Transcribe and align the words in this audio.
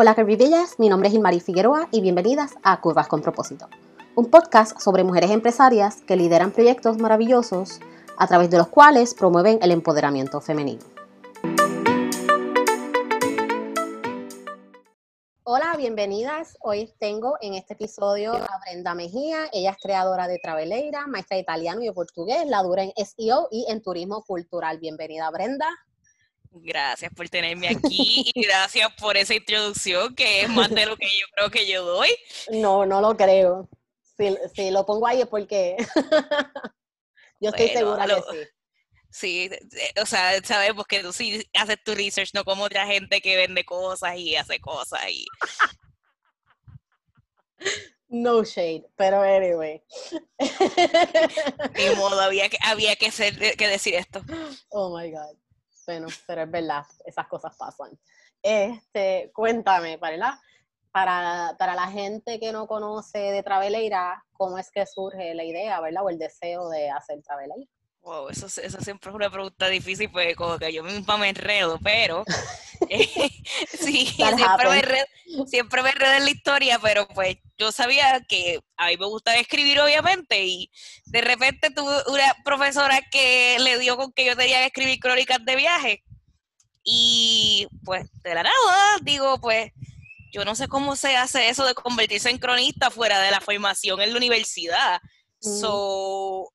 Hola 0.00 0.14
Bellas, 0.14 0.78
mi 0.78 0.88
nombre 0.88 1.08
es 1.08 1.14
Ilmari 1.16 1.40
Figueroa 1.40 1.88
y 1.90 2.00
bienvenidas 2.00 2.54
a 2.62 2.80
Curvas 2.80 3.08
con 3.08 3.20
Propósito, 3.20 3.68
un 4.14 4.26
podcast 4.26 4.78
sobre 4.78 5.02
mujeres 5.02 5.32
empresarias 5.32 6.02
que 6.02 6.14
lideran 6.14 6.52
proyectos 6.52 6.98
maravillosos 6.98 7.80
a 8.16 8.28
través 8.28 8.48
de 8.48 8.58
los 8.58 8.68
cuales 8.68 9.12
promueven 9.14 9.58
el 9.60 9.72
empoderamiento 9.72 10.40
femenino. 10.40 10.82
Hola, 15.42 15.74
bienvenidas. 15.76 16.56
Hoy 16.60 16.94
tengo 17.00 17.34
en 17.40 17.54
este 17.54 17.74
episodio 17.74 18.34
a 18.34 18.60
Brenda 18.64 18.94
Mejía. 18.94 19.48
Ella 19.52 19.72
es 19.72 19.78
creadora 19.82 20.28
de 20.28 20.38
Traveleira, 20.38 21.08
maestra 21.08 21.34
de 21.34 21.42
italiano 21.42 21.82
y 21.82 21.86
de 21.86 21.92
portugués, 21.92 22.46
la 22.46 22.62
dura 22.62 22.84
en 22.84 22.92
SEO 23.04 23.48
y 23.50 23.66
en 23.68 23.82
turismo 23.82 24.22
cultural. 24.22 24.78
Bienvenida, 24.78 25.28
Brenda. 25.32 25.66
Gracias 26.62 27.12
por 27.14 27.28
tenerme 27.28 27.68
aquí 27.68 28.30
y 28.34 28.42
gracias 28.42 28.92
por 28.94 29.16
esa 29.16 29.34
introducción 29.34 30.14
que 30.14 30.42
es 30.42 30.48
más 30.48 30.70
de 30.70 30.86
lo 30.86 30.96
que 30.96 31.06
yo 31.06 31.26
creo 31.34 31.50
que 31.50 31.66
yo 31.66 31.84
doy. 31.84 32.08
No, 32.50 32.86
no 32.86 33.00
lo 33.00 33.16
creo. 33.16 33.68
Si, 34.54 34.70
lo 34.70 34.84
pongo 34.84 35.06
ahí 35.06 35.20
es 35.20 35.28
porque 35.28 35.76
yo 37.40 37.50
estoy 37.50 37.68
segura 37.68 38.06
que 38.06 38.14
sí. 38.14 38.48
Sí, 39.10 39.50
o 40.00 40.04
sea, 40.04 40.38
sabemos 40.44 40.86
que 40.86 41.00
tú 41.00 41.12
sí 41.12 41.42
haces 41.54 41.82
tu 41.82 41.94
research, 41.94 42.34
no 42.34 42.44
como 42.44 42.64
otra 42.64 42.86
gente 42.86 43.22
que 43.22 43.36
vende 43.36 43.64
cosas 43.64 44.16
y 44.16 44.36
hace 44.36 44.60
cosas 44.60 45.00
y... 45.08 45.26
No 48.08 48.42
shade, 48.42 48.86
pero 48.96 49.22
anyway. 49.22 49.82
Ni 51.74 51.96
modo, 51.96 52.20
había 52.20 52.48
que, 52.48 52.58
había 52.62 52.96
que, 52.96 53.10
ser, 53.10 53.56
que 53.56 53.68
decir 53.68 53.94
esto. 53.94 54.22
Oh 54.70 54.96
my 54.96 55.10
God. 55.10 55.36
Bueno, 55.88 56.08
pero 56.26 56.42
es 56.42 56.50
verdad, 56.50 56.84
esas 57.06 57.26
cosas 57.28 57.56
pasan. 57.56 57.98
Este, 58.42 59.32
cuéntame, 59.34 59.96
¿verdad? 59.96 60.34
Para, 60.92 61.56
para 61.58 61.74
la 61.74 61.86
gente 61.86 62.38
que 62.38 62.52
no 62.52 62.66
conoce 62.66 63.18
de 63.18 63.42
Traveleira, 63.42 64.22
¿cómo 64.34 64.58
es 64.58 64.70
que 64.70 64.84
surge 64.84 65.34
la 65.34 65.44
idea, 65.44 65.80
¿verdad? 65.80 66.04
O 66.04 66.10
el 66.10 66.18
deseo 66.18 66.68
de 66.68 66.90
hacer 66.90 67.22
Traveleira. 67.22 67.70
Wow, 68.08 68.30
eso, 68.30 68.46
eso 68.46 68.80
siempre 68.80 69.10
es 69.10 69.14
una 69.14 69.28
pregunta 69.28 69.68
difícil, 69.68 70.10
pues 70.10 70.34
como 70.34 70.58
que 70.58 70.72
yo 70.72 70.82
misma 70.82 71.18
me 71.18 71.28
enredo, 71.28 71.78
pero 71.84 72.24
eh, 72.88 73.06
sí, 73.68 74.06
siempre 74.06 74.66
me, 74.66 74.78
enredo, 74.78 75.06
siempre 75.46 75.82
me 75.82 75.90
enredo 75.90 76.14
en 76.14 76.24
la 76.24 76.30
historia, 76.30 76.78
pero 76.78 77.06
pues 77.08 77.36
yo 77.58 77.70
sabía 77.70 78.24
que 78.26 78.60
a 78.78 78.86
mí 78.86 78.96
me 78.96 79.04
gustaba 79.04 79.36
escribir, 79.36 79.78
obviamente, 79.80 80.42
y 80.42 80.70
de 81.04 81.20
repente 81.20 81.70
tuve 81.70 81.96
una 82.10 82.34
profesora 82.46 82.98
que 83.10 83.58
le 83.60 83.78
dio 83.78 83.98
con 83.98 84.10
que 84.12 84.24
yo 84.24 84.34
tenía 84.34 84.60
que 84.60 84.66
escribir 84.68 85.00
crónicas 85.00 85.44
de 85.44 85.56
viaje. 85.56 86.02
Y 86.82 87.68
pues 87.84 88.10
de 88.22 88.34
la 88.34 88.42
nada, 88.42 88.98
digo, 89.02 89.38
pues 89.38 89.70
yo 90.32 90.46
no 90.46 90.54
sé 90.54 90.66
cómo 90.66 90.96
se 90.96 91.14
hace 91.14 91.50
eso 91.50 91.66
de 91.66 91.74
convertirse 91.74 92.30
en 92.30 92.38
cronista 92.38 92.90
fuera 92.90 93.20
de 93.20 93.32
la 93.32 93.42
formación 93.42 94.00
en 94.00 94.12
la 94.12 94.16
universidad. 94.16 94.98
Mm. 95.42 95.60
So, 95.60 96.54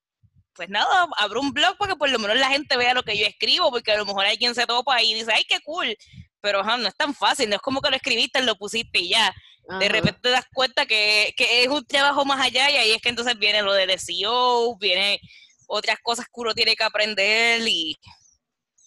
pues 0.55 0.69
nada, 0.69 1.07
abro 1.17 1.41
un 1.41 1.51
blog 1.51 1.75
porque 1.77 1.95
por 1.95 2.09
lo 2.09 2.19
menos 2.19 2.37
la 2.37 2.49
gente 2.49 2.77
vea 2.77 2.93
lo 2.93 3.03
que 3.03 3.17
yo 3.17 3.25
escribo, 3.25 3.71
porque 3.71 3.91
a 3.91 3.97
lo 3.97 4.05
mejor 4.05 4.25
hay 4.25 4.37
quien 4.37 4.55
se 4.55 4.65
topa 4.65 5.01
y 5.01 5.13
dice, 5.13 5.31
ay, 5.33 5.43
qué 5.47 5.59
cool. 5.61 5.95
Pero 6.41 6.63
no 6.63 6.87
es 6.87 6.95
tan 6.95 7.13
fácil, 7.13 7.49
no 7.49 7.55
es 7.55 7.61
como 7.61 7.81
que 7.81 7.89
lo 7.89 7.95
escribiste, 7.95 8.41
lo 8.41 8.55
pusiste 8.55 8.99
y 8.99 9.09
ya. 9.09 9.33
De 9.79 9.87
repente 9.87 10.19
te 10.21 10.29
das 10.29 10.45
cuenta 10.53 10.85
que, 10.85 11.33
es 11.37 11.67
un 11.69 11.85
trabajo 11.85 12.25
más 12.25 12.39
allá 12.45 12.69
y 12.69 12.75
ahí 12.75 12.91
es 12.91 13.01
que 13.01 13.09
entonces 13.09 13.37
viene 13.39 13.61
lo 13.61 13.73
del 13.73 13.97
SEO, 13.97 14.77
viene 14.77 15.19
otras 15.67 15.97
cosas 16.03 16.25
que 16.25 16.41
uno 16.41 16.53
tiene 16.53 16.75
que 16.75 16.83
aprender 16.83 17.61
y 17.65 17.97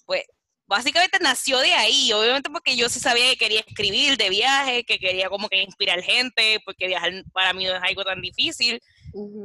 pues 0.04 0.22
básicamente 0.66 1.18
nació 1.20 1.58
de 1.60 1.72
ahí, 1.72 2.12
obviamente 2.12 2.50
porque 2.50 2.76
yo 2.76 2.88
sí 2.88 3.00
sabía 3.00 3.30
que 3.30 3.36
quería 3.36 3.60
escribir 3.60 4.16
de 4.18 4.28
viaje, 4.28 4.84
que 4.84 4.98
quería 4.98 5.30
como 5.30 5.48
que 5.48 5.62
inspirar 5.62 6.02
gente, 6.02 6.60
porque 6.64 6.88
viajar 6.88 7.12
para 7.32 7.54
mí 7.54 7.64
no 7.64 7.74
es 7.74 7.82
algo 7.82 8.04
tan 8.04 8.20
difícil, 8.20 8.80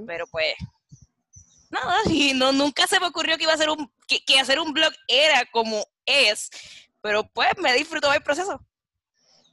pero 0.06 0.28
pues 0.28 0.54
nada, 1.72 1.96
y 2.10 2.34
no, 2.34 2.52
nunca 2.52 2.88
se 2.88 3.00
me 3.00 3.08
ocurrió 3.08 3.38
que 3.38 3.44
iba 3.44 3.54
a 3.54 3.58
ser 3.58 3.70
un, 3.70 3.92
que, 4.08 4.24
que 4.24 4.40
hacer 4.40 4.60
un 4.60 4.74
blog 4.74 4.92
era 5.08 5.44
como 5.52 5.84
es, 6.06 6.50
pero 7.02 7.24
pues 7.34 7.50
me 7.58 7.74
disfrutó 7.74 8.14
el 8.14 8.22
proceso. 8.22 8.60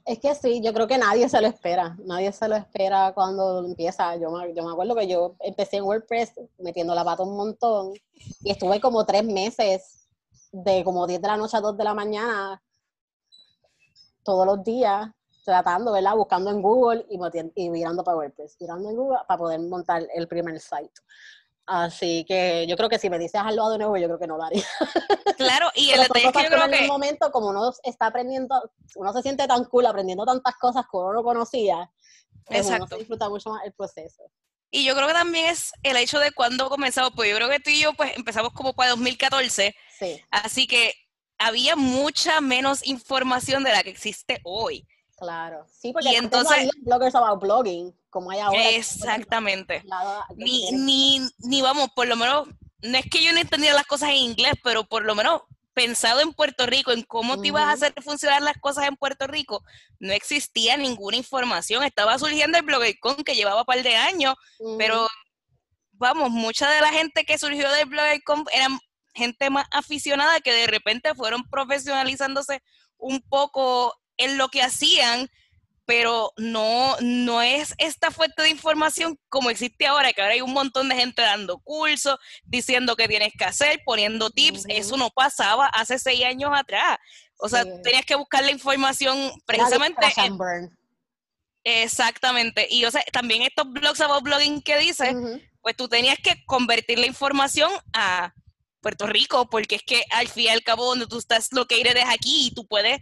Es 0.05 0.19
que 0.19 0.33
sí, 0.33 0.59
yo 0.63 0.73
creo 0.73 0.87
que 0.87 0.97
nadie 0.97 1.29
se 1.29 1.39
lo 1.39 1.47
espera, 1.47 1.95
nadie 2.03 2.31
se 2.31 2.47
lo 2.47 2.55
espera 2.55 3.11
cuando 3.13 3.63
empieza. 3.63 4.15
Yo 4.15 4.31
me, 4.31 4.55
yo 4.55 4.63
me 4.63 4.71
acuerdo 4.71 4.95
que 4.95 5.07
yo 5.07 5.35
empecé 5.39 5.77
en 5.77 5.83
WordPress 5.83 6.33
metiendo 6.57 6.95
la 6.95 7.05
pata 7.05 7.21
un 7.21 7.37
montón 7.37 7.93
y 8.41 8.49
estuve 8.49 8.81
como 8.81 9.05
tres 9.05 9.23
meses 9.23 10.07
de 10.51 10.83
como 10.83 11.05
10 11.05 11.21
de 11.21 11.27
la 11.27 11.37
noche 11.37 11.57
a 11.57 11.61
2 11.61 11.77
de 11.77 11.83
la 11.83 11.93
mañana 11.93 12.59
todos 14.23 14.47
los 14.47 14.63
días 14.63 15.11
tratando, 15.45 15.91
¿verdad? 15.91 16.15
Buscando 16.15 16.49
en 16.49 16.61
Google 16.61 17.05
y, 17.09 17.19
y 17.55 17.69
mirando 17.69 18.03
para 18.03 18.17
WordPress, 18.17 18.57
mirando 18.59 18.89
en 18.89 18.95
Google 18.95 19.19
para 19.27 19.37
poder 19.37 19.59
montar 19.59 20.07
el 20.13 20.27
primer 20.27 20.59
site. 20.59 20.93
Así 21.71 22.25
que 22.27 22.65
yo 22.67 22.75
creo 22.75 22.89
que 22.89 22.97
si 22.97 23.11
me 23.11 23.19
dices 23.19 23.39
hazlo 23.39 23.69
de 23.69 23.77
nuevo, 23.77 23.95
yo 23.95 24.07
creo 24.07 24.17
que 24.17 24.25
no 24.25 24.37
lo 24.37 24.43
haría. 24.43 24.65
Claro, 25.37 25.69
y 25.75 25.91
el 25.91 26.01
detalle 26.01 26.25
es 26.25 26.33
que 26.33 26.43
yo 26.43 26.49
creo 26.49 26.67
que... 26.67 26.77
En 26.77 26.83
el 26.83 26.89
momento, 26.89 27.31
como 27.31 27.49
uno 27.49 27.71
está 27.83 28.07
aprendiendo, 28.07 28.59
uno 28.95 29.13
se 29.13 29.21
siente 29.21 29.47
tan 29.47 29.65
cool 29.65 29.85
aprendiendo 29.85 30.25
tantas 30.25 30.55
cosas 30.55 30.83
que 30.91 30.97
uno 30.97 31.13
no 31.13 31.23
conocía, 31.23 31.89
pues 32.45 32.61
Exacto. 32.61 32.85
uno 32.85 32.87
se 32.87 32.97
disfruta 32.97 33.29
mucho 33.29 33.51
más 33.51 33.63
el 33.65 33.73
proceso. 33.73 34.23
Y 34.71 34.83
yo 34.83 34.95
creo 34.95 35.07
que 35.07 35.13
también 35.13 35.45
es 35.45 35.71
el 35.83 35.95
hecho 35.97 36.19
de 36.19 36.31
cuando 36.31 36.69
comenzamos, 36.69 37.11
pues 37.15 37.29
yo 37.29 37.35
creo 37.35 37.49
que 37.49 37.59
tú 37.59 37.69
y 37.69 37.81
yo 37.81 37.93
pues 37.93 38.17
empezamos 38.17 38.51
como 38.51 38.73
para 38.73 38.89
2014, 38.89 39.75
sí. 39.99 40.21
así 40.31 40.65
que 40.65 40.93
había 41.37 41.75
mucha 41.75 42.41
menos 42.41 42.85
información 42.85 43.63
de 43.63 43.71
la 43.71 43.83
que 43.83 43.91
existe 43.91 44.41
hoy. 44.43 44.87
Claro, 45.19 45.65
sí, 45.69 45.91
porque 45.91 46.11
y 46.11 46.15
entonces, 46.15 46.49
no 46.49 46.55
había 46.55 46.71
bloggers 46.81 47.15
about 47.15 47.41
blogging 47.41 47.93
como 48.09 48.31
hay 48.31 48.39
ahora. 48.39 48.69
Exactamente. 48.69 49.83
Ni, 50.35 50.71
ni, 50.71 51.29
ni 51.39 51.61
vamos, 51.61 51.89
por 51.95 52.07
lo 52.07 52.15
menos, 52.15 52.47
no 52.81 52.97
es 52.97 53.05
que 53.09 53.23
yo 53.23 53.33
no 53.33 53.39
entendía 53.39 53.73
las 53.73 53.85
cosas 53.85 54.09
en 54.09 54.15
inglés, 54.15 54.53
pero 54.63 54.85
por 54.85 55.03
lo 55.03 55.15
menos 55.15 55.41
pensado 55.73 56.21
en 56.21 56.33
Puerto 56.33 56.65
Rico, 56.65 56.91
en 56.91 57.03
cómo 57.03 57.39
te 57.39 57.49
ibas 57.49 57.63
a 57.63 57.71
hacer 57.71 57.93
funcionar 58.01 58.41
las 58.41 58.57
cosas 58.57 58.87
en 58.87 58.95
Puerto 58.95 59.27
Rico, 59.27 59.63
no 59.99 60.13
existía 60.13 60.77
ninguna 60.77 61.17
información. 61.17 61.83
Estaba 61.83 62.17
surgiendo 62.17 62.57
el 62.57 62.65
BloggerCon 62.65 63.23
que 63.23 63.35
llevaba 63.35 63.61
un 63.61 63.65
par 63.65 63.83
de 63.83 63.95
años, 63.95 64.35
pero 64.77 65.07
vamos, 65.91 66.31
mucha 66.31 66.69
de 66.69 66.81
la 66.81 66.89
gente 66.89 67.25
que 67.25 67.37
surgió 67.37 67.69
del 67.71 67.87
BloggerCon 67.87 68.45
eran 68.53 68.79
gente 69.13 69.49
más 69.49 69.67
aficionada 69.71 70.39
que 70.39 70.53
de 70.53 70.67
repente 70.67 71.13
fueron 71.13 71.43
profesionalizándose 71.49 72.61
un 72.97 73.21
poco 73.21 73.98
en 74.19 74.37
lo 74.37 74.49
que 74.49 74.61
hacían 74.61 75.29
pero 75.89 76.33
no, 76.37 76.95
no 77.01 77.41
es 77.41 77.73
esta 77.79 78.11
fuente 78.11 78.43
de 78.43 78.49
información 78.49 79.19
como 79.27 79.49
existe 79.49 79.87
ahora, 79.87 80.13
que 80.13 80.21
ahora 80.21 80.35
hay 80.35 80.41
un 80.41 80.53
montón 80.53 80.87
de 80.87 80.93
gente 80.93 81.23
dando 81.23 81.57
cursos, 81.57 82.15
diciendo 82.43 82.95
qué 82.95 83.07
tienes 83.07 83.33
que 83.35 83.45
hacer, 83.45 83.81
poniendo 83.83 84.29
tips. 84.29 84.65
Eso 84.67 84.97
no 84.97 85.09
pasaba 85.09 85.65
hace 85.65 85.97
seis 85.97 86.23
años 86.25 86.51
atrás. 86.53 86.99
O 87.39 87.49
sea, 87.49 87.63
tenías 87.81 88.05
que 88.05 88.13
buscar 88.13 88.43
la 88.43 88.51
información 88.51 89.31
precisamente. 89.47 90.05
exactamente. 91.63 92.67
Y 92.69 92.85
o 92.85 92.91
sea, 92.91 93.01
también 93.11 93.41
estos 93.41 93.67
blogs 93.71 93.99
about 93.99 94.21
blogging 94.21 94.61
que 94.61 94.77
dices, 94.77 95.15
pues 95.63 95.75
tú 95.75 95.89
tenías 95.89 96.19
que 96.23 96.35
convertir 96.45 96.99
la 96.99 97.07
información 97.07 97.71
a 97.93 98.31
Puerto 98.81 99.07
Rico, 99.07 99.49
porque 99.49 99.75
es 99.75 99.83
que 99.83 100.03
al 100.11 100.27
fin 100.27 100.45
y 100.45 100.49
al 100.49 100.63
cabo 100.63 100.85
donde 100.85 101.07
tú 101.07 101.17
estás 101.17 101.49
lo 101.51 101.65
que 101.65 101.81
eres 101.81 102.05
aquí 102.07 102.47
y 102.47 102.51
tú 102.51 102.65
puedes 102.65 102.99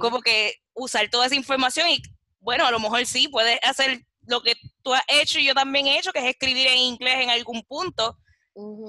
como 0.00 0.20
que 0.20 0.54
usar 0.74 1.08
toda 1.10 1.26
esa 1.26 1.34
información 1.34 1.88
y 1.88 2.02
bueno, 2.40 2.64
a 2.64 2.70
lo 2.70 2.78
mejor 2.78 3.04
sí, 3.06 3.28
puedes 3.28 3.58
hacer 3.62 4.02
lo 4.26 4.40
que 4.40 4.54
tú 4.82 4.94
has 4.94 5.02
hecho 5.08 5.38
y 5.38 5.46
yo 5.46 5.54
también 5.54 5.86
he 5.86 5.98
hecho, 5.98 6.12
que 6.12 6.20
es 6.20 6.26
escribir 6.26 6.68
en 6.68 6.78
inglés 6.78 7.16
en 7.20 7.30
algún 7.30 7.62
punto, 7.62 8.16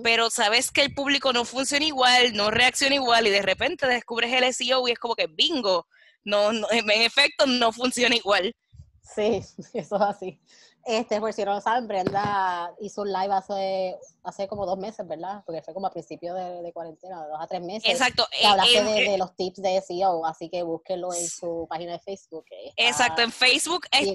pero 0.04 0.30
sabes 0.30 0.72
que 0.72 0.82
el 0.82 0.94
público 0.94 1.34
no 1.34 1.44
funciona 1.44 1.86
igual, 1.86 2.34
no 2.34 2.52
reacciona 2.52 2.96
igual 2.96 3.28
y 3.28 3.32
de 3.32 3.42
repente 3.42 3.88
descubres 3.88 4.32
el 4.32 4.54
SEO 4.54 4.88
y 4.88 4.92
es 4.92 5.00
como 5.00 5.16
que 5.16 5.28
bingo, 5.28 5.88
no, 6.24 6.52
no 6.54 6.68
en 6.72 6.90
efecto 7.02 7.46
no 7.46 7.72
funciona 7.72 8.16
igual. 8.16 8.56
Sí, 9.02 9.42
eso 9.74 9.96
es 9.96 10.02
así. 10.02 10.40
Este, 10.88 11.20
por 11.20 11.34
si 11.34 11.44
no 11.44 11.54
lo 11.54 11.60
saben, 11.60 11.86
Brenda 11.86 12.74
hizo 12.80 13.02
un 13.02 13.12
live 13.12 13.34
hace, 13.34 13.98
hace 14.24 14.48
como 14.48 14.66
dos 14.66 14.78
meses, 14.78 15.06
¿verdad? 15.06 15.44
Porque 15.46 15.62
fue 15.62 15.74
como 15.74 15.88
a 15.88 15.92
principio 15.92 16.34
de, 16.34 16.72
cuarentena, 16.72 17.24
de 17.24 17.28
dos 17.28 17.38
a 17.42 17.46
tres 17.46 17.62
meses. 17.62 17.92
Exacto. 17.92 18.26
Que 18.32 18.42
eh, 18.42 18.48
hablaste 18.48 18.84
de, 18.86 19.10
de, 19.10 19.18
los 19.18 19.36
tips 19.36 19.62
de 19.62 19.82
SEO, 19.82 20.26
así 20.26 20.50
que 20.50 20.64
búsquenlo 20.64 21.14
en 21.14 21.28
su 21.28 21.68
página 21.70 21.92
de 21.92 22.00
Facebook. 22.00 22.46
Exacto, 22.78 23.22
en 23.22 23.34
Facebook 23.34 23.86
está 23.92 24.06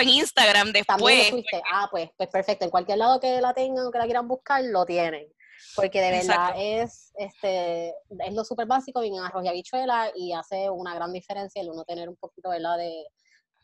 y 0.00 0.02
en 0.02 0.08
Instagram 0.08 0.72
después. 0.72 1.32
Ah, 1.72 1.86
pues, 1.88 2.10
pues 2.16 2.28
perfecto. 2.28 2.64
En 2.64 2.70
cualquier 2.72 2.98
lado 2.98 3.20
que 3.20 3.40
la 3.40 3.54
tengan 3.54 3.86
o 3.86 3.92
que 3.92 3.98
la 3.98 4.04
quieran 4.06 4.26
buscar, 4.26 4.64
lo 4.64 4.84
tienen. 4.84 5.32
Porque 5.76 6.00
de 6.00 6.10
verdad 6.10 6.54
es, 6.56 7.12
este, 7.16 7.90
es 7.90 8.34
lo 8.34 8.44
súper 8.44 8.66
básico, 8.66 9.00
bien 9.00 9.14
arroz 9.20 9.44
y 9.44 9.48
habichuela 9.48 10.10
y 10.12 10.32
hace 10.32 10.68
una 10.68 10.92
gran 10.92 11.12
diferencia 11.12 11.62
el 11.62 11.70
uno 11.70 11.84
tener 11.84 12.08
un 12.08 12.16
poquito, 12.16 12.50
¿verdad? 12.50 12.78
De, 12.78 13.06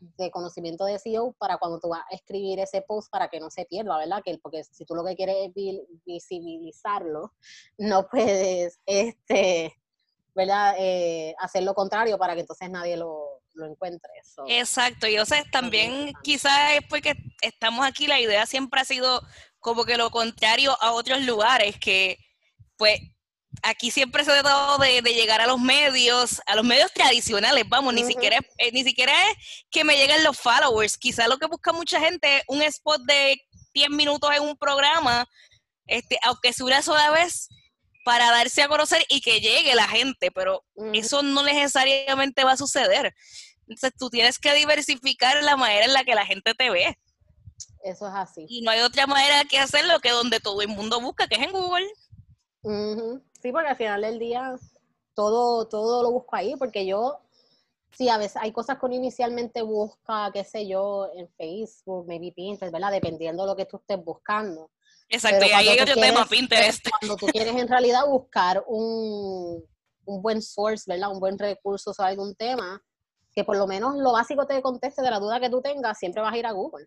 de 0.01 0.31
conocimiento 0.31 0.85
de 0.85 0.99
SEO 0.99 1.33
para 1.39 1.59
cuando 1.59 1.81
tú 1.81 1.89
vas 1.89 2.03
a 2.11 2.15
escribir 2.15 2.61
ese 2.61 2.83
post 2.83 3.11
para 3.11 3.29
que 3.29 3.41
no 3.41 3.51
se 3.51 3.65
pierda, 3.65 3.99
¿verdad? 3.99 4.23
Que, 4.25 4.39
porque 4.39 4.65
si 4.65 4.85
tú 4.85 4.95
lo 4.95 5.05
que 5.05 5.17
quieres 5.17 5.37
es 5.39 5.53
visibilizarlo, 6.05 7.35
no 7.79 8.09
puedes, 8.09 8.81
este, 8.87 9.75
¿verdad? 10.35 10.75
Eh, 10.79 11.35
hacer 11.39 11.63
lo 11.65 11.75
contrario 11.75 12.19
para 12.19 12.35
que 12.35 12.41
entonces 12.41 12.71
nadie 12.71 12.97
lo, 12.97 13.43
lo 13.55 13.67
encuentres. 13.67 14.37
Exacto, 14.47 15.07
y 15.09 15.19
o 15.19 15.27
sea, 15.27 15.45
también 15.51 16.13
quizás 16.23 16.75
es 16.75 16.83
porque 16.89 17.15
estamos 17.43 17.87
aquí, 17.87 18.07
la 18.07 18.21
idea 18.21 18.47
siempre 18.47 18.81
ha 18.81 18.85
sido 18.85 19.21
como 19.59 19.85
que 19.85 19.97
lo 19.97 20.11
contrario 20.11 20.77
a 20.81 20.93
otros 20.93 21.23
lugares, 21.23 21.79
que 21.79 22.19
pues 22.77 23.01
aquí 23.63 23.91
siempre 23.91 24.25
se 24.25 24.33
ha 24.33 24.79
de, 24.79 25.15
llegar 25.15 25.41
a 25.41 25.47
los 25.47 25.61
medios, 25.61 26.41
a 26.47 26.55
los 26.55 26.65
medios 26.65 26.93
tradicionales, 26.93 27.65
vamos, 27.69 27.95
ni 27.95 28.05
siquiera 28.05 28.39
eh, 28.59 28.73
ni 28.73 28.85
siquiera 28.85 29.13
es 29.31 29.65
que 29.71 29.85
me 29.85 29.97
lleguen 29.97 30.25
los 30.25 30.39
followers, 30.39 30.97
quizás 30.97 31.29
lo 31.29 31.39
que 31.39 31.47
busca 31.47 31.73
mucha 31.73 32.01
gente 32.01 32.39
es 32.39 32.43
un 32.49 32.63
spot 32.63 33.03
de 33.03 33.41
10 33.75 33.91
minutos 33.91 34.31
en 34.35 34.43
un 34.43 34.57
programa, 34.57 35.27
este, 35.87 36.19
aunque 36.23 36.53
sea 36.53 36.67
una 36.67 36.83
sola 36.83 37.11
vez, 37.11 37.49
para 38.05 38.31
darse 38.31 38.63
a 38.63 38.69
conocer 38.69 39.05
y 39.11 39.21
que 39.21 39.41
llegue 39.41 39.75
la 39.75 39.87
gente, 39.87 40.31
pero 40.31 40.65
eso 40.95 41.23
no 41.23 41.43
necesariamente 41.43 42.43
va 42.43 42.53
a 42.53 42.57
suceder. 42.57 43.15
Entonces 43.67 43.93
tú 43.99 44.09
tienes 44.09 44.39
que 44.39 44.55
diversificar 44.55 45.43
la 45.43 45.59
manera 45.59 45.85
en 45.85 45.93
la 45.93 46.05
que 46.05 46.15
la 46.15 46.25
gente 46.25 46.55
te 46.55 46.71
ve. 46.71 46.99
Eso 47.85 48.09
es 48.09 48.15
así. 48.15 48.47
Y 48.49 48.63
no 48.63 48.71
hay 48.71 48.81
otra 48.81 49.07
manera 49.07 49.45
que 49.45 49.59
hacerlo 49.59 50.01
que 50.01 50.11
donde 50.11 50.41
todo 50.41 50.63
el 50.63 50.69
mundo 50.69 51.03
busca, 51.03 51.29
que 51.29 51.35
es 51.35 51.43
en 51.43 51.53
Google. 51.53 51.87
Sí, 53.41 53.53
porque 53.53 53.69
al 53.69 53.77
final 53.77 54.03
del 54.03 54.19
día 54.19 54.57
todo, 55.15 55.67
todo 55.67 56.03
lo 56.03 56.13
busco 56.13 56.37
ahí, 56.37 56.57
porque 56.57 56.87
yo, 56.87 57.21
sí, 57.93 58.09
a 58.09 58.19
veces 58.19 58.37
hay 58.37 58.53
cosas 58.53 58.79
que 58.79 58.87
uno 58.87 58.95
inicialmente 58.95 59.63
busca, 59.63 60.31
qué 60.33 60.45
sé 60.45 60.67
yo, 60.67 61.09
en 61.15 61.29
Facebook, 61.31 62.07
maybe 62.07 62.33
Pinterest, 62.33 62.73
¿verdad? 62.73 62.93
Dependiendo 62.93 63.43
de 63.43 63.49
lo 63.49 63.57
que 63.57 63.67
tú 63.67 63.79
estés 63.79 64.03
buscando. 64.05 64.71
Exacto, 65.09 65.45
y 65.47 65.51
ahí 65.51 65.69
hay 65.69 65.81
otro 65.81 65.95
tema, 65.95 66.27
Pinterest. 66.27 66.87
Cuando 67.01 67.17
tú 67.17 67.27
quieres 67.27 67.57
en 67.57 67.69
realidad 67.69 68.07
buscar 68.07 68.63
un, 68.67 69.65
buen 70.05 70.43
source, 70.43 70.85
¿verdad? 70.87 71.11
Un 71.11 71.21
buen 71.21 71.39
recurso 71.39 71.95
sobre 71.95 72.11
algún 72.11 72.35
tema, 72.35 72.83
que 73.35 73.45
por 73.45 73.57
lo 73.57 73.67
menos 73.67 73.97
lo 73.97 74.13
básico 74.13 74.47
te 74.47 74.61
conteste 74.61 75.03
de 75.03 75.11
la 75.11 75.19
duda 75.19 75.41
que 75.41 75.51
tú 75.51 75.63
tengas, 75.63 75.99
siempre 75.99 76.23
vas 76.23 76.33
a 76.33 76.39
ir 76.39 76.47
a 76.47 76.53
Google. 76.53 76.87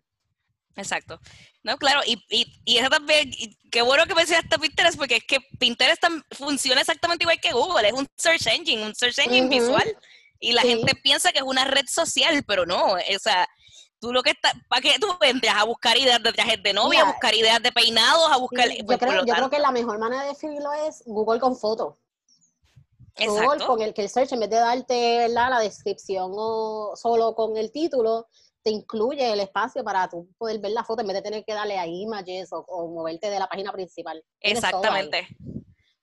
Exacto. 0.76 1.20
No, 1.62 1.76
claro, 1.76 2.00
y, 2.06 2.22
y, 2.28 2.78
eso 2.78 2.88
también, 2.88 3.30
qué 3.70 3.82
bueno 3.82 4.06
que 4.06 4.14
mencionaste 4.14 4.58
Pinterest, 4.58 4.96
porque 4.96 5.16
es 5.16 5.24
que 5.24 5.38
Pinterest 5.58 6.02
funciona 6.32 6.80
exactamente 6.80 7.24
igual 7.24 7.40
que 7.40 7.52
Google, 7.52 7.88
es 7.88 7.94
un 7.94 8.08
search 8.16 8.46
engine, 8.46 8.84
un 8.84 8.94
search 8.94 9.18
engine 9.18 9.48
visual. 9.48 9.96
Y 10.40 10.52
la 10.52 10.62
gente 10.62 10.96
piensa 10.96 11.30
que 11.30 11.38
es 11.38 11.44
una 11.44 11.64
red 11.64 11.86
social, 11.86 12.42
pero 12.44 12.66
no, 12.66 12.94
o 12.94 13.18
sea, 13.20 13.48
tú 14.00 14.12
lo 14.12 14.22
que 14.24 14.30
estás, 14.30 14.52
¿para 14.68 14.82
qué 14.82 14.96
tú 14.98 15.06
entras 15.20 15.54
a 15.56 15.64
buscar 15.64 15.96
ideas 15.96 16.20
de 16.20 16.32
trajes 16.32 16.60
de 16.60 16.72
novia, 16.72 17.02
a 17.02 17.12
buscar 17.12 17.32
ideas 17.32 17.62
de 17.62 17.70
peinados, 17.70 18.28
a 18.28 18.38
buscar... 18.38 18.68
yo, 18.68 18.84
pues, 18.84 18.98
creo, 18.98 19.24
yo 19.24 19.34
creo, 19.34 19.50
que 19.50 19.60
la 19.60 19.70
mejor 19.70 20.00
manera 20.00 20.22
de 20.22 20.30
definirlo 20.30 20.72
es 20.72 21.04
Google 21.06 21.38
con 21.38 21.56
fotos. 21.56 21.94
Google 23.16 23.64
con 23.64 23.80
el 23.82 23.94
que 23.94 24.02
el 24.02 24.08
search, 24.08 24.32
en 24.32 24.40
vez 24.40 24.50
de 24.50 24.56
darte 24.56 25.28
la 25.28 25.60
descripción 25.60 26.32
o 26.34 26.94
solo 26.96 27.36
con 27.36 27.56
el 27.56 27.70
título, 27.70 28.26
te 28.62 28.70
incluye 28.70 29.32
el 29.32 29.40
espacio 29.40 29.82
para 29.82 30.08
tú 30.08 30.28
poder 30.38 30.58
ver 30.60 30.72
la 30.72 30.84
foto 30.84 31.02
en 31.02 31.08
vez 31.08 31.16
de 31.16 31.22
tener 31.22 31.44
que 31.44 31.52
darle 31.52 31.78
a 31.78 31.86
images 31.86 32.50
o, 32.52 32.88
moverte 32.88 33.30
de 33.30 33.38
la 33.38 33.48
página 33.48 33.72
principal. 33.72 34.22
Exactamente. 34.40 35.28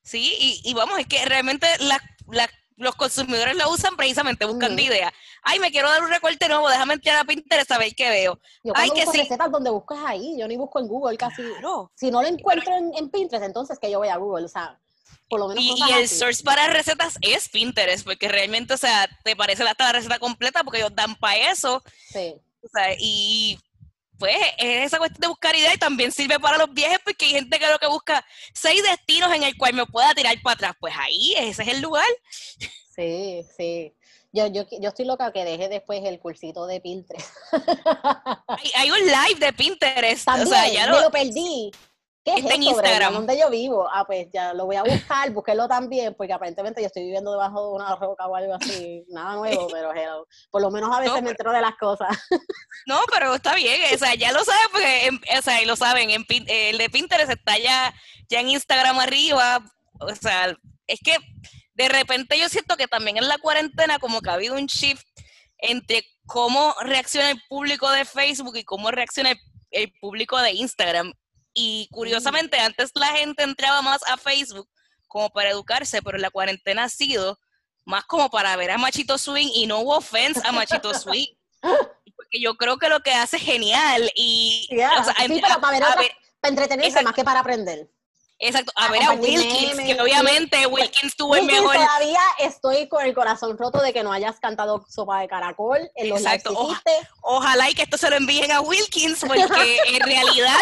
Sí, 0.01 0.35
y, 0.39 0.61
y, 0.69 0.73
vamos, 0.73 0.97
es 0.99 1.07
que 1.07 1.23
realmente 1.25 1.67
la, 1.79 1.99
la 2.31 2.49
los 2.79 2.95
consumidores 2.95 3.55
lo 3.55 3.69
usan 3.69 3.95
precisamente 3.95 4.45
buscando 4.45 4.81
ideas. 4.81 5.11
Ay, 5.43 5.59
me 5.59 5.69
quiero 5.69 5.89
dar 5.89 6.01
un 6.01 6.09
recorte 6.09 6.47
nuevo, 6.47 6.69
déjame 6.69 6.95
entrar 6.95 7.17
a 7.17 7.25
Pinterest 7.25 7.71
a 7.71 7.77
ver 7.77 7.93
qué 7.93 8.09
veo. 8.09 8.39
Yo 8.63 8.73
Ay, 8.75 8.89
que 8.91 9.01
busco 9.01 9.11
sí. 9.11 9.19
recetas 9.19 9.51
donde 9.51 9.69
buscas 9.69 9.99
ahí, 10.05 10.37
yo 10.39 10.47
ni 10.47 10.55
busco 10.55 10.79
en 10.79 10.87
Google 10.87 11.17
casi. 11.17 11.43
Si 11.95 12.09
no 12.09 12.21
lo 12.21 12.27
encuentro 12.27 12.73
en, 12.73 13.09
Pinterest, 13.09 13.45
entonces 13.45 13.77
que 13.79 13.91
yo 13.91 13.99
voy 13.99 14.07
a 14.07 14.15
Google, 14.15 14.45
o 14.45 14.49
sea, 14.49 14.79
por 15.27 15.41
lo 15.41 15.49
menos 15.49 15.63
Y, 15.63 15.75
y 15.77 15.91
el 15.91 16.07
source 16.07 16.41
para 16.41 16.67
recetas 16.67 17.17
es 17.21 17.49
Pinterest, 17.49 18.05
porque 18.05 18.29
realmente, 18.29 18.73
o 18.73 18.77
sea, 18.77 19.09
te 19.23 19.35
parece 19.35 19.63
hasta 19.63 19.85
la 19.85 19.91
receta 19.91 20.17
completa 20.17 20.63
porque 20.63 20.79
ellos 20.79 20.95
dan 20.95 21.15
para 21.15 21.51
eso. 21.51 21.83
Sí. 22.09 22.35
O 22.63 22.67
sea, 22.73 22.95
y 22.97 23.57
pues 24.17 24.35
es 24.57 24.87
esa 24.87 24.97
cuestión 24.97 25.21
de 25.21 25.27
buscar 25.27 25.55
ideas 25.55 25.75
y 25.75 25.79
también 25.79 26.11
sirve 26.11 26.39
para 26.39 26.57
los 26.57 26.73
viajes 26.73 26.99
porque 27.03 27.25
hay 27.25 27.31
gente 27.31 27.57
que 27.57 27.67
lo 27.67 27.79
que 27.79 27.87
busca 27.87 28.23
seis 28.53 28.83
destinos 28.83 29.33
en 29.33 29.43
el 29.43 29.57
cual 29.57 29.73
me 29.73 29.85
pueda 29.85 30.13
tirar 30.13 30.35
para 30.43 30.55
atrás. 30.55 30.73
Pues 30.79 30.93
ahí, 30.97 31.33
ese 31.37 31.63
es 31.63 31.69
el 31.69 31.81
lugar. 31.81 32.07
Sí, 32.95 33.45
sí. 33.55 33.95
Yo, 34.31 34.45
yo, 34.47 34.65
yo 34.79 34.89
estoy 34.89 35.05
loca 35.05 35.31
que 35.31 35.45
deje 35.45 35.69
después 35.69 36.03
el 36.03 36.19
cursito 36.19 36.67
de 36.67 36.81
Pinterest. 36.81 37.29
hay, 38.75 38.91
un 38.91 38.99
live 38.99 39.39
de 39.39 39.53
Pinterest. 39.53 40.25
También, 40.25 40.47
o 40.47 40.51
sea, 40.51 40.67
ya 40.71 40.87
lo, 40.87 41.01
lo 41.01 41.09
perdí. 41.09 41.71
¿Qué 42.35 42.41
es 42.41 42.55
en 42.55 42.63
Instagram. 42.63 43.13
¿Dónde 43.13 43.39
yo 43.39 43.49
vivo? 43.49 43.87
Ah, 43.91 44.05
pues 44.05 44.27
ya 44.31 44.53
lo 44.53 44.65
voy 44.65 44.75
a 44.75 44.83
buscar, 44.83 45.31
búsquelo 45.31 45.67
también, 45.67 46.13
porque 46.15 46.33
aparentemente 46.33 46.81
yo 46.81 46.87
estoy 46.87 47.03
viviendo 47.03 47.31
debajo 47.31 47.67
de 47.67 47.75
una 47.75 47.95
roca 47.95 48.27
o 48.27 48.35
algo 48.35 48.55
así. 48.55 49.05
Nada 49.09 49.35
nuevo, 49.35 49.67
pero 49.71 50.27
por 50.51 50.61
lo 50.61 50.71
menos 50.71 50.95
a 50.95 50.99
veces 50.99 51.21
me 51.21 51.31
entero 51.31 51.51
de 51.51 51.61
las 51.61 51.75
cosas. 51.77 52.17
No, 52.85 52.99
pero 53.11 53.35
está 53.35 53.55
bien, 53.55 53.81
o 53.93 53.97
sea, 53.97 54.15
ya 54.15 54.31
lo 54.31 54.43
saben, 54.43 54.67
porque, 54.71 55.37
o 55.37 55.41
sea, 55.41 55.65
lo 55.65 55.75
saben, 55.75 56.09
en, 56.09 56.25
el 56.47 56.77
de 56.77 56.89
Pinterest 56.89 57.31
está 57.31 57.57
ya, 57.57 57.93
ya 58.29 58.39
en 58.39 58.49
Instagram 58.49 58.99
arriba, 58.99 59.63
o 59.99 60.15
sea, 60.15 60.55
es 60.87 60.99
que 61.03 61.17
de 61.73 61.89
repente 61.89 62.37
yo 62.37 62.49
siento 62.49 62.77
que 62.77 62.87
también 62.87 63.17
en 63.17 63.27
la 63.27 63.37
cuarentena 63.37 63.99
como 63.99 64.21
que 64.21 64.29
ha 64.29 64.33
habido 64.33 64.55
un 64.55 64.65
shift 64.65 65.05
entre 65.59 66.03
cómo 66.25 66.75
reacciona 66.81 67.31
el 67.31 67.41
público 67.47 67.89
de 67.91 68.05
Facebook 68.05 68.57
y 68.57 68.63
cómo 68.63 68.91
reacciona 68.91 69.33
el 69.71 69.93
público 69.99 70.37
de 70.39 70.51
Instagram. 70.51 71.13
Y 71.53 71.87
curiosamente, 71.91 72.59
antes 72.59 72.91
la 72.93 73.07
gente 73.07 73.43
entraba 73.43 73.81
más 73.81 74.01
a 74.07 74.17
Facebook 74.17 74.69
como 75.07 75.29
para 75.29 75.49
educarse, 75.49 76.01
pero 76.01 76.17
la 76.17 76.29
cuarentena 76.29 76.85
ha 76.85 76.89
sido 76.89 77.39
más 77.85 78.05
como 78.05 78.29
para 78.29 78.55
ver 78.55 78.71
a 78.71 78.77
Machito 78.77 79.17
Swing 79.17 79.49
y 79.53 79.65
no 79.65 79.79
hubo 79.79 79.97
offense 79.97 80.39
a 80.45 80.51
Machito 80.51 80.93
Swing. 80.93 81.27
Porque 81.61 82.39
yo 82.39 82.55
creo 82.55 82.77
que 82.77 82.89
lo 82.89 83.01
que 83.01 83.11
hace 83.11 83.37
es 83.37 83.43
genial 83.43 84.11
y... 84.15 84.67
sí, 84.69 84.77
pero 85.41 85.61
para, 85.61 85.79
ver, 85.95 86.11
para 86.39 86.49
entretenerse 86.49 87.01
más 87.01 87.13
que 87.13 87.23
para 87.23 87.39
aprender. 87.39 87.89
Exacto, 88.41 88.71
a, 88.75 88.89
ver 88.89 89.03
a 89.03 89.11
Wilkins, 89.11 89.75
que 89.75 90.01
obviamente 90.01 90.65
Wilkins 90.65 91.13
tuvo 91.17 91.35
el 91.35 91.43
mejor. 91.43 91.75
Todavía 91.75 92.21
estoy 92.39 92.87
con 92.87 93.05
el 93.05 93.13
corazón 93.13 93.57
roto 93.57 93.81
de 93.81 93.91
que 93.91 94.01
no 94.01 94.13
hayas 94.13 94.39
cantado 94.39 94.85
Sopa 94.87 95.19
de 95.19 95.27
Caracol 95.27 95.91
en 95.95 96.09
los 96.09 96.19
Exacto. 96.19 96.53
ojalá 97.21 97.69
y 97.69 97.73
que 97.73 97.81
esto 97.81 97.97
se 97.97 98.09
lo 98.09 98.15
envíen 98.15 98.49
a 98.53 98.61
Wilkins, 98.61 99.19
porque 99.19 99.77
en 99.87 99.99
realidad 99.99 100.57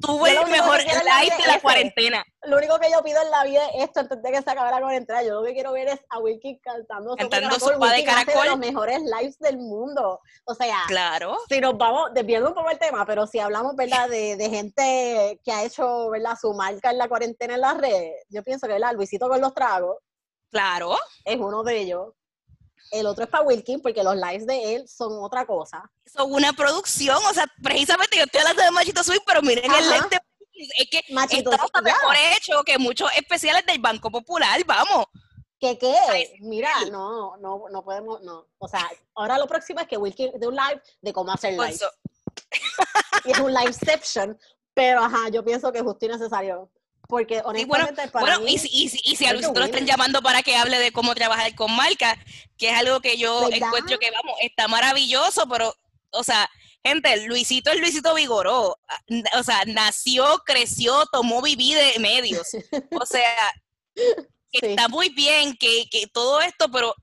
tuve 0.00 0.30
el 0.32 0.46
mejor 0.48 0.78
live 0.78 1.36
de 1.36 1.46
la 1.46 1.60
cuarentena. 1.60 2.24
Lo 2.44 2.56
único 2.56 2.78
que 2.78 2.90
yo 2.90 3.02
pido 3.02 3.20
en 3.22 3.30
la 3.30 3.44
vida 3.44 3.62
es 3.74 3.84
esto 3.84 4.00
antes 4.00 4.22
de 4.22 4.30
que 4.30 4.42
se 4.42 4.50
acabe 4.50 4.70
la 4.70 4.80
cuarentena. 4.80 5.22
Yo 5.22 5.34
lo 5.34 5.44
que 5.44 5.52
quiero 5.52 5.72
ver 5.72 5.88
es 5.88 6.00
a 6.08 6.18
Wilkins 6.18 6.60
cantando, 6.62 7.16
cantando 7.16 7.58
sopa 7.58 7.92
de 7.92 8.04
caracol. 8.04 8.42
de 8.42 8.48
los 8.50 8.58
mejores 8.58 9.00
lives 9.02 9.38
del 9.38 9.58
mundo. 9.58 10.20
O 10.44 10.54
sea, 10.54 10.84
claro. 10.86 11.38
si 11.48 11.60
nos 11.60 11.76
vamos, 11.76 12.12
desviando 12.14 12.48
un 12.48 12.54
poco 12.54 12.70
el 12.70 12.78
tema, 12.78 13.04
pero 13.06 13.26
si 13.26 13.38
hablamos, 13.38 13.74
¿verdad? 13.76 14.08
De, 14.08 14.36
de 14.36 14.50
gente 14.50 15.40
que 15.44 15.52
ha 15.52 15.64
hecho, 15.64 16.10
¿verdad? 16.10 16.36
Su 16.40 16.54
marca 16.54 16.90
en 16.90 16.98
la 16.98 17.08
cuarentena 17.08 17.54
en 17.54 17.60
las 17.60 17.78
redes, 17.78 18.24
yo 18.28 18.42
pienso 18.42 18.66
que, 18.66 18.74
¿verdad? 18.74 18.94
Luisito 18.94 19.28
con 19.28 19.40
los 19.40 19.54
tragos. 19.54 19.96
Claro. 20.50 20.96
Es 21.24 21.36
uno 21.36 21.62
de 21.62 21.80
ellos. 21.80 22.12
El 22.90 23.06
otro 23.06 23.24
es 23.24 23.30
para 23.30 23.44
Wilkin, 23.44 23.80
porque 23.80 24.02
los 24.02 24.16
lives 24.16 24.46
de 24.46 24.74
él 24.74 24.88
son 24.88 25.12
otra 25.22 25.46
cosa. 25.46 25.90
Son 26.06 26.32
una 26.32 26.52
producción, 26.52 27.18
o 27.28 27.34
sea, 27.34 27.46
precisamente 27.62 28.16
yo 28.16 28.24
estoy 28.24 28.40
hablando 28.40 28.62
de 28.62 28.70
Machito 28.70 29.04
Swing, 29.04 29.20
pero 29.26 29.42
miren 29.42 29.72
el 29.72 29.90
lente. 29.90 30.18
Es 30.76 30.88
que 30.90 31.12
Machito 31.12 31.52
está 31.52 31.80
mejor 31.80 32.16
hecho 32.36 32.62
que 32.64 32.78
muchos 32.78 33.10
especiales 33.16 33.64
del 33.66 33.78
Banco 33.78 34.10
Popular, 34.10 34.60
vamos. 34.64 35.06
¿Qué 35.60 35.76
qué? 35.76 36.36
Mira, 36.40 36.70
no, 36.90 37.36
no, 37.38 37.64
no 37.70 37.84
podemos, 37.84 38.22
no. 38.22 38.46
O 38.58 38.68
sea, 38.68 38.88
ahora 39.14 39.38
lo 39.38 39.46
próximo 39.46 39.80
es 39.80 39.88
que 39.88 39.96
Wilkin 39.96 40.38
de 40.38 40.46
un 40.46 40.54
live 40.54 40.80
de 41.00 41.12
cómo 41.12 41.32
hacer 41.32 41.54
live. 41.54 41.78
y 43.24 43.32
es 43.32 43.38
un 43.38 43.52
liveception, 43.52 44.38
pero 44.72 45.00
ajá, 45.02 45.28
yo 45.30 45.44
pienso 45.44 45.72
que 45.72 45.78
es 45.78 45.84
justo 45.84 46.06
y 46.06 46.08
necesario. 46.08 46.70
Porque 47.08 47.40
honestamente 47.42 47.66
bueno, 47.66 48.10
para 48.12 48.36
bueno, 48.38 48.48
y, 48.48 48.58
si, 48.58 48.68
y, 48.70 49.16
si, 49.16 49.24
a 49.24 49.32
Luisito 49.32 49.58
lo 49.58 49.64
están 49.64 49.86
llamando 49.86 50.20
para 50.20 50.42
que 50.42 50.56
hable 50.56 50.78
de 50.78 50.92
cómo 50.92 51.14
trabajar 51.14 51.54
con 51.54 51.74
marca, 51.74 52.18
que 52.58 52.68
es 52.68 52.74
algo 52.74 53.00
que 53.00 53.16
yo 53.16 53.48
encuentro 53.50 53.98
que, 53.98 54.10
vamos, 54.10 54.38
está 54.42 54.68
maravilloso, 54.68 55.48
pero, 55.48 55.74
o 56.10 56.22
sea, 56.22 56.50
gente, 56.84 57.26
Luisito 57.26 57.70
es 57.70 57.80
Luisito 57.80 58.14
Vigoró. 58.14 58.78
O 59.38 59.42
sea, 59.42 59.64
nació, 59.66 60.42
creció, 60.44 61.06
tomó 61.10 61.40
viví 61.40 61.74
de 61.74 61.98
medios. 61.98 62.48
O 63.00 63.06
sea, 63.06 63.52
está 64.52 64.88
muy 64.88 65.08
bien 65.08 65.56
que, 65.56 65.88
que 65.90 66.06
todo 66.08 66.42
esto, 66.42 66.70
pero 66.70 66.94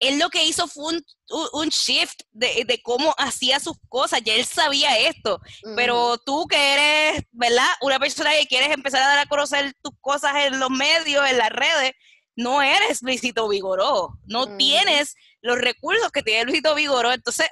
él 0.00 0.18
lo 0.18 0.28
que 0.28 0.44
hizo 0.44 0.66
fue 0.68 0.94
un, 0.94 1.06
un 1.52 1.68
shift 1.68 2.22
de, 2.32 2.64
de, 2.66 2.82
cómo 2.82 3.14
hacía 3.18 3.60
sus 3.60 3.76
cosas, 3.88 4.20
ya 4.24 4.34
él 4.34 4.44
sabía 4.44 4.98
esto, 4.98 5.40
pero 5.74 6.18
tú 6.18 6.46
que 6.46 6.74
eres, 6.74 7.24
¿verdad? 7.32 7.68
Una 7.80 7.98
persona 7.98 8.32
que 8.32 8.46
quieres 8.46 8.70
empezar 8.70 9.02
a 9.02 9.08
dar 9.08 9.18
a 9.20 9.26
conocer 9.26 9.72
tus 9.82 9.94
cosas 10.00 10.32
en 10.46 10.60
los 10.60 10.70
medios, 10.70 11.28
en 11.28 11.38
las 11.38 11.50
redes, 11.50 11.92
no 12.36 12.60
eres 12.60 13.02
Luisito 13.02 13.48
Vigoró, 13.48 14.18
no 14.26 14.56
tienes 14.56 15.14
los 15.40 15.58
recursos 15.58 16.10
que 16.10 16.22
tiene 16.22 16.44
Luisito 16.44 16.74
Vigoró, 16.74 17.12
entonces 17.12 17.48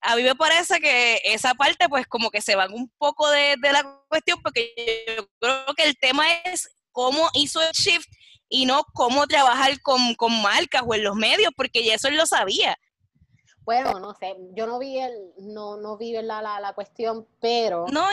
a 0.00 0.16
mí 0.16 0.22
me 0.22 0.36
parece 0.36 0.80
que 0.80 1.20
esa 1.24 1.54
parte 1.54 1.88
pues 1.88 2.06
como 2.06 2.30
que 2.30 2.42
se 2.42 2.54
van 2.54 2.72
un 2.72 2.92
poco 2.98 3.28
de, 3.30 3.56
de 3.60 3.72
la 3.72 4.00
cuestión 4.08 4.40
porque 4.42 4.72
yo 5.16 5.26
creo 5.40 5.74
que 5.76 5.84
el 5.84 5.96
tema 5.96 6.24
es 6.44 6.68
cómo 6.92 7.28
hizo 7.34 7.60
el 7.62 7.72
shift 7.72 8.08
y 8.48 8.66
no 8.66 8.84
cómo 8.92 9.26
trabajar 9.26 9.80
con, 9.80 10.16
marcas 10.42 10.82
o 10.86 10.94
en 10.94 11.04
los 11.04 11.16
medios, 11.16 11.52
porque 11.56 11.84
ya 11.84 11.94
eso 11.94 12.08
él 12.08 12.16
lo 12.16 12.26
sabía. 12.26 12.78
Bueno, 13.64 13.98
no 13.98 14.14
sé, 14.14 14.36
yo 14.54 14.66
no 14.66 14.78
vi 14.78 14.98
el, 14.98 15.32
no, 15.38 15.78
no 15.78 15.96
vi 15.96 16.12
la, 16.12 16.42
la, 16.42 16.60
la 16.60 16.74
cuestión, 16.74 17.26
pero... 17.40 17.86
No, 17.90 18.08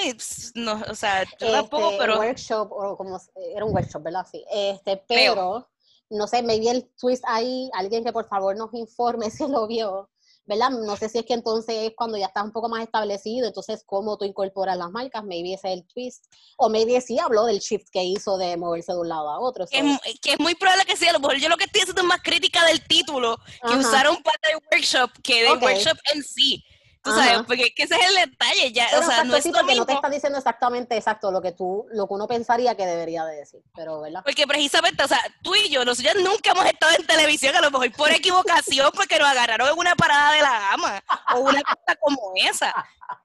no, 0.55 0.81
o 0.89 0.95
sea, 0.95 1.25
yo 1.39 1.51
tampoco, 1.51 1.87
este, 1.91 1.97
pero... 1.97 2.19
workshop, 2.19 2.71
o 2.71 2.95
como, 2.95 3.19
era 3.35 3.65
un 3.65 3.73
workshop, 3.73 4.03
¿verdad? 4.03 4.25
Sí, 4.31 4.45
este, 4.49 5.03
pero, 5.07 5.69
no 6.09 6.27
sé, 6.27 6.41
me 6.41 6.57
vi 6.57 6.69
el 6.69 6.89
twist 6.97 7.23
ahí, 7.27 7.69
alguien 7.73 8.05
que 8.05 8.13
por 8.13 8.27
favor 8.29 8.55
nos 8.55 8.73
informe 8.73 9.29
si 9.31 9.45
lo 9.47 9.67
vio, 9.67 10.09
¿verdad? 10.45 10.69
No 10.71 10.95
sé 10.97 11.09
si 11.09 11.19
es 11.19 11.25
que 11.25 11.33
entonces 11.33 11.75
es 11.75 11.93
cuando 11.95 12.17
ya 12.17 12.25
estás 12.25 12.43
un 12.43 12.51
poco 12.51 12.69
más 12.69 12.81
establecido, 12.81 13.47
entonces 13.47 13.83
cómo 13.85 14.17
tú 14.17 14.25
incorporas 14.25 14.77
las 14.77 14.91
marcas, 14.91 15.23
maybe 15.23 15.53
ese 15.53 15.71
es 15.71 15.79
el 15.79 15.85
twist, 15.85 16.25
o 16.57 16.69
maybe 16.69 16.99
sí 17.01 17.19
habló 17.19 17.45
del 17.45 17.59
shift 17.59 17.89
que 17.91 18.03
hizo 18.03 18.37
de 18.37 18.57
moverse 18.57 18.91
de 18.91 18.99
un 18.99 19.09
lado 19.09 19.29
a 19.29 19.39
otro. 19.39 19.65
Es, 19.69 20.19
que 20.21 20.33
es 20.33 20.39
muy 20.39 20.55
probable 20.55 20.85
que 20.85 20.97
sí, 20.97 21.07
a 21.07 21.13
lo 21.13 21.19
mejor 21.19 21.37
yo 21.37 21.49
lo 21.49 21.57
que 21.57 21.65
estoy 21.65 21.81
haciendo 21.81 22.01
es 22.01 22.07
más 22.07 22.21
crítica 22.21 22.65
del 22.65 22.85
título, 22.85 23.37
que 23.67 23.75
usaron 23.75 24.17
para 24.23 24.37
el 24.51 24.59
workshop, 24.71 25.11
que 25.21 25.43
del 25.43 25.57
workshop 25.57 25.97
en 26.13 26.23
sí. 26.23 26.63
Tú 27.03 27.11
sabes, 27.11 27.39
porque 27.47 27.73
ese 27.75 27.95
es 27.95 28.09
el 28.09 28.29
detalle, 28.29 28.71
ya, 28.71 28.87
o 28.99 29.01
sea, 29.01 29.23
no 29.23 29.35
es 29.35 29.47
porque 29.47 29.75
no 29.75 29.87
te 29.87 29.93
está 29.93 30.09
diciendo 30.09 30.37
exactamente 30.37 30.95
exacto 30.95 31.31
lo 31.31 31.41
que 31.41 31.51
tú, 31.51 31.87
lo 31.91 32.07
que 32.07 32.13
uno 32.13 32.27
pensaría 32.27 32.75
que 32.75 32.85
debería 32.85 33.25
de 33.25 33.37
decir, 33.37 33.61
pero 33.75 34.01
¿verdad? 34.01 34.21
Porque 34.23 34.45
precisamente, 34.45 35.03
o 35.03 35.07
sea, 35.07 35.19
tú 35.41 35.55
y 35.55 35.69
yo, 35.69 35.83
nosotros 35.83 36.15
nunca 36.23 36.51
hemos 36.51 36.65
estado 36.65 36.93
en 36.95 37.07
televisión, 37.07 37.55
a 37.55 37.61
lo 37.61 37.71
mejor 37.71 37.91
por 37.93 38.11
equivocación, 38.11 38.91
porque 38.93 39.17
nos 39.17 39.29
agarraron 39.29 39.69
en 39.69 39.79
una 39.79 39.95
parada 39.95 40.33
de 40.33 40.41
la 40.41 40.59
gama, 40.59 41.03
o 41.33 41.39
una 41.39 41.61
cosa 41.63 41.95
como 41.99 42.33
esa. 42.35 42.71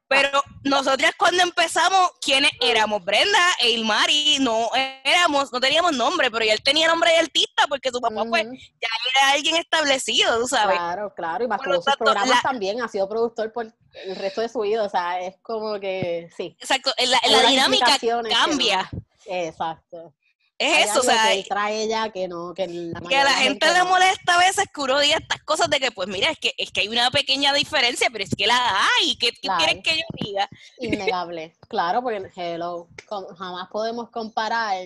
Pero 0.08 0.42
nosotras 0.62 1.12
cuando 1.18 1.42
empezamos, 1.42 2.12
¿quiénes 2.20 2.50
éramos? 2.60 3.04
Brenda 3.04 3.38
e 3.60 3.70
Ilmari, 3.70 4.38
no 4.40 4.70
éramos, 5.02 5.52
no 5.52 5.60
teníamos 5.60 5.96
nombre, 5.96 6.30
pero 6.30 6.44
ya 6.44 6.52
él 6.52 6.62
tenía 6.62 6.86
nombre 6.86 7.10
de 7.10 7.18
artista 7.18 7.66
porque 7.68 7.90
su 7.90 8.00
papá 8.00 8.24
pues 8.24 8.44
ya 8.44 8.88
era 9.14 9.32
alguien 9.32 9.56
establecido, 9.56 10.38
tú 10.40 10.46
sabes. 10.46 10.76
Claro, 10.76 11.12
claro, 11.14 11.44
y 11.44 11.48
más 11.48 11.60
con 11.60 11.74
sus 11.74 11.96
programas 11.96 12.42
también, 12.42 12.80
ha 12.80 12.88
sido 12.88 13.08
productor 13.08 13.52
por 13.52 13.72
el 14.04 14.16
resto 14.16 14.42
de 14.42 14.48
su 14.48 14.60
vida, 14.60 14.84
o 14.84 14.88
sea, 14.88 15.20
es 15.20 15.36
como 15.42 15.80
que 15.80 16.28
sí. 16.36 16.56
Exacto, 16.60 16.92
la, 16.98 17.48
dinámica 17.48 17.98
cambia. 18.30 18.88
exacto. 19.26 20.14
Es 20.58 20.90
eso, 20.90 21.00
o 21.00 21.02
sea. 21.02 21.32
Que 21.32 21.44
trae 21.44 21.82
ella 21.82 22.10
que 22.10 22.28
no, 22.28 22.54
que, 22.54 22.66
la, 22.66 23.32
gente, 23.34 23.72
le 23.72 23.84
molesta 23.84 24.36
a 24.36 24.38
veces 24.38 24.64
que 24.72 24.80
uno 24.80 24.98
diga 25.00 25.18
estas 25.18 25.42
cosas 25.42 25.68
de 25.68 25.78
que, 25.78 25.90
pues 25.90 26.08
mira, 26.08 26.30
es 26.30 26.38
que, 26.38 26.54
es 26.56 26.70
que 26.70 26.80
hay 26.80 26.88
una 26.88 27.10
pequeña 27.10 27.52
diferencia, 27.52 28.08
pero 28.10 28.24
es 28.24 28.34
que 28.34 28.46
la 28.46 28.56
hay. 28.56 29.16
¿Qué, 29.18 29.32
¿qué 29.32 29.48
quieren 29.58 29.82
que 29.82 29.96
yo 29.98 30.04
diga? 30.12 30.48
Innegable, 30.78 31.56
claro, 31.68 32.02
porque 32.02 32.30
hello, 32.36 32.88
jamás 33.36 33.68
podemos 33.70 34.08
comparar 34.10 34.76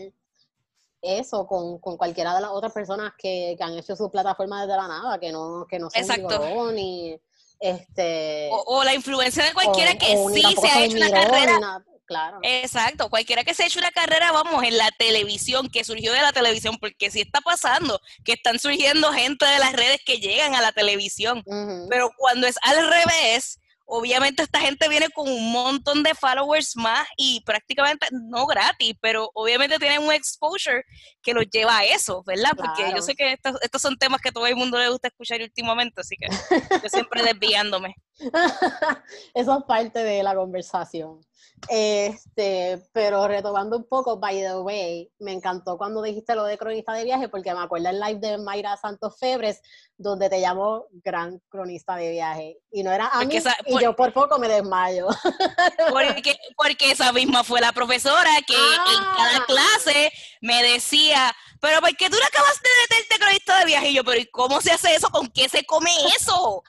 eso 1.02 1.46
con, 1.46 1.78
con, 1.78 1.96
cualquiera 1.96 2.34
de 2.34 2.40
las 2.40 2.50
otras 2.50 2.72
personas 2.72 3.12
que, 3.16 3.54
que, 3.56 3.64
han 3.64 3.78
hecho 3.78 3.94
su 3.94 4.10
plataforma 4.10 4.66
desde 4.66 4.76
la 4.76 4.88
nada, 4.88 5.18
que 5.20 5.30
no, 5.30 5.66
que 5.68 5.78
no 5.78 5.88
son 5.88 6.02
Exacto. 6.02 6.72
ni 6.72 7.18
este 7.60 8.48
o, 8.50 8.82
la 8.84 8.94
influencia 8.94 9.44
de 9.44 9.52
cualquiera 9.52 9.94
que 9.94 10.16
sí 10.32 10.56
se 10.58 10.66
ha 10.66 10.82
hecho 10.82 10.96
una 10.96 11.10
carrera 11.10 11.84
Claro. 12.10 12.40
Exacto, 12.42 13.08
cualquiera 13.08 13.44
que 13.44 13.54
se 13.54 13.64
eche 13.64 13.78
una 13.78 13.92
carrera, 13.92 14.32
vamos, 14.32 14.64
en 14.64 14.76
la 14.76 14.90
televisión, 14.98 15.68
que 15.68 15.84
surgió 15.84 16.12
de 16.12 16.20
la 16.20 16.32
televisión, 16.32 16.76
porque 16.80 17.08
sí 17.08 17.20
está 17.20 17.40
pasando, 17.40 18.00
que 18.24 18.32
están 18.32 18.58
surgiendo 18.58 19.12
gente 19.12 19.46
de 19.46 19.60
las 19.60 19.72
redes 19.72 20.00
que 20.04 20.18
llegan 20.18 20.56
a 20.56 20.60
la 20.60 20.72
televisión, 20.72 21.44
pero 21.88 22.10
cuando 22.16 22.48
es 22.48 22.56
al 22.62 22.84
revés, 22.84 23.60
obviamente 23.86 24.42
esta 24.42 24.58
gente 24.58 24.88
viene 24.88 25.08
con 25.10 25.28
un 25.28 25.52
montón 25.52 26.02
de 26.02 26.16
followers 26.16 26.76
más 26.76 27.06
y 27.16 27.42
prácticamente 27.42 28.08
no 28.10 28.44
gratis, 28.44 28.94
pero 29.00 29.30
obviamente 29.32 29.78
tienen 29.78 30.02
un 30.02 30.12
exposure 30.12 30.82
que 31.22 31.32
los 31.32 31.48
lleva 31.48 31.78
a 31.78 31.84
eso, 31.84 32.24
¿verdad? 32.26 32.50
Porque 32.56 32.92
yo 32.92 33.02
sé 33.02 33.14
que 33.14 33.34
estos, 33.34 33.54
estos, 33.62 33.80
son 33.80 33.96
temas 33.96 34.20
que 34.20 34.32
todo 34.32 34.48
el 34.48 34.56
mundo 34.56 34.78
le 34.78 34.88
gusta 34.88 35.06
escuchar 35.06 35.40
últimamente, 35.42 36.00
así 36.00 36.16
que 36.16 36.26
yo 36.28 36.88
siempre 36.88 37.22
desviándome. 37.34 37.94
eso 39.34 39.58
es 39.58 39.64
parte 39.64 40.04
de 40.04 40.22
la 40.22 40.34
conversación. 40.34 41.20
Este, 41.68 42.82
pero 42.92 43.28
retomando 43.28 43.76
un 43.76 43.84
poco, 43.84 44.18
by 44.18 44.40
the 44.40 44.56
way, 44.60 45.10
me 45.18 45.32
encantó 45.32 45.76
cuando 45.76 46.00
dijiste 46.02 46.34
lo 46.34 46.44
de 46.44 46.56
cronista 46.56 46.92
de 46.94 47.04
viaje, 47.04 47.28
porque 47.28 47.52
me 47.52 47.60
acuerdo 47.60 47.90
el 47.90 48.00
live 48.00 48.18
de 48.18 48.38
Mayra 48.38 48.76
Santos 48.76 49.18
Febres, 49.18 49.60
donde 49.96 50.30
te 50.30 50.40
llamó 50.40 50.86
gran 51.04 51.40
cronista 51.48 51.96
de 51.96 52.10
viaje. 52.10 52.58
Y 52.70 52.82
no 52.82 52.90
era 52.90 53.08
a 53.08 53.24
mí, 53.24 53.36
y 53.66 53.80
yo 53.80 53.94
por 53.94 54.12
poco 54.12 54.38
me 54.38 54.48
desmayo. 54.48 55.08
Porque, 55.90 56.36
porque 56.56 56.92
esa 56.92 57.12
misma 57.12 57.44
fue 57.44 57.60
la 57.60 57.72
profesora 57.72 58.30
que 58.46 58.54
en 58.54 59.02
cada 59.16 59.36
ah. 59.38 59.44
clase 59.46 60.12
me 60.40 60.62
decía, 60.62 61.34
pero 61.60 61.80
¿por 61.80 61.94
qué 61.96 62.08
tú 62.08 62.16
no 62.18 62.26
acabas 62.26 62.60
de 62.62 62.68
meterte 62.82 63.18
cronista 63.18 63.58
de 63.60 63.64
viaje? 63.66 63.90
Y 63.90 63.94
yo, 63.94 64.04
pero 64.04 64.20
¿y 64.20 64.26
cómo 64.26 64.60
se 64.60 64.72
hace 64.72 64.94
eso? 64.94 65.10
¿Con 65.10 65.28
qué 65.28 65.48
se 65.48 65.64
come 65.64 65.90
eso? 66.16 66.62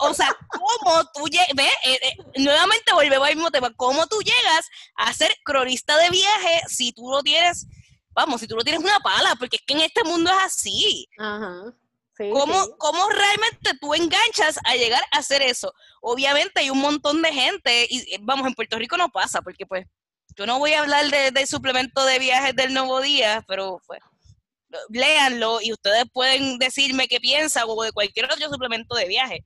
O, 0.00 0.14
sea, 0.14 0.36
¿cómo 0.48 1.04
tú 1.14 1.26
llegas? 1.28 1.48
Eh, 1.84 1.98
eh, 2.02 2.16
nuevamente 2.36 2.92
volvemos 2.92 3.26
al 3.26 3.36
mismo 3.36 3.50
tema. 3.50 3.72
¿Cómo 3.74 4.06
tú 4.06 4.20
llegas 4.20 4.68
a 4.96 5.12
ser 5.14 5.34
cronista 5.44 5.96
de 5.96 6.10
viaje 6.10 6.60
si 6.68 6.92
tú 6.92 7.10
no 7.10 7.22
tienes, 7.22 7.66
vamos, 8.10 8.40
si 8.40 8.46
tú 8.46 8.56
no 8.56 8.62
tienes 8.62 8.82
una 8.82 9.00
pala? 9.00 9.34
Porque 9.36 9.56
es 9.56 9.62
que 9.66 9.74
en 9.74 9.80
este 9.80 10.04
mundo 10.04 10.30
es 10.30 10.44
así. 10.44 11.08
Ajá. 11.18 11.74
¿Cómo, 12.16 12.76
¿Cómo, 12.78 13.08
realmente 13.08 13.72
tú 13.80 13.92
enganchas 13.92 14.58
a 14.64 14.76
llegar 14.76 15.02
a 15.10 15.18
hacer 15.18 15.42
eso? 15.42 15.74
Obviamente 16.00 16.60
hay 16.60 16.70
un 16.70 16.78
montón 16.78 17.22
de 17.22 17.32
gente, 17.32 17.88
y 17.90 18.16
vamos, 18.20 18.46
en 18.46 18.54
Puerto 18.54 18.78
Rico 18.78 18.96
no 18.96 19.08
pasa, 19.08 19.42
porque 19.42 19.66
pues 19.66 19.84
yo 20.36 20.46
no 20.46 20.60
voy 20.60 20.74
a 20.74 20.82
hablar 20.82 21.10
del 21.10 21.46
suplemento 21.48 22.04
de 22.04 22.20
viajes 22.20 22.54
del 22.54 22.72
Nuevo 22.72 23.00
Día, 23.00 23.44
pero 23.48 23.80
pues 23.86 24.00
léanlo 24.90 25.60
y 25.60 25.72
ustedes 25.72 26.04
pueden 26.12 26.58
decirme 26.58 27.08
qué 27.08 27.20
piensan 27.20 27.64
o 27.66 27.82
de 27.82 27.92
cualquier 27.92 28.26
otro 28.26 28.48
suplemento 28.48 28.94
de 28.96 29.08
viaje. 29.08 29.44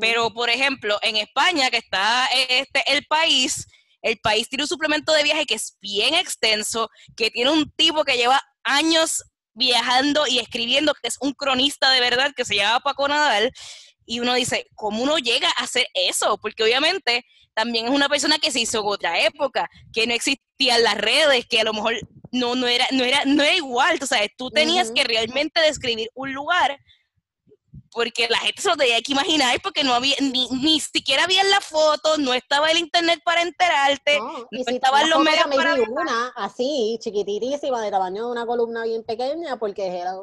Pero, 0.00 0.30
por 0.32 0.50
ejemplo, 0.50 0.98
en 1.02 1.16
España, 1.16 1.70
que 1.70 1.78
está 1.78 2.26
este, 2.48 2.82
el 2.86 3.04
país, 3.06 3.66
el 4.02 4.18
país 4.18 4.48
tiene 4.48 4.64
un 4.64 4.68
suplemento 4.68 5.12
de 5.12 5.22
viaje 5.22 5.46
que 5.46 5.54
es 5.54 5.76
bien 5.80 6.14
extenso, 6.14 6.88
que 7.16 7.30
tiene 7.30 7.50
un 7.50 7.70
tipo 7.72 8.04
que 8.04 8.16
lleva 8.16 8.42
años 8.62 9.22
viajando 9.54 10.26
y 10.26 10.38
escribiendo, 10.38 10.94
que 10.94 11.08
es 11.08 11.16
un 11.20 11.32
cronista 11.32 11.90
de 11.90 12.00
verdad, 12.00 12.32
que 12.36 12.44
se 12.44 12.56
llama 12.56 12.80
Paco 12.80 13.08
Nadal, 13.08 13.50
y 14.10 14.18
uno 14.18 14.34
dice, 14.34 14.66
¿cómo 14.74 15.04
uno 15.04 15.18
llega 15.18 15.48
a 15.56 15.62
hacer 15.62 15.86
eso? 15.94 16.36
Porque 16.42 16.64
obviamente 16.64 17.24
también 17.54 17.86
es 17.86 17.92
una 17.92 18.08
persona 18.08 18.40
que 18.40 18.50
se 18.50 18.58
hizo 18.58 18.80
en 18.80 18.86
otra 18.86 19.20
época, 19.20 19.70
que 19.92 20.04
no 20.04 20.12
existían 20.12 20.82
las 20.82 20.96
redes, 20.96 21.46
que 21.46 21.60
a 21.60 21.64
lo 21.64 21.72
mejor 21.72 21.94
no, 22.32 22.56
no, 22.56 22.66
era, 22.66 22.84
no, 22.90 23.04
era, 23.04 23.24
no 23.24 23.44
era 23.44 23.54
igual, 23.54 24.00
o 24.02 24.06
sea, 24.06 24.20
tú 24.36 24.50
tenías 24.50 24.90
que 24.90 25.04
realmente 25.04 25.60
describir 25.60 26.10
un 26.14 26.34
lugar 26.34 26.76
porque 27.92 28.26
la 28.28 28.38
gente 28.38 28.60
se 28.60 28.68
lo 28.68 28.76
tenía 28.76 29.00
que 29.00 29.12
imaginar 29.12 29.60
porque 29.62 29.84
no 29.84 29.94
había, 29.94 30.16
ni, 30.20 30.48
ni 30.50 30.80
siquiera 30.80 31.22
había 31.22 31.44
la 31.44 31.60
foto, 31.60 32.18
no 32.18 32.34
estaba 32.34 32.68
el 32.72 32.78
internet 32.78 33.20
para 33.24 33.42
enterarte, 33.42 34.18
no, 34.18 34.48
si 34.50 34.74
estaban 34.74 35.08
los 35.08 35.20
medios 35.20 35.46
para 35.54 35.74
una 35.74 36.32
así, 36.34 36.98
chiquititísima, 37.00 37.80
de 37.80 37.92
tamaño 37.92 38.26
de 38.26 38.32
una 38.32 38.44
columna 38.44 38.82
bien 38.82 39.04
pequeña, 39.04 39.56
porque 39.56 39.86
era, 39.86 40.14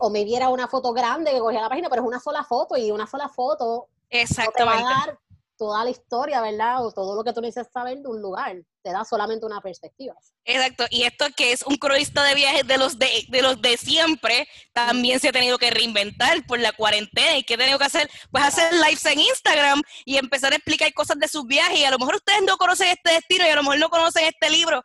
o 0.00 0.10
me 0.10 0.24
viera 0.24 0.48
una 0.48 0.66
foto 0.66 0.92
grande 0.92 1.30
que 1.30 1.38
cogía 1.38 1.60
la 1.60 1.68
página, 1.68 1.88
pero 1.88 2.02
es 2.02 2.08
una 2.08 2.20
sola 2.20 2.42
foto 2.42 2.76
y 2.76 2.90
una 2.90 3.06
sola 3.06 3.28
foto 3.28 3.88
Exactamente 4.08 5.18
toda 5.60 5.84
la 5.84 5.90
historia, 5.90 6.40
¿verdad? 6.40 6.86
O 6.86 6.90
todo 6.90 7.14
lo 7.14 7.22
que 7.22 7.34
tú 7.34 7.42
necesitas 7.42 7.70
saber 7.70 7.98
de 7.98 8.08
un 8.08 8.22
lugar. 8.22 8.56
Te 8.82 8.92
da 8.92 9.04
solamente 9.04 9.44
una 9.44 9.60
perspectiva. 9.60 10.14
Exacto. 10.46 10.86
Y 10.88 11.02
esto 11.02 11.26
que 11.36 11.52
es 11.52 11.62
un 11.64 11.76
cronista 11.76 12.24
de 12.24 12.34
viajes 12.34 12.66
de 12.66 12.78
los 12.78 12.98
de, 12.98 13.26
de 13.28 13.42
los 13.42 13.60
de 13.60 13.76
siempre, 13.76 14.48
también 14.72 15.20
se 15.20 15.28
ha 15.28 15.32
tenido 15.32 15.58
que 15.58 15.70
reinventar 15.70 16.46
por 16.46 16.60
la 16.60 16.72
cuarentena. 16.72 17.36
¿Y 17.36 17.42
qué 17.42 17.54
ha 17.54 17.58
tenido 17.58 17.78
que 17.78 17.84
hacer? 17.84 18.10
Pues 18.30 18.42
hacer 18.42 18.72
lives 18.72 19.04
en 19.04 19.20
Instagram 19.20 19.82
y 20.06 20.16
empezar 20.16 20.54
a 20.54 20.56
explicar 20.56 20.90
cosas 20.94 21.18
de 21.18 21.28
sus 21.28 21.44
viajes. 21.44 21.78
Y 21.78 21.84
a 21.84 21.90
lo 21.90 21.98
mejor 21.98 22.14
ustedes 22.14 22.40
no 22.46 22.56
conocen 22.56 22.88
este 22.88 23.12
destino 23.12 23.44
y 23.44 23.50
a 23.50 23.56
lo 23.56 23.62
mejor 23.62 23.78
no 23.80 23.90
conocen 23.90 24.24
este 24.24 24.48
libro, 24.48 24.82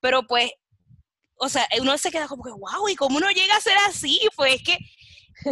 pero 0.00 0.26
pues, 0.26 0.50
o 1.38 1.48
sea, 1.48 1.66
uno 1.80 1.96
se 1.98 2.10
queda 2.10 2.28
como 2.28 2.42
que, 2.42 2.50
wow, 2.50 2.88
¿y 2.88 2.96
cómo 2.96 3.16
uno 3.16 3.30
llega 3.30 3.56
a 3.56 3.60
ser 3.60 3.76
así? 3.86 4.20
Pues 4.36 4.56
es 4.56 4.62
que 4.62 4.78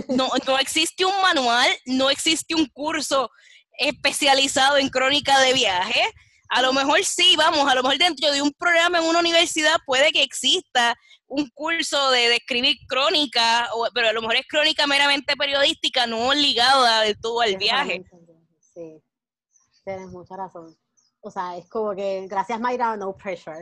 no, 0.09 0.28
no 0.47 0.59
existe 0.59 1.05
un 1.05 1.21
manual, 1.23 1.71
no 1.87 2.11
existe 2.11 2.55
un 2.55 2.66
curso 2.66 3.31
especializado 3.78 4.78
en 4.78 4.88
crónica 4.88 5.38
de 5.40 5.52
viaje. 5.52 6.02
A 6.49 6.62
lo 6.62 6.73
mejor 6.73 7.05
sí, 7.05 7.35
vamos, 7.37 7.69
a 7.69 7.75
lo 7.75 7.83
mejor 7.83 7.99
dentro 7.99 8.31
de 8.31 8.43
un 8.43 8.52
programa 8.52 8.99
en 8.99 9.05
una 9.05 9.19
universidad 9.19 9.76
puede 9.85 10.12
que 10.12 10.23
exista 10.23 10.97
un 11.28 11.49
curso 11.50 12.11
de, 12.11 12.37
escribir 12.37 12.76
crónica, 12.87 13.69
o, 13.75 13.88
pero 13.93 14.09
a 14.09 14.12
lo 14.12 14.21
mejor 14.21 14.37
es 14.37 14.47
crónica 14.47 14.87
meramente 14.87 15.37
periodística, 15.37 16.07
no 16.07 16.33
ligada 16.35 17.02
del 17.02 17.19
todo 17.21 17.40
al 17.40 17.57
viaje. 17.57 18.05
Sí, 18.75 19.02
tienes 19.85 20.09
mucha 20.09 20.37
razón. 20.37 20.76
O 21.26 21.30
sea, 21.30 21.56
es 21.56 21.68
como 21.68 21.92
que 21.92 22.25
gracias 22.28 22.61
Mayra, 22.61 22.97
no 22.97 23.12
pressure. 23.12 23.59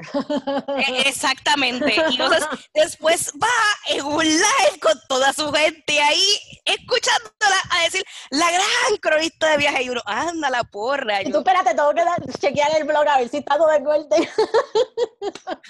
E, 0.76 1.00
exactamente. 1.08 1.94
Y 2.10 2.20
entonces 2.20 2.46
después 2.74 3.32
va 3.42 3.48
en 3.88 4.04
un 4.04 4.22
live 4.22 4.78
con 4.82 4.92
toda 5.08 5.32
su 5.32 5.50
gente 5.50 5.98
ahí, 5.98 6.38
escuchándola 6.66 7.56
a 7.70 7.84
decir, 7.84 8.04
la 8.28 8.50
gran 8.50 8.98
cronista 9.00 9.48
de 9.48 9.56
viaje 9.56 9.84
y 9.84 9.88
uno, 9.88 10.02
anda 10.04 10.50
la 10.50 10.62
porra. 10.64 11.22
Y 11.22 11.32
tú 11.32 11.38
espérate, 11.38 11.74
tengo 11.74 11.94
que 11.94 12.38
chequear 12.38 12.70
el 12.76 12.84
blog 12.84 13.08
a 13.08 13.16
ver 13.16 13.30
si 13.30 13.38
está 13.38 13.56
todo 13.56 13.68
de 13.68 13.78
vuelta. 13.78 14.16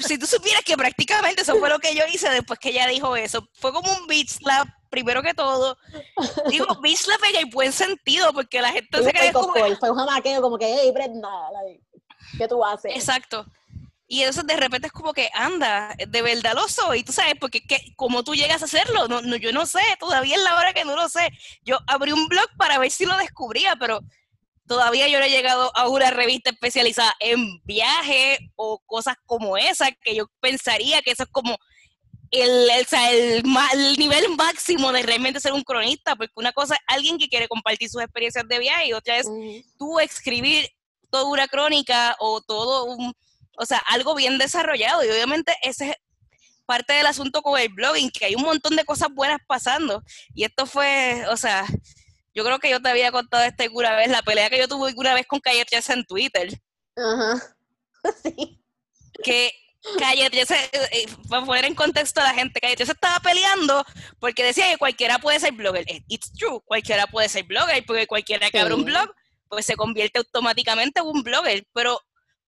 si 0.01 0.19
tú 0.19 0.27
supieras 0.27 0.65
que 0.65 0.77
prácticamente 0.77 1.43
eso 1.43 1.55
fue 1.61 1.69
lo 1.69 1.79
que 1.79 1.95
yo 1.95 2.03
hice 2.13 2.29
después 2.31 2.59
que 2.59 2.71
ella 2.71 2.89
dijo 2.89 3.15
eso. 3.15 3.49
Fue 3.53 3.73
como 3.73 3.93
un 3.93 4.09
beat 4.09 4.27
slap, 4.27 4.67
primero 4.95 5.23
que 5.23 5.35
todo. 5.35 5.77
Digo, 6.49 6.67
beat 6.81 6.97
slap 6.97 7.23
en 7.25 7.37
el 7.37 7.47
buen 7.47 7.73
sentido, 7.73 8.33
porque 8.33 8.63
la 8.63 8.71
gente 8.71 9.03
se 9.03 9.13
cree 9.13 9.33
como... 9.33 9.53
Fue 9.53 9.91
un 9.91 9.97
jamaqueo 9.97 10.41
como 10.41 10.57
que, 10.57 10.73
hey, 10.73 10.93
Brenda, 10.95 11.29
¿qué 12.39 12.47
tú 12.47 12.65
haces? 12.65 12.95
Exacto. 12.95 13.45
Y 14.07 14.23
eso 14.23 14.45
de 14.45 14.57
repente 14.57 14.87
es 14.87 14.93
como 14.93 15.13
que, 15.13 15.29
anda, 15.35 15.97
de 16.07 16.23
verdad 16.23 16.55
lo 16.55 16.69
soy, 16.69 17.03
tú 17.03 17.13
sabes, 17.13 17.35
porque 17.41 17.67
¿qué, 17.67 17.93
¿cómo 17.97 18.23
tú 18.23 18.37
llegas 18.37 18.63
a 18.63 18.67
hacerlo? 18.67 19.09
No, 19.09 19.21
no, 19.21 19.35
yo 19.35 19.51
no 19.51 19.67
sé, 19.67 19.81
todavía 19.99 20.37
es 20.37 20.43
la 20.45 20.57
hora 20.57 20.73
que 20.73 20.85
no 20.85 20.95
lo 20.95 21.09
sé. 21.09 21.31
Yo 21.63 21.79
abrí 21.89 22.13
un 22.13 22.29
blog 22.29 22.47
para 22.57 22.79
ver 22.79 22.93
si 22.93 23.05
lo 23.05 23.17
descubría, 23.17 23.75
pero 23.75 24.01
todavía 24.69 25.09
yo 25.09 25.19
no 25.19 25.25
he 25.25 25.31
llegado 25.31 25.77
a 25.77 25.89
una 25.89 26.11
revista 26.11 26.51
especializada 26.51 27.15
en 27.19 27.61
viaje 27.65 28.39
o 28.55 28.79
cosas 28.87 29.17
como 29.27 29.57
esa, 29.57 29.91
que 29.91 30.15
yo 30.15 30.27
pensaría 30.41 31.03
que 31.03 31.11
eso 31.11 31.25
es 31.25 31.31
como 31.31 31.59
el, 32.41 32.71
el, 32.71 33.43
el, 33.73 33.99
nivel 33.99 34.29
máximo 34.37 34.93
de 34.93 35.03
realmente 35.03 35.41
ser 35.41 35.53
un 35.53 35.63
cronista, 35.63 36.17
porque 36.17 36.33
una 36.37 36.53
cosa 36.53 36.75
es 36.75 36.81
alguien 36.87 37.19
que 37.19 37.29
quiere 37.29 37.49
compartir 37.49 37.89
sus 37.89 38.03
experiencias 38.03 38.47
de 38.49 38.59
viaje 38.59 38.89
y 38.89 38.93
otra 38.93 39.19
es 39.19 39.27
tú 39.79 40.01
escribir 40.01 40.69
toda 41.11 41.25
una 41.25 41.47
crónica 41.49 42.17
o 42.19 42.41
todo 42.41 42.85
un 42.85 43.15
o 43.57 43.67
sea, 43.67 43.79
algo 43.89 44.15
bien 44.15 44.39
desarrollado. 44.39 45.05
Y 45.05 45.09
obviamente 45.09 45.55
ese 45.63 45.91
es 45.91 45.97
parte 46.67 46.95
del 46.95 47.07
asunto 47.07 47.43
con 47.43 47.61
el 47.61 47.69
blogging, 47.69 48.11
que 48.11 48.27
hay 48.27 48.35
un 48.35 48.43
montón 48.43 48.77
de 48.77 48.85
cosas 48.85 49.09
buenas 49.13 49.39
pasando. 49.47 50.03
Y 50.35 50.45
esto 50.45 50.67
fue, 50.67 51.25
o 51.31 51.37
sea, 51.37 51.67
yo 52.35 52.45
creo 52.45 52.59
que 52.59 52.71
yo 52.71 52.81
te 52.81 52.89
había 52.89 53.13
contado 53.13 53.45
esta 53.45 53.65
alguna 53.65 53.95
vez, 53.97 54.09
la 54.09 54.23
pelea 54.23 54.51
que 54.51 54.59
yo 54.59 54.69
tuve 54.69 54.89
alguna 54.89 55.15
vez 55.15 55.27
con 55.27 55.41
Calle 55.41 55.65
en 55.89 56.05
Twitter. 56.05 56.49
Ajá. 56.97 57.43
Sí. 58.23 58.61
Que 59.23 59.51
Calle 59.99 60.27
eh, 60.33 60.47
eh, 60.93 61.07
para 61.29 61.45
poner 61.45 61.67
en 61.67 61.75
contexto 61.75 62.21
a 62.21 62.25
la 62.25 62.35
gente, 62.35 62.61
Calle 62.61 62.77
estaba 62.79 63.21
peleando 63.21 63.85
porque 64.19 64.45
decía 64.45 64.71
que 64.71 64.79
cualquiera 64.79 65.19
puede 65.19 65.41
ser 65.41 65.53
blogger. 65.53 65.85
Eh, 65.89 66.03
it's 66.09 66.33
true, 66.33 66.61
cualquiera 66.65 67.07
puede 67.07 67.29
ser 67.29 67.45
blogger, 67.45 67.85
porque 67.85 68.07
cualquiera 68.07 68.51
que 68.51 68.59
abre 68.59 68.75
un 68.75 68.85
blog, 68.85 69.13
pues 69.49 69.67
se 69.67 69.77
convierte 69.77 70.19
automáticamente 70.19 71.01
en 71.01 71.07
un 71.07 71.23
blogger. 71.23 71.67
Pero 71.75 72.01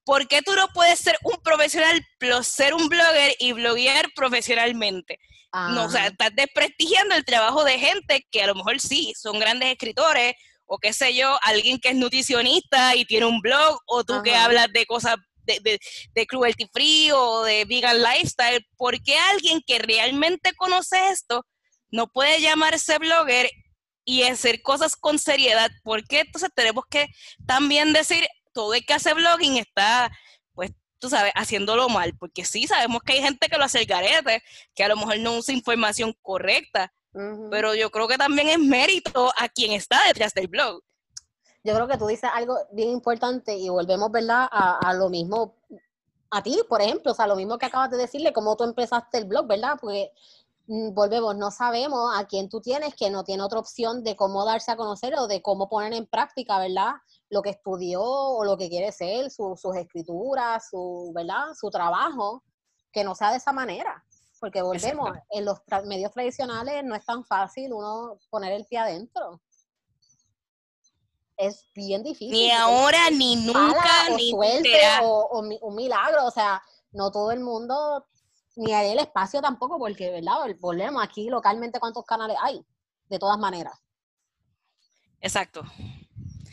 ¿por 0.05 0.27
qué 0.29 0.41
tú 0.41 0.55
no 0.55 0.69
puedes 0.69 0.99
ser 0.99 1.19
un 1.25 1.37
profesional 1.43 2.01
plus 2.19 2.47
ser 2.47 2.73
un 2.73 2.89
blogger 2.89 3.35
y 3.39 3.53
bloguear 3.53 4.11
profesionalmente? 4.15 5.19
No, 5.53 5.87
o 5.87 5.91
sea, 5.91 6.09
estás 6.09 6.31
desprestigiando 6.35 7.15
el 7.15 7.25
trabajo 7.25 7.65
de 7.65 7.79
gente 7.79 8.27
que 8.31 8.43
a 8.43 8.47
lo 8.47 8.55
mejor 8.55 8.79
sí, 8.79 9.15
son 9.17 9.39
grandes 9.39 9.71
escritores, 9.71 10.35
o 10.67 10.79
qué 10.79 10.93
sé 10.93 11.15
yo, 11.15 11.39
alguien 11.43 11.79
que 11.79 11.91
es 11.91 11.95
nutricionista 11.95 12.95
y 12.95 13.07
tiene 13.07 13.25
un 13.25 13.41
blog, 13.41 13.81
o 13.87 14.05
tú 14.05 14.23
que 14.23 14.35
hablas 14.35 14.71
de 14.73 14.85
cosas 14.85 15.17
de, 15.47 15.61
de, 15.61 15.79
de, 16.15 16.27
cruelty 16.27 16.69
free 16.73 17.11
o 17.13 17.43
de 17.45 17.65
vegan 17.65 18.03
lifestyle, 18.03 18.67
¿por 18.77 19.01
qué 19.03 19.17
alguien 19.19 19.63
que 19.67 19.79
realmente 19.79 20.53
conoce 20.55 21.11
esto 21.11 21.47
no 21.91 22.09
puede 22.09 22.41
llamarse 22.41 22.99
blogger 22.99 23.51
y 24.05 24.23
hacer 24.23 24.63
cosas 24.63 24.97
con 24.97 25.19
seriedad? 25.19 25.71
¿Por 25.83 26.07
qué 26.07 26.21
entonces 26.21 26.51
tenemos 26.55 26.85
que 26.91 27.07
también 27.47 27.93
decir, 27.93 28.27
todo 28.53 28.75
el 28.75 28.85
que 28.87 28.95
hace 28.95 29.13
blogging 29.13 29.59
está, 29.59 30.11
pues, 30.55 30.73
tú 30.99 31.11
sabes, 31.11 31.33
haciéndolo 31.35 31.89
mal, 31.89 32.17
porque 32.19 32.45
sí, 32.45 32.67
sabemos 32.67 33.03
que 33.03 33.13
hay 33.13 33.23
gente 33.23 33.49
que 33.49 33.59
lo 33.59 33.65
hace 33.65 33.81
el 33.81 33.87
garete, 33.87 34.43
que 34.75 34.85
a 34.85 34.89
lo 34.89 34.97
mejor 34.97 35.19
no 35.19 35.37
usa 35.37 35.55
información 35.55 36.15
correcta, 36.23 36.93
pero 37.51 37.75
yo 37.75 37.91
creo 37.91 38.09
que 38.09 38.19
también 38.19 38.49
es 38.49 38.59
mérito 38.59 39.33
a 39.37 39.49
quien 39.49 39.73
está 39.73 40.07
detrás 40.07 40.35
del 40.35 40.49
blog. 40.49 40.83
Yo 41.67 41.75
creo 41.75 41.89
que 41.89 41.99
tú 41.99 42.07
dices 42.07 42.31
algo 42.33 42.57
bien 42.73 42.91
importante 42.91 43.57
y 43.57 43.69
volvemos, 43.69 44.11
¿verdad?, 44.11 44.47
a, 44.51 44.79
a 44.79 44.95
lo 44.95 45.09
mismo, 45.11 45.55
a 46.31 46.43
ti, 46.43 46.61
por 46.69 46.81
ejemplo, 46.81 47.13
o 47.13 47.15
sea, 47.15 47.27
lo 47.27 47.37
mismo 47.37 47.59
que 47.59 47.67
acabas 47.67 47.91
de 47.91 47.97
decirle, 47.97 48.33
cómo 48.33 48.57
tú 48.57 48.65
empezaste 48.65 49.19
el 49.19 49.25
blog, 49.25 49.47
¿verdad? 49.47 49.77
Porque 49.81 50.13
mm, 50.69 50.95
volvemos, 50.95 51.37
no 51.37 51.51
sabemos 51.51 52.11
a 52.17 52.25
quién 52.27 52.49
tú 52.49 52.61
tienes 52.61 52.95
que 52.95 53.11
no 53.11 53.25
tiene 53.25 53.43
otra 53.43 53.59
opción 53.59 54.05
de 54.05 54.15
cómo 54.17 54.45
darse 54.45 54.71
a 54.71 54.77
conocer 54.77 55.15
o 55.19 55.27
de 55.27 55.43
cómo 55.43 55.69
poner 55.69 55.93
en 55.93 56.07
práctica, 56.07 56.59
¿verdad? 56.59 56.95
lo 57.31 57.43
que 57.43 57.51
estudió 57.51 58.03
o 58.03 58.45
lo 58.45 58.57
que 58.57 58.69
quiere 58.69 58.93
ser, 58.93 59.31
sus 59.31 59.65
escrituras, 59.77 60.69
su, 60.71 61.13
¿verdad? 61.15 61.55
su 61.59 61.71
trabajo, 61.71 62.43
que 62.93 63.05
no 63.05 63.15
sea 63.15 63.31
de 63.31 63.39
esa 63.39 63.53
manera. 63.53 64.05
Porque 64.39 64.63
volvemos, 64.63 65.11
en 65.31 65.45
los 65.45 65.61
medios 65.87 66.13
tradicionales 66.13 66.85
no 66.85 66.95
es 66.95 67.05
tan 67.05 67.25
fácil 67.25 67.73
uno 67.73 68.19
poner 68.31 68.53
el 68.53 68.67
pie 68.67 68.79
adentro. 68.79 69.41
Es 71.37 71.67
bien 71.75 72.03
difícil. 72.03 72.31
Ni 72.31 72.51
ahora, 72.51 73.11
ni 73.11 73.37
nunca, 73.37 74.09
ni 74.17 74.31
suerte, 74.31 74.81
o, 75.03 75.41
un 75.41 75.75
milagro. 75.75 76.25
O 76.27 76.31
sea, 76.31 76.63
no 76.93 77.11
todo 77.11 77.31
el 77.31 77.41
mundo, 77.41 78.07
ni 78.57 78.73
hay 78.73 78.93
el 78.93 78.99
espacio 78.99 79.41
tampoco, 79.41 79.79
porque, 79.79 80.11
¿verdad? 80.11 80.37
Volvemos 80.59 81.03
aquí 81.03 81.29
localmente 81.29 81.79
cuántos 81.79 82.05
canales 82.05 82.37
hay, 82.41 82.65
de 83.09 83.19
todas 83.19 83.39
maneras. 83.39 83.79
Exacto. 85.21 85.63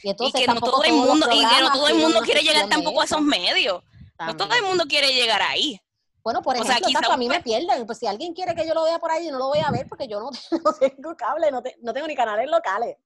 Y, 0.04 0.32
que 0.34 0.48
no 0.48 0.60
todo 0.60 0.84
el 0.84 0.94
mundo, 0.94 1.28
y 1.32 1.40
que 1.40 1.62
no 1.62 1.72
todo 1.72 1.88
el 1.88 1.96
mundo 1.96 2.20
quiere 2.22 2.42
llegar 2.42 2.68
tampoco 2.68 3.02
a 3.02 3.06
esos 3.06 3.22
medios. 3.22 3.82
No 4.20 4.36
todo 4.36 4.54
el 4.54 4.64
mundo 4.64 4.86
quiere 4.86 5.14
llegar 5.14 5.42
ahí. 5.42 5.80
Bueno, 6.24 6.42
por 6.42 6.56
ejemplo, 6.56 7.12
a 7.12 7.18
mí 7.18 7.28
me 7.28 7.42
pierden. 7.42 7.86
Pues 7.86 8.00
si 8.00 8.08
alguien 8.08 8.34
quiere 8.34 8.56
que 8.56 8.66
yo 8.66 8.74
lo 8.74 8.84
vea 8.84 9.00
por 9.00 9.12
ahí, 9.12 9.26
yo 9.26 9.32
no 9.32 9.40
lo 9.40 9.48
voy 9.48 9.60
a 9.60 9.72
ver 9.72 9.88
porque 9.88 10.08
yo 10.08 10.20
no, 10.20 10.30
tengo 10.80 11.16
cable, 11.18 11.52
no, 11.52 11.62
no, 11.82 11.94
tengo 11.94 12.08
ni 12.08 12.16
canales 12.16 12.50
locales. 12.50 12.98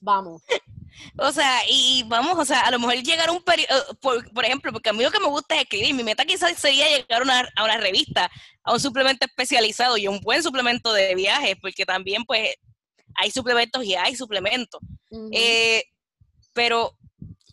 Vamos. 0.00 0.42
O 1.18 1.32
sea, 1.32 1.60
y 1.68 2.04
vamos, 2.06 2.38
o 2.38 2.44
sea, 2.44 2.60
a 2.60 2.70
lo 2.70 2.78
mejor 2.78 2.96
llegar 2.96 3.28
a 3.28 3.32
un 3.32 3.42
periodo, 3.42 3.70
eh, 3.70 3.94
por, 4.00 4.32
por, 4.32 4.44
ejemplo, 4.44 4.72
porque 4.72 4.90
a 4.90 4.92
mí 4.92 5.02
lo 5.02 5.10
que 5.10 5.20
me 5.20 5.26
gusta 5.26 5.54
es 5.54 5.62
escribir, 5.62 5.94
mi 5.94 6.02
meta 6.02 6.24
quizás 6.24 6.56
sería 6.58 6.88
llegar 6.88 7.20
a 7.20 7.24
una, 7.24 7.48
a 7.56 7.64
una 7.64 7.76
revista, 7.78 8.30
a 8.62 8.72
un 8.72 8.80
suplemento 8.80 9.26
especializado 9.26 9.96
y 9.96 10.08
un 10.08 10.20
buen 10.20 10.42
suplemento 10.42 10.92
de 10.92 11.14
viajes, 11.14 11.56
porque 11.60 11.84
también 11.84 12.24
pues 12.24 12.54
hay 13.16 13.30
suplementos 13.30 13.84
y 13.84 13.94
hay 13.94 14.16
suplementos. 14.16 14.80
eh, 15.32 15.84
pero, 16.52 16.96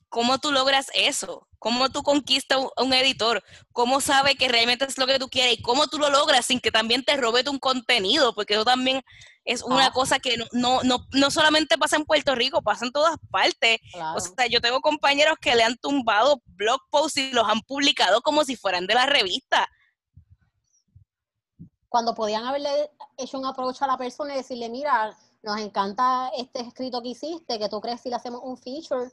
¿cómo 0.09 0.39
tú 0.39 0.51
logras 0.51 0.87
eso? 0.93 1.47
¿Cómo 1.59 1.89
tú 1.89 2.03
conquistas 2.03 2.59
a 2.75 2.83
un 2.83 2.93
editor? 2.93 3.43
¿Cómo 3.71 4.01
sabe 4.01 4.35
que 4.35 4.47
realmente 4.47 4.85
es 4.85 4.97
lo 4.97 5.05
que 5.05 5.19
tú 5.19 5.29
quieres? 5.29 5.59
¿Y 5.59 5.61
cómo 5.61 5.87
tú 5.87 5.99
lo 5.99 6.09
logras 6.09 6.45
sin 6.45 6.59
que 6.59 6.71
también 6.71 7.03
te 7.03 7.17
robe 7.17 7.43
tu 7.43 7.59
contenido? 7.59 8.33
Porque 8.33 8.55
eso 8.55 8.65
también 8.65 9.01
es 9.45 9.63
una 9.63 9.87
ah. 9.87 9.91
cosa 9.91 10.19
que 10.19 10.37
no, 10.53 10.83
no, 10.83 10.99
no, 11.11 11.31
solamente 11.31 11.77
pasa 11.77 11.95
en 11.95 12.05
Puerto 12.05 12.35
Rico, 12.35 12.61
pasa 12.61 12.85
en 12.85 12.91
todas 12.91 13.15
partes. 13.31 13.79
O 14.15 14.19
sea, 14.19 14.47
yo 14.47 14.61
tengo 14.61 14.81
compañeros 14.81 15.37
que 15.41 15.55
le 15.55 15.63
han 15.63 15.77
tumbado 15.77 16.41
blog 16.45 16.79
posts 16.89 17.17
y 17.17 17.31
los 17.31 17.47
han 17.47 17.61
publicado 17.61 18.21
como 18.21 18.43
si 18.43 18.55
fueran 18.55 18.87
de 18.87 18.93
la 18.93 19.05
revista. 19.05 19.67
Cuando 21.89 22.15
podían 22.15 22.45
haberle 22.45 22.91
hecho 23.17 23.37
un 23.37 23.45
approach 23.45 23.81
a 23.81 23.87
la 23.87 23.97
persona 23.97 24.33
y 24.33 24.37
decirle, 24.37 24.69
mira, 24.69 25.17
nos 25.43 25.59
encanta 25.59 26.31
este 26.37 26.61
escrito 26.61 27.01
que 27.01 27.09
hiciste, 27.09 27.59
que 27.59 27.67
tú 27.67 27.81
crees 27.81 28.01
si 28.01 28.09
le 28.09 28.15
hacemos 28.15 28.41
un 28.43 28.57
feature 28.57 29.11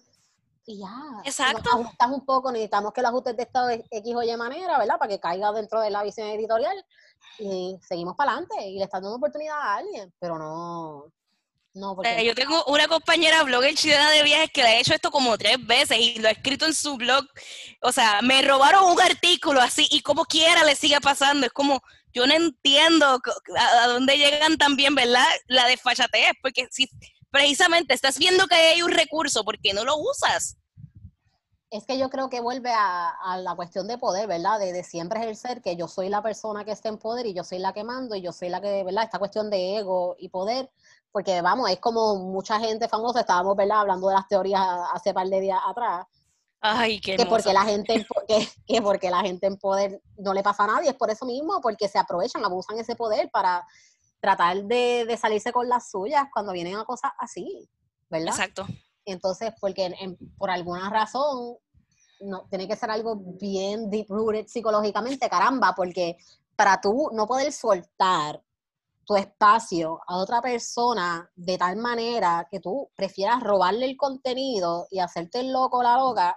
y 0.67 0.79
ya. 0.79 1.23
Exacto. 1.25 1.63
Nos 1.65 1.87
ajustas 1.87 2.11
un 2.11 2.25
poco, 2.25 2.53
necesitamos 2.53 2.93
que 2.93 3.01
lo 3.01 3.09
ajustes 3.09 3.37
de 3.37 3.43
esta 3.43 3.73
X 3.73 4.15
o 4.15 4.23
Y 4.23 4.37
manera, 4.37 4.79
¿verdad? 4.79 4.99
Para 4.99 5.09
que 5.09 5.19
caiga 5.19 5.51
dentro 5.53 5.81
de 5.81 5.91
la 5.91 6.03
visión 6.03 6.29
editorial 6.29 6.85
y 7.39 7.77
seguimos 7.83 8.17
para 8.17 8.33
adelante 8.33 8.67
y 8.67 8.79
le 8.79 8.85
estás 8.85 9.03
dando 9.03 9.17
oportunidad 9.17 9.61
a 9.61 9.77
alguien, 9.77 10.13
pero 10.19 10.39
no. 10.39 11.13
No, 11.75 11.95
porque... 11.95 12.25
Yo 12.25 12.35
tengo 12.35 12.65
una 12.65 12.89
compañera 12.89 13.43
blogger 13.45 13.75
chilena 13.75 14.11
de 14.11 14.23
viajes 14.23 14.51
que 14.53 14.63
le 14.63 14.69
ha 14.69 14.81
hecho 14.81 14.95
esto 14.95 15.11
como 15.11 15.39
tres 15.39 15.65
veces 15.65 15.99
y 15.99 16.19
lo 16.19 16.29
ha 16.29 16.33
escrito 16.33 16.67
en 16.67 16.75
su 16.75 16.97
blog. 16.97 17.25
O 17.83 17.93
sea, 17.93 18.21
me 18.23 18.43
robaron 18.43 18.91
un 18.91 19.01
artículo 19.01 19.61
así 19.61 19.87
y 19.91 20.03
como 20.03 20.25
quiera 20.25 20.65
le 20.65 20.75
sigue 20.75 21.01
pasando. 21.01 21.47
Es 21.47 21.53
como, 21.53 21.81
yo 22.13 22.27
no 22.27 22.35
entiendo 22.35 23.21
a, 23.57 23.87
dónde 23.87 24.17
llegan 24.17 24.57
también, 24.57 24.95
¿verdad? 24.95 25.27
La 25.47 25.67
desfachatez, 25.67 26.33
porque 26.43 26.67
si 26.71 26.89
precisamente 27.31 27.95
estás 27.95 28.19
viendo 28.19 28.47
que 28.47 28.57
hay 28.57 28.83
un 28.83 28.91
recurso, 28.91 29.45
¿por 29.45 29.61
qué 29.61 29.73
no 29.73 29.85
lo 29.85 29.97
usas? 29.99 30.57
Es 31.71 31.85
que 31.85 31.99
yo 31.99 32.09
creo 32.09 32.31
que 32.31 32.41
vuelve 32.41 32.73
a, 32.73 33.39
la 33.43 33.55
cuestión 33.55 33.87
de 33.89 33.99
poder, 33.99 34.27
¿verdad? 34.27 34.59
De, 34.59 34.73
de, 34.73 34.83
siempre 34.83 35.21
ejercer 35.21 35.61
que 35.61 35.77
yo 35.77 35.87
soy 35.87 36.09
la 36.09 36.23
persona 36.23 36.65
que 36.65 36.73
está 36.73 36.89
en 36.89 36.99
poder 36.99 37.27
y 37.27 37.35
yo 37.35 37.45
soy 37.45 37.59
la 37.59 37.73
que 37.73 37.85
mando 37.85 38.15
y 38.15 38.23
yo 38.23 38.33
soy 38.33 38.49
la 38.49 38.61
que, 38.61 38.85
¿verdad? 38.85 39.05
Esta 39.05 39.19
cuestión 39.19 39.51
de 39.51 39.77
ego 39.77 40.17
y 40.19 40.31
poder, 40.31 40.71
porque 41.13 41.43
vamos, 41.43 41.71
es 41.71 41.79
como 41.79 42.17
mucha 42.17 42.59
gente 42.59 42.89
famosa, 42.89 43.21
estábamos, 43.21 43.55
¿verdad? 43.55 43.81
Hablando 43.81 44.09
de 44.09 44.15
las 44.15 44.29
teorías 44.29 44.63
hace 44.95 45.13
par 45.13 45.27
de 45.27 45.41
días 45.41 45.61
atrás, 45.67 46.07
Ay, 46.61 47.01
qué 47.01 47.17
que 47.17 47.27
porque 47.27 47.53
la 47.53 47.65
gente 47.65 48.05
que, 48.67 48.83
porque 48.83 49.11
la 49.11 49.21
gente 49.21 49.47
en 49.47 49.57
poder 49.57 50.01
no 50.17 50.35
le 50.35 50.43
pasa 50.43 50.65
a 50.65 50.69
nadie, 50.69 50.91
es 50.91 50.97
por 50.97 51.11
eso 51.11 51.25
mismo, 51.25 51.61
porque 51.61 51.89
se 51.89 51.99
aprovechan, 51.99 52.45
abusan 52.45 52.79
ese 52.79 52.97
poder 52.97 53.31
para 53.31 53.67
tratar 54.21 54.65
de, 54.65 55.17
salirse 55.21 55.53
con 55.53 55.69
las 55.69 55.91
suyas 55.91 56.27
cuando 56.33 56.53
vienen 56.53 56.77
a 56.77 56.85
cosas 56.85 57.13
así, 57.19 57.69
¿verdad? 58.11 58.31
Exacto. 58.31 58.67
Entonces, 59.13 59.53
porque 59.61 59.91
por 60.37 60.51
alguna 60.51 60.91
razón 60.91 61.57
no 62.21 62.47
tiene 62.51 62.69
que 62.69 62.77
ser 62.77 62.91
algo 62.91 63.17
bien 63.17 63.89
deep 63.91 64.07
rooted 64.09 64.47
psicológicamente, 64.47 65.29
caramba, 65.29 65.75
porque 65.75 66.17
para 66.57 66.81
tú 66.81 67.11
no 67.13 67.27
poder 67.27 67.53
soltar 67.53 68.43
tu 69.07 69.17
espacio 69.17 70.01
a 70.07 70.17
otra 70.19 70.43
persona 70.43 71.31
de 71.35 71.57
tal 71.57 71.77
manera 71.77 72.47
que 72.51 72.61
tú 72.61 72.91
prefieras 72.95 73.43
robarle 73.43 73.87
el 73.87 73.97
contenido 73.97 74.87
y 74.91 74.99
hacerte 74.99 75.41
el 75.41 75.53
loco 75.53 75.83
la 75.83 75.97
loca, 75.97 76.37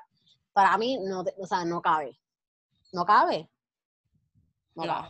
para 0.53 0.77
mí 0.77 0.97
no, 1.03 1.25
o 1.37 1.47
sea, 1.47 1.65
no 1.65 1.81
cabe. 1.81 2.17
No 2.93 3.05
cabe. 3.05 3.49
No, 4.75 4.83
cabe. 4.83 5.09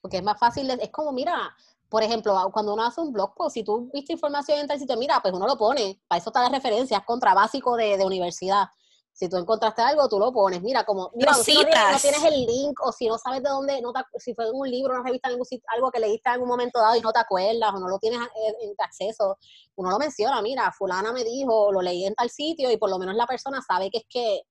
Porque 0.00 0.18
es 0.18 0.22
más 0.22 0.38
fácil, 0.38 0.70
es 0.70 0.90
como, 0.90 1.12
mira, 1.12 1.54
por 1.94 2.02
ejemplo, 2.02 2.50
cuando 2.52 2.74
uno 2.74 2.84
hace 2.84 3.00
un 3.00 3.12
blog 3.12 3.34
post, 3.34 3.54
si 3.54 3.62
tú 3.62 3.88
viste 3.92 4.12
información 4.12 4.58
en 4.58 4.66
tal 4.66 4.78
sitio, 4.78 4.96
mira, 4.96 5.20
pues 5.22 5.32
uno 5.32 5.46
lo 5.46 5.56
pone, 5.56 6.02
para 6.08 6.18
eso 6.18 6.30
está 6.30 6.42
la 6.42 6.48
referencia, 6.48 6.98
es 6.98 7.04
contra 7.04 7.34
básico 7.34 7.76
de, 7.76 7.96
de 7.96 8.04
universidad 8.04 8.66
si 9.14 9.28
tú 9.28 9.36
encontraste 9.36 9.80
algo, 9.80 10.08
tú 10.08 10.18
lo 10.18 10.32
pones. 10.32 10.60
Mira, 10.60 10.84
como, 10.84 11.12
mira, 11.14 11.32
si 11.34 11.54
no, 11.54 11.62
tienes 12.00 12.24
el 12.24 12.46
link 12.46 12.80
o 12.82 12.90
si 12.90 13.06
no 13.06 13.16
sabes 13.16 13.44
de 13.44 13.48
dónde, 13.48 13.80
no 13.80 13.92
si 14.16 14.34
fue 14.34 14.48
en 14.48 14.54
un 14.54 14.68
libro, 14.68 14.92
una 14.92 15.04
revista, 15.04 15.28
algo 15.72 15.90
que 15.92 16.00
leíste 16.00 16.28
en 16.30 16.32
algún 16.34 16.48
momento 16.48 16.80
dado 16.80 16.96
y 16.96 17.00
no 17.00 17.12
te 17.12 17.20
acuerdas 17.20 17.72
o 17.72 17.78
no 17.78 17.88
lo 17.88 18.00
tienes 18.00 18.18
en, 18.18 18.74
acceso, 18.78 19.38
uno 19.76 19.90
lo 19.90 19.98
menciona, 19.98 20.42
mira, 20.42 20.72
fulana 20.72 21.12
me 21.12 21.22
dijo, 21.22 21.70
lo 21.70 21.80
leí 21.80 22.04
en 22.04 22.14
tal 22.16 22.28
sitio 22.28 22.72
y 22.72 22.76
por 22.76 22.90
lo 22.90 22.98
menos 22.98 23.14
la 23.14 23.28
persona 23.28 23.62
sabe 23.62 23.88
que 23.88 23.98
es 23.98 24.06
que 24.08 24.42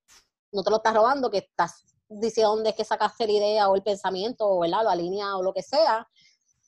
no 0.53 0.63
te 0.63 0.69
lo 0.69 0.77
estás 0.77 0.93
robando, 0.93 1.29
que 1.29 1.39
estás 1.39 1.83
diciendo 2.07 2.55
dónde 2.55 2.69
es 2.69 2.75
que 2.77 2.85
sacaste 2.85 3.27
la 3.27 3.33
idea 3.33 3.69
o 3.69 3.75
el 3.75 3.83
pensamiento 3.83 4.47
o 4.47 4.59
¿verdad? 4.59 4.83
la 4.85 4.95
línea 4.95 5.35
o 5.35 5.43
lo 5.43 5.53
que 5.53 5.61
sea. 5.61 6.07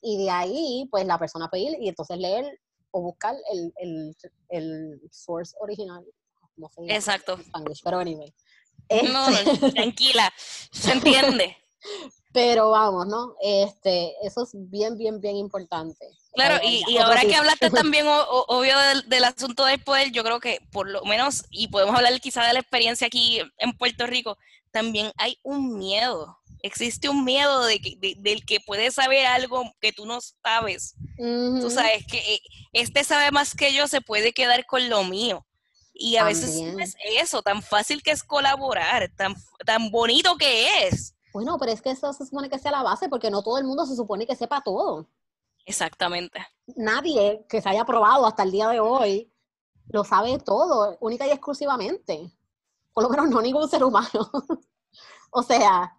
Y 0.08 0.18
de 0.18 0.30
ahí, 0.30 0.88
pues 0.88 1.04
la 1.04 1.18
persona 1.18 1.48
puede 1.48 1.64
ir 1.64 1.78
y 1.80 1.88
entonces 1.88 2.16
leer 2.18 2.60
o 2.92 3.00
buscar 3.00 3.34
el, 3.52 3.72
el, 3.78 4.16
el 4.50 5.00
source 5.10 5.56
original. 5.58 6.04
Exacto. 6.88 7.38
pero 7.82 7.98
anyway. 7.98 8.32
No, 9.12 9.28
este 9.28 9.70
tranquila, 9.72 10.32
se 10.70 10.92
entiende. 10.92 11.56
pero 12.32 12.70
vamos, 12.70 13.06
¿no? 13.06 13.34
Este, 13.40 14.14
eso 14.22 14.42
es 14.42 14.50
bien, 14.52 14.98
bien, 14.98 15.20
bien 15.20 15.36
importante. 15.36 16.06
Claro, 16.34 16.62
y, 16.62 16.98
ahora 16.98 17.22
que 17.22 17.34
hablaste 17.34 17.70
también, 17.70 18.06
obvio, 18.06 18.76
del, 19.06 19.24
asunto 19.24 19.64
del 19.64 19.82
poder, 19.82 20.12
yo 20.12 20.22
creo 20.22 20.38
que 20.38 20.60
por 20.70 20.88
lo 20.88 21.02
menos, 21.04 21.44
y 21.50 21.68
podemos 21.68 21.96
hablar 21.96 22.20
quizá 22.20 22.44
de 22.44 22.52
la 22.52 22.60
experiencia 22.60 23.06
aquí 23.06 23.40
en 23.58 23.76
Puerto 23.76 24.06
Rico, 24.06 24.36
también 24.70 25.12
hay 25.16 25.38
un 25.42 25.78
miedo. 25.78 26.38
Existe 26.66 27.08
un 27.08 27.24
miedo 27.24 27.64
de 27.64 27.80
que, 27.80 28.16
del 28.18 28.44
que 28.44 28.60
puede 28.60 28.90
saber 28.90 29.26
algo 29.26 29.62
que 29.80 29.92
tú 29.92 30.04
no 30.06 30.18
sabes. 30.20 30.94
Tú 31.16 31.70
sabes 31.70 32.04
que 32.06 32.18
eh, 32.34 32.40
este 32.72 33.04
sabe 33.04 33.30
más 33.30 33.54
que 33.54 33.72
yo, 33.72 33.88
se 33.88 34.00
puede 34.00 34.32
quedar 34.32 34.66
con 34.66 34.88
lo 34.88 35.04
mío. 35.04 35.46
Y 35.94 36.16
a 36.16 36.24
veces 36.24 36.60
es 36.78 36.94
eso, 37.18 37.40
tan 37.40 37.62
fácil 37.62 38.02
que 38.02 38.10
es 38.10 38.22
colaborar, 38.22 39.10
tan, 39.16 39.34
tan 39.64 39.90
bonito 39.90 40.36
que 40.36 40.86
es. 40.86 41.14
Bueno, 41.32 41.56
pero 41.58 41.72
es 41.72 41.80
que 41.80 41.90
eso 41.90 42.12
se 42.12 42.26
supone 42.26 42.50
que 42.50 42.58
sea 42.58 42.70
la 42.70 42.82
base, 42.82 43.08
porque 43.08 43.30
no 43.30 43.42
todo 43.42 43.58
el 43.58 43.64
mundo 43.64 43.86
se 43.86 43.96
supone 43.96 44.26
que 44.26 44.36
sepa 44.36 44.60
todo. 44.62 45.08
Exactamente. 45.64 46.46
Nadie 46.76 47.44
que 47.48 47.60
se 47.60 47.68
haya 47.68 47.84
probado 47.84 48.26
hasta 48.26 48.42
el 48.42 48.52
día 48.52 48.68
de 48.68 48.80
hoy 48.80 49.32
lo 49.88 50.04
sabe 50.04 50.38
todo, 50.38 50.96
única 51.00 51.26
y 51.26 51.30
exclusivamente. 51.30 52.30
Por 52.92 53.04
lo 53.04 53.10
menos 53.10 53.28
no 53.28 53.40
ningún 53.40 53.68
ser 53.68 53.84
humano. 53.84 54.30
o 55.30 55.42
sea, 55.42 55.96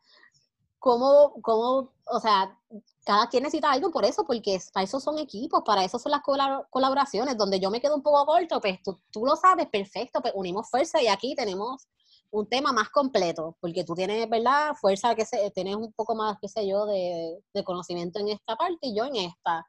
¿cómo, 0.79 1.33
¿cómo, 1.41 1.91
o 2.05 2.19
sea, 2.19 2.57
cada 3.05 3.27
quien 3.29 3.43
necesita 3.43 3.71
algo 3.71 3.91
por 3.91 4.05
eso, 4.05 4.25
porque 4.25 4.59
para 4.73 4.83
eso 4.83 4.99
son 4.99 5.17
equipos, 5.17 5.63
para 5.65 5.83
eso 5.83 5.99
son 5.99 6.11
las 6.11 6.21
colaboraciones, 6.69 7.37
donde 7.37 7.59
yo 7.59 7.69
me 7.71 7.81
quedo 7.81 7.95
un 7.95 8.03
poco 8.03 8.25
corto, 8.25 8.61
pues 8.61 8.81
tú, 8.83 8.99
tú 9.11 9.25
lo 9.25 9.35
sabes, 9.35 9.67
perfecto, 9.67 10.21
pues 10.21 10.33
unimos 10.35 10.69
fuerza 10.69 11.01
y 11.01 11.07
aquí 11.07 11.35
tenemos 11.35 11.87
un 12.31 12.47
tema 12.47 12.73
más 12.73 12.89
completo, 12.89 13.55
porque 13.59 13.83
tú 13.83 13.93
tienes, 13.95 14.29
¿verdad? 14.29 14.75
Fuerza 14.75 15.15
que 15.15 15.25
se, 15.25 15.49
tienes 15.51 15.75
un 15.75 15.91
poco 15.93 16.15
más, 16.15 16.37
qué 16.41 16.47
sé 16.47 16.67
yo, 16.67 16.85
de, 16.85 17.41
conocimiento 17.63 18.19
en 18.19 18.29
esta 18.29 18.55
parte 18.55 18.87
y 18.87 18.95
yo 18.95 19.05
en 19.05 19.15
esta. 19.15 19.65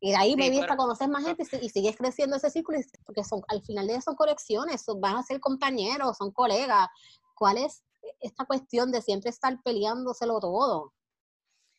Y 0.00 0.10
de 0.10 0.16
ahí 0.16 0.36
me 0.36 0.48
viene 0.48 0.66
a 0.70 0.76
conocer 0.76 1.08
más 1.08 1.24
gente 1.24 1.44
y, 1.60 1.68
sigues 1.68 1.96
creciendo 1.96 2.36
ese 2.36 2.50
círculo, 2.50 2.78
porque 3.04 3.24
son, 3.24 3.42
al 3.48 3.62
final 3.62 3.86
de 3.86 3.94
eso 3.94 4.02
son 4.02 4.16
conexiones, 4.16 4.84
van 4.98 5.16
a 5.16 5.22
ser 5.22 5.40
compañeros, 5.40 6.16
son 6.16 6.30
colegas. 6.30 6.88
¿Cuál 7.34 7.58
es 7.58 7.82
esta 8.20 8.44
cuestión 8.44 8.92
de 8.92 9.02
siempre 9.02 9.30
estar 9.30 9.60
peleándoselo 9.62 10.40
todo? 10.40 10.94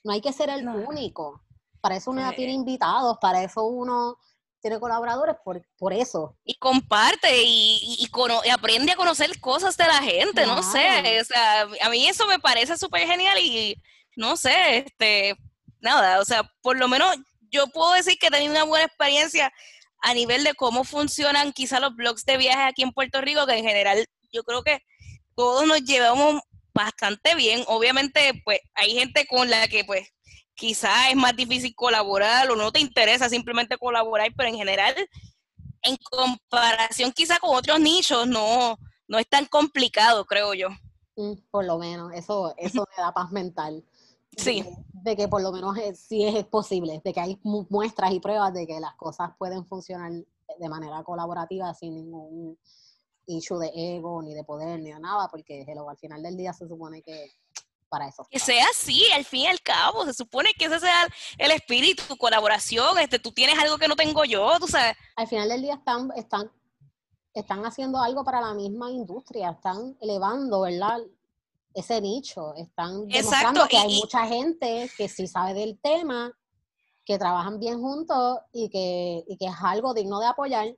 No 0.03 0.13
hay 0.13 0.21
que 0.21 0.33
ser 0.33 0.49
el 0.49 0.67
único. 0.67 1.43
Para 1.81 1.95
eso 1.95 2.11
uno 2.11 2.29
tiene 2.33 2.53
invitados, 2.53 3.17
para 3.21 3.43
eso 3.43 3.63
uno 3.63 4.17
tiene 4.61 4.79
colaboradores, 4.79 5.35
por, 5.43 5.61
por 5.77 5.93
eso. 5.93 6.37
Y 6.43 6.55
comparte 6.55 7.43
y, 7.43 7.97
y, 7.99 8.49
aprende 8.49 8.91
a 8.91 8.97
conocer 8.97 9.39
cosas 9.39 9.77
de 9.77 9.87
la 9.87 10.01
gente, 10.01 10.45
no 10.45 10.61
sé. 10.63 11.19
O 11.21 11.23
sea, 11.23 11.61
a 11.61 11.89
mí 11.89 12.07
eso 12.07 12.27
me 12.27 12.39
parece 12.39 12.77
súper 12.77 13.07
genial 13.07 13.37
y 13.39 13.81
no 14.15 14.35
sé, 14.35 14.79
este, 14.79 15.37
nada, 15.79 16.19
o 16.19 16.25
sea, 16.25 16.43
por 16.61 16.77
lo 16.77 16.87
menos 16.87 17.15
yo 17.51 17.67
puedo 17.67 17.93
decir 17.93 18.17
que 18.19 18.27
he 18.27 18.31
tenido 18.31 18.51
una 18.51 18.63
buena 18.63 18.85
experiencia 18.85 19.51
a 20.01 20.13
nivel 20.13 20.43
de 20.43 20.53
cómo 20.53 20.83
funcionan 20.83 21.53
quizá 21.53 21.79
los 21.79 21.95
blogs 21.95 22.25
de 22.25 22.37
viajes 22.37 22.69
aquí 22.69 22.83
en 22.83 22.91
Puerto 22.91 23.21
Rico, 23.21 23.45
que 23.45 23.57
en 23.57 23.63
general 23.63 24.05
yo 24.31 24.43
creo 24.43 24.63
que 24.63 24.81
todos 25.39 25.65
nos 25.65 25.81
llevamos 25.85 26.41
bastante 26.73 27.33
bien. 27.33 27.63
Obviamente, 27.67 28.19
pues 28.43 28.59
hay 28.75 28.91
gente 28.91 29.25
con 29.25 29.49
la 29.49 29.69
que 29.69 29.85
pues 29.85 30.05
quizás 30.53 31.11
es 31.11 31.15
más 31.15 31.33
difícil 31.33 31.73
colaborar 31.75 32.51
o 32.51 32.57
no 32.57 32.73
te 32.73 32.81
interesa 32.81 33.29
simplemente 33.29 33.77
colaborar, 33.77 34.33
pero 34.35 34.49
en 34.49 34.57
general, 34.57 34.93
en 35.81 35.95
comparación 36.11 37.13
quizá 37.13 37.39
con 37.39 37.55
otros 37.55 37.79
nichos, 37.79 38.27
no, 38.27 38.77
no 39.07 39.17
es 39.17 39.29
tan 39.29 39.45
complicado, 39.45 40.25
creo 40.25 40.53
yo. 40.53 40.67
Por 41.51 41.63
lo 41.63 41.77
menos, 41.77 42.11
eso, 42.13 42.53
eso 42.57 42.85
me 42.97 43.01
da 43.01 43.13
paz 43.13 43.31
mental. 43.31 43.85
Sí. 44.35 44.65
De, 44.91 45.15
que 45.15 45.29
por 45.29 45.41
lo 45.41 45.53
menos 45.53 45.77
sí 45.95 46.25
es 46.25 46.43
posible, 46.47 46.99
de 47.01 47.13
que 47.13 47.19
hay 47.21 47.39
muestras 47.43 48.11
y 48.11 48.19
pruebas 48.19 48.53
de 48.53 48.67
que 48.67 48.81
las 48.81 48.95
cosas 48.95 49.29
pueden 49.37 49.65
funcionar 49.65 50.11
de 50.11 50.69
manera 50.69 51.01
colaborativa 51.03 51.73
sin 51.73 51.95
ningún 51.95 52.57
issue 53.29 53.57
de 53.59 53.71
ego, 53.73 54.21
ni 54.21 54.33
de 54.33 54.43
poder, 54.43 54.79
ni 54.79 54.91
de 54.91 54.99
nada, 54.99 55.27
porque 55.29 55.65
al 55.67 55.97
final 55.97 56.23
del 56.23 56.35
día 56.35 56.53
se 56.53 56.67
supone 56.67 57.01
que 57.01 57.31
para 57.89 58.07
eso. 58.07 58.25
Que 58.29 58.39
sea 58.39 58.65
así, 58.71 59.03
al 59.13 59.25
fin 59.25 59.41
y 59.41 59.47
al 59.47 59.61
cabo, 59.61 60.05
se 60.05 60.13
supone 60.13 60.53
que 60.53 60.65
ese 60.65 60.79
sea 60.79 61.07
el 61.37 61.51
espíritu, 61.51 62.03
tu 62.07 62.17
colaboración, 62.17 62.97
este, 62.99 63.19
tú 63.19 63.31
tienes 63.31 63.57
algo 63.59 63.77
que 63.77 63.87
no 63.87 63.95
tengo 63.95 64.23
yo, 64.23 64.57
tú 64.59 64.67
sabes. 64.67 64.95
Al 65.15 65.27
final 65.27 65.49
del 65.49 65.61
día 65.61 65.73
están, 65.73 66.11
están, 66.15 66.51
están 67.33 67.65
haciendo 67.65 67.99
algo 67.99 68.23
para 68.23 68.41
la 68.41 68.53
misma 68.53 68.91
industria, 68.91 69.51
están 69.51 69.97
elevando, 70.01 70.61
¿verdad? 70.61 70.99
Ese 71.73 71.99
nicho, 72.01 72.53
están 72.55 73.07
demostrando 73.07 73.67
que 73.67 73.77
hay 73.77 73.99
mucha 73.99 74.25
gente 74.25 74.89
que 74.97 75.07
sí 75.09 75.27
sabe 75.27 75.53
del 75.53 75.79
tema, 75.79 76.31
que 77.05 77.17
trabajan 77.17 77.59
bien 77.59 77.79
juntos 77.79 78.39
y 78.51 78.69
que, 78.69 79.23
y 79.27 79.37
que 79.37 79.47
es 79.47 79.55
algo 79.61 79.93
digno 79.93 80.19
de 80.19 80.27
apoyar 80.27 80.75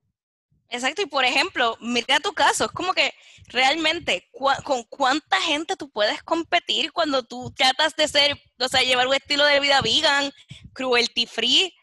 Exacto, 0.73 1.01
y 1.01 1.05
por 1.05 1.25
ejemplo, 1.25 1.77
mira 1.81 2.21
tu 2.21 2.31
caso, 2.31 2.65
es 2.65 2.71
como 2.71 2.93
que 2.93 3.13
realmente 3.47 4.29
con 4.63 4.83
cuánta 4.85 5.41
gente 5.41 5.75
tú 5.75 5.89
puedes 5.89 6.23
competir 6.23 6.93
cuando 6.93 7.23
tú 7.23 7.53
tratas 7.53 7.93
de 7.97 8.07
ser, 8.07 8.41
o 8.57 8.69
sea, 8.69 8.81
llevar 8.81 9.05
un 9.07 9.13
estilo 9.13 9.43
de 9.43 9.59
vida 9.59 9.81
vegan, 9.81 10.31
cruelty 10.73 11.25
free, 11.25 11.75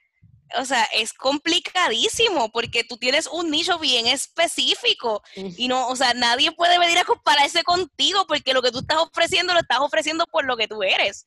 o 0.57 0.65
sea, 0.65 0.85
es 0.95 1.13
complicadísimo 1.13 2.51
porque 2.51 2.83
tú 2.83 2.97
tienes 2.97 3.27
un 3.27 3.51
nicho 3.51 3.79
bien 3.79 4.07
específico 4.07 5.23
y 5.35 5.69
no, 5.69 5.89
o 5.89 5.95
sea, 5.95 6.15
nadie 6.15 6.53
puede 6.53 6.79
venir 6.79 6.97
a 6.97 7.05
compararse 7.05 7.63
contigo 7.65 8.27
porque 8.27 8.55
lo 8.55 8.63
que 8.63 8.73
tú 8.73 8.79
estás 8.79 8.99
ofreciendo 8.99 9.53
lo 9.53 9.61
estás 9.61 9.81
ofreciendo 9.81 10.25
por 10.27 10.47
lo 10.47 10.57
que 10.57 10.67
tú 10.67 10.83
eres. 10.83 11.27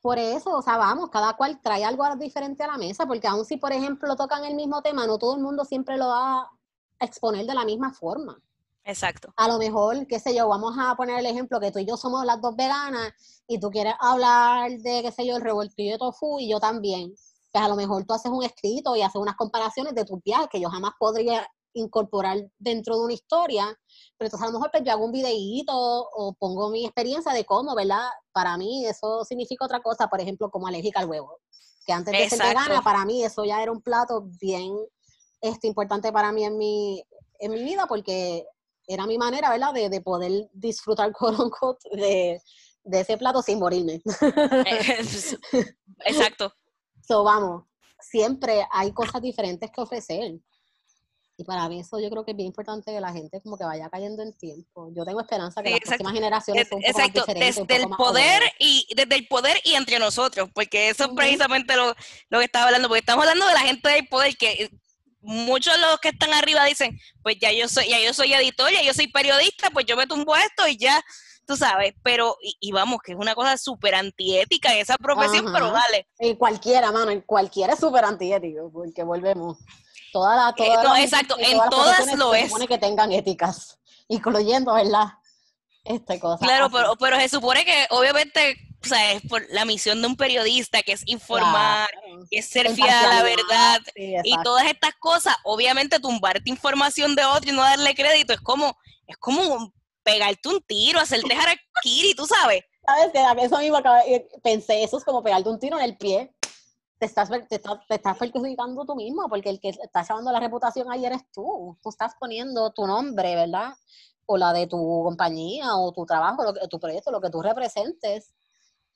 Por 0.00 0.18
eso, 0.18 0.56
o 0.56 0.62
sea, 0.62 0.78
vamos, 0.78 1.10
cada 1.10 1.34
cual 1.34 1.60
trae 1.60 1.84
algo 1.84 2.04
diferente 2.16 2.62
a 2.62 2.68
la 2.68 2.78
mesa, 2.78 3.06
porque 3.06 3.26
aun 3.26 3.44
si, 3.44 3.58
por 3.58 3.72
ejemplo, 3.72 4.16
tocan 4.16 4.44
el 4.44 4.54
mismo 4.54 4.80
tema, 4.80 5.06
no 5.06 5.18
todo 5.18 5.36
el 5.36 5.42
mundo 5.42 5.64
siempre 5.64 5.98
lo 5.98 6.08
va 6.08 6.42
a 6.42 7.04
exponer 7.04 7.46
de 7.46 7.54
la 7.54 7.64
misma 7.64 7.92
forma. 7.92 8.40
Exacto. 8.84 9.32
A 9.36 9.46
lo 9.46 9.58
mejor, 9.58 10.06
qué 10.06 10.18
sé 10.18 10.34
yo, 10.34 10.48
vamos 10.48 10.74
a 10.78 10.94
poner 10.96 11.18
el 11.18 11.26
ejemplo 11.26 11.60
que 11.60 11.70
tú 11.70 11.78
y 11.78 11.84
yo 11.84 11.96
somos 11.96 12.24
las 12.24 12.40
dos 12.40 12.56
veganas 12.56 13.12
y 13.46 13.60
tú 13.60 13.70
quieres 13.70 13.94
hablar 14.00 14.70
de, 14.70 15.02
qué 15.02 15.12
sé 15.12 15.26
yo, 15.26 15.36
el 15.36 15.42
revoltillo 15.42 15.92
de 15.92 15.98
tofu 15.98 16.38
y 16.40 16.48
yo 16.48 16.60
también. 16.60 17.14
Pues 17.52 17.64
a 17.64 17.68
lo 17.68 17.76
mejor 17.76 18.04
tú 18.04 18.14
haces 18.14 18.32
un 18.32 18.42
escrito 18.42 18.96
y 18.96 19.02
haces 19.02 19.20
unas 19.20 19.36
comparaciones 19.36 19.94
de 19.94 20.04
tus 20.04 20.22
viajes 20.22 20.48
que 20.50 20.60
yo 20.60 20.70
jamás 20.70 20.92
podría 20.98 21.46
incorporar 21.72 22.38
dentro 22.58 22.96
de 22.96 23.04
una 23.04 23.12
historia, 23.12 23.78
pero 24.20 24.26
entonces 24.26 24.46
a 24.46 24.52
lo 24.52 24.58
mejor 24.58 24.70
pues, 24.70 24.84
yo 24.84 24.92
hago 24.92 25.06
un 25.06 25.12
videíto 25.12 25.72
o 25.72 26.34
pongo 26.34 26.68
mi 26.68 26.84
experiencia 26.84 27.32
de 27.32 27.46
cómo, 27.46 27.74
¿verdad? 27.74 28.06
Para 28.32 28.58
mí 28.58 28.84
eso 28.84 29.24
significa 29.24 29.64
otra 29.64 29.80
cosa, 29.80 30.08
por 30.08 30.20
ejemplo, 30.20 30.50
como 30.50 30.66
alérgica 30.66 31.00
al 31.00 31.08
huevo, 31.08 31.38
que 31.86 31.94
antes 31.94 32.12
de 32.12 32.28
ser 32.28 32.48
vegana, 32.48 32.82
para 32.82 33.06
mí 33.06 33.24
eso 33.24 33.46
ya 33.46 33.62
era 33.62 33.72
un 33.72 33.80
plato 33.80 34.28
bien 34.38 34.76
este, 35.40 35.68
importante 35.68 36.12
para 36.12 36.32
mí 36.32 36.44
en 36.44 36.58
mi, 36.58 37.02
en 37.38 37.52
mi 37.52 37.64
vida, 37.64 37.86
porque 37.86 38.44
era 38.86 39.06
mi 39.06 39.16
manera, 39.16 39.48
¿verdad?, 39.48 39.72
de, 39.72 39.88
de 39.88 40.02
poder 40.02 40.50
disfrutar, 40.52 41.10
de, 41.92 42.42
de 42.84 43.00
ese 43.00 43.16
plato 43.16 43.40
sin 43.40 43.58
morirme. 43.58 44.02
Exacto. 46.04 46.52
So, 47.08 47.24
vamos, 47.24 47.64
siempre 47.98 48.66
hay 48.70 48.92
cosas 48.92 49.22
diferentes 49.22 49.70
que 49.70 49.80
ofrecer 49.80 50.38
Y 51.40 51.44
para 51.44 51.70
mí 51.70 51.80
eso 51.80 51.98
yo 51.98 52.10
creo 52.10 52.22
que 52.22 52.32
es 52.32 52.36
bien 52.36 52.48
importante 52.48 52.92
que 52.92 53.00
la 53.00 53.14
gente 53.14 53.40
como 53.40 53.56
que 53.56 53.64
vaya 53.64 53.88
cayendo 53.88 54.22
en 54.22 54.34
tiempo. 54.34 54.92
Yo 54.94 55.06
tengo 55.06 55.22
esperanza 55.22 55.62
que 55.62 55.70
las 55.70 55.80
próximas 55.80 56.12
generaciones 56.12 56.68
son 56.68 56.76
un 56.76 56.82
poco 56.82 56.98
exacto. 56.98 57.24
desde 57.32 57.76
el 57.76 57.88
poder 57.88 58.42
y 58.58 58.86
desde 58.94 59.14
el 59.14 59.26
poder 59.26 59.56
y 59.64 59.72
entre 59.72 59.98
nosotros, 59.98 60.50
porque 60.52 60.90
eso 60.90 61.04
es 61.04 61.10
precisamente 61.16 61.76
lo, 61.76 61.94
lo 62.28 62.38
que 62.40 62.44
estaba 62.44 62.66
hablando, 62.66 62.88
porque 62.88 63.00
estamos 63.00 63.24
hablando 63.24 63.46
de 63.46 63.54
la 63.54 63.60
gente 63.60 63.88
del 63.88 64.06
poder 64.08 64.36
que 64.36 64.70
muchos 65.22 65.72
de 65.72 65.80
los 65.80 65.98
que 65.98 66.10
están 66.10 66.34
arriba 66.34 66.62
dicen, 66.66 66.98
pues 67.22 67.38
ya 67.40 67.50
yo 67.52 67.66
soy, 67.68 67.88
ya 67.88 67.98
yo 68.00 68.12
soy 68.12 68.34
editor, 68.34 68.70
ya 68.70 68.82
yo 68.82 68.92
soy 68.92 69.08
periodista, 69.08 69.70
pues 69.70 69.86
yo 69.86 69.96
me 69.96 70.06
tumbo 70.06 70.36
esto 70.36 70.68
y 70.68 70.76
ya, 70.76 71.02
tú 71.46 71.56
sabes, 71.56 71.94
pero, 72.02 72.36
y, 72.42 72.70
vamos, 72.72 72.98
que 73.02 73.12
es 73.12 73.18
una 73.18 73.34
cosa 73.34 73.56
súper 73.56 73.94
antiética 73.94 74.74
en 74.74 74.80
esa 74.80 74.98
profesión, 74.98 75.50
pero 75.54 75.72
vale. 75.72 76.06
En 76.18 76.36
cualquiera, 76.36 76.92
mano, 76.92 77.10
en 77.10 77.22
cualquiera 77.22 77.72
es 77.72 77.80
súper 77.80 78.04
antiético, 78.04 78.70
porque 78.70 79.04
volvemos. 79.04 79.56
Toda 80.12 80.36
la, 80.36 80.54
toda 80.54 81.00
eh, 81.00 81.04
exacto, 81.04 81.36
en 81.38 81.58
todas, 81.70 82.16
lo 82.16 82.34
es. 82.34 82.42
Se 82.42 82.48
supone 82.48 82.66
que 82.68 82.78
tengan 82.78 83.12
éticas, 83.12 83.78
incluyendo, 84.08 84.74
¿verdad? 84.74 85.08
Esta 85.84 86.18
cosa. 86.18 86.44
Claro, 86.44 86.70
pero, 86.70 86.96
pero 86.96 87.16
se 87.16 87.28
supone 87.28 87.64
que 87.64 87.86
obviamente 87.90 88.70
o 88.82 88.88
sea, 88.88 89.12
es 89.12 89.22
por 89.28 89.42
la 89.50 89.64
misión 89.64 90.00
de 90.00 90.08
un 90.08 90.16
periodista, 90.16 90.82
que 90.82 90.92
es 90.92 91.02
informar, 91.06 91.88
que 92.30 92.38
es 92.38 92.48
ser 92.48 92.70
fiel 92.74 92.88
a 92.88 93.08
la 93.08 93.22
verdad 93.22 93.80
y 93.94 94.34
todas 94.42 94.66
estas 94.66 94.94
cosas, 94.98 95.36
obviamente 95.44 96.00
tumbarte 96.00 96.48
información 96.48 97.14
de 97.14 97.24
otro 97.24 97.50
y 97.50 97.54
no 97.54 97.62
darle 97.62 97.94
crédito 97.94 98.32
es 98.32 98.40
como, 98.40 98.76
es 99.06 99.18
como 99.18 99.72
pegarte 100.02 100.48
un 100.48 100.62
tiro, 100.62 100.98
hacerte 100.98 101.34
harakiri, 101.34 102.14
tú 102.14 102.26
sabes. 102.26 102.64
Sabes 102.86 103.12
que 103.12 103.44
eso 103.44 103.58
mismo 103.58 103.78
pensé, 104.42 104.82
eso 104.82 104.98
es 104.98 105.04
como 105.04 105.22
pegarte 105.22 105.48
un 105.48 105.60
tiro 105.60 105.78
en 105.78 105.84
el 105.84 105.96
pie. 105.96 106.32
Te 107.00 107.06
estás, 107.06 107.28
te, 107.28 107.60
estás, 107.88 108.18
perjudicando 108.18 108.84
tú 108.84 108.94
mismo, 108.94 109.28
porque 109.28 109.50
el 109.50 109.58
que 109.58 109.70
está 109.70 110.02
llevando 110.02 110.30
la 110.30 110.38
reputación 110.38 110.92
ahí 110.92 111.04
eres 111.04 111.22
tú. 111.32 111.76
Tú 111.82 111.88
estás 111.88 112.14
poniendo 112.20 112.70
tu 112.72 112.86
nombre, 112.86 113.34
¿verdad? 113.34 113.72
O 114.26 114.36
la 114.36 114.52
de 114.52 114.68
tu 114.68 114.76
compañía, 115.02 115.74
o 115.74 115.90
tu 115.92 116.06
trabajo, 116.06 116.44
lo 116.44 116.54
que, 116.54 116.68
tu 116.68 116.78
proyecto, 116.78 117.10
lo 117.10 117.20
que 117.20 117.30
tú 117.30 117.42
representes 117.42 118.32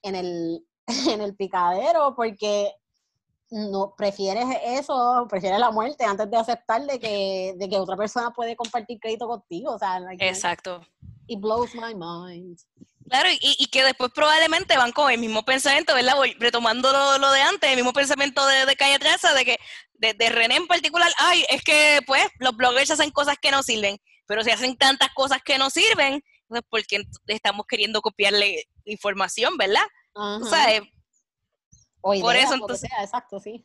en 0.03 0.15
el, 0.15 0.65
en 1.09 1.21
el 1.21 1.35
picadero 1.35 2.15
porque 2.15 2.77
no 3.51 3.95
prefieres 3.97 4.47
eso, 4.65 5.27
prefieres 5.29 5.59
la 5.59 5.71
muerte 5.71 6.05
antes 6.05 6.31
de 6.31 6.37
aceptar 6.37 6.85
de 6.87 6.99
que, 6.99 7.55
de 7.57 7.69
que 7.69 7.79
otra 7.79 7.97
persona 7.97 8.31
puede 8.33 8.57
compartir 8.57 9.01
crédito 9.01 9.27
contigo. 9.27 9.73
O 9.73 9.79
sea, 9.79 10.01
Exacto. 10.19 10.81
It 11.27 11.41
blows 11.41 11.75
my 11.75 11.95
mind. 11.95 12.59
Claro, 13.09 13.29
y, 13.31 13.57
y, 13.59 13.67
que 13.67 13.85
después 13.85 14.11
probablemente 14.15 14.77
van 14.79 14.93
con 14.93 15.11
el 15.11 15.21
mismo 15.21 15.45
pensamiento, 15.45 15.95
¿verdad? 15.95 16.15
Retomando 16.39 16.91
lo, 16.91 17.19
lo 17.19 17.31
de 17.33 17.43
antes, 17.43 17.69
el 17.69 17.77
mismo 17.77 17.93
pensamiento 17.93 18.47
de, 18.47 18.65
de 18.65 18.77
Calle 18.77 18.99
Treza, 18.99 19.35
de 19.35 19.45
que, 19.45 19.59
de, 19.95 20.15
de, 20.15 20.29
René 20.31 20.57
en 20.57 20.67
particular, 20.67 21.11
ay, 21.19 21.45
es 21.51 21.63
que 21.63 22.01
pues 22.07 22.27
los 22.39 22.57
bloggers 22.57 22.91
hacen 22.91 23.11
cosas 23.11 23.37
que 23.41 23.51
no 23.51 23.63
sirven, 23.63 23.99
pero 24.27 24.43
si 24.43 24.51
hacen 24.51 24.77
tantas 24.77 25.11
cosas 25.13 25.39
que 25.45 25.59
no 25.59 25.69
sirven, 25.69 26.25
pues 26.49 26.63
porque 26.69 27.05
estamos 27.27 27.67
queriendo 27.67 28.01
copiarle 28.01 28.65
información, 28.85 29.57
¿verdad? 29.59 29.87
O 30.15 30.45
sea, 30.47 30.75
eh, 30.75 30.91
por 32.01 32.37
eso 32.37 32.55
entonces... 32.55 32.91
exacto, 33.01 33.39
sí. 33.39 33.65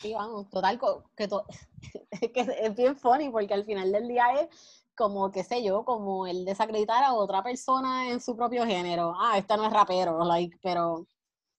Sí, 0.00 0.14
vamos, 0.14 0.50
total, 0.50 0.80
que, 1.16 1.28
que 2.32 2.40
es 2.40 2.74
bien 2.74 2.96
funny 2.96 3.30
porque 3.30 3.54
al 3.54 3.64
final 3.64 3.92
del 3.92 4.08
día 4.08 4.24
es 4.40 4.85
como, 4.96 5.30
qué 5.30 5.44
sé 5.44 5.62
yo, 5.62 5.84
como 5.84 6.26
el 6.26 6.44
desacreditar 6.44 7.04
a 7.04 7.14
otra 7.14 7.42
persona 7.42 8.10
en 8.10 8.20
su 8.20 8.36
propio 8.36 8.66
género. 8.66 9.14
Ah, 9.20 9.38
esta 9.38 9.56
no 9.56 9.64
es 9.64 9.72
rapero, 9.72 10.24
like, 10.24 10.58
pero 10.62 11.06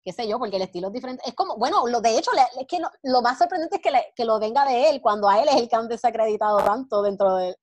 qué 0.03 0.11
sé 0.11 0.27
yo, 0.27 0.39
porque 0.39 0.57
el 0.57 0.63
estilo 0.63 0.87
es 0.87 0.93
diferente. 0.93 1.23
Es 1.25 1.35
como, 1.35 1.55
bueno, 1.57 1.87
lo, 1.87 2.01
de 2.01 2.17
hecho, 2.17 2.31
es 2.59 2.67
que 2.67 2.79
lo, 3.03 3.21
más 3.21 3.37
sorprendente 3.37 3.77
es 3.77 3.81
que, 3.81 3.91
que, 4.15 4.25
lo 4.25 4.39
venga 4.39 4.65
de 4.65 4.89
él, 4.89 5.01
cuando 5.01 5.29
a 5.29 5.41
él 5.41 5.47
es 5.49 5.55
el 5.55 5.69
que 5.69 5.75
han 5.75 5.87
desacreditado 5.87 6.57
tanto 6.59 7.01
dentro 7.01 7.35
de, 7.35 7.55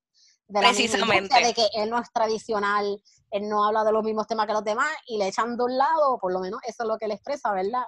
de 0.49 0.63
la 0.63 0.69
Precisamente. 0.69 1.35
de 1.43 1.55
que 1.55 1.67
él 1.75 1.91
no 1.91 1.99
es 1.99 2.11
tradicional, 2.13 3.03
él 3.31 3.49
no 3.49 3.65
habla 3.65 3.85
de 3.85 3.93
los 3.93 4.05
mismos 4.05 4.27
temas 4.27 4.47
que 4.47 4.53
los 4.53 4.65
demás 4.65 4.91
y 5.07 5.19
le 5.19 5.29
echan 5.29 5.57
de 5.57 5.65
un 5.65 5.77
lado, 5.77 6.19
por 6.19 6.33
lo 6.33 6.41
menos 6.41 6.61
eso 6.67 6.83
es 6.85 6.89
lo 6.89 6.99
que 6.99 7.07
él 7.07 7.13
expresa, 7.13 7.53
¿verdad? 7.53 7.83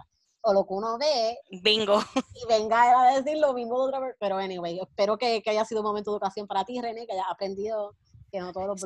O 0.49 0.53
lo 0.53 0.65
que 0.65 0.75
uno 0.75 0.97
ve. 0.97 1.39
Bingo. 1.61 1.99
Y 2.35 2.47
venga 2.47 3.01
a 3.01 3.21
decir 3.21 3.37
lo 3.39 3.53
mismo 3.53 3.81
de 3.81 3.89
otra 3.89 3.99
vez. 3.99 4.17
Pero 4.21 4.37
anyway, 4.37 4.79
espero 4.79 5.19
que, 5.19 5.43
que 5.43 5.51
haya 5.51 5.65
sido 5.65 5.81
un 5.81 5.87
momento 5.89 6.13
de 6.13 6.15
educación 6.15 6.47
para 6.47 6.65
ti, 6.65 6.81
René, 6.81 7.05
que 7.05 7.15
hayas 7.15 7.27
aprendido 7.29 7.97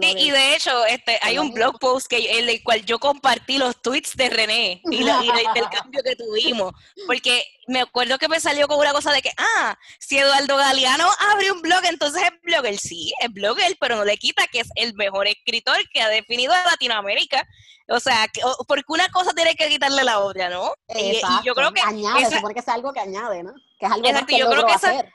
Sí, 0.01 0.15
y 0.17 0.31
de 0.31 0.55
hecho, 0.55 0.85
este, 0.87 1.19
hay 1.23 1.39
un 1.39 1.53
blog 1.53 1.79
post 1.79 2.07
que, 2.07 2.39
en 2.39 2.49
el 2.49 2.63
cual 2.63 2.85
yo 2.85 2.99
compartí 2.99 3.59
los 3.59 3.81
tweets 3.81 4.17
de 4.17 4.31
René 4.31 4.83
y, 4.91 5.01
el 5.01 5.69
cambio 5.71 6.03
que 6.03 6.17
tuvimos, 6.17 6.73
porque 7.07 7.45
me 7.67 7.81
acuerdo 7.81 8.19
que 8.19 8.29
me 8.29 8.41
salió 8.41 8.69
con 8.69 8.79
una 8.79 8.93
cosa 8.93 9.13
de 9.13 9.23
que, 9.23 9.31
ah, 9.37 9.79
si 9.99 10.19
Eduardo 10.19 10.57
Galeano 10.57 11.09
abre 11.33 11.53
un 11.53 11.63
blog, 11.63 11.85
entonces 11.85 12.23
es 12.23 12.33
blogger. 12.43 12.79
Sí, 12.79 13.13
es 13.21 13.33
blogger, 13.33 13.77
pero 13.81 13.97
no 13.97 14.05
le 14.05 14.17
quita 14.17 14.47
que 14.49 14.61
es 14.61 14.69
el 14.75 14.95
mejor 14.95 15.27
escritor 15.29 15.77
que 15.93 16.03
ha 16.03 16.09
definido 16.09 16.53
a 16.53 16.65
Latinoamérica. 16.65 17.47
O 17.89 17.99
sea, 17.99 18.27
porque 18.69 18.85
una 18.89 19.09
cosa 19.09 19.33
tiene 19.33 19.55
que 19.57 19.69
quitarle 19.69 20.05
la 20.05 20.21
otra, 20.21 20.49
¿no? 20.49 20.73
y, 20.95 21.21
yo 21.45 21.55
creo 21.55 21.73
que... 21.73 21.81
Añade, 21.81 22.29
que 22.55 22.61
es 22.61 22.69
algo 22.69 22.93
que 22.93 23.01
añade, 23.01 23.43
¿no? 23.43 23.53
Que 23.79 23.87
es 23.87 23.93
algo 23.93 24.27
que 24.27 24.39
yo 24.39 24.49
creo 24.49 24.67
que 24.67 24.73
hacer. 24.73 25.13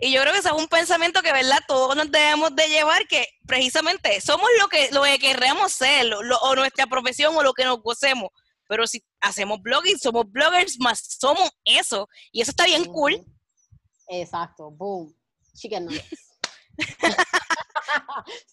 Y 0.00 0.12
yo 0.12 0.20
creo 0.20 0.32
que 0.32 0.38
ese 0.38 0.48
es 0.48 0.54
un 0.54 0.68
pensamiento 0.68 1.22
que, 1.22 1.32
¿verdad? 1.32 1.58
Todos 1.66 1.96
nos 1.96 2.08
debemos 2.10 2.54
de 2.54 2.68
llevar, 2.68 3.06
que 3.08 3.26
precisamente 3.46 4.20
somos 4.20 4.48
lo 4.60 4.68
que, 4.68 4.90
lo 4.92 5.02
que 5.02 5.18
queremos 5.18 5.72
ser, 5.72 6.14
o 6.14 6.54
nuestra 6.54 6.86
profesión, 6.86 7.36
o 7.36 7.42
lo 7.42 7.52
que 7.52 7.64
nos 7.64 7.82
gocemos. 7.82 8.30
Pero 8.68 8.86
si 8.86 9.02
hacemos 9.20 9.60
blogging, 9.60 9.98
somos 9.98 10.30
bloggers, 10.30 10.78
más 10.78 11.16
somos 11.18 11.50
eso. 11.64 12.08
Y 12.30 12.42
eso 12.42 12.52
está 12.52 12.64
bien 12.66 12.84
cool. 12.84 13.24
Exacto, 14.08 14.70
boom. 14.70 15.12
Chicken 15.54 15.86
nuggets. 15.86 16.28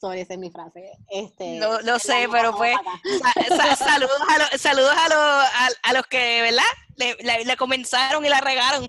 Sorry, 0.02 0.22
esa 0.22 0.34
es 0.34 0.40
mi 0.40 0.50
frase. 0.50 0.92
Este, 1.10 1.60
no 1.60 1.80
lo 1.82 2.00
sé, 2.00 2.28
pero 2.32 2.56
pues 2.56 2.76
saludos, 3.78 4.20
a, 4.30 4.40
los, 4.40 4.62
saludos 4.62 4.94
a, 4.96 5.70
a, 5.84 5.94
los 5.94 6.08
que, 6.08 6.42
¿verdad? 6.42 6.64
Le, 6.96 7.44
le, 7.44 7.58
comenzaron 7.58 8.26
y 8.26 8.30
la 8.30 8.42
regaron. 8.42 8.88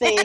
Sí. 0.00 0.16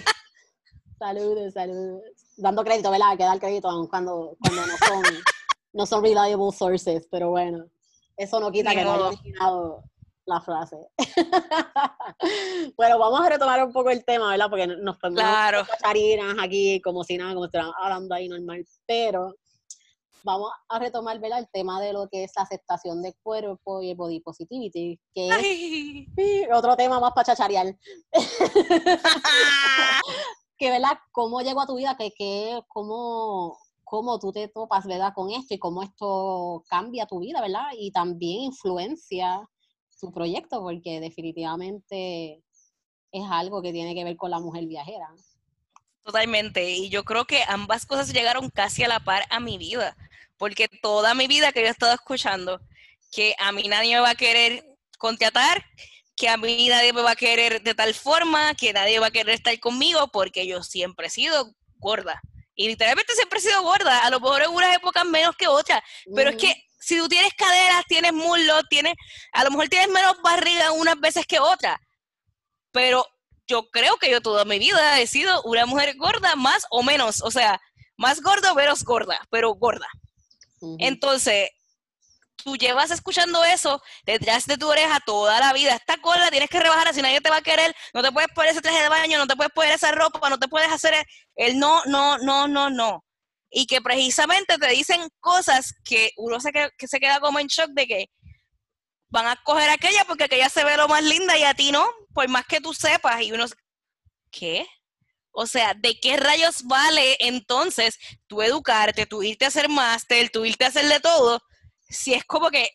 Saludos, 0.97 1.53
saludos. 1.53 2.01
Dando 2.37 2.63
crédito, 2.63 2.91
¿verdad? 2.91 3.09
Hay 3.09 3.17
que 3.17 3.23
dar 3.23 3.39
crédito 3.39 3.69
cuando, 3.89 4.35
cuando 4.39 4.65
no 4.65 4.77
son, 4.77 5.03
no 5.73 5.85
son 5.85 6.03
reliable 6.03 6.51
sources, 6.51 7.07
pero 7.09 7.29
bueno, 7.29 7.65
eso 8.17 8.39
no 8.39 8.51
quita 8.51 8.71
que 8.71 8.83
no 8.83 8.93
haya 8.93 9.07
originado 9.07 9.83
la 10.25 10.41
frase. 10.41 10.77
bueno, 12.77 12.97
vamos 12.97 13.21
a 13.21 13.29
retomar 13.29 13.63
un 13.63 13.73
poco 13.73 13.89
el 13.89 14.05
tema, 14.05 14.31
¿verdad? 14.31 14.49
Porque 14.49 14.67
nos 14.67 14.97
ponemos 14.97 15.23
claro. 15.23 15.65
charinas 15.81 16.35
aquí, 16.41 16.81
como 16.81 17.03
si 17.03 17.17
nada, 17.17 17.33
como 17.33 17.47
si 17.47 17.57
hablando 17.57 18.15
ahí 18.15 18.29
normal, 18.29 18.65
pero 18.85 19.35
vamos 20.23 20.51
a 20.69 20.79
retomar 20.79 21.19
¿verdad? 21.19 21.39
el 21.39 21.49
tema 21.49 21.81
de 21.81 21.93
lo 21.93 22.07
que 22.07 22.23
es 22.23 22.31
la 22.35 22.43
aceptación 22.43 23.01
del 23.01 23.13
cuerpo 23.21 23.81
y 23.81 23.91
el 23.91 23.97
body 23.97 24.21
positivity, 24.21 24.99
que 25.13 25.27
es 25.29 26.47
otro 26.53 26.75
tema 26.75 26.99
más 26.99 27.13
para 27.13 27.25
chacharear. 27.25 27.75
Que, 30.57 30.69
¿verdad? 30.69 30.97
¿Cómo 31.11 31.41
llegó 31.41 31.61
a 31.61 31.67
tu 31.67 31.75
vida? 31.75 31.95
Que, 31.97 32.11
que, 32.11 32.61
cómo, 32.67 33.57
¿Cómo 33.83 34.17
tú 34.17 34.31
te 34.31 34.47
topas, 34.47 34.85
¿verdad? 34.85 35.13
Con 35.13 35.29
esto 35.29 35.53
y 35.53 35.59
cómo 35.59 35.83
esto 35.83 36.63
cambia 36.67 37.05
tu 37.05 37.19
vida, 37.19 37.41
¿verdad? 37.41 37.67
Y 37.77 37.91
también 37.91 38.41
influencia 38.41 39.47
tu 39.99 40.11
proyecto, 40.11 40.61
porque 40.61 40.99
definitivamente 40.99 42.43
es 43.11 43.23
algo 43.29 43.61
que 43.61 43.71
tiene 43.71 43.93
que 43.93 44.03
ver 44.03 44.17
con 44.17 44.31
la 44.31 44.39
mujer 44.39 44.65
viajera. 44.65 45.07
Totalmente, 46.03 46.71
y 46.71 46.89
yo 46.89 47.03
creo 47.03 47.25
que 47.25 47.43
ambas 47.47 47.85
cosas 47.85 48.11
llegaron 48.11 48.49
casi 48.49 48.83
a 48.83 48.87
la 48.87 48.99
par 48.99 49.23
a 49.29 49.39
mi 49.39 49.57
vida, 49.57 49.95
porque 50.37 50.67
toda 50.81 51.13
mi 51.13 51.27
vida 51.27 51.51
que 51.51 51.61
yo 51.61 51.67
he 51.67 51.69
estado 51.69 51.93
escuchando, 51.93 52.59
que 53.11 53.35
a 53.39 53.51
mí 53.51 53.63
nadie 53.69 53.95
me 53.95 54.01
va 54.01 54.09
a 54.09 54.15
querer 54.15 54.65
contratar, 54.97 55.63
que 56.15 56.29
a 56.29 56.37
mí 56.37 56.67
nadie 56.69 56.93
me 56.93 57.01
va 57.01 57.11
a 57.11 57.15
querer 57.15 57.61
de 57.61 57.73
tal 57.73 57.93
forma, 57.93 58.53
que 58.55 58.73
nadie 58.73 58.99
va 58.99 59.07
a 59.07 59.11
querer 59.11 59.35
estar 59.35 59.57
conmigo 59.59 60.09
porque 60.11 60.45
yo 60.45 60.63
siempre 60.63 61.07
he 61.07 61.09
sido 61.09 61.53
gorda. 61.77 62.21
Y 62.55 62.67
literalmente 62.67 63.13
siempre 63.15 63.39
he 63.39 63.41
sido 63.41 63.61
gorda, 63.63 64.05
a 64.05 64.09
lo 64.09 64.19
mejor 64.19 64.43
en 64.43 64.51
unas 64.51 64.75
épocas 64.75 65.05
menos 65.05 65.35
que 65.35 65.47
otras, 65.47 65.81
pero 66.15 66.29
es 66.29 66.37
que 66.37 66.53
si 66.79 66.97
tú 66.97 67.07
tienes 67.07 67.33
caderas, 67.33 67.83
tienes 67.87 68.13
muslos, 68.13 68.63
tienes, 68.69 68.93
a 69.31 69.43
lo 69.43 69.51
mejor 69.51 69.69
tienes 69.69 69.89
menos 69.89 70.21
barriga 70.21 70.71
unas 70.73 70.99
veces 70.99 71.25
que 71.25 71.39
otras, 71.39 71.77
pero 72.71 73.07
yo 73.47 73.69
creo 73.71 73.97
que 73.97 74.11
yo 74.11 74.21
toda 74.21 74.45
mi 74.45 74.59
vida 74.59 74.99
he 74.99 75.07
sido 75.07 75.41
una 75.43 75.65
mujer 75.65 75.95
gorda, 75.97 76.35
más 76.35 76.65
o 76.69 76.83
menos, 76.83 77.21
o 77.21 77.31
sea, 77.31 77.59
más 77.97 78.21
gorda 78.21 78.51
o 78.51 78.55
menos 78.55 78.83
gorda, 78.83 79.19
pero 79.29 79.53
gorda. 79.55 79.87
Entonces, 80.79 81.49
tú 82.43 82.55
llevas 82.57 82.91
escuchando 82.91 83.43
eso 83.43 83.81
detrás 84.05 84.45
de 84.45 84.57
tu 84.57 84.69
oreja 84.69 84.99
toda 85.05 85.39
la 85.39 85.53
vida. 85.53 85.75
Esta 85.75 85.97
cola 85.97 86.29
tienes 86.29 86.49
que 86.49 86.59
rebajar, 86.59 86.93
si 86.93 87.01
nadie 87.01 87.21
te 87.21 87.29
va 87.29 87.37
a 87.37 87.41
querer, 87.41 87.75
no 87.93 88.01
te 88.01 88.11
puedes 88.11 88.29
poner 88.33 88.51
ese 88.51 88.61
traje 88.61 88.81
de 88.81 88.89
baño, 88.89 89.17
no 89.17 89.27
te 89.27 89.35
puedes 89.35 89.51
poner 89.53 89.73
esa 89.73 89.91
ropa, 89.91 90.29
no 90.29 90.37
te 90.37 90.47
puedes 90.47 90.71
hacer 90.71 90.93
el 91.35 91.57
no, 91.57 91.83
no, 91.85 92.17
no, 92.19 92.47
no, 92.47 92.69
no. 92.69 93.03
Y 93.49 93.65
que 93.67 93.81
precisamente 93.81 94.57
te 94.57 94.67
dicen 94.69 95.07
cosas 95.19 95.73
que 95.85 96.11
uno 96.17 96.39
se, 96.39 96.51
que, 96.51 96.87
se 96.87 96.99
queda 96.99 97.19
como 97.19 97.39
en 97.39 97.47
shock 97.47 97.69
de 97.71 97.87
que 97.87 98.05
van 99.09 99.27
a 99.27 99.35
coger 99.43 99.69
aquella 99.69 100.05
porque 100.05 100.23
aquella 100.23 100.49
se 100.49 100.63
ve 100.63 100.75
lo 100.75 100.87
más 100.87 101.03
linda 101.03 101.37
y 101.37 101.43
a 101.43 101.53
ti 101.53 101.71
no, 101.71 101.87
por 102.13 102.27
más 102.29 102.45
que 102.45 102.61
tú 102.61 102.73
sepas. 102.73 103.21
Y 103.21 103.31
uno, 103.31 103.45
¿qué? 104.31 104.67
O 105.31 105.47
sea, 105.47 105.73
¿de 105.73 105.99
qué 105.99 106.17
rayos 106.17 106.63
vale 106.63 107.17
entonces 107.19 107.97
tú 108.27 108.41
educarte, 108.41 109.05
tú 109.05 109.23
irte 109.23 109.45
a 109.45 109.47
hacer 109.47 109.69
máster, 109.69 110.29
tú 110.29 110.45
irte 110.45 110.65
a 110.65 110.67
hacer 110.67 110.87
de 110.87 110.99
todo, 110.99 111.41
si 111.93 112.13
es 112.13 112.23
como 112.25 112.49
que 112.49 112.67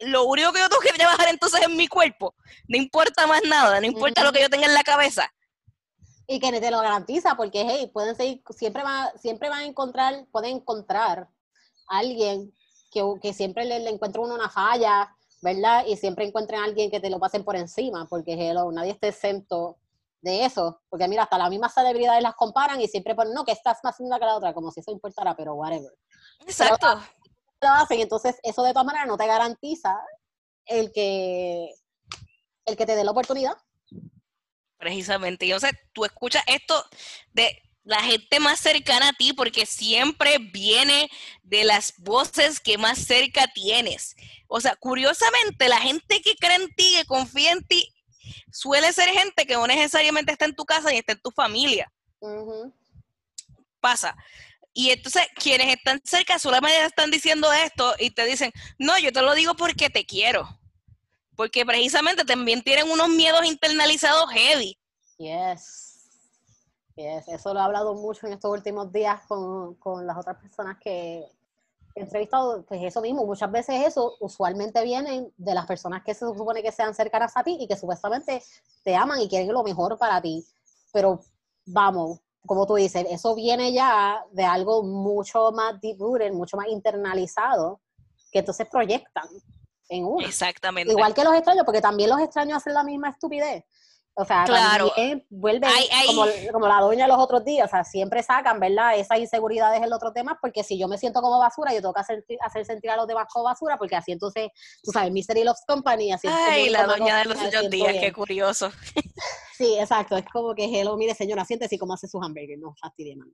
lo 0.00 0.24
único 0.24 0.52
que 0.52 0.60
yo 0.60 0.68
tengo 0.68 0.80
que 0.80 0.92
trabajar 0.92 1.28
entonces 1.28 1.60
en 1.62 1.76
mi 1.76 1.86
cuerpo, 1.86 2.34
no 2.68 2.78
importa 2.78 3.26
más 3.26 3.42
nada, 3.46 3.80
no 3.80 3.86
importa 3.86 4.24
lo 4.24 4.32
que 4.32 4.40
yo 4.40 4.48
tenga 4.48 4.66
en 4.66 4.74
la 4.74 4.82
cabeza. 4.82 5.30
Y 6.26 6.38
que 6.40 6.60
te 6.60 6.70
lo 6.70 6.80
garantiza, 6.80 7.34
porque 7.34 7.66
hey, 7.68 7.90
pueden 7.92 8.14
seguir, 8.14 8.42
siempre 8.56 8.82
va, 8.82 9.12
siempre 9.20 9.48
van 9.48 9.60
a 9.60 9.66
encontrar, 9.66 10.26
pueden 10.30 10.56
encontrar 10.56 11.28
a 11.88 11.98
alguien 11.98 12.54
que, 12.90 13.02
que 13.20 13.32
siempre 13.34 13.64
le, 13.64 13.80
le 13.80 13.90
encuentra 13.90 14.22
uno 14.22 14.34
una 14.34 14.48
falla, 14.48 15.14
¿verdad? 15.42 15.84
Y 15.86 15.96
siempre 15.96 16.24
encuentren 16.24 16.60
a 16.60 16.64
alguien 16.64 16.90
que 16.90 17.00
te 17.00 17.10
lo 17.10 17.18
pasen 17.18 17.44
por 17.44 17.56
encima, 17.56 18.06
porque 18.08 18.34
hello, 18.34 18.70
nadie 18.70 18.92
está 18.92 19.08
exento 19.08 19.78
de 20.22 20.44
eso, 20.44 20.80
porque 20.88 21.08
mira, 21.08 21.24
hasta 21.24 21.38
las 21.38 21.50
mismas 21.50 21.74
celebridades 21.74 22.22
las 22.22 22.34
comparan 22.34 22.80
y 22.80 22.86
siempre 22.88 23.14
ponen, 23.14 23.32
no, 23.32 23.44
que 23.44 23.52
estás 23.52 23.78
más 23.82 23.98
linda 23.98 24.18
que 24.18 24.26
la 24.26 24.36
otra, 24.36 24.54
como 24.54 24.70
si 24.70 24.80
eso 24.80 24.90
importara, 24.90 25.34
pero 25.34 25.54
whatever. 25.54 25.92
Exacto. 26.40 27.00
Lo 27.60 27.68
hacen, 27.68 28.00
entonces 28.00 28.36
eso 28.42 28.62
de 28.62 28.72
todas 28.72 28.86
maneras 28.86 29.06
no 29.06 29.16
te 29.16 29.26
garantiza 29.26 29.96
el 30.66 30.92
que, 30.92 31.70
el 32.64 32.76
que 32.76 32.86
te 32.86 32.96
dé 32.96 33.04
la 33.04 33.10
oportunidad. 33.10 33.56
Precisamente, 34.78 35.46
y 35.46 35.52
entonces 35.52 35.78
tú 35.92 36.04
escuchas 36.04 36.42
esto 36.46 36.82
de 37.32 37.60
la 37.84 38.02
gente 38.02 38.40
más 38.40 38.60
cercana 38.60 39.08
a 39.08 39.12
ti, 39.12 39.32
porque 39.32 39.66
siempre 39.66 40.38
viene 40.38 41.10
de 41.42 41.64
las 41.64 41.94
voces 41.98 42.60
que 42.60 42.78
más 42.78 42.98
cerca 42.98 43.46
tienes. 43.48 44.16
O 44.48 44.60
sea, 44.60 44.76
curiosamente, 44.76 45.68
la 45.68 45.80
gente 45.80 46.20
que 46.22 46.36
cree 46.36 46.56
en 46.56 46.74
ti, 46.74 46.94
que 46.96 47.04
confía 47.04 47.52
en 47.52 47.64
ti, 47.64 47.92
suele 48.52 48.92
ser 48.92 49.08
gente 49.08 49.46
que 49.46 49.54
no 49.54 49.66
necesariamente 49.66 50.32
está 50.32 50.44
en 50.44 50.54
tu 50.54 50.64
casa 50.64 50.92
y 50.92 50.98
está 50.98 51.12
en 51.12 51.20
tu 51.20 51.30
familia. 51.30 51.92
Pasa. 53.80 54.16
Y 54.80 54.92
entonces 54.92 55.24
quienes 55.34 55.76
están 55.76 56.00
cerca 56.02 56.38
solamente 56.38 56.82
están 56.86 57.10
diciendo 57.10 57.52
esto 57.52 57.92
y 57.98 58.12
te 58.12 58.24
dicen, 58.24 58.50
no, 58.78 58.98
yo 58.98 59.12
te 59.12 59.20
lo 59.20 59.34
digo 59.34 59.52
porque 59.54 59.90
te 59.90 60.06
quiero. 60.06 60.48
Porque 61.36 61.66
precisamente 61.66 62.24
también 62.24 62.62
tienen 62.62 62.90
unos 62.90 63.10
miedos 63.10 63.44
internalizados 63.44 64.30
heavy. 64.30 64.78
Yes. 65.18 66.08
Yes. 66.96 67.28
Eso 67.28 67.52
lo 67.52 67.60
he 67.60 67.62
hablado 67.62 67.92
mucho 67.92 68.26
en 68.26 68.32
estos 68.32 68.50
últimos 68.50 68.90
días 68.90 69.20
con, 69.28 69.74
con 69.74 70.06
las 70.06 70.16
otras 70.16 70.38
personas 70.38 70.78
que, 70.82 71.26
entrevistado, 71.94 72.64
pues 72.64 72.82
eso 72.82 73.02
mismo, 73.02 73.26
muchas 73.26 73.52
veces 73.52 73.86
eso 73.86 74.16
usualmente 74.18 74.82
vienen 74.82 75.30
de 75.36 75.54
las 75.54 75.66
personas 75.66 76.02
que 76.04 76.14
se 76.14 76.20
supone 76.20 76.62
que 76.62 76.72
sean 76.72 76.94
cercanas 76.94 77.36
a 77.36 77.44
ti 77.44 77.58
y 77.60 77.68
que 77.68 77.76
supuestamente 77.76 78.42
te 78.82 78.96
aman 78.96 79.20
y 79.20 79.28
quieren 79.28 79.52
lo 79.52 79.62
mejor 79.62 79.98
para 79.98 80.22
ti. 80.22 80.42
Pero 80.90 81.20
vamos, 81.66 82.20
como 82.46 82.66
tú 82.66 82.74
dices, 82.76 83.06
eso 83.10 83.34
viene 83.34 83.72
ya 83.72 84.24
de 84.32 84.44
algo 84.44 84.82
mucho 84.82 85.52
más 85.52 85.80
deep 85.80 85.98
rooted, 85.98 86.32
mucho 86.32 86.56
más 86.56 86.68
internalizado, 86.68 87.80
que 88.32 88.40
entonces 88.40 88.66
proyectan 88.70 89.28
en 89.88 90.04
uno. 90.04 90.26
Exactamente. 90.26 90.92
Igual 90.92 91.14
que 91.14 91.24
los 91.24 91.34
extraños, 91.34 91.64
porque 91.64 91.80
también 91.80 92.10
los 92.10 92.20
extraños 92.20 92.58
hacen 92.58 92.74
la 92.74 92.84
misma 92.84 93.10
estupidez. 93.10 93.64
O 94.14 94.24
sea, 94.24 94.44
claro. 94.44 94.92
vuelve 95.30 95.66
Como, 96.52 96.66
la 96.66 96.80
doña 96.80 97.06
los 97.06 97.18
otros 97.18 97.44
días, 97.44 97.66
o 97.66 97.70
sea, 97.70 97.84
siempre 97.84 98.22
sacan, 98.22 98.60
¿verdad? 98.60 98.96
Esas 98.96 99.18
inseguridades 99.18 99.80
en 99.80 99.88
los 99.88 99.96
otros 99.96 100.12
temas, 100.12 100.36
porque 100.40 100.62
si 100.62 100.78
yo 100.78 100.88
me 100.88 100.98
siento 100.98 101.22
como 101.22 101.38
basura, 101.38 101.72
yo 101.72 101.80
tengo 101.80 101.94
que 101.94 102.00
hacer, 102.00 102.24
hacer 102.40 102.66
sentir 102.66 102.90
a 102.90 102.96
los 102.96 103.06
demás 103.06 103.26
como 103.32 103.44
basura, 103.44 103.78
porque 103.78 103.96
así 103.96 104.12
entonces, 104.12 104.48
tú 104.82 104.90
sabes, 104.90 105.12
Mystery 105.12 105.44
Loves 105.44 105.62
Company, 105.66 106.12
así 106.12 106.28
Ay, 106.28 106.68
la 106.68 106.86
doña 106.86 107.18
de 107.18 107.24
los 107.26 107.40
otros 107.40 107.70
días, 107.70 107.94
qué 108.00 108.12
curioso. 108.12 108.70
Sí, 109.56 109.76
exacto, 109.78 110.16
es 110.16 110.24
como 110.32 110.54
que, 110.54 110.64
hello, 110.64 110.96
mire 110.96 111.14
señora, 111.14 111.44
siéntese 111.44 111.78
como 111.78 111.92
hace 111.92 112.08
sus 112.08 112.24
hamburgues, 112.24 112.58
no 112.58 112.74
fastidie, 112.80 113.14
man. 113.14 113.30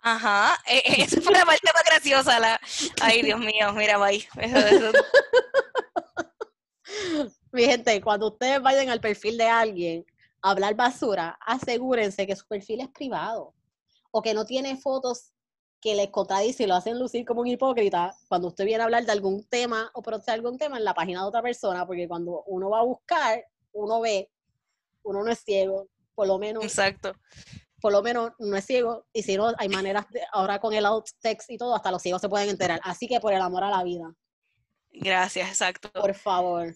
Ajá, 0.00 0.56
e, 0.64 0.78
e, 0.78 0.78
esa 1.02 1.20
fue 1.20 1.32
la 1.32 1.44
parte 1.44 1.68
más 1.74 1.82
graciosa, 1.84 2.38
la... 2.38 2.60
Ay, 3.02 3.22
Dios 3.22 3.40
mío, 3.40 3.72
mira, 3.72 4.00
ahí. 4.04 4.24
Eso, 4.36 4.56
eso. 4.56 4.92
Mi 7.52 7.64
gente, 7.64 8.00
cuando 8.00 8.28
ustedes 8.28 8.60
vayan 8.62 8.88
al 8.90 9.00
perfil 9.00 9.38
de 9.38 9.46
alguien 9.46 10.06
a 10.42 10.50
hablar 10.50 10.74
basura, 10.74 11.38
asegúrense 11.44 12.26
que 12.26 12.36
su 12.36 12.46
perfil 12.46 12.80
es 12.80 12.88
privado 12.88 13.54
o 14.10 14.22
que 14.22 14.34
no 14.34 14.44
tiene 14.44 14.76
fotos 14.76 15.32
que 15.80 15.94
les 15.94 16.10
contradicen 16.10 16.64
y 16.64 16.68
lo 16.68 16.74
hacen 16.74 16.98
lucir 16.98 17.24
como 17.24 17.42
un 17.42 17.46
hipócrita 17.46 18.14
cuando 18.28 18.48
usted 18.48 18.64
viene 18.64 18.82
a 18.82 18.84
hablar 18.84 19.04
de 19.04 19.12
algún 19.12 19.44
tema 19.44 19.90
o 19.94 20.02
pronunciar 20.02 20.34
algún 20.34 20.58
tema 20.58 20.76
en 20.76 20.84
la 20.84 20.94
página 20.94 21.22
de 21.22 21.28
otra 21.28 21.42
persona, 21.42 21.86
porque 21.86 22.08
cuando 22.08 22.42
uno 22.46 22.70
va 22.70 22.80
a 22.80 22.84
buscar, 22.84 23.44
uno 23.72 24.00
ve, 24.00 24.30
uno 25.04 25.22
no 25.22 25.30
es 25.30 25.38
ciego, 25.38 25.88
por 26.14 26.26
lo 26.26 26.38
menos. 26.38 26.64
Exacto. 26.64 27.12
Por 27.80 27.92
lo 27.92 28.02
menos 28.02 28.32
no 28.40 28.56
es 28.56 28.64
ciego, 28.64 29.06
y 29.12 29.22
si 29.22 29.36
no, 29.36 29.52
hay 29.56 29.68
maneras, 29.68 30.08
de, 30.10 30.20
ahora 30.32 30.58
con 30.58 30.74
el 30.74 30.84
out 30.84 31.06
text 31.20 31.48
y 31.48 31.56
todo, 31.56 31.76
hasta 31.76 31.92
los 31.92 32.02
ciegos 32.02 32.20
se 32.20 32.28
pueden 32.28 32.48
enterar. 32.48 32.80
Así 32.82 33.06
que 33.06 33.20
por 33.20 33.32
el 33.32 33.40
amor 33.40 33.62
a 33.62 33.70
la 33.70 33.84
vida. 33.84 34.12
Gracias, 35.00 35.48
exacto. 35.48 35.90
Por 35.92 36.14
favor. 36.14 36.74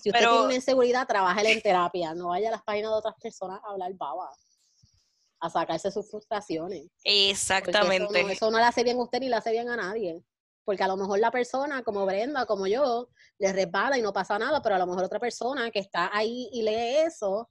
Si 0.00 0.10
usted 0.10 0.20
tiene 0.20 0.44
una 0.44 0.54
inseguridad, 0.54 1.06
trabaje 1.06 1.52
en 1.52 1.60
terapia. 1.60 2.14
No 2.14 2.28
vaya 2.28 2.48
a 2.48 2.52
las 2.52 2.62
páginas 2.62 2.90
de 2.90 2.96
otras 2.96 3.14
personas 3.20 3.60
a 3.64 3.72
hablar 3.72 3.92
baba. 3.94 4.30
A 5.40 5.50
sacarse 5.50 5.90
sus 5.90 6.10
frustraciones. 6.10 6.86
Exactamente. 7.04 8.32
Eso 8.32 8.50
no, 8.50 8.58
le 8.58 8.64
hace 8.64 8.84
bien 8.84 8.98
a 8.98 9.02
usted 9.02 9.20
ni 9.20 9.28
le 9.28 9.36
hace 9.36 9.52
bien 9.52 9.68
a 9.68 9.76
nadie. 9.76 10.22
Porque 10.64 10.82
a 10.82 10.88
lo 10.88 10.96
mejor 10.96 11.18
la 11.18 11.30
persona, 11.30 11.82
como 11.82 12.04
Brenda, 12.04 12.44
como 12.46 12.66
yo, 12.66 13.08
le 13.38 13.52
resbala 13.52 13.98
y 13.98 14.02
no 14.02 14.12
pasa 14.12 14.38
nada, 14.38 14.60
pero 14.62 14.74
a 14.74 14.78
lo 14.78 14.86
mejor 14.86 15.04
otra 15.04 15.18
persona 15.18 15.70
que 15.70 15.80
está 15.80 16.10
ahí 16.12 16.48
y 16.52 16.62
lee 16.62 17.06
eso, 17.06 17.48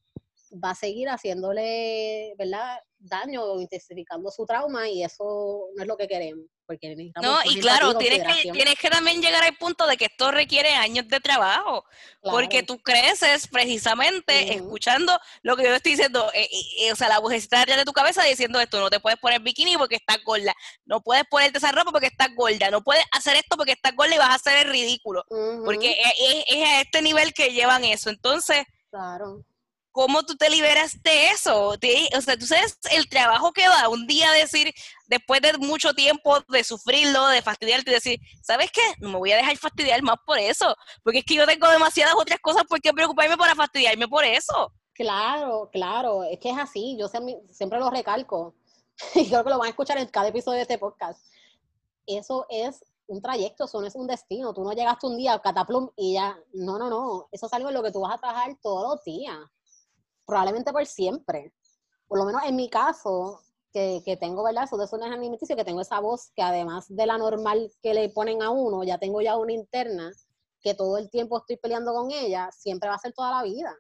va 0.64 0.72
a 0.72 0.76
seguir 0.76 1.10
haciéndole, 1.10 2.36
¿verdad? 2.38 2.80
daño 3.00 3.44
o 3.44 3.62
intensificando 3.62 4.30
su 4.30 4.46
trauma 4.46 4.90
y 4.90 5.04
eso 5.04 5.70
no 5.76 5.82
es 5.82 5.88
lo 5.88 5.98
que 5.98 6.08
queremos. 6.08 6.46
Porque 6.70 6.96
no, 7.20 7.40
y 7.46 7.60
claro, 7.62 7.98
tienes 7.98 8.22
que, 8.22 8.52
tienes 8.52 8.76
que 8.76 8.92
también 8.92 9.24
llegar 9.24 9.44
al 9.44 9.58
punto 9.58 9.88
de 9.88 9.98
que 9.98 10.06
esto 10.06 10.30
requiere 10.30 10.76
años 10.76 11.08
de 11.08 11.20
trabajo, 11.20 11.84
porque 12.22 12.62
tú 12.62 12.78
creces 12.78 13.48
precisamente 13.48 14.54
escuchando 14.54 15.20
lo 15.42 15.58
que 15.58 15.64
yo 15.64 15.74
estoy 15.74 15.94
diciendo, 15.94 16.32
eh, 16.36 16.92
o 16.92 16.96
sea, 16.96 17.10
la 17.10 17.18
vocecita 17.18 17.66
de 17.66 17.86
tu 17.86 17.92
cabeza 17.92 18.22
diciendo 18.22 18.60
esto, 18.60 18.80
no 18.80 18.92
te 18.92 19.00
puedes 19.00 19.18
poner 19.18 19.42
bikini 19.42 19.78
porque 19.78 19.96
estás 19.96 20.24
gorda, 20.24 20.54
no 20.86 21.02
puedes 21.02 21.24
ponerte 21.26 21.58
esa 21.58 21.72
ropa 21.72 21.92
porque 21.92 22.06
estás 22.06 22.30
gorda, 22.36 22.70
no 22.70 22.84
puedes 22.84 23.04
hacer 23.14 23.36
esto 23.38 23.58
porque 23.58 23.72
estás 23.72 23.96
gorda 23.96 24.14
y 24.14 24.20
vas 24.20 24.30
a 24.30 24.36
hacer 24.36 24.68
el 24.68 24.72
ridículo, 24.72 25.26
porque 25.66 25.98
es, 26.00 26.46
es, 26.48 26.68
a 26.68 26.82
este 26.82 27.02
nivel 27.02 27.34
que 27.34 27.50
llevan 27.52 27.84
eso, 27.84 28.12
entonces... 28.12 28.64
Claro 28.92 29.44
¿cómo 30.00 30.24
tú 30.24 30.38
te 30.38 30.50
liberas 30.50 31.04
de 31.04 31.28
eso? 31.28 31.72
o 31.72 32.22
sea, 32.22 32.38
tú 32.38 32.46
sabes 32.46 32.78
el 32.92 33.10
trabajo 33.10 33.52
que 33.52 33.68
da 33.68 33.90
un 33.90 34.08
día 34.08 34.32
decir, 34.32 34.74
después 35.08 35.42
de 35.42 35.58
mucho 35.58 35.94
tiempo 35.94 36.40
de 36.48 36.64
sufrirlo, 36.64 37.28
de 37.28 37.42
fastidiarte 37.42 37.92
decir, 37.92 38.18
¿sabes 38.42 38.72
qué? 38.72 38.82
No 39.02 39.10
me 39.10 39.18
voy 39.18 39.34
a 39.34 39.36
dejar 39.36 39.58
fastidiar 39.58 40.02
más 40.02 40.16
por 40.26 40.40
eso, 40.40 40.74
porque 41.04 41.20
es 41.20 41.26
que 41.26 41.36
yo 41.36 41.46
tengo 41.46 41.68
demasiadas 41.68 42.16
otras 42.16 42.40
cosas 42.40 42.64
por 42.64 42.80
qué 42.80 42.94
preocuparme 42.94 43.36
para 43.36 43.56
fastidiarme 43.56 44.08
por 44.08 44.24
eso. 44.24 44.72
Claro, 44.94 45.70
claro, 45.70 46.24
es 46.24 46.40
que 46.40 46.52
es 46.52 46.58
así, 46.58 46.96
yo 46.98 47.10
siempre 47.52 47.78
lo 47.78 47.90
recalco, 47.90 48.56
y 49.16 49.28
creo 49.28 49.44
que 49.44 49.50
lo 49.50 49.58
van 49.58 49.68
a 49.68 49.72
escuchar 49.72 49.98
en 49.98 50.08
cada 50.08 50.30
episodio 50.30 50.60
de 50.60 50.62
este 50.62 50.78
podcast. 50.78 51.22
Eso 52.08 52.46
es 52.50 52.86
un 53.08 53.22
trayecto, 53.22 53.66
eso 53.66 53.82
no 53.82 53.88
es 53.88 53.96
un 53.96 54.08
destino, 54.08 54.54
tú 54.54 54.64
no 54.64 54.72
llegaste 54.72 55.08
un 55.08 55.18
día 55.18 55.34
a 55.34 55.42
Cataplum 55.42 55.90
y 55.98 56.14
ya, 56.14 56.40
no, 56.54 56.80
no, 56.80 56.90
no, 56.90 57.28
eso 57.34 57.48
es 57.48 57.54
algo 57.54 57.68
en 57.68 57.76
lo 57.76 57.84
que 57.84 57.92
tú 57.92 58.00
vas 58.00 58.16
a 58.16 58.18
trabajar 58.18 58.56
todos 58.62 58.96
los 58.96 59.04
días 59.04 59.38
probablemente 60.30 60.72
por 60.72 60.86
siempre. 60.86 61.52
Por 62.08 62.20
lo 62.20 62.26
menos 62.26 62.44
en 62.46 62.56
mi 62.56 62.70
caso, 62.70 63.42
que, 63.74 64.02
que 64.06 64.18
tengo, 64.18 64.44
¿verdad? 64.44 64.64
Eso 64.64 64.78
de 64.78 64.86
eso 64.86 64.98
no 64.98 65.06
es 65.06 65.12
alimenticio, 65.12 65.56
que 65.56 65.66
tengo 65.66 65.82
esa 65.82 66.00
voz 66.00 66.32
que 66.36 66.42
además 66.42 66.86
de 66.88 67.06
la 67.06 67.18
normal 67.18 67.72
que 67.84 67.94
le 67.94 68.10
ponen 68.10 68.42
a 68.42 68.50
uno, 68.50 68.84
ya 68.84 68.98
tengo 68.98 69.22
ya 69.22 69.38
una 69.38 69.54
interna 69.54 70.12
que 70.62 70.74
todo 70.74 70.98
el 70.98 71.10
tiempo 71.10 71.38
estoy 71.38 71.58
peleando 71.58 71.94
con 71.94 72.12
ella, 72.12 72.50
siempre 72.52 72.90
va 72.90 72.96
a 72.96 73.00
ser 73.00 73.14
toda 73.14 73.32
la 73.32 73.44
vida. 73.44 73.76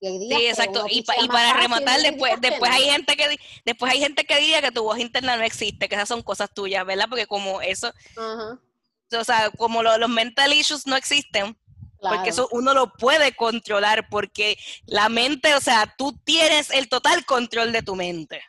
Y 0.00 0.18
sí, 0.18 0.46
exacto. 0.46 0.86
Y, 0.88 1.02
para 1.02 1.52
rematar, 1.52 2.00
después, 2.00 2.32
después 2.40 2.70
hay 2.70 2.84
gente 2.84 3.16
que 3.16 3.38
después 3.66 3.92
hay 3.92 4.00
gente 4.00 4.24
que 4.24 4.38
diga 4.38 4.62
que 4.62 4.72
tu 4.72 4.82
voz 4.82 4.98
interna 4.98 5.36
no 5.36 5.42
existe, 5.42 5.88
que 5.88 5.94
esas 5.94 6.08
son 6.08 6.22
cosas 6.22 6.48
tuyas, 6.54 6.86
¿verdad? 6.86 7.04
Porque 7.08 7.26
como 7.26 7.60
eso, 7.60 7.92
o 8.16 9.24
sea, 9.24 9.50
como 9.58 9.82
los 9.82 10.08
mental 10.08 10.54
issues 10.54 10.86
no 10.86 10.96
existen, 10.96 11.54
porque 12.00 12.30
eso 12.30 12.48
uno 12.52 12.74
lo 12.74 12.92
puede 12.92 13.34
controlar, 13.34 14.08
porque 14.08 14.56
la 14.86 15.08
mente, 15.08 15.54
o 15.54 15.60
sea, 15.60 15.92
tú 15.96 16.18
tienes 16.24 16.70
el 16.70 16.88
total 16.88 17.24
control 17.26 17.72
de 17.72 17.82
tu 17.82 17.94
mente. 17.94 18.42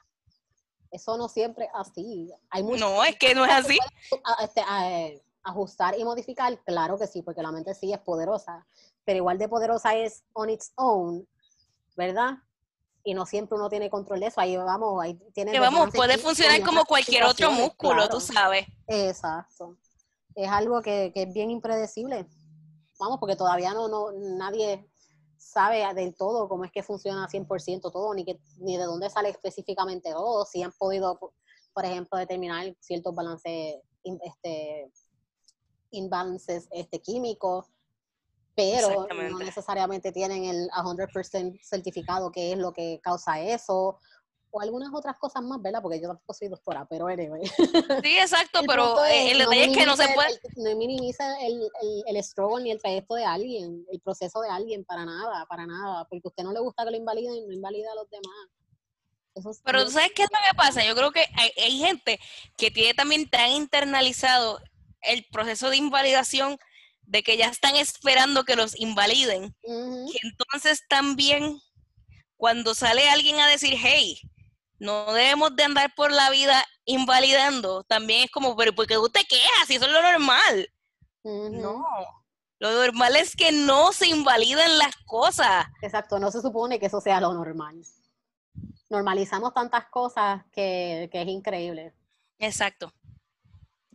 Eso 0.92 1.18
no 1.18 1.30
siempre 1.30 1.66
es 1.66 1.72
así. 1.74 2.32
Hay 2.50 2.64
no, 2.64 3.04
es 3.04 3.16
que 3.18 3.34
no 3.34 3.46
es 3.46 3.52
así. 3.52 3.78
Este, 4.44 4.62
eh, 4.84 5.22
ajustar 5.44 5.98
y 5.98 6.04
modificar, 6.04 6.58
claro 6.64 6.98
que 6.98 7.08
sí, 7.08 7.22
porque 7.22 7.42
la 7.42 7.52
mente 7.52 7.74
sí 7.74 7.92
es 7.92 8.00
poderosa, 8.00 8.66
pero 9.04 9.18
igual 9.18 9.38
de 9.38 9.50
poderosa 9.50 9.96
es 9.96 10.24
on 10.34 10.50
its 10.50 10.72
own, 10.76 11.28
¿verdad? 11.96 12.38
Y 13.04 13.14
no 13.14 13.26
siempre 13.26 13.58
uno 13.58 13.68
tiene 13.68 13.90
control 13.90 14.20
de 14.20 14.28
eso. 14.28 14.40
Ahí 14.40 14.56
vamos, 14.58 15.02
ahí 15.02 15.16
tiene. 15.34 15.52
Que 15.52 15.60
vamos, 15.60 15.90
puede 15.92 16.20
funcionar 16.20 16.62
como 16.62 16.86
cualquier 16.86 17.24
otro 17.24 17.52
músculo, 17.52 18.08
tú 18.08 18.20
sabes. 18.20 18.68
Exacto. 18.88 19.76
Es 20.36 20.48
algo 20.50 20.82
que, 20.82 21.12
que 21.14 21.24
es 21.24 21.34
bien 21.34 21.50
impredecible 21.50 22.28
vamos, 23.02 23.20
porque 23.20 23.36
todavía 23.36 23.74
no, 23.74 23.88
no 23.88 24.12
nadie 24.38 24.88
sabe 25.38 25.92
del 25.96 26.16
todo 26.16 26.48
cómo 26.48 26.64
es 26.66 26.72
que 26.72 26.84
funciona 26.84 27.28
100% 27.28 27.92
todo, 27.92 28.14
ni, 28.14 28.24
que, 28.24 28.40
ni 28.60 28.78
de 28.78 28.84
dónde 28.84 29.10
sale 29.10 29.30
específicamente 29.30 30.12
todo, 30.12 30.46
si 30.46 30.62
han 30.62 30.72
podido, 30.72 31.20
por 31.74 31.84
ejemplo, 31.84 32.18
determinar 32.18 32.76
ciertos 32.80 33.14
balances, 33.16 33.78
este, 34.04 34.92
imbalances 35.90 36.68
este, 36.72 37.02
químicos, 37.02 37.66
pero 38.56 39.08
no 39.10 39.40
necesariamente 39.40 40.12
tienen 40.12 40.46
el 40.46 40.70
100% 40.70 41.60
certificado 41.64 42.32
que 42.32 42.52
es 42.52 42.58
lo 42.58 42.72
que 42.72 43.00
causa 43.02 43.42
eso, 43.42 43.98
o 44.52 44.62
algunas 44.62 44.94
otras 44.94 45.18
cosas 45.18 45.42
más, 45.44 45.62
¿verdad? 45.62 45.82
Porque 45.82 46.00
yo 46.00 46.08
tampoco 46.08 46.34
soy 46.34 46.50
doctora, 46.50 46.86
pero 46.90 47.08
anyway. 47.08 47.42
Sí, 48.04 48.18
exacto, 48.20 48.62
pero 48.68 49.04
el 49.06 49.38
detalle 49.38 49.66
es 49.66 49.78
que 49.78 49.86
no 49.86 49.96
se 49.96 50.10
puede... 50.10 50.40
no 50.58 50.76
minimiza 50.76 51.40
el, 51.42 51.62
el, 51.82 52.04
el 52.06 52.24
struggle 52.24 52.64
ni 52.64 52.72
el 52.72 52.82
trayecto 52.82 53.16
de 53.16 53.24
alguien, 53.24 53.86
el 53.92 54.00
proceso 54.02 54.42
de 54.42 54.50
alguien, 54.50 54.84
para 54.84 55.06
nada, 55.06 55.46
para 55.48 55.66
nada, 55.66 56.06
porque 56.10 56.22
a 56.26 56.30
usted 56.30 56.44
no 56.44 56.52
le 56.52 56.60
gusta 56.60 56.84
que 56.84 56.92
lo 56.92 56.98
invaliden, 56.98 57.48
no 57.48 57.54
invalida 57.54 57.92
a 57.92 57.96
los 57.96 58.10
demás. 58.10 59.62
pero 59.64 59.86
¿tú 59.86 59.92
sabes 59.92 60.12
qué 60.14 60.24
es 60.24 60.30
lo 60.30 60.40
que 60.50 60.58
pasa? 60.58 60.86
Yo 60.86 60.96
creo 60.96 61.12
que 61.12 61.26
hay, 61.58 61.78
gente 61.78 62.20
que 62.58 62.72
tiene 62.72 62.94
también 62.94 63.30
tan 63.30 63.52
internalizado 63.52 64.60
el 65.02 65.26
proceso 65.32 65.70
de 65.70 65.78
invalidación 65.78 66.60
de 67.04 67.24
que 67.24 67.38
ya 67.38 67.48
están 67.48 67.76
esperando 67.76 68.44
que 68.44 68.56
los 68.56 68.78
invaliden, 68.80 69.56
que 69.64 70.28
entonces 70.28 70.84
también 70.88 71.60
cuando 72.42 72.74
sale 72.74 73.08
alguien 73.08 73.40
a 73.40 73.48
decir, 73.48 73.76
hey, 73.78 74.20
no 74.82 75.14
debemos 75.14 75.56
de 75.56 75.64
andar 75.64 75.94
por 75.94 76.12
la 76.12 76.32
vida 76.32 76.66
invalidando. 76.86 77.84
También 77.84 78.24
es 78.24 78.32
como, 78.32 78.56
pero 78.56 78.74
¿por 78.74 78.88
qué 78.88 78.98
usted 78.98 79.22
queja? 79.30 79.66
Si 79.68 79.76
eso 79.76 79.86
es 79.86 79.92
lo 79.92 80.02
normal. 80.02 80.70
No. 81.24 81.86
Lo 82.58 82.72
normal 82.72 83.16
es 83.16 83.36
que 83.36 83.52
no 83.52 83.94
se 83.94 84.08
invaliden 84.08 84.80
las 84.80 84.96
cosas. 85.06 85.68
Exacto, 85.84 86.18
no 86.18 86.32
se 86.32 86.42
supone 86.42 86.80
que 86.80 86.88
eso 86.88 87.00
sea 87.00 87.22
lo 87.22 87.32
normal. 87.32 87.80
Normalizamos 88.90 89.54
tantas 89.54 89.86
cosas 89.92 90.44
que, 90.52 91.10
que 91.12 91.22
es 91.22 91.28
increíble. 91.28 91.94
Exacto. 92.40 92.92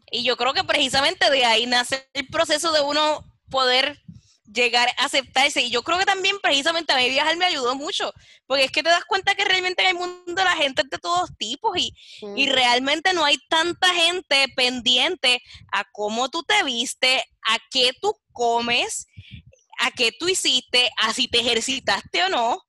Y 0.09 0.23
yo 0.23 0.37
creo 0.37 0.55
que 0.55 0.63
precisamente 0.63 1.29
de 1.31 1.45
ahí 1.45 1.67
nace 1.67 2.09
el 2.13 2.29
proceso 2.29 2.71
de 2.71 2.83
uno 2.83 3.25
poder 3.51 3.99
llegar 4.53 4.89
a 4.97 5.05
aceptarse. 5.05 5.63
Y 5.63 5.71
yo 5.71 5.83
creo 5.83 5.99
que 5.99 6.05
también 6.05 6.39
precisamente 6.43 6.93
a 6.93 6.97
mí 6.97 7.09
viajar 7.09 7.37
me 7.37 7.47
ayudó 7.47 7.75
mucho, 7.75 8.13
porque 8.47 8.65
es 8.65 8.71
que 8.71 8.83
te 8.83 8.91
das 8.91 9.05
cuenta 9.05 9.35
que 9.35 9.45
realmente 9.45 9.83
en 9.83 9.89
el 9.89 9.95
mundo 9.95 10.45
la 10.45 10.57
gente 10.57 10.83
es 10.83 10.91
de 10.91 10.99
todos 10.99 11.31
tipos 11.39 11.77
y, 11.77 11.95
y 12.37 12.49
realmente 12.49 13.13
no 13.13 13.25
hay 13.25 13.39
tanta 13.49 13.93
gente 13.95 14.47
pendiente 14.57 15.43
a 15.73 15.85
cómo 15.93 16.29
tú 16.29 16.43
te 16.43 16.63
viste, 16.63 17.25
a 17.49 17.59
qué 17.71 17.93
tú 18.01 18.15
comes, 18.33 19.07
a 19.79 19.91
qué 19.91 20.13
tú 20.13 20.29
hiciste, 20.29 20.91
a 20.99 21.13
si 21.13 21.29
te 21.29 21.41
ejercitaste 21.41 22.25
o 22.25 22.29
no. 22.29 22.63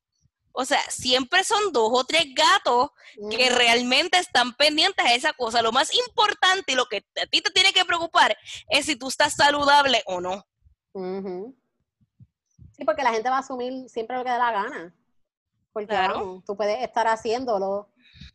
O 0.59 0.65
sea, 0.65 0.81
siempre 0.89 1.43
son 1.43 1.71
dos 1.71 1.91
o 1.93 2.03
tres 2.03 2.25
gatos 2.33 2.89
que 3.29 3.49
realmente 3.51 4.17
están 4.17 4.55
pendientes 4.55 5.05
a 5.05 5.13
esa 5.13 5.33
cosa. 5.33 5.61
Lo 5.61 5.71
más 5.71 5.93
importante 5.93 6.71
y 6.71 6.75
lo 6.75 6.87
que 6.87 7.05
a 7.21 7.27
ti 7.27 7.41
te 7.41 7.51
tiene 7.51 7.73
que 7.73 7.85
preocupar 7.85 8.35
es 8.69 8.87
si 8.87 8.95
tú 8.95 9.07
estás 9.07 9.35
saludable 9.35 10.01
o 10.07 10.19
no. 10.19 10.43
Sí, 12.77 12.85
porque 12.85 13.03
la 13.03 13.11
gente 13.11 13.29
va 13.29 13.37
a 13.37 13.39
asumir 13.39 13.89
siempre 13.89 14.17
lo 14.17 14.23
que 14.23 14.31
dé 14.31 14.37
la 14.37 14.51
gana. 14.51 14.95
Porque 15.73 15.97
tú 16.45 16.55
puedes 16.55 16.81
estar 16.81 17.07
haciéndolo 17.07 17.89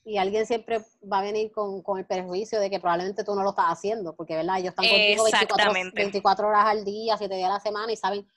y 0.05 0.19
alguien 0.19 0.47
siempre 0.47 0.85
va 1.11 1.19
a 1.19 1.23
venir 1.23 1.53
con, 1.53 1.83
el 1.99 2.07
perjuicio 2.07 2.61
de 2.61 2.71
que 2.71 2.81
probablemente 2.81 3.25
tú 3.25 3.35
no 3.35 3.43
lo 3.43 3.51
estás 3.51 3.67
haciendo, 3.67 4.15
porque 4.15 4.37
¿verdad? 4.37 4.59
ellos 4.59 4.71
están 4.71 4.87
contigo 4.89 5.25
24, 5.25 5.73
24, 5.95 6.49
horas 6.49 6.67
al 6.67 6.85
día, 6.85 7.17
7 7.17 7.35
días 7.35 7.51
a 7.51 7.55
la 7.55 7.61
semana 7.61 7.93
y 7.93 7.97
saben 7.97 8.29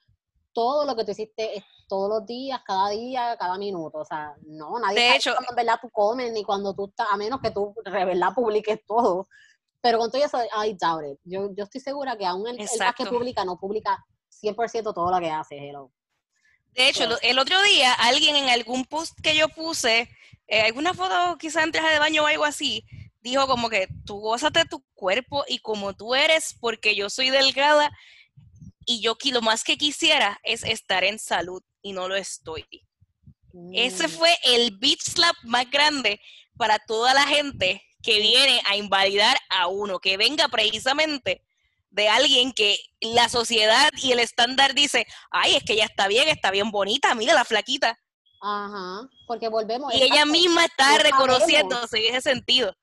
todo 0.53 0.85
lo 0.85 0.95
que 0.95 1.03
tú 1.03 1.11
hiciste 1.11 1.63
todos 1.87 2.09
los 2.09 2.25
días, 2.25 2.61
cada 2.65 2.89
día, 2.89 3.35
cada 3.37 3.57
minuto. 3.57 3.99
O 3.99 4.05
sea, 4.05 4.35
no, 4.45 4.79
nadie 4.79 4.99
de 4.99 5.15
hecho, 5.15 5.33
cuando 5.33 5.51
en 5.51 5.55
verdad 5.55 5.79
tú 5.81 5.89
comes 5.89 6.31
ni 6.31 6.43
cuando 6.43 6.73
tú 6.73 6.85
estás, 6.87 7.07
a 7.11 7.17
menos 7.17 7.41
que 7.41 7.51
tú 7.51 7.75
de 7.83 7.91
verdad 7.91 8.33
publiques 8.33 8.79
todo. 8.85 9.27
Pero 9.81 9.99
con 9.99 10.09
todo 10.09 10.23
eso, 10.23 10.39
I 10.41 10.75
doubt 10.81 11.05
it. 11.05 11.19
Yo, 11.23 11.53
yo 11.53 11.65
estoy 11.65 11.81
segura 11.81 12.17
que 12.17 12.25
aún 12.25 12.47
el, 12.47 12.59
el 12.59 12.67
que 12.97 13.05
publica 13.05 13.45
no 13.45 13.59
publica 13.59 14.03
100% 14.41 14.93
todo 14.93 15.11
lo 15.11 15.19
que 15.19 15.29
hace, 15.29 15.57
hello. 15.57 15.91
De 16.75 16.89
hecho, 16.89 17.07
el 17.21 17.39
otro 17.39 17.61
día 17.63 17.93
alguien 17.93 18.35
en 18.35 18.49
algún 18.49 18.83
post 18.83 19.17
que 19.23 19.35
yo 19.35 19.47
puse, 19.47 20.09
eh, 20.47 20.61
alguna 20.61 20.93
foto 20.93 21.37
quizá 21.37 21.63
en 21.63 21.71
traje 21.71 21.93
de 21.93 21.99
baño 21.99 22.23
o 22.23 22.27
algo 22.27 22.43
así, 22.43 22.85
dijo 23.21 23.47
como 23.47 23.69
que 23.69 23.87
tú 24.05 24.21
de 24.51 24.65
tu 24.65 24.83
cuerpo 24.93 25.45
y 25.47 25.59
como 25.59 25.95
tú 25.95 26.13
eres, 26.15 26.55
porque 26.59 26.95
yo 26.95 27.09
soy 27.09 27.29
delgada 27.29 27.91
y 28.85 28.99
yo 28.99 29.17
lo 29.31 29.41
más 29.41 29.63
que 29.63 29.77
quisiera 29.77 30.39
es 30.43 30.63
estar 30.63 31.03
en 31.05 31.17
salud 31.17 31.63
y 31.81 31.93
no 31.93 32.07
lo 32.09 32.15
estoy. 32.15 32.65
Ese 33.73 34.07
mm. 34.07 34.11
fue 34.11 34.37
el 34.43 34.77
beat 34.77 34.99
slap 34.99 35.35
más 35.43 35.69
grande 35.71 36.19
para 36.57 36.77
toda 36.79 37.13
la 37.13 37.25
gente 37.25 37.81
que 38.03 38.19
viene 38.19 38.61
a 38.67 38.75
invalidar 38.75 39.37
a 39.49 39.67
uno, 39.67 39.99
que 39.99 40.17
venga 40.17 40.49
precisamente 40.49 41.41
de 41.95 42.09
alguien 42.09 42.51
que 42.51 42.77
la 42.99 43.29
sociedad 43.29 43.89
y 44.03 44.11
el 44.11 44.19
estándar 44.19 44.75
dice, 44.75 45.07
ay, 45.31 45.55
es 45.55 45.63
que 45.63 45.73
ella 45.73 45.85
está 45.85 46.07
bien, 46.09 46.27
está 46.27 46.51
bien 46.51 46.69
bonita, 46.69 47.15
mira 47.15 47.33
la 47.33 47.45
flaquita. 47.45 47.97
Ajá, 48.41 49.07
porque 49.27 49.47
volvemos. 49.47 49.93
Y 49.93 50.03
ella 50.03 50.25
misma 50.25 50.65
está 50.65 50.97
reconociéndose 50.97 52.05
en 52.05 52.15
ese 52.15 52.29
sentido. 52.29 52.75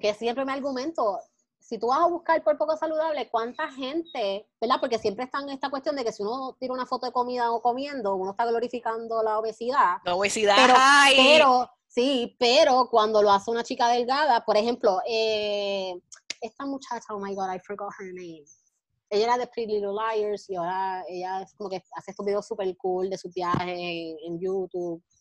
Que 0.00 0.14
siempre 0.14 0.44
me 0.44 0.52
argumento, 0.52 1.18
si 1.58 1.76
tú 1.78 1.88
vas 1.88 1.98
a 1.98 2.06
buscar 2.06 2.42
por 2.44 2.56
poco 2.56 2.76
saludable, 2.76 3.28
¿cuánta 3.30 3.68
gente, 3.72 4.48
verdad? 4.60 4.76
Porque 4.78 5.00
siempre 5.00 5.24
está 5.24 5.40
en 5.40 5.50
esta 5.50 5.68
cuestión 5.68 5.96
de 5.96 6.04
que 6.04 6.12
si 6.12 6.22
uno 6.22 6.56
tira 6.60 6.72
una 6.72 6.86
foto 6.86 7.06
de 7.06 7.12
comida 7.12 7.50
o 7.50 7.60
comiendo, 7.60 8.14
uno 8.14 8.30
está 8.30 8.46
glorificando 8.46 9.24
la 9.24 9.40
obesidad. 9.40 9.96
La 10.04 10.14
obesidad, 10.14 10.54
pero, 10.56 10.74
pero 11.16 11.70
sí, 11.88 12.36
pero 12.38 12.88
cuando 12.88 13.22
lo 13.22 13.32
hace 13.32 13.50
una 13.50 13.64
chica 13.64 13.88
delgada, 13.88 14.44
por 14.44 14.56
ejemplo, 14.56 15.00
eh, 15.04 16.00
esta 16.40 16.66
muchacha, 16.66 17.06
oh 17.10 17.20
my 17.20 17.34
god, 17.34 17.54
I 17.54 17.58
forgot 17.58 17.92
her 17.98 18.12
name. 18.12 18.44
Ella 19.08 19.24
era 19.24 19.38
de 19.38 19.46
Pretty 19.46 19.74
Little 19.74 19.92
Liars 19.92 20.50
y 20.50 20.56
ahora 20.56 21.04
ella 21.08 21.42
es 21.42 21.54
como 21.54 21.70
que 21.70 21.82
hace 21.96 22.10
estos 22.10 22.26
videos 22.26 22.46
super 22.46 22.76
cool 22.76 23.08
de 23.08 23.18
sus 23.18 23.32
viajes 23.32 23.78
en, 23.78 24.40
YouTube. 24.40 25.02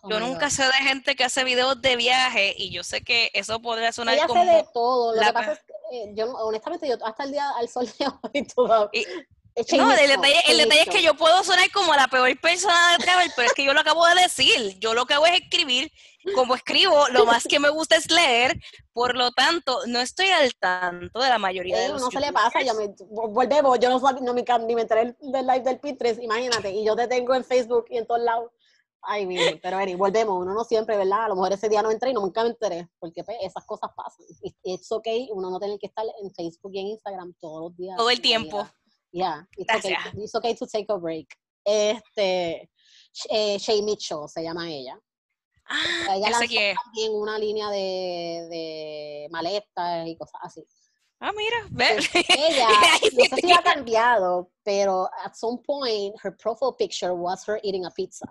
Oh 0.00 0.10
yo 0.10 0.20
nunca 0.20 0.48
sé 0.48 0.62
de 0.62 0.72
gente 0.74 1.16
que 1.16 1.24
hace 1.24 1.42
videos 1.42 1.82
de 1.82 1.96
viaje 1.96 2.54
y 2.56 2.70
yo 2.70 2.84
sé 2.84 3.02
que 3.02 3.32
eso 3.34 3.60
podría 3.60 3.90
sonar 3.90 4.14
ella 4.14 4.28
como... 4.28 4.40
Ella 4.40 4.52
hace 4.52 4.62
de 4.62 4.68
todo. 4.72 5.12
Lo 5.12 5.20
que 5.20 5.32
pasa 5.32 5.52
es 5.54 5.58
que 5.58 5.72
eh, 5.90 6.12
yo, 6.14 6.30
honestamente, 6.36 6.88
yo 6.88 6.94
hasta 7.04 7.24
el 7.24 7.32
día 7.32 7.50
al 7.50 7.68
sol 7.68 7.84
de 7.98 8.06
hoy 8.06 8.46
todo, 8.54 8.90
no, 9.76 9.92
el 9.92 10.08
detalle, 10.08 10.40
el 10.48 10.58
detalle 10.58 10.82
es 10.82 10.88
que 10.88 11.02
yo 11.02 11.14
puedo 11.14 11.42
sonar 11.42 11.70
como 11.72 11.94
la 11.94 12.08
peor 12.08 12.38
persona 12.40 12.92
de 12.92 13.04
Travel, 13.04 13.30
pero 13.34 13.48
es 13.48 13.54
que 13.54 13.64
yo 13.64 13.72
lo 13.72 13.80
acabo 13.80 14.06
de 14.06 14.22
decir. 14.22 14.78
Yo 14.78 14.94
lo 14.94 15.06
que 15.06 15.14
hago 15.14 15.26
es 15.26 15.40
escribir. 15.40 15.90
Como 16.34 16.54
escribo, 16.54 17.08
lo 17.08 17.24
más 17.24 17.44
que 17.44 17.58
me 17.58 17.70
gusta 17.70 17.96
es 17.96 18.10
leer. 18.10 18.58
Por 18.92 19.16
lo 19.16 19.30
tanto, 19.30 19.80
no 19.86 20.00
estoy 20.00 20.28
al 20.28 20.54
tanto 20.56 21.20
de 21.20 21.28
la 21.28 21.38
mayoría 21.38 21.78
de 21.78 21.88
los 21.88 22.02
No 22.02 22.10
se 22.10 22.20
le 22.20 22.32
pasa, 22.32 22.60
yo 22.62 22.74
me, 22.74 22.94
volvemos, 23.08 23.78
yo 23.78 23.88
no, 23.88 23.98
no 23.98 24.34
me, 24.34 24.44
ni 24.66 24.74
me 24.74 24.82
enteré 24.82 25.16
del 25.20 25.46
live 25.46 25.60
del 25.60 25.80
Pinterest, 25.80 26.22
imagínate. 26.22 26.70
Y 26.70 26.84
yo 26.84 26.94
te 26.96 27.06
tengo 27.06 27.34
en 27.34 27.44
Facebook 27.44 27.86
y 27.88 27.98
en 27.98 28.06
todos 28.06 28.20
lados. 28.20 28.50
Ay, 29.00 29.26
mire, 29.26 29.58
pero 29.62 29.78
Eri, 29.78 29.94
volvemos, 29.94 30.42
uno 30.42 30.52
no 30.52 30.64
siempre, 30.64 30.96
¿verdad? 30.96 31.26
A 31.26 31.28
lo 31.28 31.36
mejor 31.36 31.52
ese 31.52 31.68
día 31.68 31.82
no 31.82 31.90
entré 31.90 32.10
y 32.10 32.14
no 32.14 32.20
nunca 32.20 32.42
me 32.42 32.50
enteré, 32.50 32.88
porque 32.98 33.22
pues, 33.24 33.38
esas 33.42 33.64
cosas 33.64 33.90
pasan. 33.96 34.26
Es 34.64 34.90
ok, 34.90 35.06
uno 35.30 35.50
no 35.50 35.58
tiene 35.60 35.78
que 35.78 35.86
estar 35.86 36.04
en 36.20 36.30
Facebook 36.32 36.72
y 36.74 36.80
en 36.80 36.86
Instagram 36.88 37.32
todos 37.40 37.62
los 37.62 37.76
días. 37.76 37.96
Todo 37.96 38.10
el 38.10 38.20
tiempo. 38.20 38.66
Yeah, 39.12 39.42
it's 39.56 39.74
okay, 39.74 39.96
it's 40.16 40.34
okay 40.34 40.54
to 40.54 40.66
take 40.66 40.86
a 40.90 40.98
break. 40.98 41.34
Este, 41.64 42.68
eh, 43.30 43.58
Shay 43.58 43.82
Mitchell 43.82 44.28
se 44.28 44.42
llama 44.42 44.68
ella. 44.68 44.98
Ah, 45.70 46.16
ella 46.16 46.30
lanzó 46.30 46.54
también 46.84 47.12
una 47.12 47.38
línea 47.38 47.70
de, 47.70 48.48
de 48.50 49.28
maletas 49.30 50.06
y 50.06 50.16
cosas 50.16 50.40
así. 50.42 50.64
Ah, 51.20 51.32
mira, 51.32 51.66
ve. 51.70 51.98
ella, 52.28 52.68
no 53.12 53.36
sé 53.36 53.36
si 53.42 53.52
ha 53.52 53.62
cambiado, 53.62 54.50
pero 54.62 55.08
at 55.24 55.34
some 55.34 55.58
point 55.66 56.14
her 56.22 56.34
profile 56.36 56.72
picture 56.78 57.12
was 57.12 57.44
her 57.46 57.58
eating 57.62 57.84
a 57.86 57.90
pizza. 57.90 58.26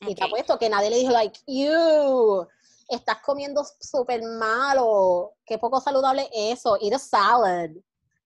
Y 0.00 0.14
te 0.14 0.24
apuesto 0.24 0.58
que 0.58 0.68
nadie 0.68 0.90
le 0.90 0.98
dijo, 0.98 1.10
like, 1.10 1.40
you, 1.46 2.46
estás 2.88 3.20
comiendo 3.22 3.64
súper 3.80 4.22
malo, 4.22 5.34
qué 5.44 5.58
poco 5.58 5.80
saludable 5.80 6.28
eso, 6.32 6.78
eat 6.80 6.94
a 6.94 6.98
salad 6.98 7.70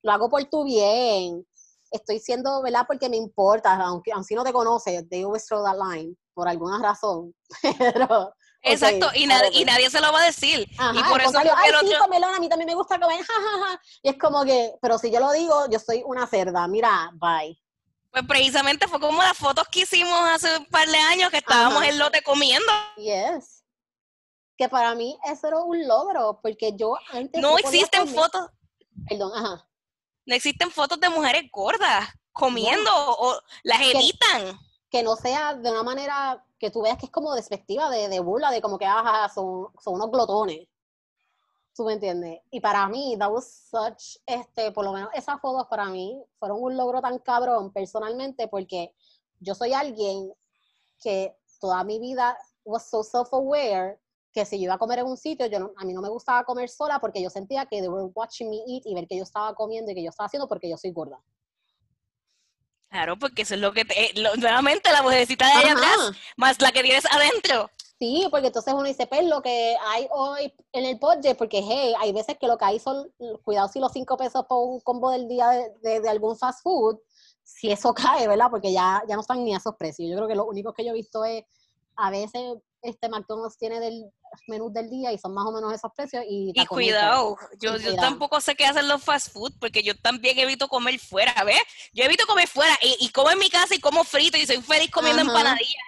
lo 0.03 0.13
hago 0.13 0.29
por 0.29 0.45
tu 0.45 0.65
bien, 0.65 1.47
estoy 1.91 2.19
siendo, 2.19 2.63
¿verdad? 2.63 2.85
Porque 2.87 3.09
me 3.09 3.17
importa, 3.17 3.75
aunque, 3.75 4.13
aunque 4.13 4.35
no 4.35 4.45
te 4.45 4.53
conoce, 4.53 5.03
they 5.11 5.23
always 5.23 5.47
throw 5.47 5.65
that 5.65 5.77
line, 5.77 6.17
por 6.35 6.49
alguna 6.49 6.79
razón, 6.79 7.35
pero... 7.79 8.33
Exacto, 8.63 9.09
y, 9.15 9.23
y, 9.23 9.65
nadie 9.65 9.89
se 9.89 10.03
lo 10.03 10.13
va 10.13 10.21
a 10.21 10.27
decir. 10.27 10.69
y 10.71 11.03
por 11.05 11.19
eso 11.23 11.39
Ay, 11.39 11.71
sí, 11.81 11.95
comelón, 11.99 12.35
a 12.35 12.39
mí 12.39 12.47
también 12.47 12.67
me 12.67 12.75
gusta 12.75 13.01
comer, 13.01 13.19
jajaja. 13.25 13.81
Y 14.03 14.11
es 14.11 14.19
como 14.19 14.45
que, 14.45 14.75
pero 14.83 14.99
si 14.99 15.11
yo 15.11 15.19
lo 15.19 15.33
digo, 15.33 15.67
yo 15.71 15.79
soy 15.79 16.03
una 16.05 16.27
cerda, 16.27 16.69
mira, 16.69 17.11
bye. 17.15 17.59
Pues 18.11 18.27
precisamente 18.27 18.87
fue 18.87 19.01
como 19.01 19.23
las 19.23 19.39
fotos 19.39 19.67
que 19.69 19.81
hicimos 19.81 20.13
hace 20.29 20.59
un 20.59 20.67
par 20.67 20.87
de 20.87 20.99
años 20.99 21.31
que 21.31 21.39
estábamos 21.39 21.83
en 21.85 21.99
lote 21.99 22.23
comiendo. 22.23 22.71
Yes. 22.99 23.65
Que 24.59 24.69
para 24.69 24.95
mí 24.95 25.17
eso 25.25 25.49
era 25.49 25.59
un 25.61 25.89
logro, 25.89 26.39
porque 26.43 26.77
yo 26.77 26.99
antes... 27.13 27.41
No 27.41 27.57
existen 27.57 28.07
fotos. 28.09 28.47
Perdón, 29.09 29.33
ajá 29.35 29.70
no 30.31 30.37
existen 30.37 30.71
fotos 30.71 31.01
de 31.01 31.11
mujeres 31.11 31.51
gordas 31.51 32.09
comiendo 32.33 32.89
o 32.95 33.37
las 33.65 33.81
evitan. 33.81 34.57
Que, 34.89 35.03
no 35.03 35.17
sea 35.17 35.55
de 35.55 35.69
una 35.73 35.83
manera 35.83 36.45
que 36.57 36.71
tú 36.71 36.83
veas 36.83 36.99
que 36.99 37.07
es 37.07 37.13
como 37.13 37.35
despectiva, 37.35 37.91
de, 37.91 38.09
de 38.09 38.21
burla, 38.21 38.53
de 38.53 38.63
como 38.63 38.79
que 38.79 38.87
ajá, 38.87 39.29
son, 39.29 39.67
son 39.83 39.95
unos 39.95 40.09
glotones. 40.13 40.69
¿Tú 41.75 41.85
me 41.85 41.95
entiendes? 41.95 42.43
Y 42.53 42.61
para 42.61 42.87
mí, 42.87 43.17
that 43.19 43.29
was 43.29 43.69
such, 43.71 44.21
este, 44.25 44.71
por 44.71 44.85
lo 44.85 44.93
menos 44.93 45.11
esas 45.15 45.41
fotos 45.41 45.67
para 45.67 45.87
mí 45.87 46.23
fueron 46.39 46.63
un 46.63 46.77
logro 46.77 47.01
tan 47.01 47.19
cabrón 47.19 47.73
personalmente 47.73 48.47
porque 48.47 48.95
yo 49.41 49.57
soy 49.57 49.73
alguien 49.73 50.33
que 51.03 51.37
toda 51.61 51.83
mi 51.83 51.99
vida 51.99 52.39
was 52.65 52.89
so 52.89 53.03
self-aware 53.03 53.99
que 54.33 54.45
si 54.45 54.59
yo 54.59 54.65
iba 54.65 54.75
a 54.75 54.79
comer 54.79 55.01
en 55.01 55.07
un 55.07 55.17
sitio, 55.17 55.47
yo 55.47 55.73
a 55.77 55.85
mí 55.85 55.93
no 55.93 56.01
me 56.01 56.09
gustaba 56.09 56.45
comer 56.45 56.69
sola 56.69 57.01
porque 57.01 57.23
yo 57.23 57.31
sentía 57.31 57.67
que 57.67 57.81
they 57.81 57.89
were 57.89 58.11
watching 58.15 58.49
me 58.49 58.59
eat 58.69 58.83
y 58.85 58.95
ver 58.95 59.07
que 59.07 59.17
yo 59.17 59.25
estaba 59.25 59.55
comiendo 59.55 59.91
y 59.91 59.95
que 59.95 60.03
yo 60.03 60.11
estaba 60.11 60.27
haciendo 60.27 60.49
porque 60.49 60.69
yo 60.69 60.77
soy 60.77 60.93
gorda. 60.93 61.21
Claro, 62.91 63.17
porque 63.19 63.43
eso 63.43 63.55
es 63.55 63.61
lo 63.61 63.73
que 63.73 63.85
te, 63.85 64.07
eh, 64.07 64.15
nuevamente 64.39 64.91
la 64.91 65.03
vocecita 65.03 65.47
de 65.47 65.53
allá 65.53 65.73
atrás, 65.73 66.13
más 66.37 66.61
la 66.61 66.73
que 66.73 66.83
tienes 66.83 67.05
adentro. 67.07 67.71
Sí, 68.01 68.27
porque 68.31 68.49
entonces 68.49 68.73
uno 68.73 68.85
dice, 68.85 69.07
pues 69.07 69.25
lo 69.27 69.43
que 69.43 69.77
hay 69.87 70.09
hoy 70.11 70.53
en 70.73 70.87
el 70.87 70.97
budget, 70.97 71.37
porque 71.37 71.63
hey, 71.63 71.95
hay 72.01 72.13
veces 72.13 72.37
que 72.39 72.49
lo 72.49 72.57
que 72.57 72.65
hay 72.65 72.81
son, 72.81 73.13
cuidado 73.45 73.69
si 73.69 73.79
los 73.79 73.93
cinco 73.93 74.17
pesos 74.17 74.47
por 74.49 74.67
un 74.67 74.81
combo 74.81 75.11
del 75.11 75.29
día 75.29 75.51
de, 75.83 76.01
de, 76.01 76.09
algún 76.09 76.37
fast 76.37 76.63
food, 76.63 76.99
si 77.45 77.71
eso 77.71 77.93
cae, 77.95 78.27
¿verdad? 78.27 78.51
Porque 78.51 78.73
ya, 78.73 79.03
ya 79.07 79.15
no 79.15 79.21
están 79.21 79.45
ni 79.45 79.55
a 79.55 79.59
esos 79.59 79.77
precios. 79.77 80.09
Yo 80.09 80.17
creo 80.17 80.29
que 80.29 80.35
lo 80.35 80.47
único 80.47 80.73
que 80.73 80.85
yo 80.85 80.91
he 80.91 80.95
visto 80.95 81.25
es, 81.25 81.45
a 81.95 82.11
veces 82.11 82.57
este 82.83 83.09
McDonald's 83.09 83.59
tiene 83.59 83.81
del 83.81 84.11
menú 84.47 84.71
del 84.71 84.89
día 84.89 85.13
y 85.13 85.19
son 85.19 85.35
más 85.35 85.47
o 85.47 85.53
menos 85.53 85.73
esos 85.73 85.93
precios. 85.93 86.25
Y, 86.29 86.53
y 86.55 86.67
cuidado, 86.67 87.37
yo, 87.61 87.77
yo 87.77 87.95
tampoco 87.97 88.41
sé 88.41 88.55
qué 88.55 88.67
hacen 88.67 88.89
los 88.89 89.03
fast 89.03 89.33
food 89.33 89.53
porque 89.59 89.83
yo 89.83 89.97
también 89.97 90.39
evito 90.39 90.69
comer 90.69 90.99
fuera, 90.99 91.45
¿ves? 91.45 91.61
Yo 91.93 92.05
evito 92.05 92.27
comer 92.27 92.49
fuera 92.49 92.77
y, 92.83 92.97
y 93.01 93.11
como 93.11 93.31
en 93.31 93.39
mi 93.39 93.51
casa 93.51 93.75
y 93.75 93.81
como 93.81 94.05
frito 94.05 94.37
y 94.37 94.47
soy 94.47 94.63
feliz 94.63 94.91
comiendo 94.91 95.23
empanadillas. 95.23 95.83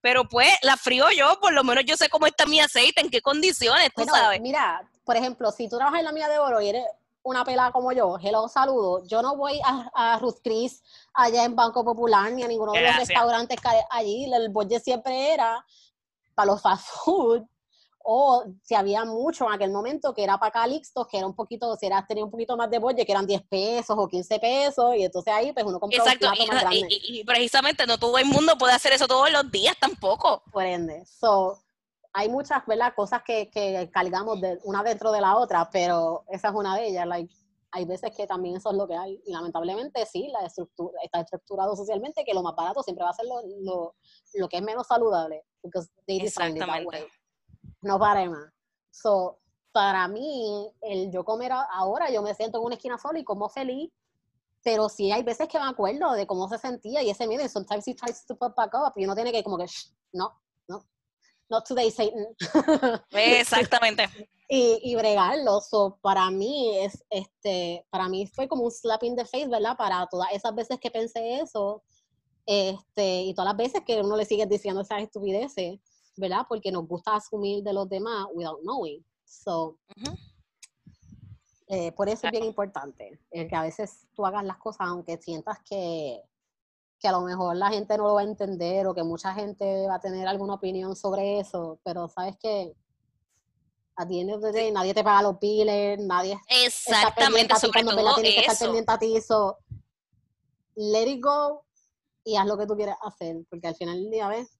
Pero 0.00 0.28
pues 0.28 0.48
la 0.62 0.76
frío 0.76 1.10
yo, 1.16 1.38
por 1.40 1.52
lo 1.52 1.62
menos 1.62 1.84
yo 1.86 1.96
sé 1.96 2.08
cómo 2.08 2.26
está 2.26 2.44
mi 2.44 2.58
aceite, 2.58 3.00
en 3.00 3.10
qué 3.10 3.20
condiciones, 3.20 3.90
tú 3.94 4.04
sabes. 4.04 4.40
Mira, 4.40 4.82
por 5.04 5.16
ejemplo, 5.16 5.52
si 5.52 5.68
tú 5.68 5.76
trabajas 5.76 6.00
en 6.00 6.06
la 6.06 6.12
mía 6.12 6.28
de 6.28 6.38
oro 6.38 6.60
y 6.60 6.68
eres 6.68 6.84
una 7.22 7.44
pelada 7.44 7.70
como 7.70 7.92
yo, 7.92 8.18
hello, 8.20 8.48
saludo, 8.48 9.04
yo 9.06 9.22
no 9.22 9.36
voy 9.36 9.60
a, 9.64 10.18
Ruth 10.18 10.38
Chris 10.42 10.82
allá 11.14 11.44
en 11.44 11.54
Banco 11.54 11.84
Popular 11.84 12.32
ni 12.32 12.42
a 12.42 12.48
ninguno 12.48 12.72
de 12.72 12.82
los 12.82 12.96
restaurantes 12.96 13.60
que 13.60 13.68
hay 13.68 13.80
allí, 13.90 14.32
el 14.32 14.48
budget 14.48 14.82
siempre 14.82 15.32
era 15.32 15.64
para 16.34 16.52
los 16.52 16.62
fast 16.62 16.86
food 17.04 17.42
o 18.04 18.44
si 18.62 18.74
había 18.74 19.04
mucho 19.04 19.46
en 19.46 19.52
aquel 19.52 19.70
momento 19.70 20.12
que 20.12 20.24
era 20.24 20.38
para 20.38 20.50
Calixto, 20.50 21.06
que 21.06 21.18
era 21.18 21.26
un 21.26 21.34
poquito, 21.34 21.76
si 21.76 21.86
era, 21.86 22.04
tenía 22.06 22.24
un 22.24 22.30
poquito 22.30 22.56
más 22.56 22.70
de 22.70 22.78
budget, 22.78 23.06
que 23.06 23.12
eran 23.12 23.26
10 23.26 23.42
pesos 23.42 23.96
o 23.96 24.08
15 24.08 24.38
pesos, 24.40 24.96
y 24.96 25.04
entonces 25.04 25.32
ahí 25.32 25.52
pues 25.52 25.64
uno 25.64 25.78
compraba 25.78 26.04
Exacto, 26.04 26.28
un 26.28 26.34
plato 26.34 26.52
más 26.52 26.62
grande. 26.62 26.86
Y, 26.90 27.20
y, 27.20 27.24
precisamente 27.24 27.86
no 27.86 27.98
todo 27.98 28.18
el 28.18 28.26
mundo 28.26 28.58
puede 28.58 28.72
hacer 28.72 28.92
eso 28.92 29.06
todos 29.06 29.30
los 29.30 29.50
días 29.50 29.76
tampoco. 29.78 30.42
Por 30.50 30.64
ende, 30.64 31.04
so, 31.06 31.62
hay 32.12 32.28
muchas 32.28 32.64
¿verdad? 32.66 32.92
cosas 32.94 33.22
que, 33.24 33.50
que 33.50 33.88
cargamos 33.92 34.40
de 34.40 34.58
una 34.64 34.82
dentro 34.82 35.12
de 35.12 35.20
la 35.20 35.36
otra, 35.36 35.70
pero 35.70 36.24
esa 36.28 36.48
es 36.48 36.54
una 36.54 36.76
de 36.76 36.88
ellas. 36.88 37.06
Like, 37.06 37.32
hay 37.72 37.84
veces 37.84 38.14
que 38.16 38.26
también 38.26 38.56
eso 38.56 38.70
es 38.70 38.76
lo 38.76 38.86
que 38.86 38.96
hay. 38.96 39.20
Y 39.24 39.32
lamentablemente 39.32 40.06
sí, 40.06 40.28
la 40.28 40.46
estructura, 40.46 40.98
está 41.02 41.20
estructurado 41.20 41.74
socialmente 41.74 42.24
que 42.24 42.34
lo 42.34 42.42
más 42.42 42.54
barato 42.54 42.82
siempre 42.82 43.04
va 43.04 43.10
a 43.10 43.14
ser 43.14 43.26
lo, 43.26 43.40
lo, 43.62 43.96
lo 44.34 44.48
que 44.48 44.58
es 44.58 44.62
menos 44.62 44.86
saludable. 44.86 45.44
Exactamente 46.06 47.08
no 47.82 47.98
pare 47.98 48.28
más. 48.28 48.52
So, 48.90 49.38
para 49.72 50.06
mí, 50.08 50.70
el 50.82 51.10
yo 51.10 51.24
comer 51.24 51.52
ahora, 51.52 52.10
yo 52.10 52.22
me 52.22 52.34
siento 52.34 52.58
en 52.58 52.64
una 52.64 52.74
esquina 52.74 52.98
sola 52.98 53.18
y 53.18 53.24
como 53.24 53.48
feliz, 53.48 53.90
pero 54.62 54.88
sí 54.88 55.10
hay 55.10 55.22
veces 55.22 55.48
que 55.48 55.58
me 55.58 55.66
acuerdo 55.66 56.12
de 56.12 56.26
cómo 56.26 56.48
se 56.48 56.58
sentía 56.58 57.02
y 57.02 57.10
ese 57.10 57.26
miedo, 57.26 57.46
sometimes 57.48 57.86
he 57.88 57.94
tries 57.94 58.24
to 58.26 58.36
put 58.36 58.54
back 58.54 58.72
up 58.74 58.92
y 58.96 59.04
uno 59.04 59.14
tiene 59.14 59.32
que 59.32 59.42
como 59.42 59.58
que, 59.58 59.66
no, 60.12 60.40
no, 60.68 60.86
not 61.48 61.66
today, 61.66 61.90
Satan. 61.90 62.26
Exactamente. 63.10 64.08
Y, 64.54 64.80
y 64.82 64.94
bregarlo, 64.96 65.62
so, 65.62 65.98
para 66.02 66.30
mí 66.30 66.76
es, 66.76 67.02
este, 67.08 67.86
para 67.88 68.10
mí 68.10 68.26
fue 68.26 68.48
como 68.48 68.64
un 68.64 68.70
slap 68.70 69.02
in 69.02 69.16
the 69.16 69.24
face, 69.24 69.48
¿verdad? 69.48 69.78
Para 69.78 70.06
todas 70.08 70.30
esas 70.30 70.54
veces 70.54 70.78
que 70.78 70.90
pensé 70.90 71.40
eso, 71.40 71.82
este, 72.44 73.22
y 73.22 73.32
todas 73.32 73.48
las 73.48 73.56
veces 73.56 73.82
que 73.86 73.98
uno 74.02 74.14
le 74.14 74.26
sigue 74.26 74.44
diciendo 74.44 74.82
esas 74.82 75.00
estupideces, 75.00 75.80
¿verdad? 76.18 76.44
Porque 76.46 76.70
nos 76.70 76.86
gusta 76.86 77.16
asumir 77.16 77.64
de 77.64 77.72
los 77.72 77.88
demás 77.88 78.26
without 78.34 78.60
knowing. 78.60 79.02
So, 79.24 79.78
eh, 81.68 81.92
por 81.92 82.10
eso 82.10 82.26
es 82.26 82.32
bien 82.32 82.44
importante, 82.44 83.18
el 83.30 83.48
que 83.48 83.56
a 83.56 83.62
veces 83.62 84.06
tú 84.14 84.26
hagas 84.26 84.44
las 84.44 84.58
cosas 84.58 84.86
aunque 84.86 85.16
sientas 85.16 85.60
que, 85.64 86.20
que 87.00 87.08
a 87.08 87.12
lo 87.12 87.22
mejor 87.22 87.56
la 87.56 87.70
gente 87.70 87.96
no 87.96 88.04
lo 88.04 88.14
va 88.16 88.20
a 88.20 88.24
entender 88.24 88.86
o 88.86 88.94
que 88.94 89.02
mucha 89.02 89.32
gente 89.32 89.86
va 89.86 89.94
a 89.94 90.00
tener 90.00 90.28
alguna 90.28 90.52
opinión 90.52 90.94
sobre 90.94 91.40
eso, 91.40 91.80
pero 91.82 92.06
sabes 92.06 92.36
que 92.36 92.76
a 93.96 94.06
ti 94.06 94.24
de 94.24 94.72
nadie 94.72 94.94
te 94.94 95.04
paga 95.04 95.22
los 95.22 95.38
piles, 95.38 95.98
nadie 96.00 96.38
Exactamente, 96.48 97.08
está 97.08 97.14
pendiente 97.14 97.54
a 97.54 97.58
ti 97.58 97.70
cuando 97.72 98.14
tienes 98.14 98.34
que 98.34 98.40
estar 98.40 98.58
pendiente 98.58 98.92
a 98.92 98.98
ti, 98.98 99.20
so, 99.20 99.58
let 100.76 101.06
it 101.08 101.22
go 101.22 101.64
y 102.24 102.36
haz 102.36 102.46
lo 102.46 102.56
que 102.56 102.66
tú 102.66 102.76
quieres 102.76 102.94
hacer, 103.02 103.36
porque 103.50 103.68
al 103.68 103.74
final 103.74 104.00
del 104.00 104.10
día, 104.10 104.28
¿ves? 104.28 104.58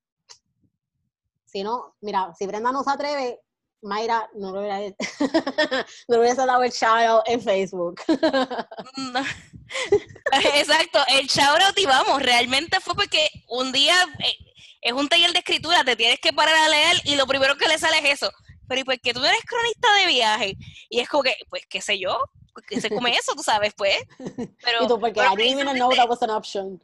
Si 1.47 1.63
no, 1.63 1.97
mira, 2.01 2.33
si 2.37 2.47
Brenda 2.47 2.73
no 2.73 2.83
se 2.83 2.91
atreve, 2.91 3.41
Mayra 3.83 4.29
no 4.35 4.53
lo 4.53 4.61
hubiera, 4.61 4.79
no 6.09 6.19
hubiese 6.19 6.47
dado 6.47 6.63
el 6.63 6.71
shout 6.71 7.23
en 7.27 7.41
Facebook. 7.41 8.01
Exacto, 10.55 11.01
el 11.09 11.27
shout 11.27 11.61
out 11.63 11.79
y 11.79 11.87
vamos, 11.87 12.23
realmente 12.23 12.81
fue 12.81 12.95
porque 12.95 13.29
un 13.49 13.73
día 13.73 13.95
eh, 14.21 14.37
es 14.83 14.93
un 14.93 15.09
taller 15.09 15.33
de 15.33 15.41
escritura, 15.41 15.85
te 15.85 15.97
tienes 15.97 16.21
que 16.21 16.33
parar 16.33 16.55
a 16.55 16.69
leer 16.69 16.97
y 17.05 17.17
lo 17.17 17.27
primero 17.27 17.57
que 17.57 17.69
le 17.69 17.79
sale 17.79 17.99
es 17.99 18.23
eso. 18.23 18.31
Pero 18.73 18.81
¿y 18.81 18.85
por 18.85 18.99
qué 19.01 19.13
tú 19.13 19.21
no 19.21 19.27
eres 19.27 19.45
cronista 19.45 19.87
de 20.01 20.07
viaje? 20.07 20.57
Y 20.89 21.01
es 21.01 21.07
como 21.07 21.25
que, 21.25 21.35
pues, 21.51 21.63
qué 21.69 21.83
sé 21.83 21.99
yo, 21.99 22.19
que 22.67 22.81
se 22.81 22.89
come 22.89 23.13
eso, 23.13 23.35
tú 23.37 23.43
sabes, 23.43 23.75
pues. 23.77 23.99
Pero, 24.65 24.85
y 24.85 24.89
tú, 24.89 24.99
porque 24.99 25.21
I 25.21 25.37
didn't 25.37 25.61
even 25.61 25.77
know 25.77 25.95
that 25.95 26.09
was 26.09 26.23
an 26.23 26.31
option. 26.31 26.83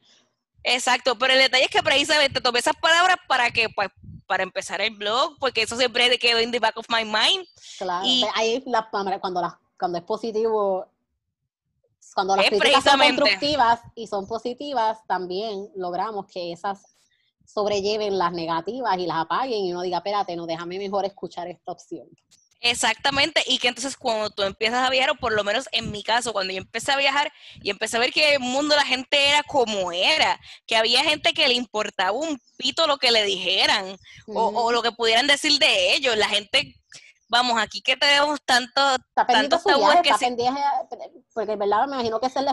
Exacto, 0.64 1.16
pero 1.16 1.32
el 1.32 1.38
detalle 1.38 1.64
es 1.64 1.70
que 1.70 1.82
precisamente 1.82 2.42
tomé 2.42 2.58
esas 2.58 2.76
palabras 2.76 3.16
para 3.26 3.50
que, 3.50 3.70
pues, 3.70 3.88
para 4.26 4.42
empezar 4.42 4.82
el 4.82 4.90
blog, 4.96 5.38
porque 5.38 5.62
eso 5.62 5.78
siempre 5.78 6.18
quedó 6.18 6.40
en 6.40 6.52
the 6.52 6.58
back 6.58 6.76
of 6.76 6.84
my 6.90 7.06
mind. 7.06 7.46
Claro, 7.78 8.04
y 8.04 8.22
ahí 8.34 8.62
cuando, 8.90 9.40
las, 9.40 9.54
cuando 9.78 9.96
es 9.96 10.04
positivo, 10.04 10.86
cuando 12.14 12.36
las 12.36 12.50
críticas 12.50 12.84
son 12.84 13.00
constructivas 13.00 13.80
y 13.94 14.06
son 14.08 14.26
positivas, 14.26 14.98
también 15.06 15.70
logramos 15.74 16.26
que 16.26 16.52
esas 16.52 16.97
sobrelleven 17.48 18.18
las 18.18 18.32
negativas 18.32 18.98
y 18.98 19.06
las 19.06 19.16
apaguen 19.16 19.64
y 19.64 19.72
uno 19.72 19.82
diga, 19.82 19.98
espérate, 19.98 20.36
no, 20.36 20.46
déjame 20.46 20.78
mejor 20.78 21.04
escuchar 21.04 21.48
esta 21.48 21.72
opción. 21.72 22.06
Exactamente, 22.60 23.40
y 23.46 23.58
que 23.58 23.68
entonces 23.68 23.96
cuando 23.96 24.30
tú 24.30 24.42
empiezas 24.42 24.84
a 24.84 24.90
viajar, 24.90 25.10
o 25.10 25.14
por 25.14 25.32
lo 25.32 25.44
menos 25.44 25.68
en 25.70 25.92
mi 25.92 26.02
caso, 26.02 26.32
cuando 26.32 26.52
yo 26.52 26.58
empecé 26.58 26.90
a 26.90 26.96
viajar 26.96 27.32
y 27.62 27.70
empecé 27.70 27.96
a 27.96 28.00
ver 28.00 28.12
que 28.12 28.34
el 28.34 28.40
mundo 28.40 28.74
la 28.74 28.84
gente 28.84 29.28
era 29.28 29.44
como 29.44 29.92
era, 29.92 30.40
que 30.66 30.76
había 30.76 31.04
gente 31.04 31.32
que 31.32 31.46
le 31.46 31.54
importaba 31.54 32.10
un 32.10 32.40
pito 32.56 32.88
lo 32.88 32.98
que 32.98 33.12
le 33.12 33.24
dijeran 33.24 33.96
o, 34.26 34.72
lo 34.72 34.82
que 34.82 34.90
pudieran 34.90 35.28
decir 35.28 35.56
de 35.60 35.94
ellos, 35.94 36.16
la 36.16 36.28
gente, 36.28 36.74
vamos, 37.28 37.60
aquí 37.62 37.80
que 37.80 37.96
tenemos 37.96 38.40
tanto, 38.44 38.96
tantos 39.14 39.62
tabúes 39.62 40.00
que... 40.02 40.10
porque 41.32 41.54
verdad 41.54 41.86
me 41.86 41.94
imagino 41.94 42.18
que 42.18 42.26
es 42.26 42.36
el, 42.36 42.48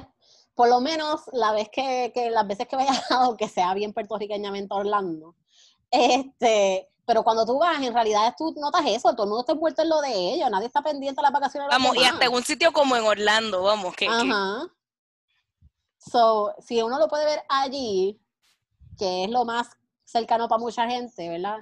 por 0.56 0.70
lo 0.70 0.82
menos 0.82 1.22
la 1.34 1.51
vez 1.51 1.70
que, 1.70 2.12
que 2.14 2.30
las 2.32 2.47
veces 2.47 2.68
que 2.68 2.76
he 2.76 2.80
viajado, 2.80 3.38
que 3.38 3.47
sea 3.47 3.74
bien 3.74 3.93
puertorriqueñamente 3.93 4.74
Orlando, 4.74 5.36
este 5.91 6.89
pero 7.06 7.24
cuando 7.24 7.45
tú 7.45 7.60
vas, 7.60 7.82
en 7.82 7.93
realidad 7.93 8.34
tú 8.38 8.53
notas 8.58 8.84
eso, 8.88 9.14
todo 9.14 9.24
el 9.24 9.30
mundo 9.30 9.41
está 9.41 9.53
envuelto 9.53 9.84
en 9.84 9.89
lo 9.89 10.01
de 10.01 10.34
ellos, 10.34 10.49
nadie 10.49 10.68
está 10.68 10.82
pendiente 10.82 11.20
de 11.20 11.24
las 11.24 11.32
vacaciones. 11.32 11.70
vamos, 11.70 11.95
y 11.95 12.03
hasta 12.03 12.26
en 12.26 12.34
un 12.34 12.43
sitio 12.43 12.74
como 12.74 12.95
en 12.95 13.03
Orlando, 13.03 13.62
vamos, 13.62 13.95
que... 13.95 14.08
Ajá. 14.08 14.66
So, 15.99 16.56
si 16.60 16.82
uno 16.82 16.99
lo 16.99 17.08
puede 17.08 17.26
ver 17.26 17.43
allí, 17.47 18.20
que 18.97 19.26
es 19.26 19.30
lo 19.30 19.45
más 19.45 19.68
cercano 20.03 20.47
para 20.47 20.60
mucha 20.60 20.88
gente, 20.88 21.30
¿verdad? 21.30 21.60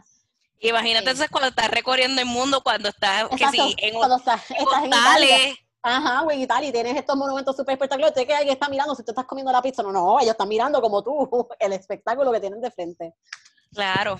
Imagínate 0.59 1.09
entonces 1.09 1.29
cuando 1.29 1.49
estás 1.49 1.69
recorriendo 1.69 2.21
el 2.21 2.27
mundo, 2.27 2.61
cuando 2.61 2.89
estás, 2.89 3.27
que 3.29 3.47
sí, 3.49 3.75
en, 3.77 3.95
cuando 3.95 4.17
estás, 4.17 4.49
estás 4.49 4.83
en 4.83 4.87
Italia. 4.87 5.37
Ajá, 5.83 6.21
güey, 6.21 6.43
y 6.43 6.47
tal, 6.47 6.63
y 6.63 6.71
tienes 6.71 6.95
estos 6.95 7.15
monumentos 7.15 7.55
súper 7.55 7.73
espectaculares, 7.73 8.15
usted 8.15 8.25
que 8.25 8.33
alguien 8.33 8.53
está 8.53 8.69
mirando, 8.69 8.95
si 8.95 9.03
tú 9.03 9.11
estás 9.11 9.25
comiendo 9.25 9.51
la 9.51 9.61
pizza, 9.61 9.83
no, 9.83 9.91
no, 9.91 10.19
ellos 10.19 10.31
están 10.31 10.47
mirando 10.47 10.81
como 10.81 11.03
tú, 11.03 11.47
el 11.59 11.73
espectáculo 11.73 12.31
que 12.31 12.39
tienen 12.39 12.61
de 12.61 12.71
frente. 12.71 13.13
Claro, 13.73 14.17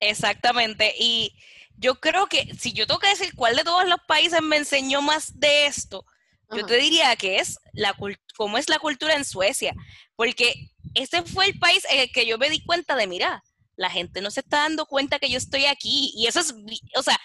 Exactamente. 0.00 0.94
Y 0.98 1.34
yo 1.76 2.00
creo 2.00 2.26
que 2.26 2.54
si 2.58 2.72
yo 2.72 2.86
tengo 2.86 3.00
que 3.00 3.08
decir 3.08 3.34
cuál 3.34 3.56
de 3.56 3.64
todos 3.64 3.86
los 3.88 3.98
países 4.06 4.42
me 4.42 4.56
enseñó 4.56 5.02
más 5.02 5.38
de 5.38 5.66
esto, 5.66 6.04
yo 6.50 6.64
te 6.64 6.76
diría 6.76 7.16
que 7.16 7.40
es 7.40 7.58
la 7.72 7.94
cómo 8.36 8.56
es 8.56 8.68
la 8.68 8.78
cultura 8.78 9.16
en 9.16 9.24
Suecia, 9.24 9.74
porque 10.14 10.70
ese 10.94 11.22
fue 11.22 11.46
el 11.46 11.58
país 11.58 11.84
en 11.90 12.00
el 12.00 12.12
que 12.12 12.24
yo 12.24 12.38
me 12.38 12.48
di 12.48 12.64
cuenta 12.64 12.94
de, 12.94 13.08
mira, 13.08 13.42
la 13.74 13.90
gente 13.90 14.20
no 14.20 14.30
se 14.30 14.40
está 14.40 14.58
dando 14.58 14.86
cuenta 14.86 15.18
que 15.18 15.28
yo 15.28 15.38
estoy 15.38 15.66
aquí 15.66 16.12
y 16.14 16.28
eso 16.28 16.38
es, 16.38 16.54
o 16.94 17.02
sea, 17.02 17.18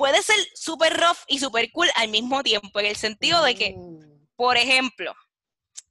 puede 0.00 0.22
ser 0.22 0.38
súper 0.54 0.98
rough 0.98 1.18
y 1.26 1.38
súper 1.40 1.70
cool 1.72 1.90
al 1.94 2.08
mismo 2.08 2.42
tiempo, 2.42 2.80
en 2.80 2.86
el 2.86 2.96
sentido 2.96 3.42
de 3.42 3.54
que, 3.54 3.74
mm. 3.76 4.28
por 4.34 4.56
ejemplo, 4.56 5.14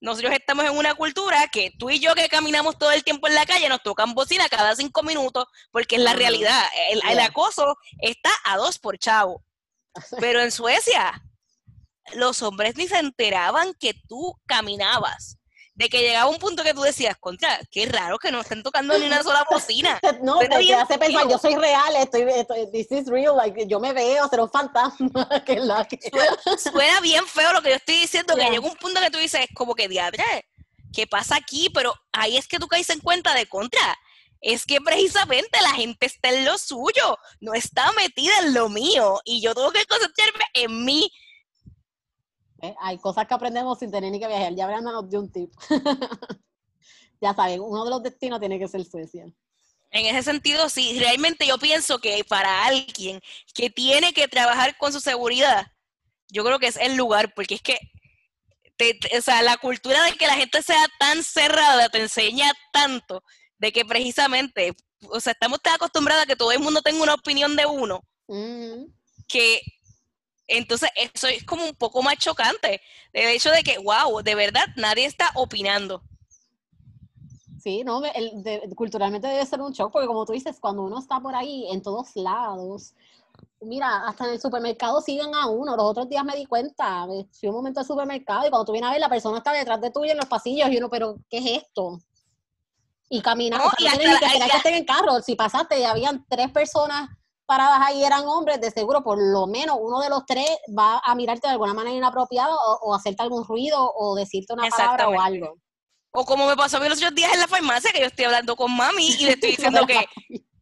nosotros 0.01 0.34
estamos 0.34 0.66
en 0.66 0.76
una 0.76 0.95
cultura 0.95 1.47
que 1.51 1.74
tú 1.78 1.91
y 1.91 1.99
yo 1.99 2.16
que 2.16 2.28
caminamos 2.28 2.80
todo 2.80 2.91
el 2.91 3.03
tiempo 3.03 3.28
en 3.28 3.36
la 3.36 3.45
calle 3.45 3.70
nos 3.70 3.84
tocan 3.84 4.16
bocina 4.16 4.49
cada 4.49 4.76
cinco 4.76 5.03
minutos 5.03 5.45
porque 5.70 5.97
es 5.97 6.01
la 6.01 6.14
realidad. 6.14 6.60
El, 6.89 7.20
acoso 7.20 7.78
está 7.99 8.32
a 8.45 8.57
dos 8.57 8.80
por 8.80 8.97
chavo. 8.97 9.43
Pero 10.20 10.41
en 10.41 10.51
Suecia, 10.51 11.22
los 12.14 12.41
hombres 12.41 12.76
ni 12.78 12.88
se 12.88 12.97
enteraban 12.97 13.76
que 13.80 13.93
tú 14.07 14.34
caminabas. 14.47 15.38
De 15.80 15.88
que 15.88 16.02
llegaba 16.02 16.30
un 16.30 16.40
punto 16.40 16.62
que 16.62 16.74
tú 16.74 16.82
decías, 16.82 17.16
contra, 17.18 17.58
qué 17.72 17.86
raro 17.86 18.20
que 18.20 18.34
no 18.34 18.42
estén 18.42 18.64
tocando 18.64 19.00
ni 19.00 19.06
una 19.06 19.24
sola 19.24 19.46
bocina. 19.50 19.98
No, 20.22 20.38
pero 20.40 20.58
te 20.58 20.76
hace 20.76 20.98
pensar, 20.98 21.30
yo 21.30 21.38
soy 21.38 21.56
real, 21.56 21.96
estoy, 21.96 22.26
this 22.74 22.92
is 22.92 23.08
real, 23.08 23.38
like, 23.38 23.66
yo 23.66 23.80
me 23.80 23.94
veo, 23.94 24.28
ser 24.28 24.42
un 24.42 24.50
fantasma. 24.50 25.30
que 25.46 25.56
la 25.56 25.86
que... 25.86 25.98
Suena, 26.58 27.00
bien 27.00 27.26
feo 27.26 27.54
lo 27.54 27.62
que 27.62 27.70
yo 27.70 27.76
estoy 27.76 27.96
diciendo, 27.96 28.36
que 28.36 28.50
llega 28.50 28.60
un 28.60 28.76
punto 28.76 29.00
que 29.00 29.10
tú 29.10 29.20
dices, 29.20 29.48
como 29.56 29.74
que 29.74 29.88
diadre, 29.88 30.46
¿qué 30.92 31.08
pasa 31.08 31.38
aquí? 31.38 31.70
Pero 31.74 31.94
ahí 32.12 32.36
es 32.36 32.50
que 32.50 32.60
tú 32.60 32.68
caes 32.68 32.90
en 32.90 33.00
cuenta 33.00 33.34
de 33.34 33.46
contra. 33.46 33.98
Es 34.42 34.66
que 34.66 34.82
precisamente 34.82 35.62
la 35.62 35.72
gente 35.72 36.08
está 36.08 36.30
en 36.30 36.44
lo 36.44 36.58
suyo, 36.58 37.18
no 37.40 37.54
está 37.54 37.90
metida 37.94 38.34
en 38.40 38.54
lo 38.54 38.68
mío. 38.68 39.22
Y 39.24 39.40
yo 39.40 39.56
tengo 39.56 39.72
que 39.72 39.86
concentrarme 39.86 40.44
en 40.56 40.84
mí 40.84 41.10
¿eh? 42.62 42.76
Hay 42.80 42.97
cosas 42.97 43.28
que 43.28 43.34
aprendemos 43.34 43.80
sin 43.80 43.91
tener 43.91 44.12
ni 44.12 44.20
que 44.20 44.28
viajar. 44.28 44.55
Ya 44.55 44.82
nos 44.82 45.10
de 45.10 45.18
un 45.18 45.32
tip. 45.32 45.51
ya 47.22 47.34
saben, 47.34 47.62
uno 47.62 47.84
de 47.84 47.89
los 47.89 48.03
destinos 48.03 48.39
tiene 48.39 48.60
que 48.60 48.68
ser 48.68 48.84
Suecia. 48.86 49.26
En 49.91 50.05
ese 50.05 50.24
sentido, 50.24 50.70
sí, 50.70 50.99
realmente 50.99 51.47
yo 51.47 51.57
pienso 51.57 51.99
que 51.99 52.24
para 52.24 52.66
alguien 52.66 53.20
que 53.55 53.70
tiene 53.70 54.14
que 54.14 54.28
trabajar 54.28 54.78
con 54.78 54.93
su 54.93 54.99
seguridad, 54.99 55.66
yo 56.28 56.43
creo 56.43 56.60
que 56.60 56.68
es 56.68 56.78
el 56.78 56.95
lugar, 56.95 57.34
porque 57.34 57.55
es 57.55 57.62
que, 57.62 57.80
o 59.18 59.22
sea, 59.22 59.41
la 59.41 59.57
cultura 59.57 60.03
de 60.03 60.14
que 60.14 60.28
la 60.28 60.36
gente 60.36 60.62
sea 60.62 60.86
tan 60.99 61.24
cerrada 61.24 61.89
te 61.89 61.99
enseña 62.01 62.51
tanto 62.72 63.24
de 63.57 63.72
que 63.72 63.84
precisamente, 63.84 64.76
o 65.10 65.20
sea, 65.20 65.34
estamos 65.34 65.60
tan 65.62 65.74
acostumbrados 65.74 66.24
a 66.24 66.28
que 66.28 66.36
todo 66.36 66.51
el 66.51 66.60
mundo 66.60 66.82
tenga 66.82 67.01
una 67.01 67.16
opinión 67.16 67.55
de 67.55 67.66
uno, 67.66 68.01
mm. 68.28 68.86
que 69.28 69.62
entonces, 70.50 70.89
eso 70.95 71.28
es 71.28 71.43
como 71.45 71.64
un 71.64 71.76
poco 71.76 72.02
más 72.02 72.18
chocante. 72.18 72.82
El 73.14 73.30
hecho 73.30 73.52
de 73.52 73.64
que, 73.64 73.78
wow, 73.78 74.22
de 74.22 74.36
verdad 74.36 74.66
nadie 74.76 75.06
está 75.06 75.30
opinando. 75.36 76.02
Sí, 77.62 77.84
no, 77.84 78.02
culturalmente 78.76 79.28
debe 79.28 79.45
ser 79.45 79.62
un 79.62 79.74
shock, 79.74 79.91
porque 79.91 80.08
como 80.08 80.26
tú 80.26 80.34
dices, 80.34 80.58
cuando 80.60 80.84
uno 80.84 81.00
está 81.00 81.20
por 81.20 81.36
ahí 81.36 81.68
en 81.72 81.82
todos 81.82 82.16
lados, 82.16 82.93
mira, 83.62 84.08
hasta 84.08 84.26
en 84.26 84.32
el 84.32 84.41
supermercado 84.41 85.02
siguen 85.02 85.36
a 85.36 85.47
uno. 85.47 85.76
Los 85.76 85.86
otros 85.86 86.10
días 86.10 86.24
me 86.24 86.36
di 86.36 86.45
cuenta, 86.45 87.06
fui 87.06 87.50
un 87.50 87.56
momento 87.56 87.82
al 87.82 87.86
supermercado 87.86 88.47
y 88.47 88.50
cuando 88.50 88.66
tú 88.66 88.72
vienes 88.72 88.89
a 88.89 88.93
ver, 88.93 89.02
la 89.02 89.10
persona 89.10 89.39
está 89.39 89.52
detrás 89.52 89.82
de 89.82 89.91
tuyo 89.91 90.12
en 90.12 90.18
los 90.18 90.28
pasillos 90.28 90.70
y 90.72 90.78
uno, 90.78 90.89
pero 90.89 91.18
¿qué 91.30 91.38
es 91.39 91.64
esto? 91.64 92.00
Y 93.10 93.22
caminando, 93.22 93.66
no, 93.66 93.72
y 93.78 93.88
hasta, 93.88 94.00
que, 94.00 94.50
que 94.50 94.58
estén 94.58 94.76
en 94.76 94.86
carro. 94.86 95.20
Si 95.22 95.36
pasaste 95.36 95.80
y 95.80 95.84
habían 95.84 96.26
tres 96.30 96.52
personas 96.52 97.10
paradas 97.50 97.80
ahí 97.82 98.04
eran 98.04 98.28
hombres, 98.28 98.62
de 98.62 98.70
seguro 98.70 99.04
por 99.04 99.18
lo 99.20 99.47
menos 99.47 99.76
uno 99.82 100.00
de 100.02 100.10
los 100.10 100.24
tres 100.28 100.47
va 100.78 101.02
a 101.04 101.16
mirarte 101.16 101.47
de 101.47 101.54
alguna 101.54 101.74
manera 101.74 101.95
inapropiada 101.95 102.54
o, 102.82 102.93
hacerte 102.93 103.24
algún 103.24 103.43
ruido 103.43 103.91
o 103.95 104.16
decirte 104.16 104.54
una 104.54 104.70
palabra 104.70 105.10
o 105.10 105.20
algo. 105.20 105.58
O 106.12 106.26
como 106.26 106.47
me 106.47 106.56
pasó 106.56 106.78
a 106.78 106.80
mí 106.80 106.88
los 106.88 107.00
otros 107.00 107.16
días 107.16 107.34
en 107.34 107.39
la 107.39 107.47
farmacia, 107.47 107.91
que 107.91 108.02
yo 108.02 108.06
estoy 108.06 108.26
hablando 108.26 108.56
con 108.56 108.76
mami 108.76 109.08
y 109.08 109.26
le 109.26 109.32
estoy 109.32 109.52
diciendo 109.52 109.82
que, 109.88 110.08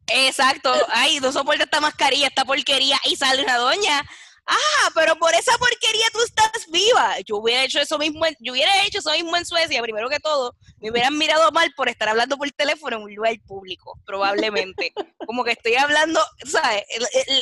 exacto, 0.06 0.72
ay, 0.88 1.20
no 1.20 1.30
soporto 1.30 1.64
esta 1.64 1.80
mascarilla, 1.82 2.28
esta 2.28 2.46
porquería, 2.46 2.98
y 3.04 3.16
sale 3.16 3.42
una 3.42 3.58
doña 3.58 4.02
ah, 4.48 4.90
pero 4.94 5.16
por 5.16 5.34
esa 5.34 5.56
porquería 5.58 6.06
tú 6.12 6.20
estás 6.22 6.66
viva. 6.70 7.16
Yo 7.26 7.36
hubiera 7.36 7.64
hecho 7.64 7.80
eso 7.80 7.98
mismo, 7.98 8.24
yo 8.40 8.52
hubiera 8.52 8.84
hecho 8.84 8.98
eso 8.98 9.12
mismo 9.12 9.36
en 9.36 9.46
Suecia, 9.46 9.82
primero 9.82 10.08
que 10.08 10.20
todo, 10.20 10.56
me 10.80 10.90
hubieran 10.90 11.16
mirado 11.16 11.50
mal 11.52 11.72
por 11.76 11.88
estar 11.88 12.08
hablando 12.08 12.36
por 12.36 12.50
teléfono 12.52 12.96
en 12.96 13.02
un 13.02 13.14
lugar 13.14 13.36
público, 13.46 13.98
probablemente. 14.04 14.92
como 15.26 15.44
que 15.44 15.52
estoy 15.52 15.74
hablando, 15.74 16.20
¿sabes? 16.46 16.84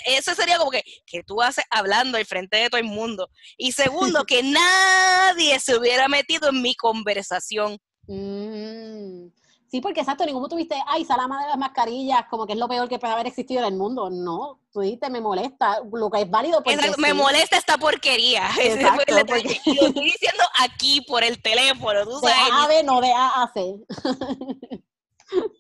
Eso 0.07 0.35
sería 0.35 0.59
como 0.59 0.73
que, 0.73 0.83
que 1.07 1.23
tú 1.23 1.41
haces 1.41 1.65
hablando 1.71 2.19
al 2.19 2.27
frente 2.27 2.57
de 2.57 2.69
todo 2.69 2.81
el 2.81 2.87
mundo. 2.87 3.31
Y 3.57 3.73
segundo, 3.73 4.25
que 4.27 4.43
nadie 4.43 5.61
se 5.61 5.77
hubiera 5.77 6.09
metido 6.09 6.49
en 6.49 6.63
mi 6.63 6.75
conversación. 6.75 7.79
Mm. 8.09 9.29
Sí, 9.69 9.81
porque 9.81 10.01
exacto, 10.01 10.25
ninguno 10.25 10.49
tuviste, 10.49 10.77
ay, 10.87 11.05
salama 11.05 11.43
de 11.43 11.49
las 11.49 11.59
mascarillas, 11.59 12.27
como 12.31 12.47
que 12.47 12.53
es 12.53 12.59
lo 12.59 12.69
peor 12.69 12.89
que 12.89 12.99
puede 12.99 13.13
haber 13.13 13.27
existido 13.27 13.61
en 13.61 13.67
el 13.67 13.75
mundo. 13.75 14.11
No, 14.11 14.61
tú 14.73 14.81
dijiste, 14.81 15.11
me 15.11 15.21
molesta, 15.21 15.81
lo 15.93 16.11
que 16.11 16.23
es 16.23 16.31
válido 16.31 16.63
porque 16.63 16.93
Me 16.99 17.15
molesta 17.15 17.57
esta 17.57 17.77
porquería. 17.77 18.49
Exacto, 18.61 19.15
porque... 19.27 19.61
Lo 19.67 19.87
estoy 19.89 20.05
diciendo 20.05 20.45
aquí 20.61 21.01
por 21.03 21.25
el 21.25 21.43
teléfono, 21.43 22.05
tú 22.05 22.21
sabes. 22.21 22.37
A 22.53 22.65
a 22.65 22.83
no 22.85 23.01
de 23.01 23.13
A 23.13 23.43
a 23.43 23.53
C. 23.53 23.77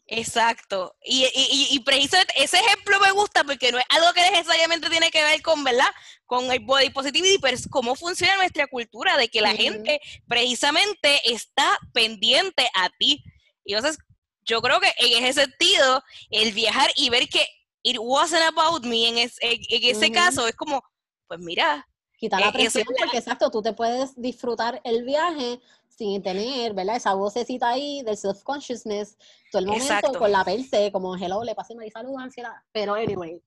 Exacto. 0.06 0.94
Y, 1.04 1.24
y, 1.24 1.68
y, 1.70 1.80
precisamente 1.80 2.32
ese 2.36 2.58
ejemplo 2.58 3.00
me 3.00 3.10
gusta 3.10 3.42
porque 3.42 3.72
no 3.72 3.78
es 3.78 3.84
algo 3.88 4.12
que 4.12 4.30
necesariamente 4.30 4.88
tiene 4.88 5.10
que 5.10 5.22
ver 5.22 5.42
con, 5.42 5.64
¿verdad? 5.64 5.88
Con 6.24 6.50
el 6.52 6.60
body 6.60 6.90
positivity, 6.90 7.38
pero 7.38 7.56
es 7.56 7.66
cómo 7.68 7.96
funciona 7.96 8.36
nuestra 8.36 8.68
cultura, 8.68 9.16
de 9.16 9.28
que 9.28 9.40
la 9.40 9.54
gente 9.54 10.00
precisamente 10.28 11.32
está 11.32 11.78
pendiente 11.92 12.68
a 12.74 12.88
ti. 12.90 13.24
Y 13.66 13.74
entonces, 13.74 13.98
yo 14.44 14.62
creo 14.62 14.80
que 14.80 14.92
en 14.98 15.24
ese 15.24 15.42
sentido, 15.42 16.02
el 16.30 16.52
viajar 16.52 16.88
y 16.96 17.10
ver 17.10 17.28
que 17.28 17.46
it 17.82 17.98
wasn't 18.00 18.42
about 18.48 18.84
me 18.84 19.08
en, 19.08 19.30
ese 19.38 20.10
caso, 20.10 20.46
es 20.46 20.54
como, 20.54 20.82
pues 21.26 21.40
mira. 21.40 21.86
Quita 22.16 22.40
la 22.40 22.48
e-, 22.48 22.52
presión, 22.52 22.84
porque 22.98 23.18
exacto, 23.18 23.50
tú 23.50 23.60
te 23.60 23.74
puedes 23.74 24.14
disfrutar 24.16 24.80
el 24.84 25.04
viaje 25.04 25.60
sin 25.88 26.22
tener, 26.22 26.72
¿verdad? 26.72 26.96
Esa 26.96 27.14
vocecita 27.14 27.70
ahí 27.70 28.02
del 28.02 28.16
self-consciousness 28.16 29.16
todo 29.50 29.60
el 29.60 29.66
momento 29.66 30.18
con 30.18 30.32
la 30.32 30.44
perse, 30.44 30.90
como 30.92 31.16
hello, 31.16 31.42
le 31.42 31.54
pasé 31.54 31.74
y 31.84 31.90
salud, 31.90 32.18
ansiedad. 32.18 32.54
Pero 32.72 32.94
anyway. 32.94 33.42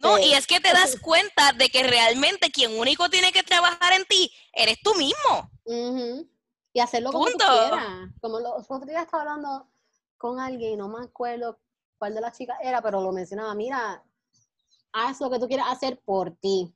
no, 0.00 0.18
y 0.18 0.32
este, 0.32 0.36
es 0.36 0.46
que 0.46 0.60
te 0.60 0.72
das 0.72 0.96
cuenta 1.02 1.52
de 1.52 1.68
que 1.68 1.82
realmente 1.82 2.50
quien 2.50 2.78
único 2.78 3.08
tiene 3.10 3.30
que 3.32 3.42
trabajar 3.42 3.92
en 3.92 4.04
ti 4.06 4.32
eres 4.52 4.78
tú 4.82 4.94
mismo 4.94 5.50
y 6.74 6.80
hacerlo 6.80 7.12
como 7.12 7.26
tú 7.26 7.38
quieras. 7.38 8.10
Como 8.20 8.40
los 8.40 8.68
otros 8.68 8.86
días 8.86 9.04
estaba 9.04 9.22
hablando 9.22 9.68
con 10.18 10.40
alguien, 10.40 10.76
no 10.76 10.88
me 10.88 11.04
acuerdo 11.04 11.58
cuál 11.96 12.14
de 12.14 12.20
las 12.20 12.36
chicas 12.36 12.58
era, 12.62 12.82
pero 12.82 13.00
lo 13.00 13.12
mencionaba, 13.12 13.54
mira, 13.54 14.02
haz 14.92 15.20
lo 15.20 15.30
que 15.30 15.38
tú 15.38 15.46
quieras 15.46 15.68
hacer 15.70 16.00
por 16.04 16.32
ti. 16.32 16.74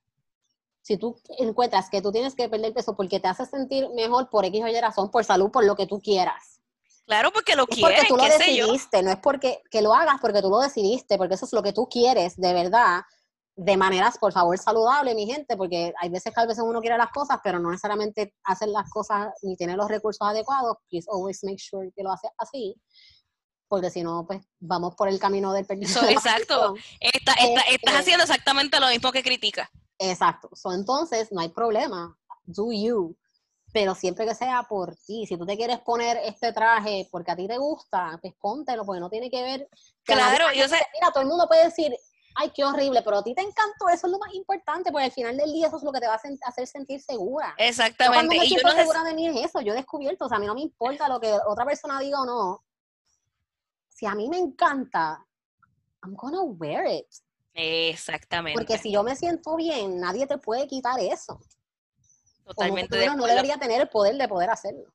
Si 0.83 0.97
tú 0.97 1.21
encuentras 1.39 1.91
que 1.91 2.01
tú 2.01 2.13
tienes 2.13 2.35
que 2.35 2.49
perder 2.49 2.73
peso 2.73 2.97
porque 2.97 3.19
te 3.21 3.29
hace 3.29 3.45
sentir 3.45 3.91
mejor 3.91 4.31
por 4.31 4.45
X 4.45 4.65
o 4.65 4.69
Y 4.69 4.81
razón, 4.81 5.11
por 5.11 5.25
salud, 5.25 5.51
por 5.51 5.65
lo 5.65 5.75
que 5.75 5.87
tú 5.87 6.01
quieras. 6.01 6.61
Claro, 7.05 7.33
porque 7.33 7.57
lo 7.57 7.67
quieres. 7.67 7.99
Porque 7.99 8.09
tú 8.09 8.17
lo 8.17 8.23
decidiste, 8.23 9.03
no 9.03 9.11
es 9.11 9.19
porque 9.19 9.63
que 9.71 9.83
lo 9.83 9.93
hagas 9.93 10.21
porque 10.21 10.41
tú 10.41 10.49
lo 10.49 10.61
decidiste, 10.61 11.19
porque 11.19 11.35
eso 11.35 11.45
es 11.45 11.53
lo 11.53 11.63
que 11.63 11.73
tú 11.73 11.89
quieres, 11.89 12.37
de 12.37 12.53
verdad 12.53 13.03
de 13.59 13.77
maneras, 13.77 14.17
por 14.19 14.33
favor, 14.33 14.57
saludables, 14.57 15.17
mi 15.17 15.27
gente, 15.27 15.57
porque 15.57 15.93
hay 16.01 16.09
veces 16.11 16.33
que 16.33 16.41
a 16.41 16.47
veces 16.47 16.63
uno 16.65 16.81
quiere 16.81 16.97
las 16.97 17.11
cosas, 17.11 17.41
pero 17.43 17.59
no 17.59 17.71
necesariamente 17.73 18.35
hacer 18.45 18.69
las 18.69 18.89
cosas 18.89 19.33
ni 19.43 19.57
tener 19.57 19.77
los 19.77 19.89
recursos 19.89 20.27
adecuados. 20.27 20.77
Please 20.89 21.09
always 21.11 21.43
make 21.43 21.59
sure 21.59 21.91
que 21.91 22.05
lo 22.05 22.13
hace 22.13 22.29
así, 22.39 22.81
porque 23.67 23.91
si 23.91 24.05
no, 24.05 24.25
pues 24.29 24.47
vamos 24.61 24.95
por 24.95 25.09
el 25.09 25.19
camino 25.19 25.53
del 25.53 25.67
permiso. 25.67 26.09
exacto. 26.09 26.77
estás 27.01 27.35
este 27.69 27.91
haciendo 27.91 28.23
exactamente 28.23 28.79
lo 28.79 28.87
mismo 28.87 29.11
que 29.11 29.25
critica. 29.25 29.69
Exacto. 29.99 30.51
entonces, 30.73 31.33
no 31.33 31.41
hay 31.41 31.49
problema. 31.49 32.17
Do 32.45 32.71
you. 32.71 33.17
Pero 33.73 33.97
siempre 33.97 34.25
que 34.25 34.37
sea 34.37 34.63
por 34.63 34.95
ti. 34.95 35.27
Si 35.27 35.37
tú 35.37 35.45
te 35.45 35.57
quieres 35.57 35.81
poner 35.81 36.17
este 36.19 36.53
traje 36.53 37.09
porque 37.11 37.33
a 37.33 37.37
ti 37.37 37.49
te 37.49 37.59
gusta, 37.59 38.19
pues 38.23 38.35
póntelo, 38.41 38.85
porque 38.87 39.01
no 39.01 39.11
tiene 39.11 39.29
que 39.29 39.43
ver. 39.43 39.69
claro, 40.05 40.47
yo 40.55 40.69
sé. 40.69 40.79
Mira, 40.95 41.11
todo 41.13 41.23
el 41.23 41.29
mundo 41.29 41.49
puede 41.49 41.65
decir, 41.65 41.93
ay, 42.39 42.53
qué 42.55 42.65
horrible, 42.65 43.03
pero 43.03 43.19
a 43.19 43.25
ti 43.25 43.35
te 43.35 43.43
encantó, 43.43 43.89
eso 43.93 44.07
es 44.07 44.13
lo 44.13 44.19
más 44.19 44.33
importante, 44.33 44.93
porque 44.93 45.07
al 45.07 45.13
final 45.13 45.37
del 45.37 45.53
día 45.53 45.67
eso 45.67 45.77
es 45.77 45.83
lo 45.83 45.93
que 45.93 46.01
te 46.01 46.07
va 46.07 46.15
a 46.15 46.49
hacer 46.49 46.67
sentir 46.69 47.01
segura. 47.01 47.55
Exactamente. 47.59 48.07
Yo 48.07 48.29
cuando 48.29 48.43
me 48.43 48.47
siento 48.47 48.71
segura 48.71 49.05
de 49.05 49.15
mí 49.15 49.27
es 49.27 49.47
eso, 49.47 49.61
yo 49.61 49.73
he 49.73 49.77
descubierto, 49.77 50.27
o 50.27 50.29
sea, 50.29 50.37
a 50.37 50.41
mí 50.41 50.47
no 50.47 50.55
me 50.55 50.61
importa 50.61 51.09
lo 51.09 51.19
que 51.21 51.33
otra 51.47 51.65
persona 51.65 51.99
diga 51.99 52.23
o 52.23 52.27
no. 52.27 52.65
Si 53.89 54.07
a 54.07 54.15
mí 54.15 54.29
me 54.29 54.39
encanta, 54.39 55.27
I'm 56.05 56.15
gonna 56.15 56.43
wear 56.43 56.87
it. 56.87 57.07
Exactamente. 57.55 58.57
Porque 58.57 58.79
si 58.79 58.93
yo 58.93 59.03
me 59.03 59.17
siento 59.17 59.57
bien, 59.57 59.99
nadie 59.99 60.29
te 60.29 60.39
puede 60.39 60.69
quitar 60.69 61.01
eso. 61.01 61.41
Totalmente. 62.45 62.97
de 62.97 63.07
no 63.17 63.27
debería 63.27 63.59
tener 63.59 63.81
el 63.81 63.89
poder 63.89 64.17
de 64.17 64.29
poder 64.29 64.49
hacerlo. 64.49 64.95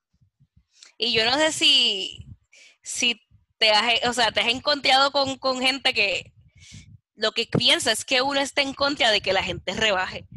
Y 0.98 1.12
yo 1.14 1.26
no 1.26 1.38
sé 1.38 1.52
si, 1.52 2.26
si 2.82 3.20
te 3.58 3.70
has, 3.72 4.08
o 4.08 4.14
sea, 4.14 4.32
te 4.32 4.40
has 4.40 4.48
encontrado 4.48 5.12
con, 5.12 5.38
con 5.38 5.60
gente 5.60 5.94
que 5.94 6.33
lo 7.16 7.32
que 7.32 7.46
piensa 7.46 7.92
es 7.92 8.06
que 8.06 8.22
uno 8.22 8.40
está 8.40 8.62
en 8.62 8.74
contra 8.74 9.12
de 9.12 9.22
que 9.22 9.34
la 9.34 9.44
gente 9.44 9.74
rebaje. 9.74 10.28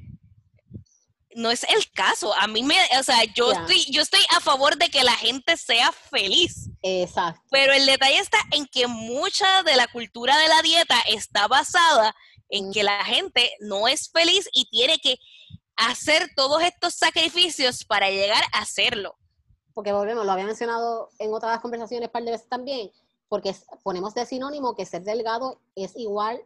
No 1.34 1.50
es 1.50 1.64
el 1.64 1.90
caso. 1.92 2.34
A 2.34 2.46
mí 2.46 2.62
me, 2.62 2.76
o 2.98 3.02
sea, 3.02 3.24
yo 3.24 3.52
estoy, 3.52 3.84
yo 3.90 4.00
estoy 4.00 4.20
a 4.34 4.40
favor 4.40 4.76
de 4.76 4.88
que 4.88 5.04
la 5.04 5.12
gente 5.12 5.56
sea 5.56 5.92
feliz. 5.92 6.70
Exacto. 6.82 7.42
Pero 7.50 7.74
el 7.74 7.84
detalle 7.84 8.18
está 8.18 8.38
en 8.52 8.66
que 8.66 8.86
mucha 8.86 9.62
de 9.62 9.76
la 9.76 9.86
cultura 9.88 10.38
de 10.38 10.48
la 10.48 10.62
dieta 10.62 10.98
está 11.08 11.46
basada 11.46 12.14
en 12.48 12.72
que 12.72 12.82
la 12.82 13.04
gente 13.04 13.52
no 13.60 13.86
es 13.86 14.10
feliz 14.10 14.48
y 14.52 14.68
tiene 14.70 14.98
que 14.98 15.18
hacer 15.76 16.30
todos 16.34 16.62
estos 16.62 16.94
sacrificios 16.94 17.84
para 17.84 18.08
llegar 18.10 18.42
a 18.52 18.60
hacerlo. 18.60 19.16
porque 19.74 19.92
volvemos, 19.92 20.24
lo 20.24 20.32
había 20.32 20.46
mencionado 20.46 21.10
en 21.18 21.34
otras 21.34 21.60
conversaciones 21.60 22.08
un 22.08 22.12
par 22.12 22.24
de 22.24 22.30
veces 22.30 22.48
también, 22.48 22.90
porque 23.28 23.54
ponemos 23.82 24.14
de 24.14 24.24
sinónimo 24.24 24.74
que 24.74 24.86
ser 24.86 25.02
delgado 25.02 25.60
es 25.74 25.94
igual 25.96 26.40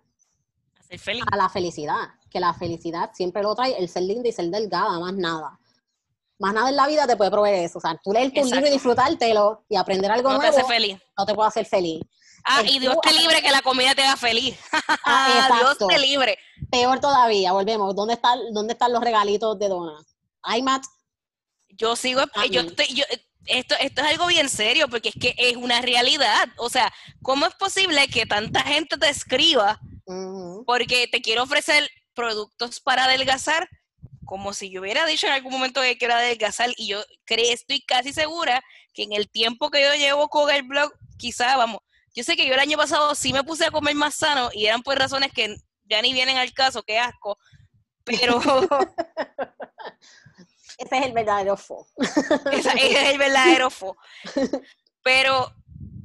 a, 0.91 0.99
feliz. 0.99 1.25
a 1.31 1.37
la 1.37 1.49
felicidad, 1.49 2.09
que 2.31 2.41
la 2.41 2.55
felicidad 2.55 3.11
siempre 3.15 3.43
lo 3.43 3.55
trae 3.55 3.79
el 3.79 3.89
ser 3.89 4.05
linda 4.05 4.29
y 4.29 4.33
ser 4.33 4.47
delgada, 4.47 4.99
más 4.99 5.15
nada. 5.15 5.59
Más 6.39 6.55
nada 6.55 6.71
en 6.71 6.77
la 6.77 6.87
vida 6.87 7.07
te 7.07 7.17
puede 7.17 7.31
proveer 7.31 7.67
eso. 7.67 7.79
O 7.79 7.81
sea, 7.81 8.01
tú 8.03 8.13
leer 8.13 8.33
tu 8.33 8.43
libro 8.43 8.67
y 8.67 8.71
disfrutártelo 8.71 9.65
y 9.69 9.77
aprender 9.77 10.11
algo 10.11 10.31
nuevo. 10.31 10.43
No 10.43 10.51
te 10.51 10.59
hace 10.59 10.67
feliz. 10.67 10.99
No 11.17 11.27
te 11.27 11.35
puede 11.35 11.49
hacer 11.49 11.67
feliz. 11.67 12.01
Ah, 12.45 12.63
y 12.65 12.79
Dios 12.79 12.97
te 13.03 13.13
libre 13.13 13.43
que 13.43 13.51
la 13.51 13.61
comida 13.61 13.95
te 13.95 14.03
haga 14.03 14.17
feliz. 14.17 14.57
Ah, 15.05 15.49
Dios 15.59 15.79
te 15.89 15.99
libre. 15.99 16.39
Peor 16.71 17.01
todavía, 17.01 17.53
volvemos. 17.53 17.95
¿Dónde, 17.95 18.15
está, 18.15 18.37
dónde 18.53 18.73
están 18.73 18.93
los 18.93 19.03
regalitos 19.03 19.59
de 19.59 19.69
Dona? 19.69 19.99
¿Hay, 20.43 20.63
Matt? 20.63 20.85
Yo 21.69 21.97
sigo, 21.97 22.23
yo 22.51 22.61
estoy, 22.61 22.87
yo, 22.95 23.05
esto, 23.47 23.75
esto 23.81 24.03
es 24.03 24.07
algo 24.07 24.27
bien 24.27 24.49
serio 24.49 24.89
porque 24.89 25.11
es 25.11 25.15
que 25.21 25.35
es 25.37 25.57
una 25.57 25.81
realidad. 25.81 26.49
O 26.59 26.69
sea, 26.69 26.93
¿cómo 27.23 27.47
es 27.47 27.55
posible 27.55 28.09
que 28.09 28.25
tanta 28.25 28.63
gente 28.63 28.97
te 28.97 29.09
escriba 29.09 29.81
porque 30.67 31.09
te 31.09 31.21
quiero 31.21 31.43
ofrecer 31.43 31.89
productos 32.15 32.81
para 32.81 33.05
adelgazar? 33.05 33.69
Como 34.25 34.53
si 34.53 34.71
yo 34.71 34.81
hubiera 34.81 35.07
dicho 35.07 35.27
en 35.27 35.33
algún 35.33 35.53
momento 35.53 35.83
que 35.83 35.99
quiero 35.99 36.15
adelgazar 36.15 36.71
y 36.77 36.89
yo 36.89 37.03
creo, 37.25 37.53
estoy 37.53 37.81
casi 37.83 38.13
segura 38.13 38.63
que 38.93 39.03
en 39.03 39.13
el 39.13 39.29
tiempo 39.29 39.71
que 39.71 39.83
yo 39.83 39.95
llevo 39.95 40.29
con 40.29 40.51
el 40.51 40.63
blog, 40.63 40.93
quizá, 41.17 41.57
vamos, 41.57 41.81
yo 42.15 42.25
sé 42.25 42.37
que 42.37 42.47
yo 42.47 42.55
el 42.55 42.61
año 42.61 42.77
pasado 42.77 43.15
sí 43.15 43.33
me 43.33 43.45
puse 43.45 43.65
a 43.67 43.71
comer 43.71 43.95
más 43.95 44.15
sano 44.15 44.51
y 44.53 44.67
eran 44.67 44.83
por 44.83 44.99
razones 44.99 45.33
que 45.33 45.57
ya 45.85 46.03
ni 46.03 46.13
vienen 46.13 46.37
al 46.37 46.53
caso, 46.53 46.83
qué 46.83 46.99
asco, 46.99 47.39
pero... 48.05 48.41
ese 50.79 50.99
es 50.99 51.07
el 51.07 51.13
verdadero 51.13 51.57
fo. 51.57 51.87
ese 52.53 52.71
es 52.75 53.11
el 53.11 53.19
verdadero 53.19 53.71
fo. 53.71 53.97
Pero, 55.03 55.51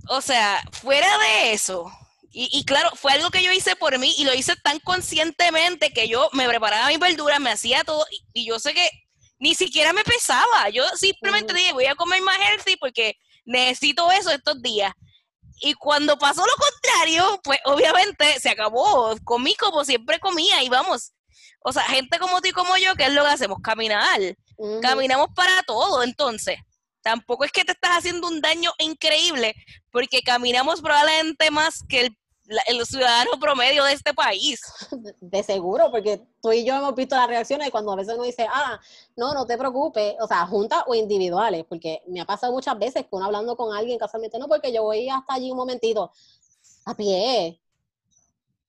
o 0.08 0.22
sea, 0.22 0.64
fuera 0.72 1.18
de 1.18 1.52
eso, 1.52 1.92
y, 2.38 2.66
claro, 2.66 2.90
fue 2.96 3.14
algo 3.14 3.30
que 3.32 3.42
yo 3.42 3.54
hice 3.54 3.78
por 3.78 3.98
mí 3.98 4.14
y 4.18 4.26
lo 4.26 4.34
hice 4.34 4.58
tan 4.58 4.80
conscientemente 4.82 5.94
que 5.94 6.10
yo 6.10 6.28
me 6.34 6.50
preparaba 6.50 6.90
mis 6.90 7.00
verduras, 7.00 7.40
me 7.40 7.50
hacía 7.50 7.86
todo 7.86 8.06
y, 8.34 8.46
yo 8.46 8.60
sé 8.60 8.74
que 8.74 8.90
ni 9.40 9.56
siquiera 9.56 9.94
me 9.94 10.04
pesaba. 10.04 10.68
Yo 10.70 10.84
simplemente 10.98 11.54
dije, 11.54 11.72
voy 11.72 11.86
a 11.86 11.96
comer 11.96 12.22
más 12.22 12.38
healthy 12.38 12.76
porque 12.76 13.16
necesito 13.46 14.12
eso 14.12 14.32
estos 14.32 14.62
días. 14.62 14.92
Y 15.62 15.76
cuando 15.76 16.18
pasó 16.18 16.46
lo 16.46 16.54
contrario, 16.58 17.40
pues 17.42 17.60
obviamente 17.64 18.38
se 18.42 18.50
acabó. 18.50 19.16
Comí 19.24 19.56
como 19.56 19.86
siempre 19.86 20.20
comía 20.20 20.62
y 20.62 20.68
vamos. 20.68 21.14
O 21.62 21.72
sea, 21.72 21.84
gente 21.84 22.20
como 22.20 22.42
tú 22.42 22.50
y 22.50 22.52
como 22.52 22.76
yo, 22.76 22.96
¿qué 22.96 23.06
es 23.06 23.14
lo 23.14 23.24
que 23.24 23.30
hacemos? 23.30 23.60
Caminar. 23.64 24.20
Caminamos 24.82 25.30
para 25.34 25.64
todo. 25.64 26.04
Entonces, 26.04 26.58
tampoco 27.02 27.46
es 27.46 27.54
que 27.54 27.64
te 27.64 27.72
estás 27.72 28.00
haciendo 28.00 28.28
un 28.28 28.42
daño 28.42 28.74
increíble, 28.78 29.56
porque 29.90 30.22
caminamos 30.22 30.82
probablemente 30.82 31.50
más 31.50 31.80
que 31.88 32.02
el 32.02 32.18
el 32.68 32.86
ciudadano 32.86 33.32
promedio 33.40 33.84
de 33.84 33.94
este 33.94 34.14
país. 34.14 34.62
De 35.22 35.44
seguro, 35.44 35.90
porque 35.92 36.26
tú 36.42 36.52
y 36.52 36.66
yo 36.66 36.76
hemos 36.76 36.96
visto 36.96 37.16
las 37.16 37.28
reacciones 37.28 37.72
cuando 37.72 37.92
a 37.92 37.96
veces 37.96 38.16
uno 38.16 38.24
dice, 38.24 38.48
ah, 38.50 38.80
no, 39.16 39.34
no 39.34 39.46
te 39.46 39.58
preocupes, 39.58 40.16
o 40.20 40.28
sea, 40.28 40.46
juntas 40.46 40.84
o 40.88 40.96
individuales, 40.96 41.66
porque 41.68 42.02
me 42.08 42.22
ha 42.22 42.26
pasado 42.26 42.54
muchas 42.54 42.78
veces 42.78 43.04
que 43.04 43.10
uno 43.12 43.26
hablando 43.26 43.56
con 43.56 43.74
alguien 43.74 43.98
casualmente, 43.98 44.40
no, 44.40 44.48
porque 44.48 44.72
yo 44.72 44.84
voy 44.84 45.10
hasta 45.10 45.34
allí 45.34 45.52
un 45.52 45.58
momentito, 45.58 46.12
a 46.86 46.96
pie, 46.96 47.60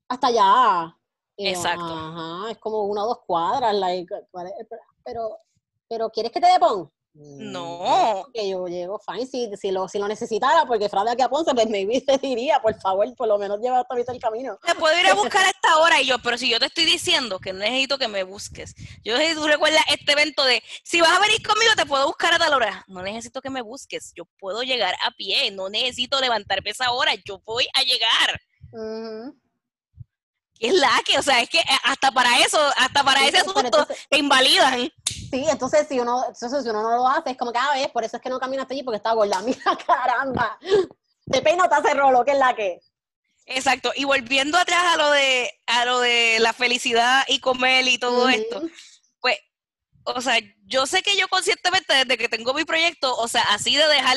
hasta 0.08 0.26
allá. 0.28 0.96
Exacto. 1.36 1.84
Ajá, 1.84 2.50
es 2.50 2.58
como 2.58 2.84
una 2.84 3.04
o 3.04 3.08
dos 3.08 3.18
cuadras, 3.26 3.76
pero, 5.04 5.38
pero 5.88 6.10
¿quieres 6.10 6.32
que 6.32 6.40
te 6.40 6.46
dé 6.46 6.58
no. 7.18 8.26
Que 8.32 8.48
yo 8.48 8.66
llego 8.66 8.98
fine 8.98 9.26
si, 9.26 9.50
si, 9.56 9.70
lo, 9.70 9.88
si 9.88 9.98
lo 9.98 10.06
necesitara, 10.06 10.66
porque 10.66 10.88
Frade 10.88 11.10
aquí 11.10 11.22
a 11.22 11.28
Ponce, 11.28 11.54
pues 11.54 11.68
me 11.68 11.86
te 12.00 12.18
diría, 12.18 12.60
por 12.60 12.78
favor, 12.80 13.14
por 13.16 13.28
lo 13.28 13.38
menos 13.38 13.60
lleva 13.60 13.80
hasta 13.80 14.12
el 14.12 14.20
camino. 14.20 14.58
Te 14.64 14.74
puedo 14.74 14.98
ir 14.98 15.06
a 15.06 15.14
buscar 15.14 15.44
a 15.46 15.50
esta 15.50 15.78
hora 15.78 16.00
y 16.00 16.06
yo, 16.06 16.18
pero 16.18 16.36
si 16.36 16.50
yo 16.50 16.58
te 16.58 16.66
estoy 16.66 16.84
diciendo 16.84 17.38
que 17.38 17.52
no 17.52 17.60
necesito 17.60 17.98
que 17.98 18.08
me 18.08 18.22
busques. 18.22 18.74
Yo 19.04 19.16
si 19.16 19.34
tú 19.34 19.46
recuerdas 19.46 19.82
este 19.88 20.12
evento 20.12 20.44
de, 20.44 20.62
si 20.84 21.00
vas 21.00 21.12
a 21.12 21.20
venir 21.20 21.42
conmigo, 21.46 21.72
te 21.76 21.86
puedo 21.86 22.06
buscar 22.06 22.34
a 22.34 22.38
tal 22.38 22.52
hora. 22.52 22.84
No 22.88 23.02
necesito 23.02 23.40
que 23.40 23.50
me 23.50 23.62
busques, 23.62 24.12
yo 24.14 24.26
puedo 24.38 24.62
llegar 24.62 24.94
a 25.04 25.10
pie, 25.12 25.50
no 25.50 25.68
necesito 25.68 26.20
levantarme 26.20 26.70
esa 26.70 26.90
hora, 26.92 27.14
yo 27.24 27.40
voy 27.44 27.66
a 27.74 27.82
llegar. 27.82 28.40
¿Qué 30.58 30.68
es 30.68 30.74
la 30.74 30.90
que? 31.04 31.18
O 31.18 31.22
sea, 31.22 31.40
es 31.40 31.48
que 31.48 31.62
hasta 31.84 32.10
para 32.10 32.38
eso, 32.40 32.58
hasta 32.76 33.02
para 33.02 33.24
ese 33.26 33.38
asunto 33.38 33.86
te 34.08 34.18
invalidan. 34.18 34.90
Sí, 35.04 35.44
entonces 35.48 35.86
si 35.88 35.98
uno, 35.98 36.24
entonces, 36.28 36.62
si 36.62 36.70
uno 36.70 36.82
no 36.82 36.96
lo 36.96 37.08
hace, 37.08 37.30
es 37.30 37.36
como 37.36 37.52
cada 37.52 37.74
vez, 37.74 37.88
por 37.88 38.04
eso 38.04 38.16
es 38.16 38.22
que 38.22 38.30
no 38.30 38.40
caminaste 38.40 38.74
allí 38.74 38.82
porque 38.82 38.96
está 38.96 39.12
gorda. 39.12 39.40
Mira, 39.44 39.76
caramba. 39.86 40.58
De 41.26 41.42
peino 41.42 41.68
te 41.68 41.74
hace 41.74 41.94
rolo, 41.94 42.24
que 42.24 42.32
es 42.32 42.38
la 42.38 42.54
que. 42.54 42.80
Exacto. 43.46 43.92
Y 43.94 44.04
volviendo 44.04 44.58
atrás 44.58 44.94
a 44.94 44.96
lo 44.96 45.10
de, 45.10 45.50
a 45.66 45.84
lo 45.84 46.00
de 46.00 46.38
la 46.40 46.52
felicidad 46.52 47.24
y 47.28 47.40
comer 47.40 47.86
y 47.86 47.98
todo 47.98 48.28
esto, 48.28 48.62
pues, 49.20 49.36
o 50.04 50.20
sea, 50.20 50.38
yo 50.64 50.86
sé 50.86 51.02
que 51.02 51.16
yo 51.16 51.28
conscientemente 51.28 51.92
desde 51.92 52.18
que 52.18 52.28
tengo 52.28 52.54
mi 52.54 52.64
proyecto, 52.64 53.14
o 53.16 53.28
sea, 53.28 53.42
así 53.50 53.76
de 53.76 53.86
dejar 53.86 54.16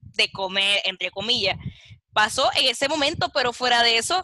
de 0.00 0.30
comer, 0.32 0.82
entre 0.84 1.10
comillas, 1.10 1.56
pasó 2.12 2.50
en 2.54 2.66
ese 2.66 2.88
momento, 2.88 3.30
pero 3.30 3.52
fuera 3.52 3.82
de 3.82 3.98
eso, 3.98 4.22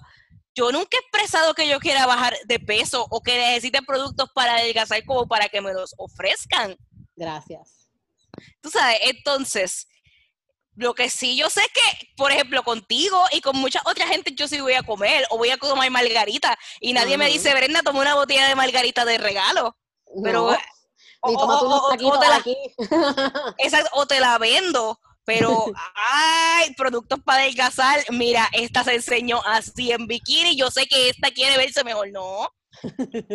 yo 0.54 0.70
nunca 0.70 0.96
he 0.96 1.00
expresado 1.00 1.54
que 1.54 1.68
yo 1.68 1.80
quiera 1.80 2.06
bajar 2.06 2.36
de 2.44 2.58
peso 2.58 3.06
o 3.10 3.22
que 3.22 3.36
necesite 3.36 3.82
productos 3.82 4.30
para 4.34 4.56
adelgazar 4.56 5.04
como 5.04 5.26
para 5.26 5.48
que 5.48 5.60
me 5.60 5.72
los 5.72 5.94
ofrezcan. 5.96 6.76
Gracias. 7.16 7.88
Tú 8.60 8.70
sabes, 8.70 8.98
entonces, 9.02 9.88
lo 10.74 10.94
que 10.94 11.10
sí 11.10 11.36
yo 11.36 11.50
sé 11.50 11.62
que, 11.72 12.08
por 12.16 12.32
ejemplo, 12.32 12.62
contigo 12.62 13.22
y 13.32 13.40
con 13.40 13.56
mucha 13.56 13.80
otra 13.84 14.06
gente 14.06 14.34
yo 14.34 14.48
sí 14.48 14.60
voy 14.60 14.74
a 14.74 14.82
comer 14.82 15.26
o 15.30 15.38
voy 15.38 15.50
a 15.50 15.56
tomar 15.56 15.90
margarita 15.90 16.58
y 16.80 16.92
nadie 16.92 17.18
me 17.18 17.28
dice, 17.28 17.54
Brenda, 17.54 17.82
toma 17.82 18.00
una 18.00 18.14
botella 18.14 18.48
de 18.48 18.54
margarita 18.54 19.04
de 19.04 19.18
regalo. 19.18 19.76
Pero... 20.22 20.56
o, 21.20 22.18
te 22.18 22.28
la, 23.70 23.88
o 23.92 24.06
te 24.06 24.20
la 24.20 24.38
vendo 24.38 24.98
pero, 25.24 25.66
ay, 26.10 26.74
productos 26.74 27.20
para 27.24 27.42
adelgazar, 27.42 28.00
mira, 28.10 28.48
esta 28.52 28.82
se 28.82 28.94
enseñó 28.94 29.40
así 29.46 29.92
en 29.92 30.06
bikini, 30.06 30.56
yo 30.56 30.70
sé 30.70 30.86
que 30.86 31.10
esta 31.10 31.30
quiere 31.30 31.56
verse 31.56 31.84
mejor, 31.84 32.10
no. 32.10 32.48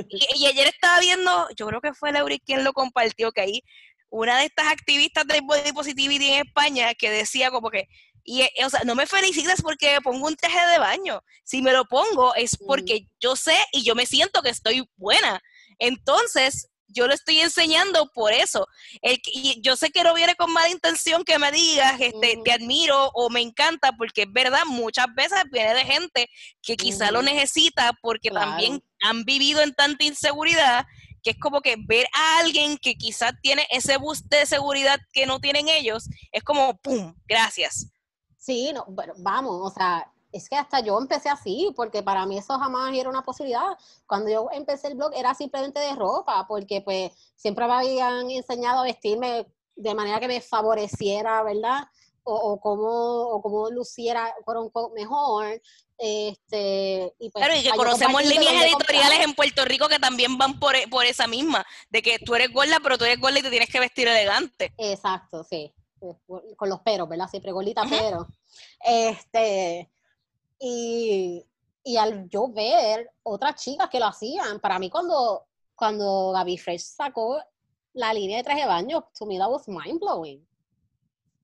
Y, 0.10 0.46
ayer 0.48 0.68
estaba 0.68 1.00
viendo, 1.00 1.48
yo 1.56 1.68
creo 1.68 1.82
que 1.82 1.94
fue 1.94 2.12
Lauri 2.12 2.40
quien 2.40 2.64
lo 2.64 2.74
compartió, 2.74 3.32
que 3.32 3.42
ahí 3.42 3.64
una 4.10 4.40
de 4.40 4.46
estas 4.46 4.68
activistas 4.68 5.26
de 5.28 5.42
body 5.42 5.72
positivity 5.74 6.32
en 6.32 6.48
España 6.48 6.94
que 6.96 7.10
decía 7.10 7.52
como 7.52 7.70
que, 7.70 7.88
y, 8.24 8.42
eh, 8.42 8.52
o 8.66 8.70
sea, 8.70 8.82
no 8.84 8.96
me 8.96 9.06
felicites 9.06 9.62
porque 9.62 10.00
pongo 10.04 10.28
un 10.28 10.36
traje 10.36 10.66
de 10.68 10.80
baño. 10.80 11.22
Si 11.46 11.62
me 11.62 11.72
lo 11.72 11.86
pongo 11.86 12.36
es 12.36 12.58
porque 12.58 13.02
mm. 13.02 13.08
yo 13.22 13.36
sé 13.38 13.56
y 13.72 13.84
yo 13.84 13.96
me 13.96 14.06
siento 14.06 14.42
que 14.42 14.50
estoy 14.50 14.90
buena. 14.98 15.42
Entonces, 15.80 16.70
yo 16.88 17.08
lo 17.08 17.14
estoy 17.14 17.40
enseñando 17.40 18.10
por 18.14 18.32
eso. 18.34 18.68
El, 19.02 19.20
y 19.26 19.62
yo 19.62 19.76
sé 19.76 19.92
que 19.92 20.04
no 20.04 20.14
viene 20.14 20.36
con 20.36 20.52
mala 20.52 20.70
intención 20.70 21.24
que 21.24 21.40
me 21.40 21.52
digas, 21.52 22.00
este, 22.00 22.40
te 22.44 22.52
admiro 22.52 23.10
o 23.14 23.30
me 23.30 23.42
encanta, 23.42 23.92
porque 23.94 24.24
es 24.24 24.32
verdad, 24.32 24.64
muchas 24.66 25.08
veces 25.16 25.40
viene 25.52 25.74
de 25.74 25.86
gente 25.86 26.30
que 26.62 26.78
quizá 26.78 27.12
lo 27.12 27.22
necesita 27.22 27.94
porque 28.02 28.32
también 28.32 28.84
han 29.02 29.24
vivido 29.24 29.62
en 29.62 29.74
tanta 29.74 30.04
inseguridad 30.04 30.86
que 31.24 31.32
es 31.32 31.40
como 31.40 31.60
que 31.60 31.76
ver 31.78 32.08
a 32.14 32.40
alguien 32.40 32.78
que 32.78 32.96
quizás 32.96 33.34
tiene 33.42 33.68
ese 33.70 33.98
boost 33.98 34.28
de 34.28 34.46
seguridad 34.46 34.98
que 35.12 35.26
no 35.26 35.40
tienen 35.40 35.68
ellos, 35.68 36.08
es 36.32 36.42
como, 36.42 36.78
¡pum!, 36.78 37.14
gracias. 37.26 37.88
Sí, 38.38 38.72
no, 38.74 38.86
bueno, 38.88 39.14
vamos, 39.18 39.60
o 39.62 39.70
sea, 39.76 40.10
es 40.32 40.50
que 40.50 40.56
hasta 40.56 40.80
yo 40.82 40.98
empecé 41.00 41.30
así, 41.30 41.72
porque 41.76 42.04
para 42.04 42.26
mí 42.26 42.38
eso 42.38 42.58
jamás 42.58 42.94
era 42.94 43.10
una 43.10 43.24
posibilidad. 43.24 43.78
Cuando 44.06 44.30
yo 44.30 44.50
empecé 44.52 44.88
el 44.88 44.96
blog 44.96 45.12
era 45.16 45.34
simplemente 45.34 45.80
de 45.80 45.96
ropa, 45.96 46.46
porque 46.48 46.82
pues 46.82 47.12
siempre 47.36 47.66
me 47.68 47.74
habían 47.74 48.30
enseñado 48.30 48.80
a 48.80 48.84
vestirme 48.84 49.48
de 49.76 49.96
manera 49.96 50.20
que 50.20 50.28
me 50.28 50.42
favoreciera, 50.42 51.44
¿verdad? 51.44 51.88
O, 52.24 52.36
o 52.36 52.60
cómo, 52.60 52.90
o 52.90 53.42
cómo 53.42 53.70
luciera 53.70 54.34
mejor. 54.94 55.62
Este, 55.98 57.12
y 57.20 57.30
pues, 57.32 57.44
claro, 57.44 57.60
y 57.60 57.64
que 57.64 57.72
conocemos 57.72 58.24
líneas 58.24 58.66
editoriales 58.66 59.20
en 59.22 59.34
Puerto 59.34 59.66
Rico 59.66 59.88
que 59.88 59.98
también 59.98 60.38
van 60.38 60.60
por, 60.60 60.76
por 60.90 61.06
esa 61.06 61.26
misma, 61.26 61.66
de 61.90 62.02
que 62.04 62.20
tú 62.20 62.36
eres 62.36 62.52
gorda, 62.52 62.80
pero 62.84 62.98
tú 62.98 63.06
eres 63.06 63.20
gorda 63.20 63.40
y 63.40 63.42
te 63.42 63.50
tienes 63.50 63.70
que 63.70 63.80
vestir 63.80 64.08
elegante. 64.08 64.74
Exacto, 64.78 65.44
sí. 65.44 65.74
Con 66.56 66.70
los 66.70 66.82
peros, 66.82 67.10
¿verdad? 67.10 67.28
Siempre 67.28 67.52
gordita, 67.52 67.84
pero. 67.90 68.28
Este, 68.80 69.90
y, 70.60 71.46
al 71.98 72.28
yo 72.30 72.50
ver 72.50 73.12
otras 73.24 73.64
chicas 73.64 73.90
que 73.90 74.00
lo 74.00 74.08
hacían, 74.08 74.60
para 74.60 74.80
mí 74.80 74.90
cuando, 74.90 75.46
cuando 75.76 76.32
Gaby 76.34 76.58
Fresh 76.58 76.82
sacó 76.82 77.42
la 77.94 78.14
línea 78.14 78.38
de 78.38 78.44
traje 78.44 78.62
de 78.62 78.68
baño, 78.68 79.08
to 79.18 79.26
me 79.26 79.38
that 79.38 79.50
was 79.50 79.68
mind 79.68 80.00
blowing. 80.00 80.46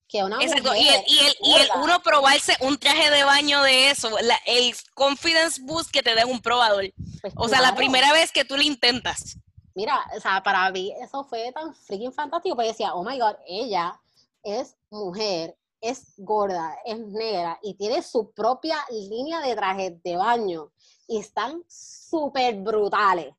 Que 0.07 0.23
una 0.23 0.37
Exacto. 0.41 0.75
y, 0.75 0.87
el, 0.87 1.03
y, 1.07 1.19
el, 1.19 1.35
y 1.41 1.53
el, 1.53 1.69
uno 1.81 1.99
probarse 2.01 2.55
un 2.59 2.77
traje 2.77 3.09
de 3.09 3.23
baño 3.23 3.63
de 3.63 3.89
eso, 3.89 4.09
el 4.45 4.75
confidence 4.93 5.61
boost 5.63 5.89
que 5.89 6.03
te 6.03 6.13
da 6.13 6.25
un 6.25 6.41
probador. 6.41 6.93
Pues 7.21 7.33
o 7.35 7.47
sea, 7.47 7.61
la 7.61 7.73
primera 7.73 8.11
vez 8.11 8.31
que 8.31 8.45
tú 8.45 8.55
lo 8.55 8.61
intentas. 8.61 9.37
Mira, 9.75 9.99
o 10.15 10.19
sea, 10.19 10.43
para 10.43 10.69
mí 10.71 10.93
eso 11.01 11.23
fue 11.23 11.51
tan 11.51 11.73
freaking 11.73 12.13
fantástico, 12.13 12.55
porque 12.55 12.69
decía, 12.69 12.93
oh 12.93 13.03
my 13.03 13.17
god, 13.17 13.35
ella 13.47 13.99
es 14.43 14.75
mujer, 14.91 15.57
es 15.83 16.13
gorda, 16.17 16.77
es 16.85 16.97
negra 16.97 17.59
y 17.61 17.75
tiene 17.75 18.01
su 18.01 18.31
propia 18.31 18.77
línea 18.89 19.41
de 19.41 19.53
trajes 19.53 20.01
de 20.01 20.15
baño 20.15 20.71
y 21.07 21.19
están 21.19 21.61
súper 21.67 22.55
brutales. 22.55 23.35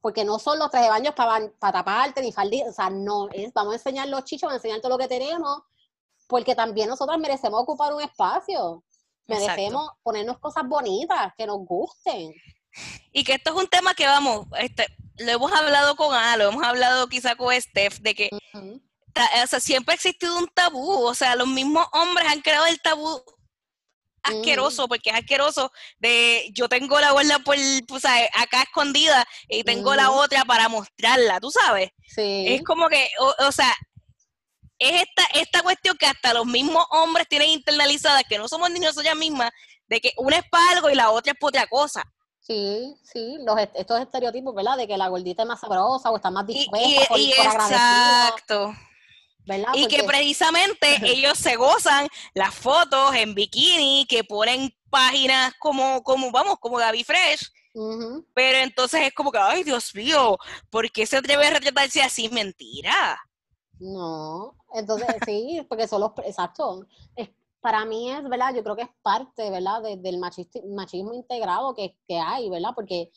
Porque 0.00 0.24
no 0.24 0.38
son 0.38 0.58
los 0.58 0.70
trajes 0.70 0.88
de 0.88 0.90
baño 0.90 1.14
para, 1.14 1.48
para 1.58 1.72
taparte 1.72 2.22
ni 2.22 2.32
faldita, 2.32 2.70
o 2.70 2.72
sea, 2.72 2.90
no, 2.90 3.28
es 3.32 3.52
vamos 3.52 3.72
a 3.72 3.76
enseñar 3.76 4.08
los 4.08 4.24
chichos, 4.24 4.48
vamos 4.48 4.54
a 4.54 4.56
enseñar 4.56 4.80
todo 4.80 4.92
lo 4.92 4.98
que 4.98 5.08
tenemos, 5.08 5.62
porque 6.26 6.54
también 6.54 6.88
nosotras 6.88 7.18
merecemos 7.18 7.62
ocupar 7.62 7.94
un 7.94 8.00
espacio, 8.00 8.82
merecemos 9.28 9.90
ponernos 10.02 10.38
cosas 10.38 10.64
bonitas, 10.66 11.32
que 11.36 11.46
nos 11.46 11.58
gusten. 11.58 12.34
Y 13.12 13.24
que 13.24 13.34
esto 13.34 13.50
es 13.50 13.56
un 13.56 13.68
tema 13.68 13.94
que 13.94 14.06
vamos, 14.06 14.46
este, 14.58 14.86
lo 15.18 15.30
hemos 15.30 15.52
hablado 15.52 15.96
con 15.96 16.14
Ana, 16.14 16.36
lo 16.36 16.48
hemos 16.48 16.64
hablado 16.64 17.08
quizá 17.08 17.36
con 17.36 17.54
Steph, 17.60 17.98
de 17.98 18.14
que 18.14 18.30
o 19.42 19.46
sea, 19.46 19.60
siempre 19.60 19.92
ha 19.92 19.96
existido 19.96 20.36
un 20.38 20.48
tabú, 20.48 21.04
o 21.06 21.14
sea, 21.14 21.36
los 21.36 21.48
mismos 21.48 21.86
hombres 21.92 22.28
han 22.28 22.40
creado 22.40 22.66
el 22.66 22.80
tabú 22.80 23.22
asqueroso, 24.22 24.88
porque 24.88 25.10
es 25.10 25.16
asqueroso 25.16 25.72
de 25.98 26.50
yo 26.52 26.68
tengo 26.68 27.00
la 27.00 27.12
gorda 27.12 27.38
por, 27.40 27.56
pues, 27.88 28.04
acá 28.04 28.62
escondida 28.62 29.26
y 29.48 29.64
tengo 29.64 29.94
la 29.94 30.10
otra 30.10 30.44
para 30.44 30.68
mostrarla, 30.68 31.40
tú 31.40 31.50
sabes. 31.50 31.90
Sí. 32.06 32.44
Es 32.48 32.62
como 32.62 32.88
que, 32.88 33.08
o, 33.38 33.52
sea, 33.52 33.72
es 34.78 35.02
esta, 35.02 35.24
esta 35.34 35.62
cuestión 35.62 35.96
que 35.96 36.06
hasta 36.06 36.34
los 36.34 36.46
mismos 36.46 36.84
hombres 36.90 37.28
tienen 37.28 37.50
internalizada, 37.50 38.22
que 38.24 38.38
no 38.38 38.48
somos 38.48 38.70
ni 38.70 38.80
nosotras 38.80 39.16
mismas, 39.16 39.50
de 39.88 40.00
que 40.00 40.12
una 40.16 40.36
es 40.36 40.48
para 40.50 40.70
algo 40.72 40.90
y 40.90 40.94
la 40.94 41.10
otra 41.10 41.32
es 41.32 41.38
para 41.38 41.48
otra 41.48 41.66
cosa. 41.66 42.04
Sí, 42.40 42.96
sí, 43.04 43.36
los, 43.44 43.56
estos 43.74 44.00
estereotipos, 44.00 44.54
¿verdad? 44.54 44.76
De 44.76 44.88
que 44.88 44.96
la 44.96 45.08
gordita 45.08 45.42
es 45.42 45.48
más 45.48 45.60
sabrosa 45.60 46.10
o 46.10 46.16
está 46.16 46.30
más 46.30 46.46
dispuesta 46.46 47.16
y, 47.16 47.32
Exacto. 47.32 48.74
Y 49.74 49.86
que 49.88 50.04
precisamente 50.04 50.86
ellos 51.04 51.38
se 51.38 51.56
gozan 51.56 52.08
las 52.34 52.54
fotos 52.54 53.14
en 53.14 53.34
bikini, 53.34 54.06
que 54.08 54.24
ponen 54.24 54.74
páginas 54.90 55.54
como, 55.58 56.02
como 56.02 56.30
vamos, 56.30 56.58
como 56.60 56.76
Gaby 56.76 57.04
Fresh. 57.04 57.50
Pero 58.34 58.58
entonces 58.58 59.02
es 59.02 59.14
como 59.14 59.30
que, 59.30 59.38
ay, 59.38 59.62
Dios 59.62 59.94
mío, 59.94 60.36
¿por 60.70 60.90
qué 60.90 61.06
se 61.06 61.16
atreve 61.16 61.46
a 61.46 61.50
retratarse 61.50 62.02
así? 62.02 62.28
Mentira. 62.28 63.18
No, 63.78 64.56
entonces 64.74 65.08
sí, 65.24 65.64
porque 65.68 65.88
son 65.88 66.02
los, 66.02 66.12
exacto, 66.24 66.86
para 67.60 67.84
mí 67.84 68.10
es, 68.10 68.22
¿verdad? 68.28 68.54
Yo 68.54 68.62
creo 68.62 68.76
que 68.76 68.82
es 68.82 68.90
parte, 69.02 69.50
¿verdad? 69.50 69.82
del 69.98 70.18
machismo, 70.18 71.12
integrado 71.14 71.74
que, 71.74 71.96
que, 72.08 72.18
hay, 72.18 72.48
¿verdad? 72.48 72.70
Porque 72.74 73.10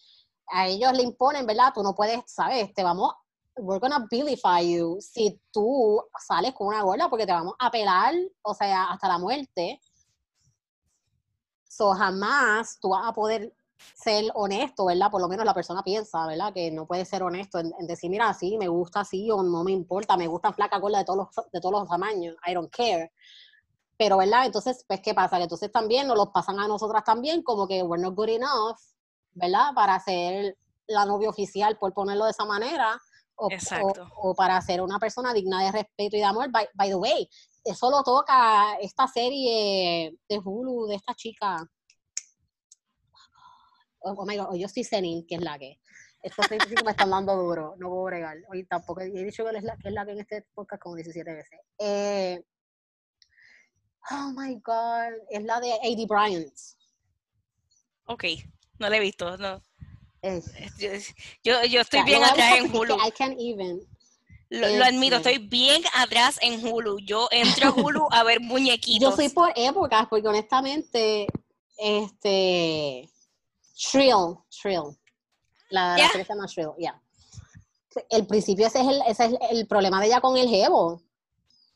a 0.48 0.68
ellos 0.68 0.92
le 0.94 1.04
imponen, 1.04 1.46
¿verdad? 1.46 1.72
Tú 1.74 1.82
no 1.82 1.96
puedes, 1.96 2.22
¿sabes? 2.28 2.74
Te 2.74 2.84
vamos 2.84 3.14
we're 3.58 3.80
gonna 3.80 4.08
vilify 4.10 4.62
you 4.62 4.98
si 5.00 5.40
tú 5.52 6.02
sales 6.20 6.54
con 6.54 6.68
una 6.68 6.82
gorda 6.82 7.10
porque 7.10 7.26
te 7.26 7.32
vamos 7.32 7.56
a 7.60 7.70
pelar, 7.70 8.14
o 8.42 8.54
sea, 8.54 8.86
hasta 8.86 9.08
la 9.08 9.18
muerte. 9.18 9.80
So, 11.68 11.94
jamás 11.94 12.80
tú 12.80 12.90
vas 12.90 13.08
a 13.08 13.14
poder 13.14 13.54
ser 13.96 14.26
honesto, 14.36 14.86
¿verdad? 14.86 15.10
Por 15.12 15.22
lo 15.22 15.28
menos 15.28 15.46
la 15.46 15.54
persona 15.54 15.84
piensa, 15.84 16.26
¿verdad? 16.28 16.54
Que 16.54 16.72
no 16.72 16.86
puede 16.86 17.06
ser 17.06 17.24
honesto 17.24 17.60
en, 17.60 17.74
decir, 17.88 18.10
mira, 18.10 18.34
sí, 18.34 18.58
me 18.58 18.68
gusta 18.68 19.02
así 19.02 19.30
o 19.32 19.44
no 19.44 19.64
me 19.64 19.72
importa, 19.72 20.16
me 20.16 20.28
gusta 20.28 20.54
flaca 20.54 20.78
gorda 20.78 21.00
de 21.00 21.06
todos 21.06 21.18
los, 21.18 21.52
de 21.52 21.60
todos 21.60 21.80
los 21.80 21.90
tamaños, 21.90 22.36
I 22.46 22.54
don't 22.54 22.72
care. 22.72 23.12
Pero, 23.98 24.18
¿verdad? 24.18 24.46
Entonces, 24.46 24.84
pues, 24.88 25.02
¿qué 25.02 25.14
pasa? 25.14 25.38
Que 25.38 25.44
entonces 25.44 25.72
también 25.72 26.08
nos 26.08 26.18
los 26.18 26.30
pasan 26.30 26.60
a 26.60 26.68
nosotras 26.68 27.04
también 27.04 27.44
como 27.44 27.68
que 27.68 27.84
we're 27.84 28.02
not 28.02 28.16
good 28.16 28.30
enough, 28.30 28.78
¿verdad? 29.34 29.74
Para 29.76 30.00
ser 30.00 30.58
la 30.88 31.06
novia 31.06 31.30
oficial, 31.30 31.78
por 31.78 31.94
ponerlo 31.94 32.26
de 32.26 32.32
esa 32.32 32.46
manera 32.46 33.00
o, 33.44 34.30
o, 34.30 34.36
para 34.36 34.62
ser 34.62 34.82
una 34.82 35.00
persona 35.00 35.34
digna 35.34 35.64
de 35.64 35.72
respeto 35.72 36.16
y 36.16 36.20
de 36.20 36.26
amor. 36.26 36.50
By, 36.52 36.90
the 36.90 36.96
way, 36.96 37.30
eso 37.64 37.90
lo 37.90 38.04
toca 38.04 38.76
esta 38.80 39.08
serie 39.08 40.18
de 40.28 40.40
Hulu 40.40 40.88
de 40.88 40.96
esta 40.96 41.14
chica. 41.14 41.66
Oh, 44.00 44.16
oh 44.18 44.26
my 44.26 44.38
God, 44.38 44.56
yo 44.56 44.66
estoy 44.66 44.84
senil, 44.84 45.26
que 45.28 45.36
es 45.36 45.42
la 45.42 45.58
que. 45.58 45.80
Estos 46.22 46.46
sí 46.48 46.76
me 46.86 46.92
están 46.92 47.10
dando 47.10 47.36
duro, 47.36 47.76
no 47.78 47.90
puedo 47.90 48.04
bregar. 48.06 48.38
Hoy 48.50 48.66
tampoco, 48.66 49.02
he 49.02 49.10
dicho 49.10 49.44
que 49.44 49.58
es, 49.58 49.64
la, 49.64 49.76
que 49.76 49.90
es 49.90 49.94
la 49.94 50.06
que 50.06 50.12
en 50.14 50.20
este 50.20 50.46
podcast 50.54 50.82
como 50.82 50.96
17 50.96 51.34
veces. 51.34 51.60
Eh, 51.80 52.42
oh 54.10 54.32
my 54.34 54.56
God, 54.64 55.20
es 55.30 55.44
la 55.44 55.60
de 55.60 55.74
A.D. 55.74 56.06
Bryant. 56.08 56.54
Ok, 58.06 58.24
no 58.80 58.90
la 58.90 58.98
he 58.98 59.00
visto, 59.02 59.38
no. 59.38 59.62
Yo, 61.44 61.64
yo 61.66 61.82
estoy 61.82 62.04
bien 62.04 62.24
atrás 62.24 62.58
en 62.58 62.74
Hulu. 62.74 62.98
Lo, 64.50 64.86
admito, 64.86 65.16
este 65.16 65.32
estoy 65.32 65.48
bien 65.48 65.82
atrás 65.96 66.38
en 66.42 66.66
Hulu. 66.66 67.00
Yo 67.00 67.28
entro 67.32 67.70
a 67.70 67.72
Hulu 67.72 68.08
a 68.12 68.24
ver 68.24 68.40
muñequitos. 68.40 69.10
Yo 69.10 69.16
soy 69.16 69.30
por 69.30 69.52
épocas, 69.56 70.08
porque 70.10 70.28
honestamente, 70.28 71.28
este, 71.78 73.10
Shrill, 73.76 74.38
Shrill, 74.50 74.96
la, 75.70 75.98
yeah. 75.98 76.10
se 76.10 76.24
llama 76.24 76.46
Shrill, 76.46 76.72
ya. 76.78 77.02
El 78.10 78.26
principio 78.26 78.68
ese 78.68 78.82
es 78.82 78.88
el, 78.88 79.02
ese 79.08 79.26
es 79.26 79.34
el 79.52 79.68
problema 79.68 80.00
de 80.00 80.08
ella 80.08 80.22
con 80.22 80.38
el 80.38 80.48
jevo, 80.48 81.02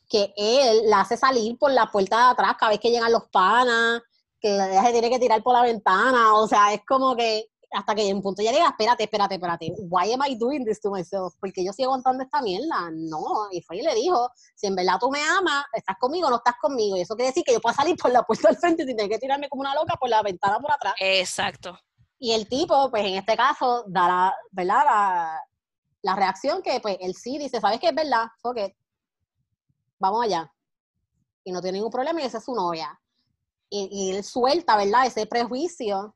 que 0.08 0.34
él 0.38 0.84
la 0.86 1.02
hace 1.02 1.18
salir 1.18 1.58
por 1.58 1.72
la 1.72 1.92
puerta 1.92 2.18
de 2.18 2.32
atrás 2.32 2.56
cada 2.60 2.72
vez 2.72 2.80
que 2.80 2.92
llegan 2.92 3.12
los 3.12 3.26
panas, 3.26 4.02
que 4.40 4.54
ella 4.54 4.84
se 4.84 4.92
tiene 4.92 5.10
que 5.10 5.20
tirar 5.20 5.44
por 5.44 5.54
la 5.54 5.64
ventana, 5.64 6.36
o 6.36 6.48
sea, 6.48 6.74
es 6.74 6.82
como 6.86 7.16
que 7.16 7.50
hasta 7.72 7.96
que 7.96 8.10
en 8.10 8.18
un 8.18 8.22
punto 8.22 8.42
ya 8.42 8.52
diga, 8.52 8.68
espérate, 8.68 9.04
espérate, 9.04 9.36
espérate, 9.36 9.74
why 9.90 10.12
am 10.14 10.22
I 10.26 10.36
doing 10.36 10.64
this 10.64 10.80
to 10.80 10.90
myself? 10.90 11.34
Porque 11.40 11.64
yo 11.64 11.74
sigo 11.74 11.90
aguantando 11.90 12.24
esta 12.24 12.42
mierda. 12.42 12.90
No, 12.94 13.48
y 13.52 13.62
fue 13.62 13.78
y 13.78 13.82
le 13.82 13.94
dijo, 13.94 14.32
si 14.56 14.68
en 14.68 14.76
verdad 14.76 14.98
tú 15.00 15.10
me 15.12 15.22
amas, 15.22 15.66
estás 15.74 15.98
conmigo 16.00 16.28
o 16.28 16.30
no 16.30 16.38
estás 16.38 16.56
conmigo. 16.62 16.96
Y 16.96 17.02
eso 17.02 17.16
quiere 17.16 17.30
decir 17.30 17.44
que 17.44 17.54
yo 17.54 17.60
puedo 17.60 17.76
salir 17.76 17.98
por 17.98 18.12
la 18.12 18.24
puerta 18.24 18.48
del 18.48 18.58
frente 18.58 18.86
sin 18.86 18.96
tener 18.96 19.12
que 19.12 19.20
tirarme 19.20 19.50
como 19.50 19.62
una 19.62 19.76
loca 19.76 19.96
por 20.00 20.10
la 20.10 20.22
ventana 20.22 20.60
por 20.60 20.72
atrás. 20.72 20.94
Exacto. 21.00 21.78
Y 22.20 22.32
el 22.32 22.48
tipo, 22.48 22.90
pues 22.90 23.06
en 23.06 23.16
este 23.16 23.36
caso, 23.36 23.84
da 23.88 24.08
la, 24.08 24.36
¿verdad? 24.52 24.86
La, 24.86 25.42
la 26.04 26.16
reacción 26.16 26.62
que, 26.62 26.80
pues, 26.80 26.98
él 27.02 27.14
sí 27.16 27.38
dice, 27.38 27.60
¿sabes 27.60 27.80
qué 27.80 27.90
es 27.90 27.96
verdad? 27.96 28.28
Ok, 28.44 28.60
vamos 30.00 30.24
allá. 30.24 30.52
Y 31.44 31.52
no 31.52 31.62
tiene 31.62 31.78
ningún 31.78 31.92
problema 31.92 32.22
y 32.22 32.26
esa 32.26 32.40
es 32.40 32.46
su 32.46 32.56
novia. 32.56 33.00
Y, 33.70 33.90
y 33.92 34.16
él 34.16 34.24
suelta, 34.24 34.78
¿verdad? 34.78 35.06
Ese 35.06 35.26
prejuicio 35.26 36.16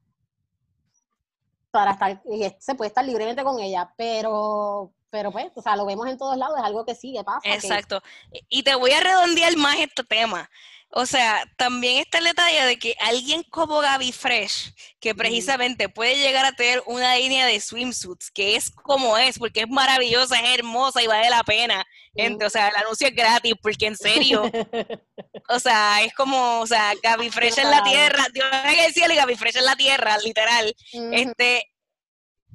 para 1.72 1.92
estar, 1.92 2.22
y 2.30 2.54
se 2.60 2.76
puede 2.76 2.90
estar 2.90 3.06
libremente 3.06 3.44
con 3.44 3.60
ella, 3.60 3.94
pero, 3.98 4.92
pero 5.10 5.32
pues, 5.32 5.52
o 5.56 5.62
sea, 5.62 5.76
lo 5.76 5.86
vemos 5.86 6.08
en 6.08 6.18
todos 6.18 6.38
lados, 6.38 6.58
es 6.60 6.66
algo 6.66 6.86
que 6.86 6.96
sigue, 6.96 7.24
pasa. 7.24 7.40
Exacto. 7.44 8.02
Y 8.50 8.64
te 8.64 8.76
voy 8.76 8.92
a 8.92 9.00
redondear 9.00 9.56
más 9.58 9.78
este 9.80 10.04
tema. 10.04 10.50
O 10.94 11.06
sea, 11.06 11.50
también 11.56 12.00
está 12.00 12.18
el 12.18 12.26
detalle 12.26 12.66
de 12.66 12.78
que 12.78 12.96
alguien 13.00 13.44
como 13.44 13.80
Gaby 13.80 14.12
Fresh, 14.12 14.74
que 15.00 15.16
precisamente 15.16 15.88
puede 15.88 16.18
llegar 16.18 16.44
a 16.44 16.52
tener 16.52 16.84
una 16.86 17.16
línea 17.16 17.46
de 17.46 17.62
swimsuits, 17.62 18.30
que 18.30 18.58
es 18.58 18.70
como 18.70 19.18
es, 19.18 19.40
porque 19.40 19.62
es 19.62 19.70
maravillosa, 19.70 20.38
es 20.40 20.60
hermosa 20.60 21.02
y 21.02 21.08
vale 21.08 21.30
la 21.30 21.46
pena. 21.46 21.86
Gente, 22.14 22.46
o 22.46 22.50
sea, 22.50 22.68
el 22.68 22.76
anuncio 22.76 23.08
es 23.08 23.16
gratis, 23.16 23.54
porque 23.62 23.86
en 23.86 23.96
serio, 23.96 24.44
o 25.50 25.60
sea, 25.60 26.04
es 26.04 26.14
como, 26.14 26.60
o 26.60 26.68
sea, 26.68 26.94
Gaby 27.02 27.30
Fresh 27.30 27.60
en 27.60 27.72
la 27.72 27.84
tierra, 27.84 28.28
Dios 28.34 28.48
que 28.76 28.82
decirle 28.82 29.16
Gaby 29.16 29.36
Fresh 29.36 29.58
en 29.58 29.66
la 29.66 29.78
tierra, 29.78 30.18
literal. 30.18 30.76
Este, 31.14 31.72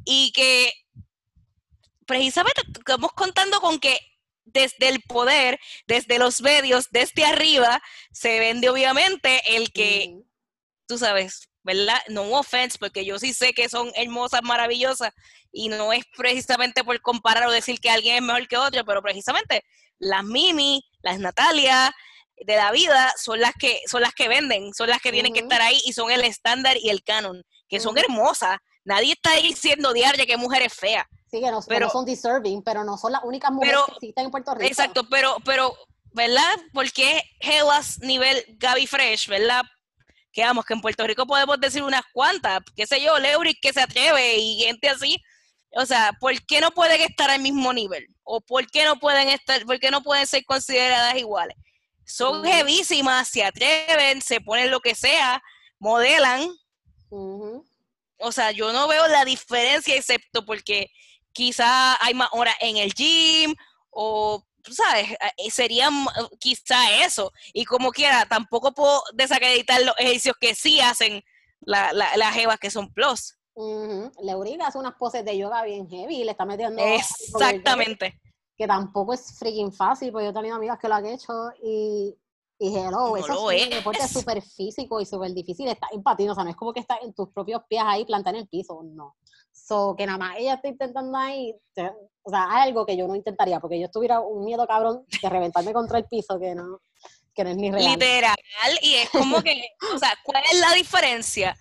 y 0.05 0.30
que 0.32 0.72
precisamente 2.05 2.61
estamos 2.78 3.12
contando 3.12 3.61
con 3.61 3.80
que 3.80 3.99
desde 4.47 4.88
el 4.88 5.03
poder, 5.03 5.61
desde 5.86 6.18
los 6.18 6.40
medios, 6.40 6.88
desde 6.90 7.24
arriba, 7.24 7.82
se 8.12 8.38
vende 8.38 8.70
obviamente 8.70 9.42
el 9.57 9.72
que, 9.72 10.22
tú 10.86 10.97
sabes, 10.97 11.51
¿verdad? 11.62 12.01
No 12.09 12.30
offense, 12.30 12.78
porque 12.78 13.05
yo 13.05 13.18
sí 13.18 13.34
sé 13.34 13.53
que 13.53 13.68
son 13.68 13.90
hermosas, 13.97 14.42
maravillosas, 14.42 15.12
y 15.53 15.68
no 15.68 15.92
es 15.92 16.05
precisamente 16.16 16.84
por 16.84 17.01
comparar 17.03 17.49
o 17.49 17.51
decir 17.51 17.80
que 17.80 17.90
alguien 17.90 18.16
es 18.16 18.22
mejor 18.22 18.47
que 18.47 18.57
otro, 18.57 18.84
pero 18.84 19.03
precisamente 19.03 19.64
las 19.99 20.24
Mimi, 20.24 20.84
las 21.03 21.18
Natalia 21.18 21.94
de 22.36 22.57
la 22.57 22.70
vida 22.70 23.14
son 23.16 23.40
las 23.40 23.53
que 23.59 23.80
son 23.86 24.03
las 24.03 24.14
que 24.14 24.28
venden, 24.28 24.74
son 24.74 24.90
las 24.90 25.01
que 25.01 25.11
tienen 25.11 25.32
que 25.32 25.40
estar 25.40 25.62
ahí 25.62 25.80
y 25.86 25.92
son 25.92 26.11
el 26.11 26.22
estándar 26.24 26.76
y 26.76 26.90
el 26.90 27.03
canon, 27.03 27.42
que 27.68 27.80
son 27.80 27.97
hermosas. 27.99 28.59
Nadie 28.84 29.12
está 29.12 29.34
diciendo 29.36 29.92
diaria 29.92 30.26
que 30.26 30.36
mujer 30.36 30.62
es 30.62 30.74
fea. 30.74 31.09
Sí, 31.31 31.41
que 31.41 31.51
no, 31.51 31.61
pero, 31.66 31.91
son 31.91 32.05
deserving, 32.05 32.62
pero 32.62 32.85
no 32.85 32.97
son 32.97 33.12
las 33.12 33.24
únicas 33.24 33.51
mujeres 33.51 33.81
que 33.87 33.93
existen 33.95 34.27
en 34.27 34.31
Puerto 34.31 34.55
Rico. 34.55 34.66
Exacto, 34.66 35.09
pero, 35.09 35.37
pero, 35.45 35.77
¿verdad? 36.12 36.57
Porque 36.72 37.22
Hellas 37.41 37.99
nivel 38.01 38.45
Gaby 38.59 38.87
Fresh, 38.87 39.29
¿verdad? 39.29 39.62
Que 40.33 40.45
vamos, 40.45 40.64
que 40.64 40.74
en 40.74 40.81
Puerto 40.81 41.07
Rico 41.07 41.27
podemos 41.27 41.59
decir 41.61 41.83
unas 41.83 42.05
cuantas, 42.12 42.61
qué 42.77 42.87
sé 42.87 43.03
yo, 43.03 43.18
Leuris 43.18 43.57
que 43.61 43.72
se 43.72 43.81
atreve 43.81 44.37
y 44.37 44.59
gente 44.59 44.89
así. 44.89 45.20
O 45.72 45.85
sea, 45.85 46.12
¿por 46.20 46.41
qué 46.47 46.61
no 46.61 46.70
pueden 46.70 47.01
estar 47.01 47.29
al 47.29 47.41
mismo 47.41 47.72
nivel? 47.72 48.07
¿O 48.22 48.41
por 48.41 48.66
qué 48.70 48.85
no 48.85 48.97
pueden 48.97 49.29
estar, 49.29 49.64
por 49.66 49.79
qué 49.81 49.91
no 49.91 50.03
pueden 50.03 50.27
ser 50.27 50.45
consideradas 50.45 51.16
iguales? 51.16 51.57
Son 52.05 52.45
jevísimas, 52.45 53.29
se 53.29 53.45
atreven, 53.45 54.22
se 54.22 54.41
ponen 54.41 54.70
lo 54.70 54.81
que 54.81 54.95
sea, 54.95 55.43
modelan. 55.81 56.49
O 57.11 58.33
sea, 58.33 58.53
yo 58.53 58.72
no 58.72 58.87
veo 58.87 59.07
la 59.09 59.24
diferencia 59.24 59.97
excepto 59.97 60.47
porque 60.47 60.91
quizá 61.37 62.03
hay 62.03 62.14
más 62.14 62.30
horas 62.32 62.55
en 62.61 62.78
el 62.78 62.95
gym 62.95 63.55
o 63.91 64.43
¿sabes? 64.70 65.11
Eh, 65.37 65.51
sería 65.51 65.91
quizá 66.41 67.05
eso. 67.05 67.30
Y 67.53 67.64
como 67.64 67.91
quiera, 67.91 68.26
tampoco 68.26 68.72
puedo 68.72 69.03
desacreditar 69.14 69.82
los 69.82 69.95
ejercicios 69.99 70.37
que 70.41 70.55
sí 70.55 70.80
hacen 70.80 71.22
la, 71.61 71.93
la, 71.93 72.16
las 72.16 72.34
jevas 72.34 72.59
que 72.59 72.70
son 72.70 72.93
plus. 72.93 73.34
Uh 73.55 74.11
hace 74.64 74.78
unas 74.78 74.95
poses 74.95 75.24
de 75.24 75.39
yoga 75.39 75.62
bien 75.62 75.89
heavy 75.89 76.16
y 76.16 76.24
le 76.24 76.32
está 76.32 76.45
metiendo... 76.45 76.82
Exactamente. 76.82 78.20
Que 78.57 78.66
tampoco 78.66 79.12
es 79.12 79.39
freaking 79.39 79.72
fácil, 79.72 80.11
porque 80.11 80.24
yo 80.24 80.30
he 80.30 80.34
tenido 80.34 80.57
amigas 80.57 80.78
que 80.80 80.89
lo 80.89 80.95
han 80.95 81.07
hecho 81.07 81.32
y, 81.62 82.16
y 82.59 82.74
hello, 82.74 83.16
eso 83.16 83.51
es 83.51 83.64
un 83.64 83.70
deporte 83.70 84.09
súper 84.09 84.43
físico 84.43 85.01
y 85.01 85.07
súper 85.07 85.32
difícil. 85.32 85.68
Está 85.68 85.89
en 85.93 86.03
o 86.30 86.34
sea, 86.34 86.45
no 86.45 86.51
es 86.51 86.57
como 86.57 86.72
que 86.72 86.80
está 86.80 86.99
en 87.03 87.14
tus 87.14 87.28
propios 87.28 87.62
pies 87.68 87.82
ahí 87.84 88.05
plantar 88.05 88.34
en 88.34 88.43
el 88.43 88.49
piso, 88.49 88.80
no. 88.82 89.16
So, 89.67 89.97
que 89.97 90.07
nada 90.07 90.19
más 90.19 90.37
ella 90.39 90.55
está 90.55 90.69
intentando 90.69 91.19
ahí, 91.19 91.53
o 92.23 92.31
sea, 92.31 92.62
algo 92.62 92.87
que 92.87 92.97
yo 92.97 93.09
no 93.09 93.17
intentaría, 93.17 93.59
porque 93.59 93.81
yo 93.81 93.91
tuviera 93.91 94.21
un 94.21 94.45
miedo 94.45 94.67
cabrón 94.67 95.05
de 95.21 95.29
reventarme 95.29 95.73
contra 95.73 95.99
el 95.99 96.05
piso 96.05 96.39
que 96.39 96.55
no, 96.55 96.81
que 97.35 97.43
no 97.43 97.51
es 97.51 97.57
ni 97.57 97.73
real. 97.73 97.85
Literal, 97.85 98.37
y 98.81 98.95
es 98.95 99.11
como 99.11 99.43
que, 99.43 99.71
o 99.95 99.99
sea, 99.99 100.12
¿cuál 100.25 100.43
es 100.53 100.61
la 100.61 100.73
diferencia? 100.75 101.57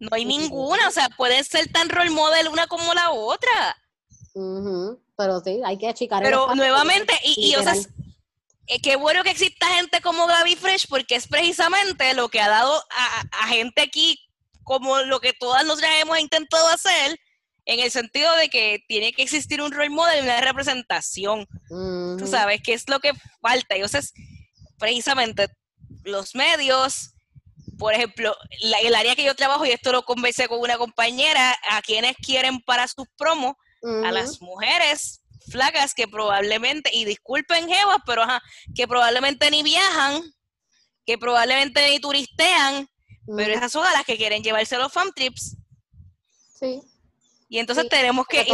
No 0.00 0.08
hay 0.12 0.24
ninguna, 0.24 0.88
o 0.88 0.90
sea, 0.90 1.08
pueden 1.10 1.44
ser 1.44 1.70
tan 1.70 1.88
role 1.88 2.10
model 2.10 2.48
una 2.48 2.66
como 2.66 2.92
la 2.94 3.10
otra. 3.10 3.76
Pero 5.16 5.40
sí, 5.40 5.60
hay 5.64 5.78
que 5.78 5.88
achicar. 5.88 6.22
Pero 6.22 6.54
nuevamente, 6.54 7.12
y, 7.24 7.52
y 7.52 7.56
o 7.56 7.62
sea, 7.62 7.74
eh, 8.70 8.80
qué 8.82 8.96
bueno 8.96 9.24
que 9.24 9.30
exista 9.30 9.66
gente 9.76 10.02
como 10.02 10.26
Gaby 10.26 10.54
Fresh, 10.54 10.88
porque 10.88 11.14
es 11.14 11.26
precisamente 11.26 12.12
lo 12.12 12.28
que 12.28 12.40
ha 12.40 12.48
dado 12.48 12.84
a, 13.32 13.46
gente 13.46 13.80
aquí, 13.80 14.20
como 14.62 15.00
lo 15.00 15.20
que 15.20 15.32
todas 15.32 15.64
nosotras 15.64 15.90
hemos 16.00 16.18
intentado 16.18 16.68
hacer, 16.68 17.18
en 17.68 17.80
el 17.80 17.90
sentido 17.90 18.34
de 18.36 18.48
que 18.48 18.82
tiene 18.88 19.12
que 19.12 19.22
existir 19.22 19.60
un 19.60 19.70
role 19.70 19.90
model, 19.90 20.24
una 20.24 20.40
representación. 20.40 21.46
Tú 21.68 22.26
sabes, 22.26 22.62
qué 22.62 22.72
es 22.72 22.88
lo 22.88 22.98
que 22.98 23.12
falta. 23.42 23.76
Y 23.76 23.80
entonces, 23.80 24.14
precisamente, 24.78 25.48
los 26.02 26.34
medios, 26.34 27.12
por 27.78 27.92
ejemplo, 27.92 28.34
el 28.82 28.94
área 28.94 29.14
que 29.14 29.22
yo 29.22 29.34
trabajo, 29.34 29.66
y 29.66 29.70
esto 29.70 29.92
lo 29.92 30.02
conversé 30.02 30.48
con 30.48 30.60
una 30.60 30.78
compañera, 30.78 31.54
a 31.70 31.82
quienes 31.82 32.16
quieren 32.16 32.62
para 32.62 32.88
sus 32.88 33.06
promos, 33.18 33.54
a 33.82 34.12
las 34.12 34.40
mujeres 34.40 35.20
flacas 35.50 35.92
que 35.92 36.08
probablemente, 36.08 36.90
y 36.92 37.04
disculpen 37.04 37.68
Jevas, 37.68 37.98
pero 38.06 38.22
ajá, 38.22 38.42
que 38.74 38.88
probablemente 38.88 39.50
ni 39.50 39.62
viajan, 39.62 40.22
que 41.04 41.18
probablemente 41.18 41.86
ni 41.90 42.00
turistean, 42.00 42.88
pero 43.36 43.52
esas 43.52 43.72
son 43.72 43.84
las 43.92 44.06
que 44.06 44.16
quieren 44.16 44.42
llevarse 44.42 44.78
los 44.78 44.90
fan 44.90 45.12
trips. 45.14 45.54
Sí. 46.58 46.80
Y 47.48 47.58
entonces 47.58 47.88
tenemos 47.88 48.26
que... 48.26 48.46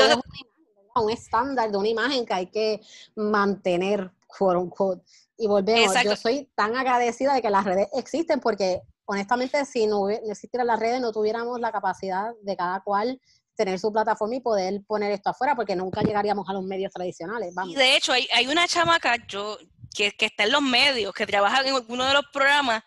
un 0.96 1.10
estándar 1.10 1.70
de 1.70 1.76
una 1.76 1.88
imagen 1.88 2.24
que 2.24 2.34
hay 2.34 2.46
que 2.46 2.80
mantener, 3.16 4.10
quote 4.26 4.56
unquote. 4.56 5.02
Y 5.36 5.48
volvemos, 5.48 5.94
yo 6.04 6.14
soy 6.16 6.48
tan 6.54 6.76
agradecida 6.76 7.34
de 7.34 7.42
que 7.42 7.50
las 7.50 7.64
redes 7.64 7.88
existen 7.92 8.38
porque 8.40 8.82
honestamente 9.04 9.64
si 9.64 9.86
no, 9.86 10.08
existieran 10.08 10.68
las 10.68 10.78
redes 10.78 11.00
no 11.00 11.12
tuviéramos 11.12 11.58
la 11.60 11.72
capacidad 11.72 12.30
de 12.42 12.56
cada 12.56 12.80
cual 12.80 13.20
tener 13.56 13.78
su 13.78 13.92
plataforma 13.92 14.36
y 14.36 14.40
poder 14.40 14.82
poner 14.86 15.12
esto 15.12 15.30
afuera 15.30 15.54
porque 15.54 15.76
nunca 15.76 16.02
llegaríamos 16.02 16.48
a 16.48 16.52
los 16.52 16.64
medios 16.64 16.92
tradicionales. 16.92 17.54
Y 17.66 17.74
de 17.74 17.96
hecho 17.96 18.12
hay, 18.12 18.28
hay 18.32 18.46
una 18.46 18.66
chamaca 18.66 19.16
yo, 19.28 19.58
que, 19.94 20.12
que 20.12 20.26
está 20.26 20.44
en 20.44 20.52
los 20.52 20.62
medios, 20.62 21.12
que 21.12 21.26
trabaja 21.26 21.66
en 21.66 21.74
uno 21.88 22.04
de 22.04 22.12
los 22.12 22.24
programas 22.32 22.82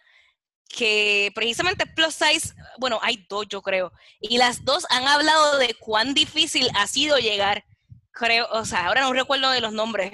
que 0.69 1.31
precisamente 1.33 1.85
Plus 1.85 2.13
Size, 2.13 2.53
bueno, 2.79 2.99
hay 3.01 3.25
dos 3.29 3.47
yo 3.49 3.61
creo, 3.61 3.91
y 4.19 4.37
las 4.37 4.63
dos 4.65 4.85
han 4.89 5.07
hablado 5.07 5.57
de 5.57 5.75
cuán 5.79 6.13
difícil 6.13 6.69
ha 6.75 6.87
sido 6.87 7.17
llegar 7.17 7.63
creo, 8.17 8.47
o 8.51 8.65
sea, 8.65 8.87
ahora 8.87 9.01
no 9.01 9.13
recuerdo 9.13 9.49
de 9.51 9.61
los 9.61 9.71
nombres. 9.71 10.11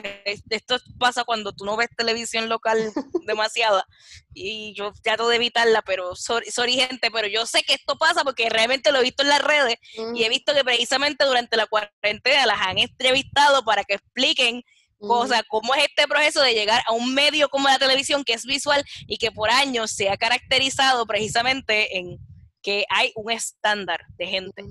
Esto 0.50 0.78
pasa 1.00 1.24
cuando 1.24 1.54
tú 1.54 1.66
no 1.66 1.78
ves 1.78 1.90
televisión 1.96 2.50
local 2.50 2.78
demasiada 3.26 3.86
y 4.34 4.74
yo 4.76 4.92
trato 5.02 5.28
de 5.30 5.38
evitarla, 5.38 5.82
pero 5.84 6.16
sorry, 6.16 6.74
gente, 6.74 7.10
pero 7.12 7.28
yo 7.28 7.46
sé 7.46 7.64
que 7.64 7.74
esto 7.74 7.98
pasa 7.98 8.24
porque 8.24 8.50
realmente 8.50 8.92
lo 8.92 9.00
he 9.00 9.04
visto 9.04 9.24
en 9.24 9.30
las 9.30 9.42
redes 9.42 9.78
y 10.14 10.24
he 10.24 10.30
visto 10.30 10.54
que 10.54 10.64
precisamente 10.64 11.26
durante 11.26 11.56
la 11.56 11.68
cuarentena 11.68 12.46
las 12.46 12.60
han 12.62 12.78
entrevistado 12.78 13.64
para 13.64 13.84
que 13.84 13.96
expliquen 13.96 14.64
cosas, 15.08 15.44
cómo 15.48 15.76
es 15.76 15.86
este 15.86 16.08
proceso 16.08 16.42
de 16.42 16.54
llegar 16.54 16.82
a 16.88 16.94
un 16.94 17.14
medio 17.14 17.50
como 17.50 17.68
la 17.68 17.80
televisión 17.80 18.24
que 18.24 18.34
es 18.34 18.46
visual 18.46 18.84
y 19.08 19.18
que 19.18 19.32
por 19.32 19.50
años 19.50 19.92
se 19.92 20.10
ha 20.10 20.18
caracterizado 20.18 21.06
precisamente 21.06 21.98
en 21.98 22.18
que 22.62 22.86
hay 22.90 23.12
un 23.16 23.32
estándar 23.32 24.06
de 24.18 24.28
gente. 24.28 24.64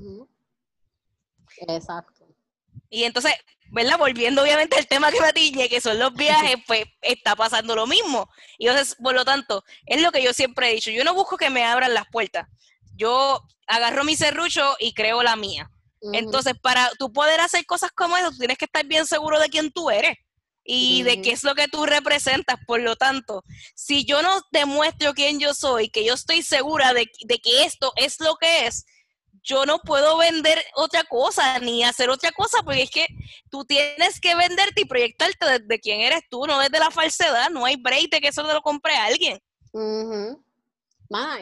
Exacto. 1.69 2.27
Y 2.89 3.05
entonces, 3.05 3.33
¿verdad? 3.71 3.99
Volviendo 3.99 4.43
obviamente 4.43 4.77
al 4.77 4.87
tema 4.87 5.11
que 5.11 5.21
me 5.21 5.29
atiñe, 5.29 5.69
que 5.69 5.81
son 5.81 5.99
los 5.99 6.13
viajes, 6.15 6.57
pues 6.67 6.85
está 7.01 7.37
pasando 7.37 7.75
lo 7.75 7.87
mismo. 7.87 8.29
Y 8.59 8.69
entonces, 8.69 8.97
por 9.03 9.15
lo 9.15 9.25
tanto, 9.25 9.65
es 9.87 10.03
lo 10.03 10.13
que 10.13 10.23
yo 10.23 10.33
siempre 10.33 10.71
he 10.71 10.75
dicho, 10.75 10.91
yo 10.91 11.05
no 11.05 11.15
busco 11.15 11.37
que 11.37 11.51
me 11.51 11.65
abran 11.65 11.95
las 11.95 12.07
puertas, 12.11 12.49
yo 12.95 13.43
agarro 13.67 14.05
mi 14.05 14.17
serrucho 14.17 14.77
y 14.79 14.95
creo 14.95 15.23
la 15.23 15.37
mía. 15.37 15.71
Entonces, 16.13 16.55
para 16.61 16.91
tú 16.99 17.13
poder 17.13 17.41
hacer 17.41 17.65
cosas 17.65 17.91
como 17.93 18.17
eso, 18.17 18.31
tienes 18.33 18.59
que 18.59 18.65
estar 18.65 18.85
bien 18.85 19.07
seguro 19.07 19.39
de 19.39 19.49
quién 19.49 19.71
tú 19.71 19.91
eres 19.91 20.17
y 20.65 21.03
de 21.03 21.23
qué 21.23 21.33
es 21.33 21.45
lo 21.45 21.55
que 21.55 21.69
tú 21.69 21.87
representas. 21.87 22.57
Por 22.67 22.81
lo 22.81 22.97
tanto, 22.97 23.45
si 23.75 24.05
yo 24.05 24.23
no 24.23 24.41
demuestro 24.51 25.15
quién 25.15 25.39
yo 25.39 25.55
soy, 25.55 25.89
que 25.91 26.05
yo 26.05 26.15
estoy 26.15 26.43
segura 26.43 26.93
de, 26.93 27.07
de 27.25 27.39
que 27.39 27.65
esto 27.65 27.93
es 27.97 28.21
lo 28.21 28.35
que 28.37 28.67
es, 28.67 28.85
yo 29.45 29.67
no 29.67 29.81
puedo 29.81 30.17
vender 30.19 30.63
otra 30.75 31.05
cosa 31.05 31.59
ni 31.59 31.83
hacer 31.83 32.11
otra 32.11 32.31
cosa, 32.33 32.63
porque 32.63 32.83
es 32.83 32.91
que 32.91 33.07
tú 33.51 33.65
tienes 33.65 34.21
que 34.21 34.35
venderte 34.35 34.83
y 34.83 34.85
proyectarte 34.85 35.47
desde 35.47 35.81
quién 35.81 36.01
eres 36.01 36.23
tú, 36.31 36.47
no 36.47 36.59
desde 36.59 36.79
la 36.79 36.91
falsedad, 36.91 37.51
no 37.51 37.65
hay 37.65 37.77
break 37.77 38.11
de 38.11 38.21
que 38.21 38.29
eso 38.29 38.47
te 38.47 38.53
lo 38.53 38.63
compre 38.63 38.95
a 38.95 39.07
alguien. 39.07 39.41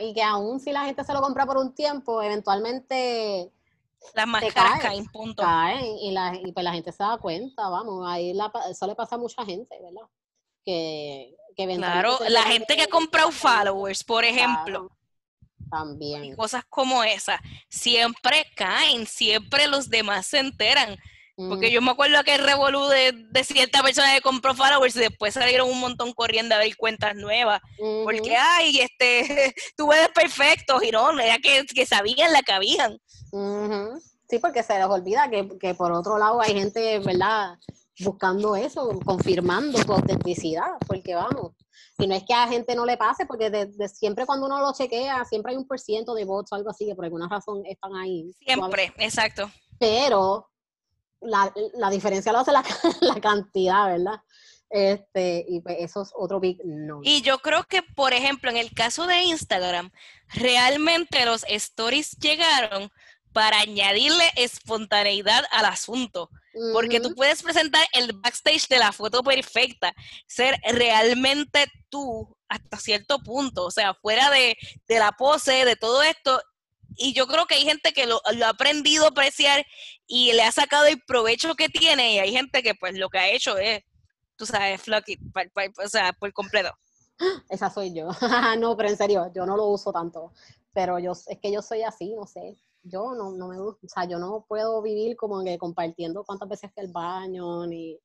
y 0.01 0.15
que 0.15 0.23
aún 0.23 0.61
si 0.61 0.73
la 0.73 0.85
gente 0.85 1.05
se 1.05 1.13
lo 1.13 1.21
compra 1.21 1.47
por 1.47 1.57
un 1.57 1.75
tiempo, 1.75 2.23
eventualmente 2.23 3.53
las 4.15 4.27
máscaras 4.27 4.81
caen, 4.81 5.07
punto. 5.07 5.43
y, 6.01 6.11
la, 6.11 6.35
y 6.35 6.53
pues 6.53 6.65
la 6.65 6.73
gente 6.73 6.93
se 6.93 7.03
da 7.03 7.19
cuenta, 7.19 7.69
vamos, 7.69 8.07
ahí 8.09 8.33
la, 8.33 8.51
eso 8.71 8.87
le 8.87 8.95
pasa 8.95 9.17
a 9.17 9.19
mucha 9.19 9.45
gente, 9.45 9.77
¿verdad? 9.81 10.09
Que, 10.65 11.35
que 11.57 11.77
Claro, 11.77 12.19
la 12.29 12.43
gente 12.43 12.77
que 12.77 12.83
ha 12.83 12.89
comprado 12.89 13.31
followers, 13.31 14.05
por 14.05 14.25
ejemplo. 14.25 14.91
También. 15.71 16.25
Y 16.25 16.35
cosas 16.35 16.65
como 16.69 17.05
esas 17.05 17.41
siempre 17.69 18.45
caen, 18.57 19.07
siempre 19.07 19.67
los 19.67 19.89
demás 19.89 20.27
se 20.27 20.39
enteran. 20.39 20.99
Porque 21.49 21.71
yo 21.71 21.81
me 21.81 21.93
acuerdo 21.93 22.23
que 22.23 22.35
el 22.35 22.45
revolú 22.45 22.87
de, 22.89 23.13
de, 23.13 23.45
cierta 23.45 23.83
persona 23.83 24.15
que 24.15 24.21
compró 24.21 24.55
followers 24.55 24.95
y 24.97 25.01
después 25.01 25.33
salieron 25.33 25.71
un 25.71 25.81
montón 25.81 26.13
corriendo 26.13 26.55
a 26.55 26.59
ver 26.59 26.77
cuentas 26.77 27.17
nuevas. 27.17 27.63
Porque, 27.79 28.37
ay, 28.37 28.81
este, 28.81 29.55
tú 29.77 29.89
ves 29.89 30.09
perfectos 30.15 30.83
y 30.83 30.91
no, 30.91 31.19
era 31.19 31.39
que, 31.39 31.65
que 31.65 31.87
sabían 31.87 32.33
la 32.33 32.43
que 32.43 32.53
habían. 32.53 32.99
Sí, 34.29 34.39
porque 34.39 34.63
se 34.63 34.79
les 34.79 34.87
olvida 34.87 35.29
que, 35.29 35.49
que 35.59 35.75
por 35.75 35.93
otro 35.93 36.19
lado 36.19 36.41
hay 36.41 36.55
gente, 36.55 36.99
¿verdad? 37.01 37.59
Buscando 37.99 38.57
eso, 38.57 38.99
confirmando 39.05 39.83
tu 39.85 39.93
autenticidad, 39.93 40.79
porque 40.87 41.15
vamos, 41.15 41.53
y 42.01 42.07
no 42.07 42.15
es 42.15 42.25
que 42.25 42.35
a 42.35 42.49
gente 42.49 42.75
no 42.75 42.87
le 42.87 42.97
pase, 42.97 43.27
porque 43.27 43.51
de, 43.51 43.89
siempre 43.89 44.25
cuando 44.27 44.47
uno 44.47 44.61
lo 44.61 44.73
chequea, 44.73 45.25
siempre 45.25 45.53
hay 45.53 45.59
un 45.59 45.67
por 45.67 45.79
ciento 45.79 46.15
de 46.15 46.25
votos 46.25 46.53
o 46.53 46.55
algo 46.55 46.71
así 46.71 46.87
que 46.87 46.95
por 46.95 47.05
alguna 47.05 47.29
razón 47.29 47.63
están 47.67 47.95
ahí. 47.95 48.33
Siempre, 48.39 48.93
exacto. 48.97 49.51
Pero 49.79 50.49
la, 51.21 51.53
la 51.75 51.91
diferencia 51.91 52.33
lo 52.33 52.39
hace 52.39 52.53
la, 52.53 52.65
la 53.03 53.21
cantidad, 53.21 53.87
¿verdad? 53.87 54.21
Este, 54.71 55.45
y 55.49 55.61
pues 55.61 55.77
eso 55.81 56.03
es 56.03 56.13
otro 56.15 56.39
big 56.39 56.61
no. 56.65 57.01
Y 57.03 57.23
yo 57.23 57.39
creo 57.39 57.65
que, 57.65 57.83
por 57.83 58.13
ejemplo, 58.13 58.51
en 58.51 58.57
el 58.57 58.73
caso 58.73 59.07
de 59.07 59.25
Instagram, 59.25 59.91
realmente 60.29 61.27
los 61.27 61.45
stories 61.49 62.13
llegaron 62.19 62.91
para 63.33 63.61
añadirle 63.61 64.25
espontaneidad 64.37 65.45
al 65.51 65.67
asunto. 65.67 66.31
Porque 66.73 67.01
tú 67.01 67.15
puedes 67.15 67.43
presentar 67.43 67.87
el 67.93 68.13
backstage 68.13 68.67
de 68.69 68.79
la 68.79 68.91
foto 68.91 69.23
perfecta, 69.23 69.95
ser 70.27 70.61
realmente 70.65 71.67
tú 71.89 72.37
hasta 72.49 72.77
cierto 72.79 73.21
punto, 73.21 73.67
o 73.67 73.71
sea, 73.71 73.95
fuera 73.95 74.31
de, 74.31 74.57
la 74.89 75.13
pose, 75.13 75.65
de 75.65 75.77
todo 75.77 76.03
esto. 76.03 76.43
Y 76.97 77.13
yo 77.13 77.29
creo 77.29 77.47
que 77.47 77.55
hay 77.55 77.63
gente 77.63 77.93
que 77.93 78.07
lo, 78.07 78.21
ha 78.45 78.49
aprendido 78.49 79.05
a 79.05 79.11
apreciar 79.11 79.65
y 80.09 80.33
le 80.33 80.43
ha 80.43 80.51
sacado 80.51 80.87
el 80.87 81.01
provecho 81.01 81.55
que 81.55 81.69
tiene, 81.69 82.15
y 82.15 82.19
hay 82.19 82.33
gente 82.33 82.65
que 82.65 82.75
pues 82.75 82.99
lo 82.99 83.09
que 83.11 83.19
ha 83.19 83.29
hecho 83.29 83.57
es, 83.57 83.85
tú 84.35 84.45
sabes, 84.45 84.83
flucky, 84.83 85.19
o 85.85 85.89
sea, 85.89 86.13
por 86.15 86.33
completo. 86.33 86.77
Esa 87.49 87.71
soy 87.71 87.95
yo. 87.95 88.09
no, 88.59 88.77
pero 88.77 88.89
en 88.89 88.97
serio, 88.97 89.31
yo 89.33 89.47
no 89.47 89.57
lo 89.57 89.67
uso 89.67 89.93
tanto. 89.93 90.33
Pero 90.73 90.99
yo 90.99 91.13
es 91.13 91.39
que 91.41 91.53
yo 91.53 91.63
soy 91.63 91.83
así, 91.83 92.13
no 92.15 92.27
sé 92.27 92.57
yo 92.83 93.15
no, 93.15 93.33
no 93.33 93.49
me 93.49 93.59
gusta, 93.59 93.87
o 93.87 93.89
sea, 93.89 94.05
yo 94.05 94.19
no 94.19 94.45
puedo 94.49 94.81
vivir 94.83 95.17
como 95.17 95.43
que 95.45 95.59
compartiendo 95.59 96.25
cuántas 96.25 96.49
veces 96.49 96.71
que 96.75 96.81
el 96.81 96.89
baño, 96.89 97.67
ni... 97.67 97.99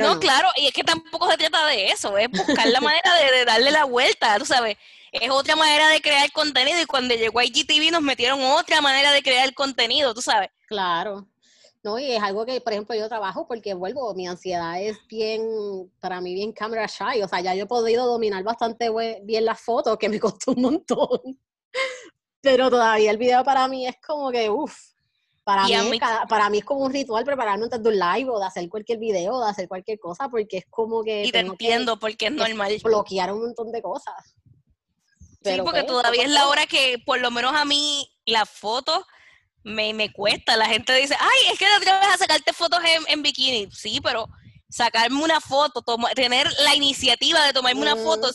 No, 0.00 0.18
claro, 0.18 0.48
y 0.56 0.66
es 0.66 0.72
que 0.72 0.82
tampoco 0.82 1.30
se 1.30 1.36
trata 1.36 1.66
de 1.66 1.88
eso, 1.88 2.18
es 2.18 2.28
buscar 2.28 2.66
la 2.68 2.80
manera 2.80 3.14
de, 3.14 3.44
darle 3.44 3.70
la 3.70 3.84
vuelta, 3.84 4.38
tú 4.38 4.44
sabes, 4.44 4.76
es 5.12 5.30
otra 5.30 5.54
manera 5.54 5.88
de 5.88 6.00
crear 6.00 6.30
contenido 6.32 6.80
y 6.80 6.86
cuando 6.86 7.14
llegó 7.14 7.40
IGTV 7.40 7.92
nos 7.92 8.02
metieron 8.02 8.42
otra 8.42 8.80
manera 8.80 9.12
de 9.12 9.22
crear 9.22 9.54
contenido, 9.54 10.12
tú 10.12 10.20
sabes. 10.20 10.50
Claro, 10.66 11.28
No, 11.84 11.98
y 11.98 12.10
es 12.10 12.22
algo 12.22 12.44
que, 12.44 12.60
por 12.60 12.72
ejemplo, 12.72 12.96
yo 12.96 13.08
trabajo 13.08 13.46
porque 13.46 13.74
vuelvo, 13.74 14.12
mi 14.14 14.26
ansiedad 14.26 14.80
es 14.80 14.98
bien, 15.06 15.42
para 16.00 16.20
mí, 16.20 16.34
bien 16.34 16.52
camera 16.52 16.86
shy. 16.86 17.22
O 17.22 17.28
sea, 17.28 17.40
ya 17.40 17.54
yo 17.54 17.64
he 17.64 17.66
podido 17.66 18.06
dominar 18.06 18.42
bastante 18.42 18.90
bien 19.22 19.44
las 19.44 19.60
fotos, 19.60 19.96
que 19.98 20.08
me 20.08 20.18
costó 20.20 20.52
un 20.52 20.62
montón. 20.62 21.38
Pero 22.44 22.68
todavía 22.68 23.10
el 23.10 23.16
video 23.16 23.42
para 23.42 23.66
mí 23.66 23.86
es 23.88 23.96
como 24.06 24.30
que, 24.30 24.50
uff, 24.50 24.76
para 25.44 25.64
mí, 25.64 25.98
para 26.28 26.50
mí 26.50 26.58
es 26.58 26.64
como 26.64 26.84
un 26.84 26.92
ritual 26.92 27.24
prepararme 27.24 27.64
antes 27.64 27.82
de 27.82 27.88
un 27.88 27.98
live 27.98 28.30
o 28.30 28.38
de 28.38 28.46
hacer 28.46 28.68
cualquier 28.68 28.98
video, 28.98 29.42
de 29.42 29.50
hacer 29.50 29.66
cualquier 29.66 29.98
cosa, 29.98 30.28
porque 30.28 30.58
es 30.58 30.64
como 30.68 31.02
que... 31.02 31.24
Y 31.24 31.32
te 31.32 31.40
entiendo, 31.40 31.98
porque 31.98 32.26
es 32.26 32.32
normal. 32.32 32.76
Bloquear 32.82 33.32
un 33.32 33.40
montón 33.40 33.72
de 33.72 33.80
cosas. 33.82 34.14
sí, 35.42 35.56
porque 35.62 35.80
pues, 35.80 35.86
todavía 35.86 36.22
es 36.22 36.30
la 36.30 36.48
hora 36.48 36.66
que, 36.66 36.98
por 37.04 37.18
lo 37.18 37.30
menos 37.30 37.54
a 37.54 37.64
mí, 37.64 38.08
la 38.26 38.46
foto 38.46 39.06
me, 39.64 39.94
me 39.94 40.12
cuesta. 40.12 40.56
La 40.56 40.66
gente 40.66 40.94
dice, 40.94 41.16
ay, 41.18 41.52
es 41.52 41.58
que 41.58 41.64
te 41.64 41.72
atreves 41.72 42.14
a 42.14 42.18
sacarte 42.18 42.52
fotos 42.52 42.80
en, 43.08 43.22
bikini. 43.22 43.70
Sí, 43.70 44.00
pero 44.02 44.28
sacarme 44.68 45.22
una 45.22 45.40
foto, 45.40 45.82
tener 46.14 46.46
la 46.60 46.74
iniciativa 46.74 47.44
de 47.46 47.52
tomarme 47.52 47.80
una 47.80 47.96
foto, 47.96 48.30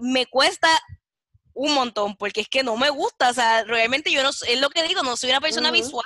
me 0.00 0.26
cuesta 0.26 0.68
un 1.56 1.72
montón, 1.72 2.16
porque 2.16 2.42
es 2.42 2.48
que 2.48 2.62
no 2.62 2.76
me 2.76 2.90
gusta, 2.90 3.30
o 3.30 3.32
sea, 3.32 3.64
realmente 3.64 4.12
yo 4.12 4.22
no, 4.22 4.28
es 4.28 4.60
lo 4.60 4.68
que 4.68 4.82
digo, 4.82 5.02
no 5.02 5.16
soy 5.16 5.30
una 5.30 5.40
persona 5.40 5.70
visual. 5.70 6.04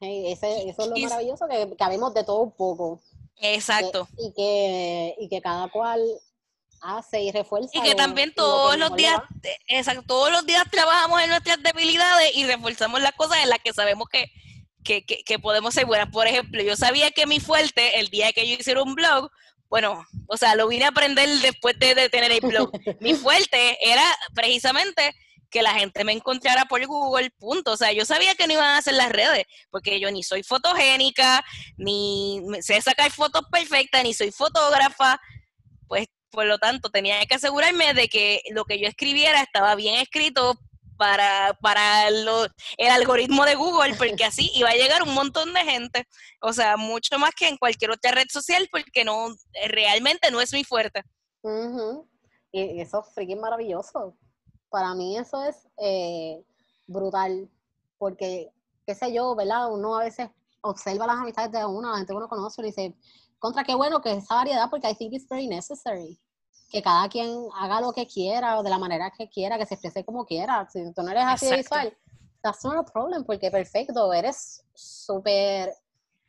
eso 0.00 0.46
es 0.46 0.88
lo 0.88 0.96
maravilloso, 0.96 1.46
que, 1.48 1.76
que 1.76 1.84
de 1.88 2.24
todo 2.24 2.40
un 2.40 2.50
poco. 2.50 3.00
Exacto. 3.36 4.08
y, 4.18 4.32
que, 4.32 5.14
y 5.18 5.28
que 5.28 5.40
cada 5.40 5.68
cual 5.68 6.00
hace 6.80 7.22
y 7.22 7.30
refuerza. 7.30 7.70
Y 7.72 7.82
que 7.82 7.94
también 7.94 8.34
todos 8.34 8.76
los 8.76 8.94
días, 8.96 9.22
exacto, 9.68 10.02
todos 10.06 10.32
los 10.32 10.44
días 10.44 10.64
trabajamos 10.70 11.22
en 11.22 11.30
nuestras 11.30 11.62
debilidades 11.62 12.34
y 12.34 12.46
reforzamos 12.46 13.00
las 13.00 13.12
cosas 13.12 13.38
en 13.44 13.48
las 13.48 13.60
que 13.60 13.72
sabemos 13.72 14.08
que, 14.08 14.28
que, 14.82 15.04
que, 15.04 15.38
podemos 15.38 15.72
ser 15.72 15.86
buenas. 15.86 16.10
Por 16.10 16.26
ejemplo, 16.26 16.62
yo 16.62 16.74
sabía 16.74 17.12
que 17.12 17.26
mi 17.26 17.38
fuerte, 17.38 18.00
el 18.00 18.08
día 18.08 18.32
que 18.32 18.48
yo 18.48 18.56
hiciera 18.56 18.82
un 18.82 18.96
blog, 18.96 19.30
bueno, 19.74 20.06
o 20.28 20.36
sea, 20.36 20.54
lo 20.54 20.68
vine 20.68 20.84
a 20.84 20.90
aprender 20.90 21.28
después 21.40 21.76
de, 21.80 22.08
tener 22.08 22.30
el 22.30 22.38
blog. 22.42 22.70
mi 23.00 23.14
fuerte 23.14 23.76
era 23.80 24.04
precisamente 24.32 25.12
que 25.50 25.62
la 25.62 25.74
gente 25.74 26.04
me 26.04 26.12
encontrara 26.12 26.66
por 26.66 26.86
Google, 26.86 27.32
punto. 27.40 27.72
O 27.72 27.76
sea, 27.76 27.90
yo 27.90 28.04
sabía 28.04 28.36
que 28.36 28.46
no 28.46 28.52
iban 28.52 28.66
a 28.66 28.78
hacer 28.78 28.94
las 28.94 29.10
redes, 29.10 29.46
porque 29.72 29.98
yo 29.98 30.12
ni 30.12 30.22
soy 30.22 30.44
fotogénica, 30.44 31.44
ni 31.76 32.40
sé 32.60 32.80
sacar 32.82 33.10
fotos 33.10 33.42
perfectas, 33.50 34.04
ni 34.04 34.14
soy 34.14 34.30
fotógrafa. 34.30 35.20
Pues 35.88 36.06
por 36.30 36.46
lo 36.46 36.58
tanto, 36.58 36.88
tenía 36.90 37.26
que 37.26 37.34
asegurarme 37.34 37.94
de 37.94 38.06
que 38.06 38.42
lo 38.52 38.66
que 38.66 38.78
yo 38.78 38.86
escribiera 38.86 39.42
estaba 39.42 39.74
bien 39.74 39.96
escrito 39.96 40.56
para, 40.96 41.56
para 41.60 42.08
el 42.08 42.90
algoritmo 42.90 43.44
de 43.44 43.54
Google, 43.54 43.94
porque 43.96 44.24
así 44.24 44.50
iba 44.54 44.70
a 44.70 44.74
llegar 44.74 45.02
un 45.02 45.14
montón 45.14 45.52
de 45.52 45.60
gente. 45.60 46.06
O 46.40 46.52
sea, 46.52 46.76
mucho 46.76 47.18
más 47.18 47.32
que 47.34 47.48
en 47.48 47.56
cualquier 47.56 47.90
otra 47.90 48.12
red 48.12 48.26
social, 48.30 48.68
porque 48.70 49.04
no 49.04 49.34
realmente 49.68 50.30
no 50.30 50.40
es 50.40 50.52
muy 50.52 50.64
fuerte. 50.64 51.02
Y 52.52 52.80
eso 52.80 53.04
es 53.16 53.36
maravilloso. 53.36 54.16
Para 54.70 54.94
mí 54.94 55.16
eso 55.16 55.42
es 55.44 55.68
eh, 55.78 56.42
brutal, 56.86 57.48
porque, 57.98 58.50
qué 58.86 58.94
sé 58.94 59.12
yo, 59.12 59.34
¿verdad? 59.34 59.72
Uno 59.72 59.96
a 59.96 60.04
veces 60.04 60.28
observa 60.62 61.06
las 61.06 61.16
amistades 61.16 61.52
de 61.52 61.64
uno, 61.64 61.90
la 61.90 61.98
gente 61.98 62.12
que 62.12 62.16
uno 62.16 62.28
conoce 62.28 62.62
y 62.62 62.66
dice, 62.66 62.94
contra 63.38 63.64
qué 63.64 63.74
bueno 63.74 64.00
que 64.00 64.12
esa 64.12 64.34
variedad, 64.34 64.70
porque 64.70 64.88
I 64.88 64.94
think 64.94 65.12
it's 65.12 65.28
very 65.28 65.46
necessary 65.46 66.18
que 66.70 66.82
cada 66.82 67.08
quien 67.08 67.46
haga 67.56 67.80
lo 67.80 67.92
que 67.92 68.06
quiera 68.06 68.58
o 68.58 68.62
de 68.62 68.70
la 68.70 68.78
manera 68.78 69.12
que 69.16 69.28
quiera, 69.28 69.58
que 69.58 69.66
se 69.66 69.74
exprese 69.74 70.04
como 70.04 70.24
quiera. 70.24 70.66
Si 70.70 70.92
tú 70.92 71.02
no 71.02 71.10
eres 71.10 71.24
así 71.24 71.46
de 71.46 71.56
visual, 71.56 71.96
that's 72.42 72.64
not 72.64 72.76
a 72.76 72.84
problem, 72.84 73.24
porque 73.24 73.50
perfecto, 73.50 74.12
eres 74.12 74.64
súper 74.74 75.72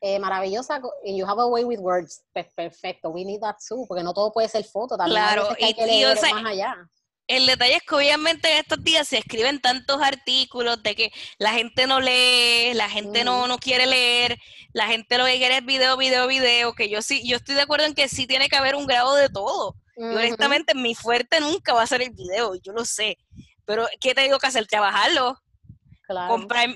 eh, 0.02 0.20
maravillosa 0.20 0.76
and 0.76 1.18
you 1.18 1.26
have 1.26 1.40
a 1.40 1.48
way 1.48 1.64
with 1.64 1.80
words. 1.80 2.24
Pues 2.32 2.48
perfecto, 2.56 3.10
we 3.10 3.26
need 3.26 3.42
that 3.42 3.58
too, 3.68 3.86
porque 3.88 4.04
no 4.04 4.14
todo 4.14 4.32
puede 4.32 4.48
ser 4.48 4.64
foto, 4.64 4.98
también 4.98 5.20
claro, 5.20 5.50
hay 5.62 5.74
que 5.74 5.86
leer 5.86 6.18
más 6.22 6.46
allá. 6.46 6.90
El 7.28 7.48
detalle 7.48 7.78
es 7.78 7.82
que 7.82 7.96
obviamente 7.96 8.52
en 8.52 8.60
estos 8.60 8.84
días 8.84 9.08
se 9.08 9.18
escriben 9.18 9.60
tantos 9.60 10.00
artículos 10.00 10.84
de 10.84 10.96
que 10.96 11.12
la 11.40 11.54
gente 11.54 11.88
no 11.88 12.00
lee, 12.00 12.76
la 12.76 12.88
gente 12.88 13.24
no, 13.24 13.48
no 13.48 13.58
quiere 13.58 13.88
leer, 13.88 14.38
la 14.74 14.86
gente 14.86 15.18
lo 15.18 15.26
que 15.26 15.38
quiere 15.38 15.58
es 15.58 15.66
video, 15.66 15.98
video, 15.98 16.28
video, 16.28 16.74
que 16.74 16.88
yo 16.88 17.02
sí, 17.02 17.28
yo 17.28 17.38
estoy 17.38 17.56
de 17.56 17.62
acuerdo 17.62 17.88
en 17.88 17.96
que 17.96 18.08
sí 18.10 18.28
tiene 18.28 18.48
que 18.48 18.58
haber 18.58 18.76
un 18.76 18.86
grado 18.86 19.16
de 19.16 19.30
todo. 19.30 19.76
Y 19.96 20.04
honestamente 20.04 20.76
mi 20.76 20.94
fuerte 20.96 21.40
nunca 21.40 21.74
va 21.74 21.84
a 21.84 21.88
ser 21.88 22.02
el 22.02 22.12
video, 22.12 22.56
yo 22.56 22.74
lo 22.74 22.86
sé. 22.86 23.18
Pero 23.66 23.88
¿qué 24.00 24.14
te 24.14 24.22
digo 24.22 24.38
que 24.38 24.48
hacer? 24.48 24.68
Trabajarlo. 24.68 25.42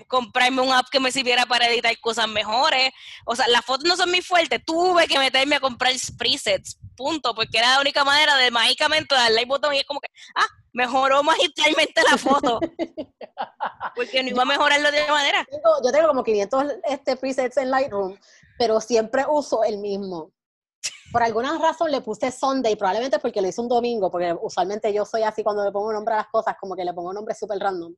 comprarme 0.08 0.62
un 0.62 0.74
app 0.74 0.88
que 0.90 1.00
me 1.00 1.12
sirviera 1.12 1.46
para 1.46 1.68
editar 1.68 1.98
cosas 2.00 2.28
mejores. 2.28 2.92
O 3.26 3.36
sea, 3.36 3.48
las 3.48 3.64
fotos 3.66 3.86
no 3.86 3.96
son 3.96 4.10
mi 4.10 4.22
fuerte. 4.22 4.60
Tuve 4.60 5.08
que 5.08 5.20
meterme 5.20 5.58
a 5.58 5.60
comprar 5.60 5.94
presets, 6.18 6.80
punto, 6.96 7.36
porque 7.36 7.60
era 7.60 7.76
la 7.76 7.82
única 7.82 8.04
manera 8.04 8.36
de 8.38 8.52
mágicamente 8.52 9.14
darle 9.14 9.42
el 9.42 9.48
botón 9.48 9.74
y 9.76 9.80
es 9.80 9.86
como 9.86 10.00
que, 10.00 10.10
ah, 10.36 10.48
mejoró 10.74 11.22
magistralmente 11.24 12.02
la 12.10 12.18
foto. 12.18 12.60
porque 13.96 14.24
no 14.24 14.30
iba 14.32 14.44
a 14.44 14.46
mejorarlo 14.46 14.92
de 14.92 15.02
otra 15.02 15.14
manera. 15.14 15.48
yo 15.84 15.92
tengo 15.92 16.08
como 16.08 16.24
500 16.24 16.64
este, 16.86 17.16
presets 17.18 17.58
en 17.58 17.70
Lightroom, 17.70 18.18
pero 18.58 18.82
siempre 18.82 19.26
uso 19.30 19.64
el 19.64 19.78
mismo 19.78 20.32
por 21.12 21.24
alguna 21.24 21.58
razón 21.58 21.92
le 21.92 22.02
puse 22.02 22.32
Sunday, 22.32 22.76
probablemente 22.76 23.20
porque 23.20 23.42
lo 23.42 23.48
hice 23.48 23.62
un 23.62 23.68
domingo, 23.68 24.12
porque 24.12 24.36
usualmente 24.42 24.94
yo 24.94 25.06
soy 25.06 25.24
así 25.24 25.44
cuando 25.44 25.64
le 25.64 25.72
pongo 25.72 25.92
nombre 25.92 26.14
a 26.14 26.18
las 26.18 26.28
cosas, 26.28 26.56
como 26.60 26.76
que 26.76 26.86
le 26.86 26.94
pongo 26.94 27.14
nombre 27.14 27.34
súper 27.34 27.60
random. 27.60 27.96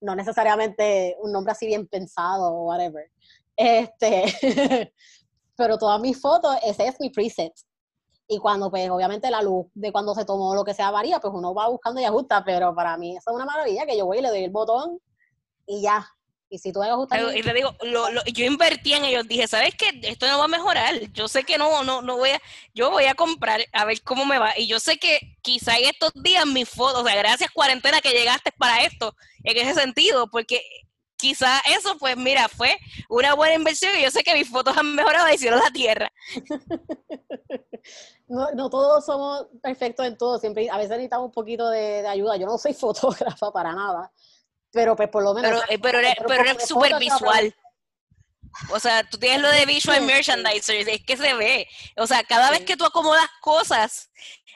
No 0.00 0.14
necesariamente 0.14 1.16
un 1.20 1.32
nombre 1.32 1.52
así 1.52 1.66
bien 1.66 1.86
pensado 1.88 2.54
o 2.54 2.66
whatever. 2.66 3.10
Este, 3.56 4.24
pero 5.56 5.78
todas 5.78 6.00
mis 6.00 6.20
fotos, 6.20 6.56
ese 6.62 6.86
es 6.86 7.00
mi 7.00 7.10
preset. 7.10 7.52
Y 8.28 8.38
cuando, 8.38 8.70
pues, 8.70 8.88
obviamente 8.88 9.30
la 9.30 9.42
luz 9.42 9.66
de 9.74 9.92
cuando 9.92 10.14
se 10.14 10.24
tomó 10.24 10.54
lo 10.54 10.64
que 10.64 10.74
sea 10.74 10.90
varía, 10.90 11.20
pues 11.20 11.34
uno 11.34 11.52
va 11.52 11.68
buscando 11.68 12.00
y 12.00 12.04
ajusta, 12.04 12.42
pero 12.44 12.74
para 12.74 12.96
mí 12.96 13.16
eso 13.16 13.30
es 13.30 13.34
una 13.34 13.44
maravilla, 13.44 13.84
que 13.84 13.96
yo 13.96 14.06
voy 14.06 14.18
y 14.18 14.22
le 14.22 14.28
doy 14.28 14.44
el 14.44 14.50
botón 14.50 14.98
y 15.66 15.82
ya, 15.82 16.06
y 16.52 16.58
si 16.58 16.70
tú 16.70 16.80
Y 17.34 17.42
te 17.42 17.54
digo, 17.54 17.74
yo 18.30 18.44
invertí 18.44 18.92
en 18.92 19.06
ellos, 19.06 19.26
dije, 19.26 19.48
¿sabes 19.48 19.74
qué? 19.74 19.98
Esto 20.02 20.26
no 20.26 20.38
va 20.38 20.44
a 20.44 20.48
mejorar. 20.48 20.94
Yo 21.14 21.26
sé 21.26 21.44
que 21.44 21.56
no, 21.56 21.82
no, 21.82 22.02
no 22.02 22.18
voy 22.18 22.28
a, 22.28 22.40
yo 22.74 22.90
voy 22.90 23.06
a 23.06 23.14
comprar 23.14 23.62
a 23.72 23.86
ver 23.86 24.02
cómo 24.02 24.26
me 24.26 24.38
va. 24.38 24.52
Y 24.58 24.66
yo 24.66 24.78
sé 24.78 24.98
que 24.98 25.38
quizá 25.40 25.78
en 25.78 25.86
estos 25.86 26.12
días 26.14 26.44
mis 26.44 26.68
fotos, 26.68 27.00
o 27.00 27.06
sea, 27.06 27.16
gracias 27.16 27.50
cuarentena 27.52 28.02
que 28.02 28.10
llegaste 28.10 28.52
para 28.52 28.84
esto, 28.84 29.16
en 29.44 29.56
ese 29.56 29.80
sentido, 29.80 30.30
porque 30.30 30.62
quizá 31.16 31.58
eso, 31.74 31.96
pues 31.96 32.18
mira, 32.18 32.50
fue 32.50 32.76
una 33.08 33.32
buena 33.32 33.54
inversión 33.54 33.92
y 33.98 34.02
yo 34.02 34.10
sé 34.10 34.22
que 34.22 34.34
mis 34.34 34.50
fotos 34.50 34.76
han 34.76 34.94
mejorado 34.94 35.30
y 35.30 35.36
hicieron 35.36 35.58
la 35.58 35.70
tierra. 35.70 36.12
No, 38.28 38.50
no 38.52 38.70
todos 38.70 39.04
somos 39.04 39.46
perfectos 39.60 40.06
en 40.06 40.16
todo, 40.16 40.38
siempre 40.38 40.70
a 40.70 40.76
veces 40.76 40.90
necesitamos 40.92 41.26
un 41.26 41.32
poquito 41.32 41.68
de 41.68 42.06
ayuda. 42.06 42.38
Yo 42.38 42.46
no 42.46 42.56
soy 42.56 42.72
fotógrafa 42.74 43.52
para 43.52 43.74
nada 43.74 44.10
pero 44.72 44.96
pues 44.96 45.08
por 45.08 45.22
lo 45.22 45.34
menos... 45.34 45.50
Pero, 45.50 45.62
eh, 45.68 45.78
pero, 45.80 45.98
eres, 45.98 46.14
pero 46.26 46.66
súper 46.66 46.98
visual. 46.98 47.54
O 48.70 48.78
sea, 48.78 49.08
tú 49.08 49.18
tienes 49.18 49.40
lo 49.40 49.48
de 49.48 49.66
visual 49.66 50.02
merchandiser, 50.02 50.88
es 50.88 51.04
que 51.04 51.16
se 51.16 51.34
ve. 51.34 51.66
O 51.96 52.06
sea, 52.06 52.22
cada 52.24 52.50
vez 52.50 52.62
que 52.62 52.76
tú 52.76 52.84
acomodas 52.84 53.28
cosas, 53.40 54.10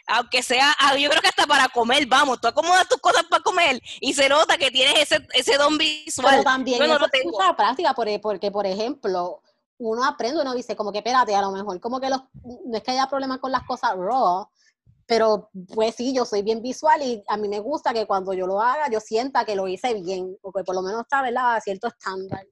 aunque 0.07 0.43
sea, 0.43 0.75
ah, 0.79 0.97
yo 0.97 1.09
creo 1.09 1.23
que 1.23 1.29
hasta 1.29 1.47
para 1.47 1.69
comer, 1.69 2.07
vamos, 2.07 2.41
tú 2.41 2.49
acomodas 2.49 2.89
tus 2.89 3.01
cosas 3.01 3.25
para 3.25 3.43
comer 3.43 3.81
y 4.01 4.13
se 4.15 4.29
nota 4.29 4.59
que 4.59 4.71
tienes 4.71 5.01
ese, 5.01 5.27
ese 5.33 5.57
don 5.57 5.77
visual. 5.79 6.31
Pero 6.31 6.45
también 6.45 6.83
eso 6.83 6.99
no 6.99 7.09
tengo. 7.09 7.43
es 7.43 7.57
práctica, 7.57 7.95
porque, 7.95 8.51
por 8.51 8.67
ejemplo, 8.67 9.43
uno 9.79 10.05
aprende, 10.05 10.41
uno 10.41 10.55
dice 10.55 10.77
como 10.77 10.93
que 10.93 10.99
espérate, 10.99 11.35
a 11.35 11.43
lo 11.43 11.51
mejor 11.51 11.81
como 11.81 12.01
que 12.01 12.09
los, 12.09 12.21
no 12.45 12.77
es 12.77 12.83
que 12.83 12.93
haya 12.93 13.09
problemas 13.09 13.39
con 13.39 13.53
las 13.53 13.65
cosas 13.65 13.93
raw, 13.97 14.49
pero 15.07 15.51
pues 15.75 15.95
sí, 15.95 16.13
yo 16.13 16.25
soy 16.25 16.43
bien 16.43 16.61
visual 16.61 17.01
y 17.01 17.23
a 17.29 17.37
mí 17.37 17.49
me 17.49 17.61
gusta 17.61 17.93
que 17.93 18.07
cuando 18.07 18.35
yo 18.35 18.47
lo 18.47 18.61
haga, 18.61 18.91
yo 18.91 18.99
sienta 19.01 19.45
que 19.45 19.55
lo 19.55 19.69
hice 19.69 19.95
bien, 19.95 20.37
o 20.43 20.53
que 20.53 20.65
por 20.65 20.75
lo 20.75 20.83
menos 20.83 21.03
está, 21.03 21.23
¿verdad?, 21.23 21.55
a 21.57 21.61
cierto 21.61 21.87
estándar. 21.87 22.45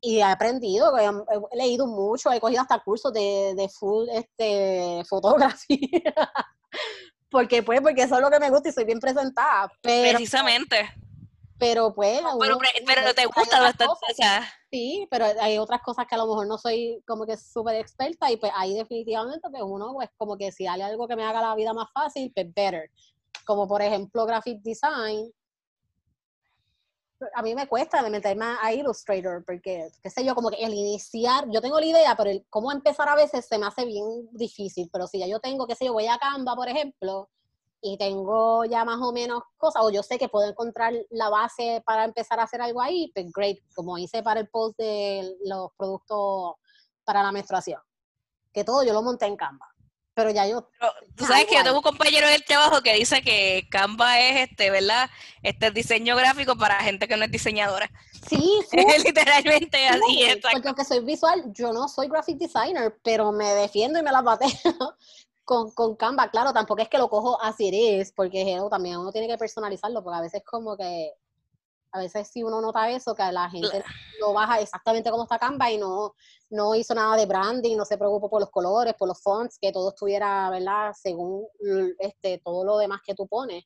Y 0.00 0.18
he 0.18 0.22
aprendido, 0.22 0.96
he, 0.96 1.56
leído 1.56 1.86
mucho, 1.86 2.32
he 2.32 2.40
cogido 2.40 2.62
hasta 2.62 2.82
cursos 2.82 3.12
de, 3.12 3.52
de 3.54 3.68
full 3.68 4.08
este, 4.08 5.02
fotografía. 5.08 6.14
porque 7.30 7.62
pues, 7.62 7.82
porque 7.82 8.02
eso 8.02 8.14
es 8.14 8.20
lo 8.22 8.30
que 8.30 8.40
me 8.40 8.50
gusta 8.50 8.70
y 8.70 8.72
soy 8.72 8.84
bien 8.84 8.98
presentada. 8.98 9.70
Precisamente. 9.82 10.90
Pero 11.58 11.94
pues... 11.94 12.22
pero, 12.40 12.58
pero, 12.86 13.14
te 13.14 13.26
gusta 13.26 13.60
bastante, 13.60 13.94
Sí, 14.70 15.08
pero 15.10 15.24
hay 15.40 15.58
otras 15.58 15.82
cosas 15.82 16.06
que 16.06 16.14
a 16.14 16.18
lo 16.18 16.28
mejor 16.28 16.46
no 16.46 16.56
soy 16.56 17.02
como 17.04 17.26
que 17.26 17.36
súper 17.36 17.74
experta 17.74 18.30
y 18.30 18.36
pues 18.36 18.52
ahí 18.54 18.74
definitivamente 18.74 19.50
pues 19.50 19.62
uno 19.64 19.94
pues 19.94 20.08
como 20.16 20.36
que 20.36 20.52
si 20.52 20.66
hay 20.68 20.80
algo 20.80 21.08
que 21.08 21.16
me 21.16 21.24
haga 21.24 21.40
la 21.40 21.56
vida 21.56 21.74
más 21.74 21.88
fácil, 21.92 22.30
pues 22.32 22.54
better. 22.54 22.88
Como 23.44 23.66
por 23.66 23.82
ejemplo 23.82 24.24
graphic 24.26 24.60
design. 24.62 25.32
A 27.34 27.42
mí 27.42 27.54
me 27.54 27.66
cuesta 27.66 28.00
meterme 28.08 28.46
a 28.62 28.72
Illustrator 28.72 29.44
porque, 29.44 29.90
qué 30.02 30.08
sé 30.08 30.24
yo, 30.24 30.34
como 30.34 30.50
que 30.50 30.64
el 30.64 30.72
iniciar, 30.72 31.50
yo 31.50 31.60
tengo 31.60 31.78
la 31.78 31.84
idea, 31.84 32.14
pero 32.16 32.30
el 32.30 32.46
cómo 32.48 32.72
empezar 32.72 33.08
a 33.10 33.14
veces 33.14 33.44
se 33.44 33.58
me 33.58 33.66
hace 33.66 33.84
bien 33.84 34.28
difícil, 34.32 34.88
pero 34.90 35.06
si 35.06 35.18
ya 35.18 35.26
yo 35.26 35.38
tengo, 35.38 35.66
qué 35.66 35.74
sé 35.74 35.84
yo, 35.84 35.92
voy 35.92 36.06
a 36.06 36.16
Canva, 36.16 36.56
por 36.56 36.68
ejemplo, 36.68 37.28
y 37.82 37.96
tengo 37.96 38.64
ya 38.64 38.84
más 38.84 39.00
o 39.00 39.12
menos 39.12 39.42
cosas, 39.56 39.82
o 39.82 39.90
yo 39.90 40.02
sé 40.02 40.18
que 40.18 40.28
puedo 40.28 40.48
encontrar 40.48 40.92
la 41.10 41.28
base 41.28 41.82
para 41.86 42.04
empezar 42.04 42.38
a 42.40 42.44
hacer 42.44 42.60
algo 42.60 42.82
ahí, 42.82 43.10
pues 43.14 43.26
great, 43.32 43.58
como 43.74 43.98
hice 43.98 44.22
para 44.22 44.40
el 44.40 44.48
post 44.48 44.78
de 44.78 45.36
los 45.44 45.70
productos 45.76 46.54
para 47.04 47.22
la 47.22 47.32
menstruación, 47.32 47.80
que 48.52 48.64
todo 48.64 48.84
yo 48.84 48.92
lo 48.92 49.02
monté 49.02 49.26
en 49.26 49.36
Canva. 49.36 49.66
Pero 50.12 50.30
ya 50.30 50.46
yo. 50.46 50.68
tú 51.16 51.24
sabes 51.24 51.46
que 51.46 51.54
yo 51.54 51.62
tengo 51.62 51.76
un 51.76 51.82
compañero 51.82 52.28
del 52.28 52.44
trabajo 52.44 52.82
que 52.82 52.94
dice 52.94 53.22
que 53.22 53.66
Canva 53.70 54.20
es 54.20 54.50
este, 54.50 54.70
¿verdad? 54.70 55.08
Este 55.42 55.70
diseño 55.70 56.14
gráfico 56.16 56.56
para 56.56 56.82
gente 56.82 57.08
que 57.08 57.16
no 57.16 57.24
es 57.24 57.30
diseñadora. 57.30 57.90
Sí, 58.28 58.60
es 58.72 59.04
literalmente 59.04 59.88
así. 59.88 60.24
porque 60.52 60.68
aunque 60.68 60.84
soy 60.84 61.00
visual, 61.00 61.44
yo 61.54 61.72
no 61.72 61.88
soy 61.88 62.08
graphic 62.08 62.36
designer, 62.36 62.98
pero 63.02 63.32
me 63.32 63.46
defiendo 63.54 63.98
y 63.98 64.02
me 64.02 64.12
la 64.12 64.20
bateo 64.20 64.50
con, 65.50 65.72
con 65.72 65.96
Canva. 65.96 66.30
Claro, 66.30 66.52
tampoco 66.52 66.80
es 66.80 66.88
que 66.88 66.96
lo 66.96 67.10
cojo 67.10 67.36
así 67.42 67.70
es, 67.72 68.12
porque 68.12 68.56
también 68.70 68.98
uno 68.98 69.10
tiene 69.10 69.26
que 69.26 69.36
personalizarlo, 69.36 70.00
porque 70.04 70.18
a 70.18 70.22
veces 70.22 70.44
como 70.44 70.76
que 70.76 71.12
a 71.92 71.98
veces 71.98 72.28
si 72.28 72.44
uno 72.44 72.60
nota 72.60 72.88
eso, 72.88 73.16
que 73.16 73.32
la 73.32 73.50
gente 73.50 73.82
lo 74.20 74.32
baja 74.32 74.60
exactamente 74.60 75.10
como 75.10 75.24
está 75.24 75.40
Canva 75.40 75.68
y 75.72 75.76
no, 75.76 76.14
no 76.50 76.76
hizo 76.76 76.94
nada 76.94 77.16
de 77.16 77.26
branding, 77.26 77.76
no 77.76 77.84
se 77.84 77.98
preocupó 77.98 78.30
por 78.30 78.40
los 78.40 78.50
colores, 78.50 78.94
por 78.94 79.08
los 79.08 79.20
fonts, 79.20 79.58
que 79.60 79.72
todo 79.72 79.88
estuviera, 79.88 80.50
¿verdad? 80.50 80.92
Según 80.94 81.48
este, 81.98 82.38
todo 82.38 82.64
lo 82.64 82.78
demás 82.78 83.00
que 83.04 83.16
tú 83.16 83.26
pones. 83.26 83.64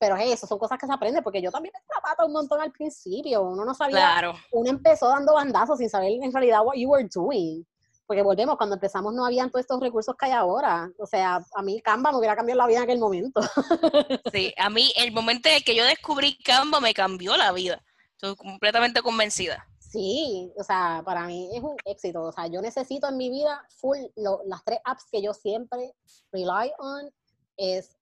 Pero 0.00 0.16
hey, 0.18 0.32
eso 0.32 0.48
son 0.48 0.58
cosas 0.58 0.76
que 0.76 0.88
se 0.88 0.92
aprende, 0.92 1.22
porque 1.22 1.40
yo 1.40 1.52
también 1.52 1.72
me 1.72 1.86
trababa 1.86 2.26
un 2.26 2.32
montón 2.32 2.60
al 2.60 2.72
principio, 2.72 3.42
uno 3.42 3.64
no 3.64 3.74
sabía, 3.74 3.98
claro. 3.98 4.34
uno 4.50 4.70
empezó 4.70 5.06
dando 5.06 5.34
bandazos 5.34 5.78
sin 5.78 5.88
saber 5.88 6.10
en 6.20 6.32
realidad 6.32 6.66
what 6.66 6.74
you 6.74 6.90
were 6.90 7.08
doing 7.14 7.64
porque 8.06 8.22
volvemos, 8.22 8.56
cuando 8.56 8.74
empezamos 8.74 9.14
no 9.14 9.24
habían 9.24 9.50
todos 9.50 9.62
estos 9.62 9.80
recursos 9.80 10.14
que 10.18 10.26
hay 10.26 10.32
ahora. 10.32 10.90
O 10.98 11.06
sea, 11.06 11.44
a 11.54 11.62
mí 11.62 11.80
Canva 11.80 12.12
me 12.12 12.18
hubiera 12.18 12.36
cambiado 12.36 12.58
la 12.58 12.66
vida 12.66 12.78
en 12.78 12.84
aquel 12.84 12.98
momento. 12.98 13.40
Sí, 14.32 14.52
a 14.56 14.70
mí 14.70 14.92
el 14.96 15.12
momento 15.12 15.48
en 15.48 15.62
que 15.62 15.74
yo 15.74 15.84
descubrí 15.84 16.36
Canva 16.38 16.80
me 16.80 16.94
cambió 16.94 17.36
la 17.36 17.52
vida. 17.52 17.82
Estoy 18.12 18.34
completamente 18.36 19.02
convencida. 19.02 19.66
Sí, 19.78 20.50
o 20.56 20.64
sea, 20.64 21.02
para 21.04 21.26
mí 21.26 21.50
es 21.52 21.62
un 21.62 21.76
éxito. 21.84 22.22
O 22.22 22.32
sea, 22.32 22.46
yo 22.46 22.62
necesito 22.62 23.08
en 23.08 23.16
mi 23.16 23.28
vida 23.28 23.62
full, 23.76 23.98
las 24.16 24.64
tres 24.64 24.78
apps 24.84 25.04
que 25.10 25.22
yo 25.22 25.34
siempre 25.34 25.92
rely 26.32 26.72
on 26.78 27.12
es 27.56 27.96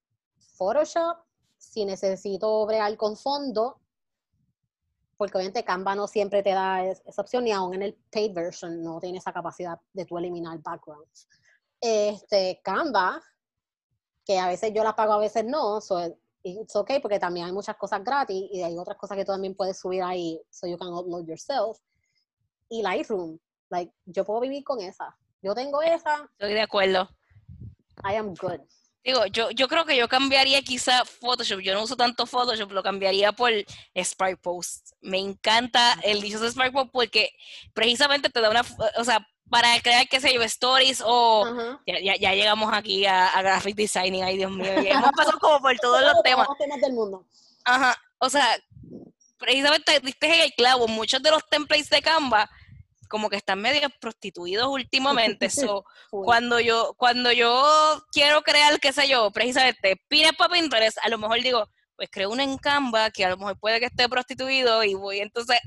Photoshop, 0.57 1.17
si 1.57 1.85
necesito 1.85 2.65
bregar 2.65 2.95
con 2.97 3.17
fondo, 3.17 3.79
porque 5.21 5.37
obviamente 5.37 5.63
Canva 5.63 5.93
no 5.93 6.07
siempre 6.07 6.41
te 6.41 6.49
da 6.49 6.83
esa 6.83 7.21
opción, 7.21 7.43
ni 7.43 7.51
aún 7.51 7.75
en 7.75 7.83
el 7.83 7.93
paid 8.11 8.33
version 8.33 8.81
no 8.81 8.99
tiene 8.99 9.19
esa 9.19 9.31
capacidad 9.31 9.79
de 9.93 10.03
tú 10.03 10.17
eliminar 10.17 10.57
backgrounds. 10.63 11.27
Este, 11.79 12.59
Canva, 12.63 13.21
que 14.25 14.39
a 14.39 14.47
veces 14.47 14.73
yo 14.73 14.83
la 14.83 14.95
pago, 14.95 15.13
a 15.13 15.19
veces 15.19 15.45
no, 15.45 15.79
so 15.79 15.99
it's 16.41 16.75
okay, 16.75 16.99
porque 16.99 17.19
también 17.19 17.45
hay 17.45 17.51
muchas 17.51 17.77
cosas 17.77 18.03
gratis 18.03 18.49
y 18.51 18.63
hay 18.63 18.75
otras 18.79 18.97
cosas 18.97 19.15
que 19.15 19.23
tú 19.23 19.31
también 19.31 19.53
puedes 19.53 19.77
subir 19.79 20.01
ahí, 20.01 20.41
so 20.49 20.65
you 20.65 20.75
can 20.75 20.91
upload 20.91 21.27
yourself. 21.27 21.77
Y 22.67 22.81
Lightroom, 22.81 23.37
like, 23.69 23.93
yo 24.05 24.25
puedo 24.25 24.39
vivir 24.39 24.63
con 24.63 24.81
esa. 24.81 25.15
Yo 25.43 25.53
tengo 25.53 25.83
esa. 25.83 26.27
Estoy 26.31 26.55
de 26.55 26.61
acuerdo. 26.61 27.07
I 28.03 28.15
am 28.15 28.33
good. 28.33 28.59
Digo, 29.03 29.25
yo, 29.27 29.49
yo 29.51 29.67
creo 29.67 29.85
que 29.85 29.97
yo 29.97 30.07
cambiaría 30.07 30.61
quizá 30.61 31.03
Photoshop. 31.05 31.59
Yo 31.59 31.73
no 31.73 31.83
uso 31.83 31.95
tanto 31.95 32.25
Photoshop, 32.25 32.71
lo 32.71 32.83
cambiaría 32.83 33.31
por 33.31 33.51
Spark 33.95 34.39
Post. 34.41 34.91
Me 35.01 35.17
encanta 35.17 35.97
el 36.03 36.21
dicho 36.21 36.39
de 36.39 36.51
Spark 36.51 36.71
Post 36.71 36.89
porque 36.91 37.31
precisamente 37.73 38.29
te 38.29 38.41
da 38.41 38.49
una, 38.49 38.63
o 38.97 39.03
sea, 39.03 39.27
para 39.49 39.79
crear, 39.81 40.07
qué 40.07 40.19
sé 40.21 40.33
yo, 40.33 40.41
stories 40.43 41.03
o 41.05 41.45
ya, 41.85 42.15
ya, 42.15 42.33
llegamos 42.33 42.71
aquí 42.73 43.05
a, 43.05 43.41
graphic 43.41 43.75
designing, 43.75 44.23
ay 44.23 44.37
Dios 44.37 44.49
mío, 44.49 44.81
ya 44.81 44.91
hemos 44.91 45.11
pasado 45.17 45.37
como 45.39 45.59
por 45.59 45.77
todos 45.79 46.01
los 46.01 46.23
temas. 46.23 46.47
Todos 46.47 46.59
los 46.59 46.67
temas 46.67 46.81
del 46.81 46.93
mundo. 46.93 47.25
Ajá, 47.65 48.01
o 48.19 48.29
sea, 48.29 48.57
precisamente 49.37 49.99
diste 49.99 50.27
en 50.27 50.41
el 50.41 50.53
clavo, 50.53 50.87
muchos 50.87 51.21
de 51.21 51.31
los 51.31 51.45
templates 51.49 51.89
de 51.89 52.01
Canva 52.01 52.49
como 53.11 53.29
que 53.29 53.35
están 53.35 53.61
medio 53.61 53.87
prostituidos 53.99 54.67
últimamente. 54.67 55.49
So, 55.51 55.83
cuando 56.09 56.59
yo, 56.59 56.95
cuando 56.97 57.31
yo 57.31 57.61
quiero 58.11 58.41
crear, 58.41 58.79
qué 58.79 58.93
sé 58.93 59.07
yo, 59.07 59.29
precisamente 59.31 60.01
pines 60.07 60.31
para 60.37 60.53
Pinterest, 60.53 60.97
a 61.03 61.09
lo 61.09 61.17
mejor 61.17 61.41
digo, 61.41 61.67
pues 61.95 62.09
creo 62.09 62.31
uno 62.31 62.41
en 62.41 62.57
Canva 62.57 63.11
que 63.11 63.25
a 63.25 63.29
lo 63.29 63.37
mejor 63.37 63.59
puede 63.59 63.79
que 63.79 63.87
esté 63.87 64.07
prostituido 64.07 64.83
y 64.83 64.95
voy 64.95 65.19
entonces 65.19 65.59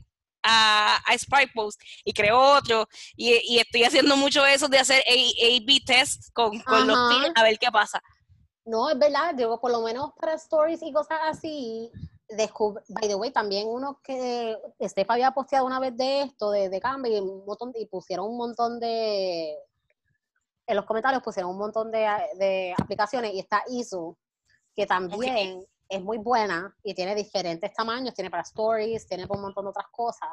a, 0.43 0.99
a 1.07 1.19
Spark 1.19 1.53
Post 1.55 1.81
y 2.05 2.13
creo 2.13 2.41
otro 2.41 2.89
y, 3.15 3.59
estoy 3.59 3.85
haciendo 3.85 4.17
mucho 4.17 4.45
eso 4.47 4.69
de 4.69 4.79
hacer 4.79 5.03
A-B 5.07 5.81
tests 5.87 6.31
con, 6.33 6.61
con 6.61 6.89
los 6.89 6.99
pines 7.11 7.33
a 7.37 7.43
ver 7.43 7.59
qué 7.59 7.71
pasa. 7.71 8.03
No, 8.65 8.89
es 8.89 8.99
verdad, 8.99 9.35
digo, 9.35 9.61
por 9.61 9.71
lo 9.71 9.83
menos 9.83 10.13
para 10.19 10.35
stories 10.35 10.83
y 10.83 10.93
cosas 10.93 11.19
así, 11.25 11.91
by 12.37 13.09
the 13.09 13.15
way, 13.15 13.31
también 13.31 13.69
uno 13.69 14.01
que 14.03 14.57
Steph 14.83 15.11
había 15.11 15.31
posteado 15.33 15.67
una 15.67 15.81
vez 15.81 15.97
de 15.97 16.23
esto, 16.23 16.51
de, 16.51 16.69
de 16.69 16.81
Canva, 16.81 17.09
y, 17.09 17.19
un 17.19 17.45
montón, 17.45 17.73
y 17.75 17.87
pusieron 17.87 18.29
un 18.29 18.37
montón 18.37 18.81
de, 18.81 19.57
en 20.67 20.77
los 20.77 20.85
comentarios 20.85 21.23
pusieron 21.23 21.53
un 21.53 21.59
montón 21.59 21.91
de, 21.91 22.75
aplicaciones, 22.79 23.33
y 23.35 23.41
está 23.41 23.63
ISO, 23.69 24.17
que 24.75 24.87
también 24.87 25.65
es 25.89 26.03
muy 26.03 26.19
buena, 26.19 26.75
y 26.83 26.95
tiene 26.95 27.15
diferentes 27.15 27.73
tamaños, 27.73 28.15
tiene 28.15 28.31
para 28.31 28.43
stories, 28.43 29.07
tiene 29.07 29.27
para 29.27 29.39
un 29.39 29.47
montón 29.47 29.65
de 29.65 29.71
otras 29.71 29.87
cosas. 29.91 30.31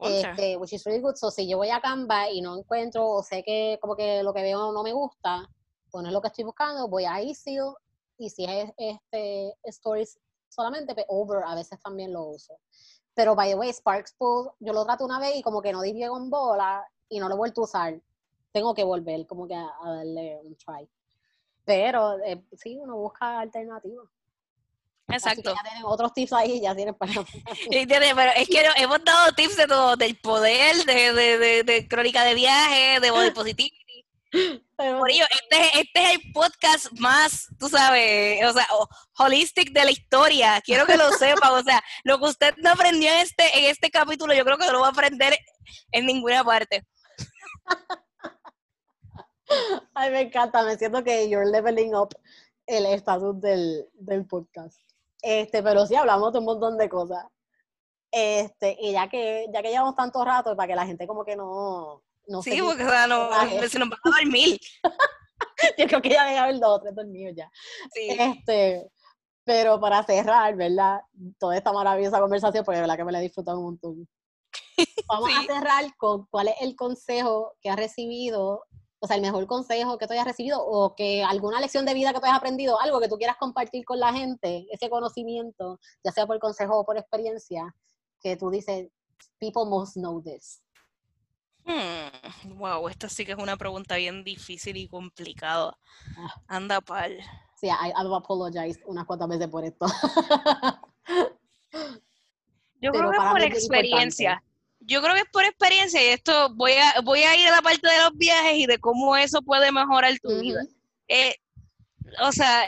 Este, 0.00 0.56
which 0.56 0.72
is 0.72 0.82
really 0.84 1.00
good. 1.00 1.14
So, 1.14 1.30
si 1.30 1.48
yo 1.48 1.58
voy 1.58 1.70
a 1.70 1.80
Canva 1.80 2.28
y 2.28 2.40
no 2.40 2.58
encuentro, 2.58 3.08
o 3.08 3.22
sé 3.22 3.44
que 3.44 3.78
como 3.80 3.94
que 3.94 4.24
lo 4.24 4.34
que 4.34 4.42
veo 4.42 4.72
no 4.72 4.82
me 4.82 4.92
gusta, 4.92 5.48
pues 5.92 6.02
no 6.02 6.08
es 6.08 6.12
lo 6.12 6.20
que 6.20 6.26
estoy 6.26 6.42
buscando, 6.42 6.88
voy 6.88 7.04
a 7.04 7.22
ISO, 7.22 7.78
y 8.18 8.28
si 8.30 8.44
es 8.44 8.72
este 8.76 9.54
stories 9.62 10.18
solamente, 10.52 10.94
pero 10.94 11.06
over 11.08 11.42
a 11.44 11.54
veces 11.54 11.80
también 11.80 12.12
lo 12.12 12.24
uso. 12.24 12.58
Pero, 13.14 13.34
by 13.34 13.50
the 13.50 13.56
way, 13.56 13.72
Sparks 13.72 14.14
yo 14.18 14.72
lo 14.72 14.84
trato 14.84 15.04
una 15.04 15.18
vez 15.18 15.36
y 15.36 15.42
como 15.42 15.60
que 15.60 15.72
no 15.72 15.82
di 15.82 16.06
con 16.06 16.30
bola 16.30 16.86
y 17.08 17.18
no 17.18 17.28
lo 17.28 17.34
he 17.34 17.38
vuelto 17.38 17.62
a 17.62 17.64
usar. 17.64 18.00
Tengo 18.52 18.74
que 18.74 18.84
volver 18.84 19.26
como 19.26 19.46
que 19.46 19.54
a, 19.54 19.70
darle 19.84 20.40
un 20.42 20.56
try. 20.56 20.88
Pero 21.64 22.18
eh, 22.24 22.42
sí, 22.56 22.76
uno 22.78 22.96
busca 22.96 23.40
alternativas. 23.40 24.08
Exacto. 25.08 25.54
ya 25.54 25.62
tienen 25.62 25.84
otros 25.84 26.12
tips 26.14 26.32
ahí, 26.32 26.60
ya 26.60 26.74
tienen 26.74 26.94
para... 26.94 27.12
pero 27.70 28.32
es 28.36 28.48
que 28.48 28.64
hemos 28.76 29.04
dado 29.04 29.32
tips 29.32 29.56
de 29.56 29.66
todo, 29.66 29.96
del 29.96 30.16
poder, 30.16 30.84
de, 30.86 31.12
de, 31.12 31.62
de, 31.64 31.88
crónica 31.88 32.24
de 32.24 32.34
viaje, 32.34 33.00
de 33.00 33.10
body 33.10 33.30
positivity, 33.32 33.81
por 34.76 35.10
ello, 35.10 35.24
este, 35.30 35.80
este, 35.80 36.04
es 36.04 36.10
el 36.12 36.32
podcast 36.32 36.86
más, 36.98 37.48
tú 37.58 37.68
sabes, 37.68 38.44
o 38.44 38.52
sea, 38.52 38.66
holistic 39.18 39.72
de 39.72 39.84
la 39.84 39.90
historia. 39.90 40.60
Quiero 40.64 40.86
que 40.86 40.96
lo 40.96 41.10
sepa. 41.18 41.52
O 41.52 41.62
sea, 41.62 41.82
lo 42.04 42.18
que 42.18 42.24
usted 42.24 42.54
no 42.58 42.70
aprendió 42.70 43.10
en 43.10 43.18
este, 43.18 43.58
en 43.58 43.64
este 43.66 43.90
capítulo, 43.90 44.34
yo 44.34 44.44
creo 44.44 44.58
que 44.58 44.66
no 44.66 44.72
lo 44.72 44.80
va 44.80 44.88
a 44.88 44.90
aprender 44.90 45.36
en 45.92 46.06
ninguna 46.06 46.42
parte. 46.44 46.86
Ay, 49.94 50.10
me 50.10 50.22
encanta. 50.22 50.64
Me 50.64 50.76
siento 50.78 51.04
que 51.04 51.28
you're 51.28 51.50
leveling 51.50 51.94
up 51.94 52.14
el 52.66 52.86
estatus 52.86 53.40
del, 53.40 53.86
del 53.92 54.26
podcast. 54.26 54.78
Este, 55.20 55.62
pero 55.62 55.86
sí 55.86 55.94
hablamos 55.94 56.32
de 56.32 56.38
un 56.38 56.46
montón 56.46 56.78
de 56.78 56.88
cosas. 56.88 57.26
Este, 58.10 58.76
y 58.80 58.92
ya 58.92 59.08
que, 59.08 59.46
ya 59.52 59.62
que 59.62 59.70
llevamos 59.70 59.94
tanto 59.94 60.24
rato, 60.24 60.56
para 60.56 60.66
que 60.68 60.74
la 60.74 60.86
gente 60.86 61.06
como 61.06 61.24
que 61.24 61.36
no, 61.36 62.02
sí, 62.42 62.60
porque 62.60 62.84
o 62.84 62.88
sea, 62.88 63.06
no, 63.06 63.30
se 63.68 63.78
nos 63.78 63.90
va 63.90 63.96
a 64.04 64.10
dormir. 64.10 64.58
Yo 65.78 65.86
creo 65.86 66.02
que 66.02 66.10
ya 66.10 66.24
debe 66.24 66.38
haber 66.38 66.58
dos 66.58 66.78
o 66.78 66.80
tres 66.80 66.94
dormidos 66.94 67.34
ya. 67.36 67.50
Sí. 67.92 68.08
Este, 68.10 68.90
pero 69.44 69.80
para 69.80 70.02
cerrar, 70.04 70.54
¿verdad? 70.56 71.00
Toda 71.38 71.56
esta 71.56 71.72
maravillosa 71.72 72.20
conversación, 72.20 72.64
porque 72.64 72.76
de 72.76 72.82
verdad 72.82 72.96
que 72.96 73.04
me 73.04 73.12
la 73.12 73.18
he 73.18 73.22
disfrutado 73.22 73.58
un 73.58 73.64
montón. 73.64 74.08
Vamos 75.08 75.30
a 75.36 75.42
cerrar 75.42 75.96
con 75.96 76.26
cuál 76.26 76.48
es 76.48 76.54
el 76.60 76.76
consejo 76.76 77.54
que 77.60 77.70
has 77.70 77.76
recibido, 77.76 78.64
o 79.00 79.06
sea, 79.06 79.16
el 79.16 79.22
mejor 79.22 79.46
consejo 79.46 79.98
que 79.98 80.06
tú 80.06 80.12
hayas 80.12 80.26
recibido, 80.26 80.64
o 80.64 80.94
que 80.94 81.24
alguna 81.24 81.60
lección 81.60 81.84
de 81.84 81.94
vida 81.94 82.12
que 82.12 82.20
tú 82.20 82.26
hayas 82.26 82.38
aprendido, 82.38 82.80
algo 82.80 83.00
que 83.00 83.08
tú 83.08 83.16
quieras 83.16 83.36
compartir 83.38 83.84
con 83.84 83.98
la 83.98 84.12
gente, 84.12 84.66
ese 84.70 84.88
conocimiento, 84.88 85.80
ya 86.04 86.12
sea 86.12 86.26
por 86.26 86.38
consejo 86.38 86.78
o 86.78 86.84
por 86.84 86.96
experiencia, 86.96 87.74
que 88.20 88.36
tú 88.36 88.50
dices, 88.50 88.88
people 89.38 89.64
must 89.66 89.94
know 89.94 90.22
this. 90.22 90.62
Hmm, 91.64 92.58
wow, 92.58 92.88
esta 92.88 93.08
sí 93.08 93.24
que 93.24 93.32
es 93.32 93.38
una 93.38 93.56
pregunta 93.56 93.96
bien 93.96 94.24
difícil 94.24 94.76
y 94.76 94.88
complicada. 94.88 95.76
Ah. 96.16 96.34
Anda 96.48 96.80
pal. 96.80 97.18
Sí, 97.60 97.68
I, 97.68 97.90
I 97.90 98.14
apologize 98.14 98.80
unas 98.86 99.06
cuantas 99.06 99.28
veces 99.28 99.48
por 99.48 99.64
esto. 99.64 99.86
Yo 102.80 102.90
creo 102.90 103.10
que 103.10 103.16
es 103.16 103.24
por 103.24 103.42
experiencia. 103.42 104.42
Yo 104.80 105.00
creo 105.00 105.14
que 105.14 105.20
es 105.20 105.30
por 105.30 105.44
experiencia 105.44 106.02
y 106.02 106.08
esto 106.08 106.52
voy 106.54 106.72
a 106.72 107.00
voy 107.02 107.20
a 107.20 107.36
ir 107.40 107.46
a 107.46 107.52
la 107.52 107.62
parte 107.62 107.88
de 107.88 107.98
los 107.98 108.16
viajes 108.16 108.54
y 108.56 108.66
de 108.66 108.78
cómo 108.78 109.16
eso 109.16 109.40
puede 109.42 109.70
mejorar 109.70 110.18
tu 110.20 110.40
vida. 110.40 110.60
Eh, 111.06 111.36
o 112.20 112.32
sea, 112.32 112.66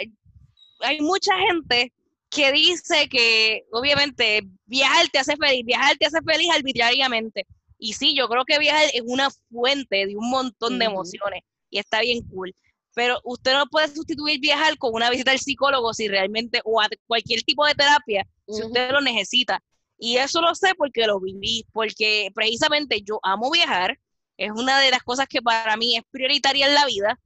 hay 0.80 1.00
mucha 1.00 1.36
gente 1.48 1.92
que 2.30 2.52
dice 2.52 3.08
que 3.08 3.64
obviamente 3.72 4.42
viajar 4.66 5.08
te 5.08 5.18
hace 5.18 5.36
feliz, 5.36 5.64
viajar 5.64 5.96
te 5.96 6.06
hace 6.06 6.22
feliz 6.22 6.48
arbitrariamente. 6.54 7.44
Y 7.84 7.92
sí, 7.92 8.14
yo 8.16 8.28
creo 8.28 8.46
que 8.46 8.58
viajar 8.58 8.86
es 8.94 9.02
una 9.04 9.28
fuente 9.50 10.06
de 10.06 10.16
un 10.16 10.30
montón 10.30 10.78
de 10.78 10.86
emociones 10.86 11.42
y 11.68 11.78
está 11.78 12.00
bien 12.00 12.22
cool. 12.30 12.54
pero 12.94 13.20
usted 13.24 13.52
no 13.52 13.66
puede 13.66 13.88
sustituir 13.94 14.40
viajar 14.40 14.78
con 14.78 14.94
una 14.94 15.10
visita 15.10 15.32
al 15.32 15.38
psicólogo 15.38 15.92
si 15.92 16.08
realmente, 16.08 16.62
o 16.64 16.80
a 16.80 16.88
cualquier 17.06 17.42
tipo 17.42 17.66
de 17.66 17.74
terapia, 17.74 18.26
si 18.48 18.62
usted 18.62 18.90
lo 18.90 19.02
necesita. 19.02 19.62
Y 19.98 20.16
eso 20.16 20.40
lo 20.40 20.54
sé 20.54 20.74
porque 20.78 21.06
lo 21.06 21.20
viví, 21.20 21.66
porque 21.72 22.30
precisamente 22.34 23.02
yo 23.02 23.20
amo 23.22 23.50
viajar, 23.50 23.98
es 24.38 24.50
una 24.50 24.80
de 24.80 24.90
las 24.90 25.02
cosas 25.02 25.26
que 25.28 25.42
para 25.42 25.76
mí 25.76 25.94
es 25.96 26.04
prioritaria 26.10 26.66
en 26.66 26.74
la 26.74 26.86
vida, 26.86 27.20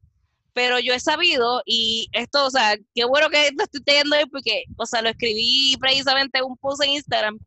pero 0.55 0.81
yo 0.81 0.93
he 0.93 0.99
sabido, 0.99 1.63
y 1.67 2.09
esto, 2.11 2.47
o 2.47 2.51
sea, 2.51 2.77
qué 2.97 3.05
bueno 3.05 3.31
que 3.31 3.53
lo 3.57 3.63
estoy 3.63 3.83
teniendo 3.83 4.17
hoy 4.17 4.27
porque, 4.27 4.65
o 4.77 4.87
sea, 4.87 5.03
lo 5.03 5.11
escribí 5.11 5.77
precisamente 5.79 6.39
en 6.39 6.47
un 6.47 6.57
post 6.57 6.83
en 6.83 6.91
Instagram, 6.91 7.39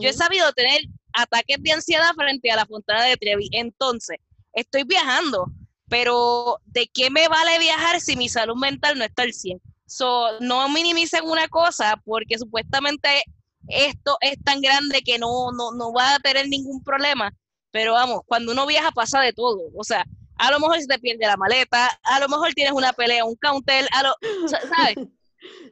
yo 0.00 0.08
he 0.08 0.12
sabido 0.12 0.52
tener 0.52 0.82
ataques 1.12 1.58
de 1.60 1.72
ansiedad 1.72 2.12
frente 2.14 2.50
a 2.50 2.56
la 2.56 2.66
fontana 2.66 3.04
de 3.04 3.16
Trevi, 3.16 3.48
entonces, 3.52 4.18
estoy 4.52 4.84
viajando, 4.84 5.46
pero 5.88 6.58
¿de 6.66 6.88
qué 6.92 7.10
me 7.10 7.28
vale 7.28 7.58
viajar 7.58 8.00
si 8.00 8.16
mi 8.16 8.28
salud 8.28 8.56
mental 8.56 8.98
no 8.98 9.04
está 9.04 9.22
al 9.22 9.32
100? 9.32 9.60
So, 9.86 10.38
no 10.40 10.68
minimicen 10.68 11.24
una 11.24 11.48
cosa 11.48 12.00
porque 12.04 12.38
supuestamente 12.38 13.24
esto 13.68 14.16
es 14.20 14.36
tan 14.44 14.60
grande 14.60 15.02
que 15.02 15.18
no, 15.18 15.50
no, 15.52 15.72
no 15.72 15.92
va 15.92 16.14
a 16.14 16.18
tener 16.20 16.48
ningún 16.48 16.82
problema. 16.82 17.32
Pero 17.72 17.92
vamos, 17.92 18.20
cuando 18.26 18.52
uno 18.52 18.66
viaja 18.66 18.90
pasa 18.92 19.20
de 19.20 19.32
todo. 19.32 19.60
O 19.76 19.84
sea, 19.84 20.04
a 20.36 20.50
lo 20.50 20.58
mejor 20.58 20.80
se 20.80 20.86
te 20.86 20.98
pierde 20.98 21.26
la 21.26 21.36
maleta, 21.36 21.88
a 22.02 22.20
lo 22.20 22.28
mejor 22.28 22.52
tienes 22.54 22.72
una 22.72 22.92
pelea, 22.92 23.24
un 23.24 23.36
counter, 23.36 23.86
a 23.92 24.02
lo, 24.02 24.14
¿sabes? 24.48 24.96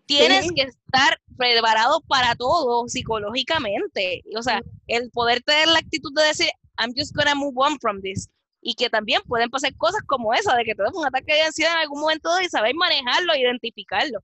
Tienes 0.07 0.51
que 0.55 0.63
estar 0.63 1.21
preparado 1.37 2.01
para 2.03 2.35
todo 2.35 2.89
psicológicamente. 2.89 4.23
O 4.37 4.43
sea, 4.43 4.63
el 4.87 5.11
poder 5.11 5.43
tener 5.43 5.69
la 5.69 5.79
actitud 5.79 6.13
de 6.15 6.25
decir, 6.25 6.49
I'm 6.79 6.93
just 6.97 7.15
gonna 7.15 7.35
move 7.35 7.55
on 7.57 7.79
from 7.81 8.01
this 8.01 8.29
y 8.61 8.75
que 8.75 8.91
también 8.91 9.23
pueden 9.27 9.51
pasar 9.51 9.75
cosas 9.77 10.03
como 10.07 10.35
esa, 10.35 10.55
de 10.57 10.65
que 10.65 10.75
te 10.75 10.83
un 10.93 11.07
ataque 11.07 11.35
de 11.35 11.43
ansiedad 11.43 11.73
en 11.75 11.81
algún 11.81 12.01
momento 12.01 12.29
y 12.43 12.49
sabéis 12.49 12.75
manejarlo, 12.75 13.37
identificarlo. 13.37 14.21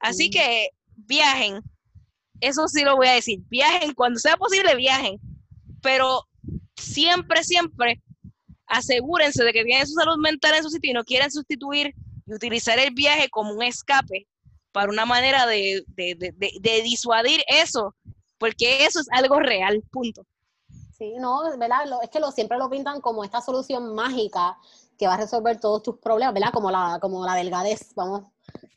Así 0.00 0.28
que 0.28 0.70
viajen, 0.96 1.60
eso 2.40 2.66
sí 2.68 2.82
lo 2.82 2.96
voy 2.96 3.08
a 3.08 3.14
decir, 3.14 3.40
viajen, 3.48 3.94
cuando 3.94 4.18
sea 4.18 4.36
posible 4.36 4.74
viajen, 4.74 5.18
pero 5.82 6.24
siempre, 6.76 7.44
siempre 7.44 8.02
asegúrense 8.66 9.44
de 9.44 9.52
que 9.52 9.64
tienen 9.64 9.86
su 9.86 9.94
salud 9.94 10.18
mental 10.18 10.54
en 10.56 10.62
su 10.62 10.70
sitio 10.70 10.90
y 10.90 10.94
no 10.94 11.04
quieren 11.04 11.30
sustituir 11.30 11.94
y 12.26 12.34
utilizar 12.34 12.78
el 12.78 12.92
viaje 12.92 13.28
como 13.28 13.52
un 13.52 13.62
escape 13.62 14.26
para 14.76 14.92
una 14.92 15.06
manera 15.06 15.46
de, 15.46 15.86
de 15.96 16.82
disuadir 16.82 17.42
eso, 17.48 17.94
porque 18.36 18.84
eso 18.84 19.00
es 19.00 19.06
algo 19.10 19.40
real, 19.40 19.82
punto. 19.90 20.20
Sí, 20.98 21.14
no, 21.18 21.44
¿verdad? 21.56 21.78
es 22.02 22.10
que 22.10 22.20
lo, 22.20 22.30
siempre 22.30 22.58
lo 22.58 22.68
pintan 22.68 23.00
como 23.00 23.24
esta 23.24 23.40
solución 23.40 23.94
mágica 23.94 24.58
que 24.98 25.06
va 25.06 25.14
a 25.14 25.16
resolver 25.16 25.58
todos 25.58 25.82
tus 25.82 25.96
problemas, 25.96 26.34
¿verdad? 26.34 26.52
Como 26.52 26.70
la, 26.70 26.98
como 27.00 27.24
la 27.24 27.36
delgadez, 27.36 27.94
vamos. 27.94 28.24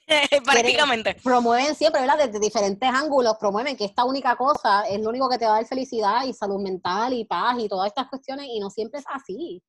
Prácticamente. 0.46 1.16
Promueven 1.22 1.76
siempre, 1.76 2.00
¿verdad? 2.00 2.28
Desde 2.28 2.40
diferentes 2.40 2.90
ángulos, 2.90 3.36
promueven 3.38 3.76
que 3.76 3.84
esta 3.84 4.06
única 4.06 4.38
cosa 4.38 4.84
es 4.84 5.02
lo 5.02 5.10
único 5.10 5.28
que 5.28 5.38
te 5.38 5.48
va 5.48 5.52
a 5.52 5.56
dar 5.56 5.66
felicidad 5.66 6.24
y 6.24 6.32
salud 6.32 6.62
mental 6.62 7.12
y 7.12 7.26
paz 7.26 7.58
y 7.60 7.68
todas 7.68 7.88
estas 7.88 8.08
cuestiones, 8.08 8.46
y 8.50 8.62
no 8.62 8.70
siempre 8.70 9.02
es 9.02 9.06
así. 9.10 9.62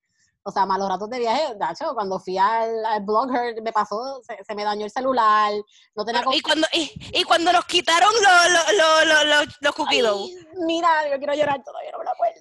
O 0.42 0.50
sea, 0.50 0.64
malos 0.64 0.88
ratos 0.88 1.10
de 1.10 1.18
viaje, 1.18 1.54
de 1.54 1.66
hecho, 1.70 1.92
cuando 1.92 2.18
fui 2.18 2.38
al, 2.38 2.84
al 2.86 3.02
blogger 3.02 3.60
me 3.62 3.72
pasó, 3.72 4.22
se, 4.22 4.54
me 4.54 4.64
dañó 4.64 4.86
el 4.86 4.90
celular, 4.90 5.52
no 5.94 6.04
tenía... 6.04 6.22
y, 6.32 6.40
cuando, 6.40 6.66
y, 6.72 7.22
cuando 7.24 7.52
nos 7.52 7.66
quitaron 7.66 8.10
los 8.10 8.74
lo, 8.74 9.04
lo, 9.04 9.44
los 9.60 9.74
Mira, 10.66 11.10
yo 11.10 11.18
quiero 11.18 11.34
llorar 11.34 11.62
todavía, 11.62 11.92
no 11.92 11.98
me 11.98 12.04
lo 12.04 12.10
acuerdo. 12.10 12.40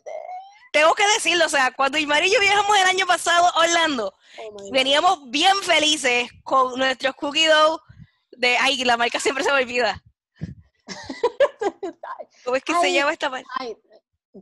Tengo 0.72 0.94
que 0.94 1.08
decirlo, 1.08 1.46
o 1.46 1.50
sea, 1.50 1.72
cuando 1.76 1.98
Ismael 1.98 2.26
y 2.26 2.32
yo 2.32 2.40
viajamos 2.40 2.78
el 2.78 2.88
año 2.88 3.06
pasado 3.06 3.48
a 3.48 3.60
Orlando, 3.60 4.14
oh 4.38 4.72
veníamos 4.72 5.30
bien 5.30 5.58
felices 5.64 6.30
con 6.44 6.78
nuestros 6.78 7.16
cookie 7.16 7.48
dough 7.48 7.82
de... 8.32 8.58
Ay, 8.58 8.84
la 8.86 8.96
marca 8.96 9.20
siempre 9.20 9.44
se 9.44 9.52
me 9.52 9.62
olvida. 9.62 10.02
¿Cómo 12.46 12.56
es 12.56 12.64
que 12.64 12.74
se 12.76 12.94
llama 12.94 13.12
esta 13.12 13.30
marca? 13.30 13.50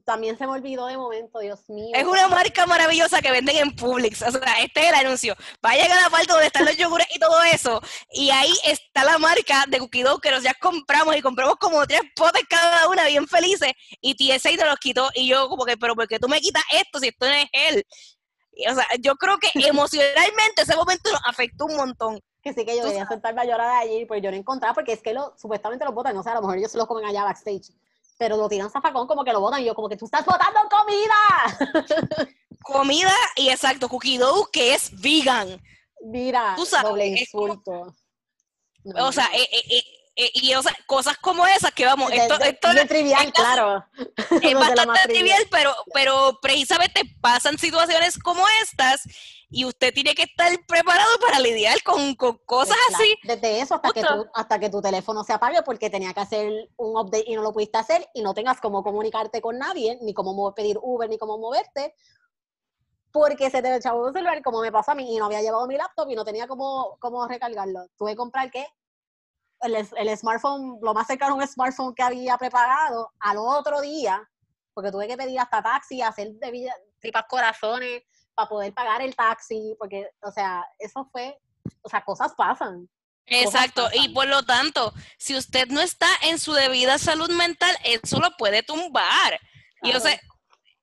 También 0.06 0.38
se 0.38 0.46
me 0.46 0.54
olvidó 0.54 0.88
de 0.88 0.98
momento, 0.98 1.40
Dios 1.40 1.70
mío. 1.70 1.92
Es 1.94 2.06
una 2.06 2.28
marca 2.28 2.66
maravillosa 2.66 3.22
que 3.22 3.32
venden 3.32 3.58
en 3.58 3.76
Publix. 3.76 4.22
O 4.22 4.32
sea, 4.32 4.60
este 4.62 4.82
es 4.82 4.90
el 4.90 4.96
anuncio. 4.96 5.36
Vayan 5.62 5.92
a 5.92 6.02
la 6.02 6.10
parte 6.10 6.32
donde 6.32 6.48
están 6.48 6.66
los 6.66 6.78
yogures 6.78 7.08
y 7.14 7.20
todo 7.20 7.42
eso. 7.44 7.82
Y 8.12 8.30
ahí 8.30 8.54
está 8.66 9.04
la 9.04 9.18
marca 9.18 9.66
de 9.68 9.80
Cookie 9.80 10.04
Dough 10.04 10.20
que 10.22 10.32
nos 10.32 10.44
ya 10.44 10.54
compramos 10.56 11.16
y 11.16 11.22
compramos 11.22 11.56
como 11.56 11.86
tres 11.86 12.02
potes 12.16 12.44
cada 12.50 12.90
una, 12.90 13.06
bien 13.06 13.28
felices. 13.28 13.72
Y 14.02 14.16
TSA 14.16 14.52
nos 14.52 14.68
los 14.68 14.80
quitó. 14.80 15.10
Y 15.16 15.28
yo, 15.28 15.48
como 15.50 15.66
que, 15.66 15.78
pero 15.78 15.96
¿por 15.96 16.08
qué 16.08 16.20
tú 16.20 16.28
me 16.28 16.40
quitas 16.40 16.64
esto 16.72 17.00
si 17.00 17.10
esto 17.10 17.26
no 17.28 17.34
es 17.34 17.48
él? 17.52 17.86
o 18.70 18.74
sea, 18.74 18.88
yo 19.00 19.16
creo 19.16 19.38
que 19.38 19.50
emocionalmente 19.68 20.64
ese 20.64 20.76
momento 20.76 21.12
nos 21.12 21.22
afectó 21.26 21.66
un 21.66 21.76
montón. 21.76 22.20
Que 22.42 22.54
sí 22.54 22.66
que 22.66 22.78
yo 22.78 22.88
a 22.88 23.08
sentarme 23.08 23.42
a 23.42 23.46
llorar 23.46 23.84
allí, 23.84 24.06
pues 24.06 24.22
yo 24.22 24.32
no 24.32 24.38
encontraba, 24.38 24.74
porque 24.74 24.94
es 24.94 25.02
que 25.02 25.14
lo, 25.14 25.34
supuestamente 25.38 25.86
los 25.86 25.94
botan, 25.94 26.16
no 26.16 26.24
sé, 26.24 26.30
a 26.30 26.36
lo 26.36 26.42
mejor 26.42 26.58
ellos 26.58 26.72
se 26.72 26.78
los 26.78 26.88
comen 26.88 27.06
allá 27.06 27.24
backstage 27.24 27.72
pero 28.18 28.36
lo 28.36 28.50
tiran 28.50 28.70
zafacón 28.70 29.08
como 29.08 29.24
que 29.24 29.32
lo 29.32 29.40
botan 29.40 29.62
y 29.62 29.66
yo 29.66 29.76
como 29.76 29.90
que 29.90 29.98
tú 29.98 30.06
estás 30.06 30.26
botando 30.26 30.60
comida. 30.70 32.30
comida 32.62 33.14
y 33.36 33.50
exacto, 33.50 33.88
cookie 33.88 34.18
dough 34.18 34.50
que 34.52 34.74
es 34.74 34.92
vegan. 35.00 35.62
Mira, 36.02 36.56
doble 36.84 37.08
insulto. 37.08 37.96
o 38.96 39.12
sea, 39.12 39.30
eh, 39.34 39.48
eh, 39.52 39.84
eh, 40.20 40.32
y 40.34 40.56
o 40.56 40.64
sea, 40.64 40.76
cosas 40.88 41.16
como 41.20 41.46
esas 41.46 41.72
que 41.72 41.86
vamos, 41.86 42.12
esto, 42.12 42.40
esto 42.42 42.72
es 42.72 42.88
trivial, 42.88 43.32
claro. 43.32 43.86
Es 44.42 44.54
bastante 44.56 45.00
trivial, 45.08 45.44
pero, 45.52 45.76
pero 45.94 46.40
precisamente 46.42 47.02
pasan 47.22 47.60
situaciones 47.60 48.18
como 48.18 48.44
estas 48.64 49.04
y 49.52 49.66
usted 49.66 49.94
tiene 49.94 50.16
que 50.16 50.24
estar 50.24 50.52
preparado 50.68 51.20
para 51.20 51.40
lidiar 51.40 51.78
con, 51.84 52.16
cosas 52.16 52.78
así. 52.96 53.16
Desde 53.24 53.62
eso 53.62 53.76
hasta 53.76 53.92
que, 53.92 54.02
tu, 54.02 54.26
hasta 54.34 54.60
que 54.60 54.70
tu 54.72 54.82
teléfono 54.82 55.24
se 55.24 55.34
apague 55.34 55.62
porque 55.62 55.92
tenía 55.92 56.16
que 56.16 56.20
hacer 56.20 56.52
un 56.78 56.98
update 56.98 57.26
y 57.28 57.36
no 57.36 57.44
lo 57.44 57.54
pudiste 57.54 57.78
hacer 57.78 58.10
y 58.16 58.24
no 58.24 58.34
tengas 58.34 58.60
cómo 58.60 58.84
comunicarte 58.84 59.40
con 59.40 59.60
nadie, 59.60 60.00
ni 60.02 60.16
cómo 60.16 60.54
pedir 60.56 60.80
Uber, 60.82 61.08
ni 61.08 61.20
cómo 61.20 61.38
moverte, 61.38 61.94
porque 63.12 63.52
se 63.52 63.62
te 63.62 63.76
echaba 63.76 64.04
un 64.04 64.14
celular, 64.14 64.42
como 64.42 64.62
me 64.62 64.72
pasó 64.72 64.92
a 64.92 64.96
mí, 64.96 65.16
y 65.16 65.20
no 65.20 65.26
había 65.26 65.44
llevado 65.44 65.68
mi 65.68 65.78
laptop 65.78 66.10
y 66.10 66.16
no 66.16 66.26
tenía 66.26 66.48
cómo, 66.48 66.98
cómo 67.00 67.28
recargarlo. 67.28 67.86
Tuve 67.98 68.12
que 68.12 68.18
comprar, 68.18 68.50
¿qué? 68.50 68.66
El, 69.62 69.76
el 69.76 70.18
smartphone, 70.18 70.80
lo 70.82 70.94
más 70.94 71.08
cercano 71.08 71.34
a 71.34 71.38
un 71.38 71.48
smartphone 71.48 71.96
que 71.96 72.04
había 72.04 72.38
preparado 72.38 73.12
al 73.20 73.38
otro 73.38 73.82
día, 73.82 74.28
porque 74.74 74.92
tuve 74.92 75.08
que 75.08 75.18
pedir 75.18 75.40
hasta 75.40 75.64
taxi, 75.64 76.02
hacer 76.02 76.34
de 76.34 76.72
tripas 77.00 77.26
corazones, 77.28 78.04
para 78.36 78.50
poder 78.50 78.74
pagar 78.74 79.02
el 79.02 79.16
taxi, 79.16 79.76
porque, 79.80 80.08
o 80.22 80.32
sea, 80.32 80.64
eso 80.78 81.10
fue, 81.12 81.36
o 81.82 81.90
sea, 81.90 82.04
cosas 82.04 82.34
pasan. 82.36 82.88
Exacto, 83.26 83.90
y 83.94 84.10
por 84.10 84.28
lo 84.28 84.44
tanto, 84.44 84.94
si 85.18 85.36
usted 85.36 85.68
no 85.70 85.82
está 85.82 86.08
en 86.22 86.40
su 86.40 86.54
debida 86.54 87.00
salud 87.00 87.30
mental, 87.32 87.76
eso 87.84 88.20
lo 88.20 88.30
puede 88.38 88.62
tumbar. 88.64 89.40
Y 89.82 89.92
o 89.92 90.00
sea, 90.00 90.20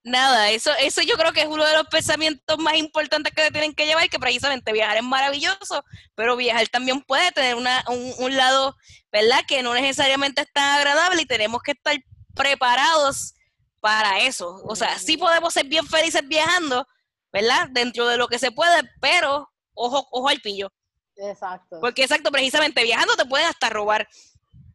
nada, 0.04 0.50
eso, 0.50 0.70
eso 0.78 1.02
yo 1.02 1.16
creo 1.16 1.32
que 1.32 1.40
es 1.40 1.46
uno 1.46 1.64
de 1.64 1.72
los 1.72 1.86
pensamientos 1.86 2.58
más 2.58 2.76
importantes 2.76 3.32
que 3.34 3.50
tienen 3.50 3.74
que 3.74 3.86
llevar, 3.86 4.08
que 4.08 4.18
precisamente 4.18 4.72
viajar 4.72 4.98
es 4.98 5.02
maravilloso, 5.02 5.84
pero 6.14 6.36
viajar 6.36 6.68
también 6.68 7.00
puede 7.00 7.32
tener 7.32 7.56
una, 7.56 7.82
un, 7.88 8.12
un 8.18 8.36
lado, 8.36 8.76
¿verdad? 9.10 9.40
Que 9.48 9.62
no 9.62 9.74
necesariamente 9.74 10.42
es 10.42 10.52
tan 10.52 10.78
agradable 10.78 11.22
y 11.22 11.26
tenemos 11.26 11.62
que 11.62 11.72
estar 11.72 11.96
preparados 12.34 13.34
para 13.80 14.20
eso. 14.20 14.62
O 14.64 14.76
sea, 14.76 14.98
sí 14.98 15.16
podemos 15.16 15.52
ser 15.52 15.66
bien 15.66 15.86
felices 15.86 16.22
viajando, 16.26 16.86
¿verdad? 17.32 17.68
Dentro 17.70 18.06
de 18.06 18.16
lo 18.16 18.28
que 18.28 18.38
se 18.38 18.52
puede, 18.52 18.82
pero 19.00 19.50
ojo, 19.74 20.06
ojo 20.10 20.28
al 20.28 20.40
pillo. 20.40 20.72
Exacto. 21.16 21.78
Porque 21.80 22.02
exacto, 22.02 22.30
precisamente 22.30 22.82
viajando 22.82 23.16
te 23.16 23.26
pueden 23.26 23.46
hasta 23.46 23.70
robar. 23.70 24.08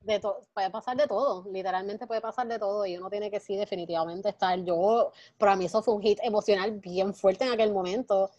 De 0.01 0.21
puede 0.53 0.69
pasar 0.69 0.95
de 0.95 1.07
todo, 1.07 1.45
literalmente 1.51 2.07
puede 2.07 2.21
pasar 2.21 2.47
de 2.47 2.57
todo 2.57 2.85
y 2.85 2.97
uno 2.97 3.09
tiene 3.09 3.29
que 3.29 3.39
sí 3.39 3.55
definitivamente 3.57 4.29
estar. 4.29 4.57
Yo, 4.63 5.11
para 5.37 5.55
mí 5.55 5.65
eso 5.65 5.83
fue 5.83 5.93
un 5.93 6.01
hit 6.01 6.19
emocional 6.23 6.71
bien 6.71 7.13
fuerte 7.13 7.45
en 7.45 7.51
aquel 7.51 7.73
momento. 7.73 8.31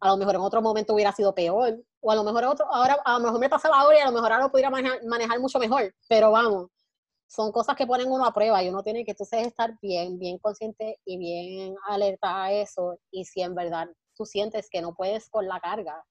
A 0.00 0.08
lo 0.08 0.16
mejor 0.16 0.36
en 0.36 0.40
otro 0.40 0.62
momento 0.62 0.94
hubiera 0.94 1.12
sido 1.12 1.34
peor, 1.34 1.78
o 2.00 2.10
a 2.10 2.14
lo 2.14 2.24
mejor 2.24 2.44
otro, 2.44 2.66
ahora 2.72 2.94
a 3.04 3.18
lo 3.18 3.24
mejor 3.24 3.40
me 3.40 3.50
pasaba 3.50 3.80
ahora 3.80 3.98
y 3.98 4.00
a 4.00 4.06
lo 4.06 4.12
mejor 4.12 4.32
ahora 4.32 4.44
lo 4.44 4.50
pudiera 4.50 4.70
manejar 4.70 5.40
mucho 5.40 5.58
mejor, 5.58 5.94
pero 6.08 6.30
vamos, 6.30 6.68
son 7.26 7.52
cosas 7.52 7.76
que 7.76 7.86
ponen 7.86 8.10
uno 8.10 8.24
a 8.24 8.32
prueba 8.32 8.62
y 8.62 8.68
uno 8.68 8.82
tiene 8.82 9.04
que 9.04 9.12
entonces 9.12 9.46
estar 9.46 9.78
bien, 9.80 10.18
bien 10.18 10.38
consciente 10.38 10.98
y 11.04 11.18
bien 11.18 11.76
alerta 11.86 12.44
a 12.44 12.52
eso. 12.52 12.98
Y 13.10 13.24
si 13.24 13.42
en 13.42 13.54
verdad 13.54 13.88
tú 14.16 14.24
sientes 14.24 14.68
que 14.70 14.80
no 14.80 14.94
puedes 14.94 15.28
con 15.28 15.46
la 15.46 15.60
carga, 15.60 16.04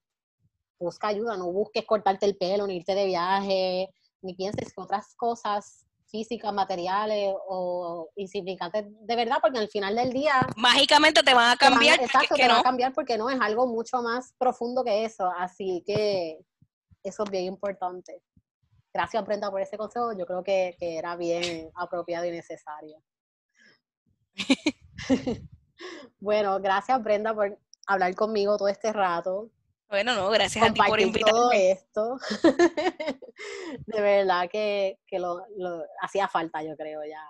busca 0.80 1.08
ayuda, 1.08 1.36
no 1.36 1.52
busques 1.52 1.86
cortarte 1.86 2.26
el 2.26 2.38
pelo, 2.38 2.68
ni 2.68 2.78
irte 2.78 2.96
de 2.96 3.06
viaje, 3.06 3.90
ni 4.22 4.34
pienses 4.34 4.74
que 4.74 4.82
otras 4.82 5.16
cosas 5.16 5.86
físicas, 6.08 6.52
materiales 6.52 7.34
o 7.48 8.10
insignificantes 8.16 8.86
de 8.88 9.16
verdad, 9.16 9.38
porque 9.42 9.60
al 9.60 9.70
final 9.70 9.96
del 9.96 10.12
día... 10.12 10.48
Mágicamente 10.56 11.22
te 11.22 11.34
van 11.34 11.52
a 11.52 11.56
cambiar. 11.56 12.02
exacto, 12.02 12.36
te 12.36 12.48
van 12.48 12.58
a 12.58 12.64
cambiar 12.64 12.94
porque 12.94 13.18
no 13.18 13.30
es 13.30 13.40
algo 13.40 13.68
mucho 13.68 14.02
más 14.02 14.34
profundo 14.40 14.84
que 14.84 15.06
eso. 15.06 15.32
Así 15.38 15.84
que 15.86 16.40
eso 17.04 17.24
es 17.24 17.30
bien 17.30 17.46
importante 17.46 18.24
gracias 18.94 19.26
Brenda 19.26 19.50
por 19.50 19.62
ese 19.62 19.78
consejo, 19.78 20.14
yo 20.18 20.26
creo 20.26 20.44
que, 20.44 20.76
era 20.80 21.16
bien 21.16 21.72
apropiado 21.76 22.26
y 22.26 22.32
necesario. 22.32 23.02
bueno, 26.20 26.60
gracias 26.60 27.02
Brenda 27.02 27.34
por 27.34 27.58
hablar 27.88 28.16
conmigo 28.16 28.58
todo 28.58 28.68
este 28.68 28.92
rato. 28.94 29.50
Bueno, 29.90 30.14
no, 30.14 30.30
gracias 30.30 30.64
a 30.64 30.72
ti 30.72 30.80
por 30.88 31.00
invitarme. 31.00 31.32
todo 31.32 31.52
esto. 31.52 32.18
de 33.88 34.02
verdad 34.02 34.48
que, 34.48 35.00
lo, 35.14 35.44
hacía 36.02 36.28
falta, 36.28 36.62
yo 36.62 36.76
creo, 36.78 37.02
ya 37.06 37.26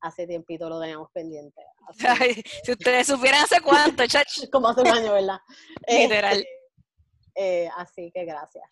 hace 0.00 0.26
tiempito 0.26 0.68
lo 0.68 0.80
teníamos 0.80 1.08
pendiente. 1.12 1.62
si 2.64 2.72
ustedes 2.72 3.06
supieran 3.06 3.44
hace 3.44 3.60
cuánto, 3.60 4.06
chach. 4.08 4.26
Como 4.52 4.68
hace 4.68 4.80
un 4.80 4.88
año, 4.88 5.12
¿verdad? 5.12 5.38
Literal. 5.86 6.38
Este, 6.38 6.48
eh, 7.36 7.70
así 7.76 8.10
que 8.12 8.24
gracias. 8.24 8.64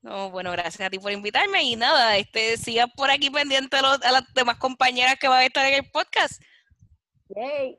No, 0.00 0.30
bueno, 0.30 0.50
gracias 0.50 0.80
a 0.80 0.90
ti 0.90 0.98
por 0.98 1.12
invitarme 1.12 1.62
y 1.62 1.76
nada, 1.76 2.16
este, 2.16 2.56
sigan 2.56 2.90
por 2.96 3.10
aquí 3.10 3.30
pendiente 3.30 3.76
a, 3.76 3.82
las 3.82 4.34
demás 4.34 4.56
compañeras 4.56 5.16
que 5.20 5.28
van 5.28 5.40
a 5.40 5.44
estar 5.44 5.66
en 5.66 5.74
el 5.74 5.90
podcast. 5.90 6.42
Yay. 7.28 7.78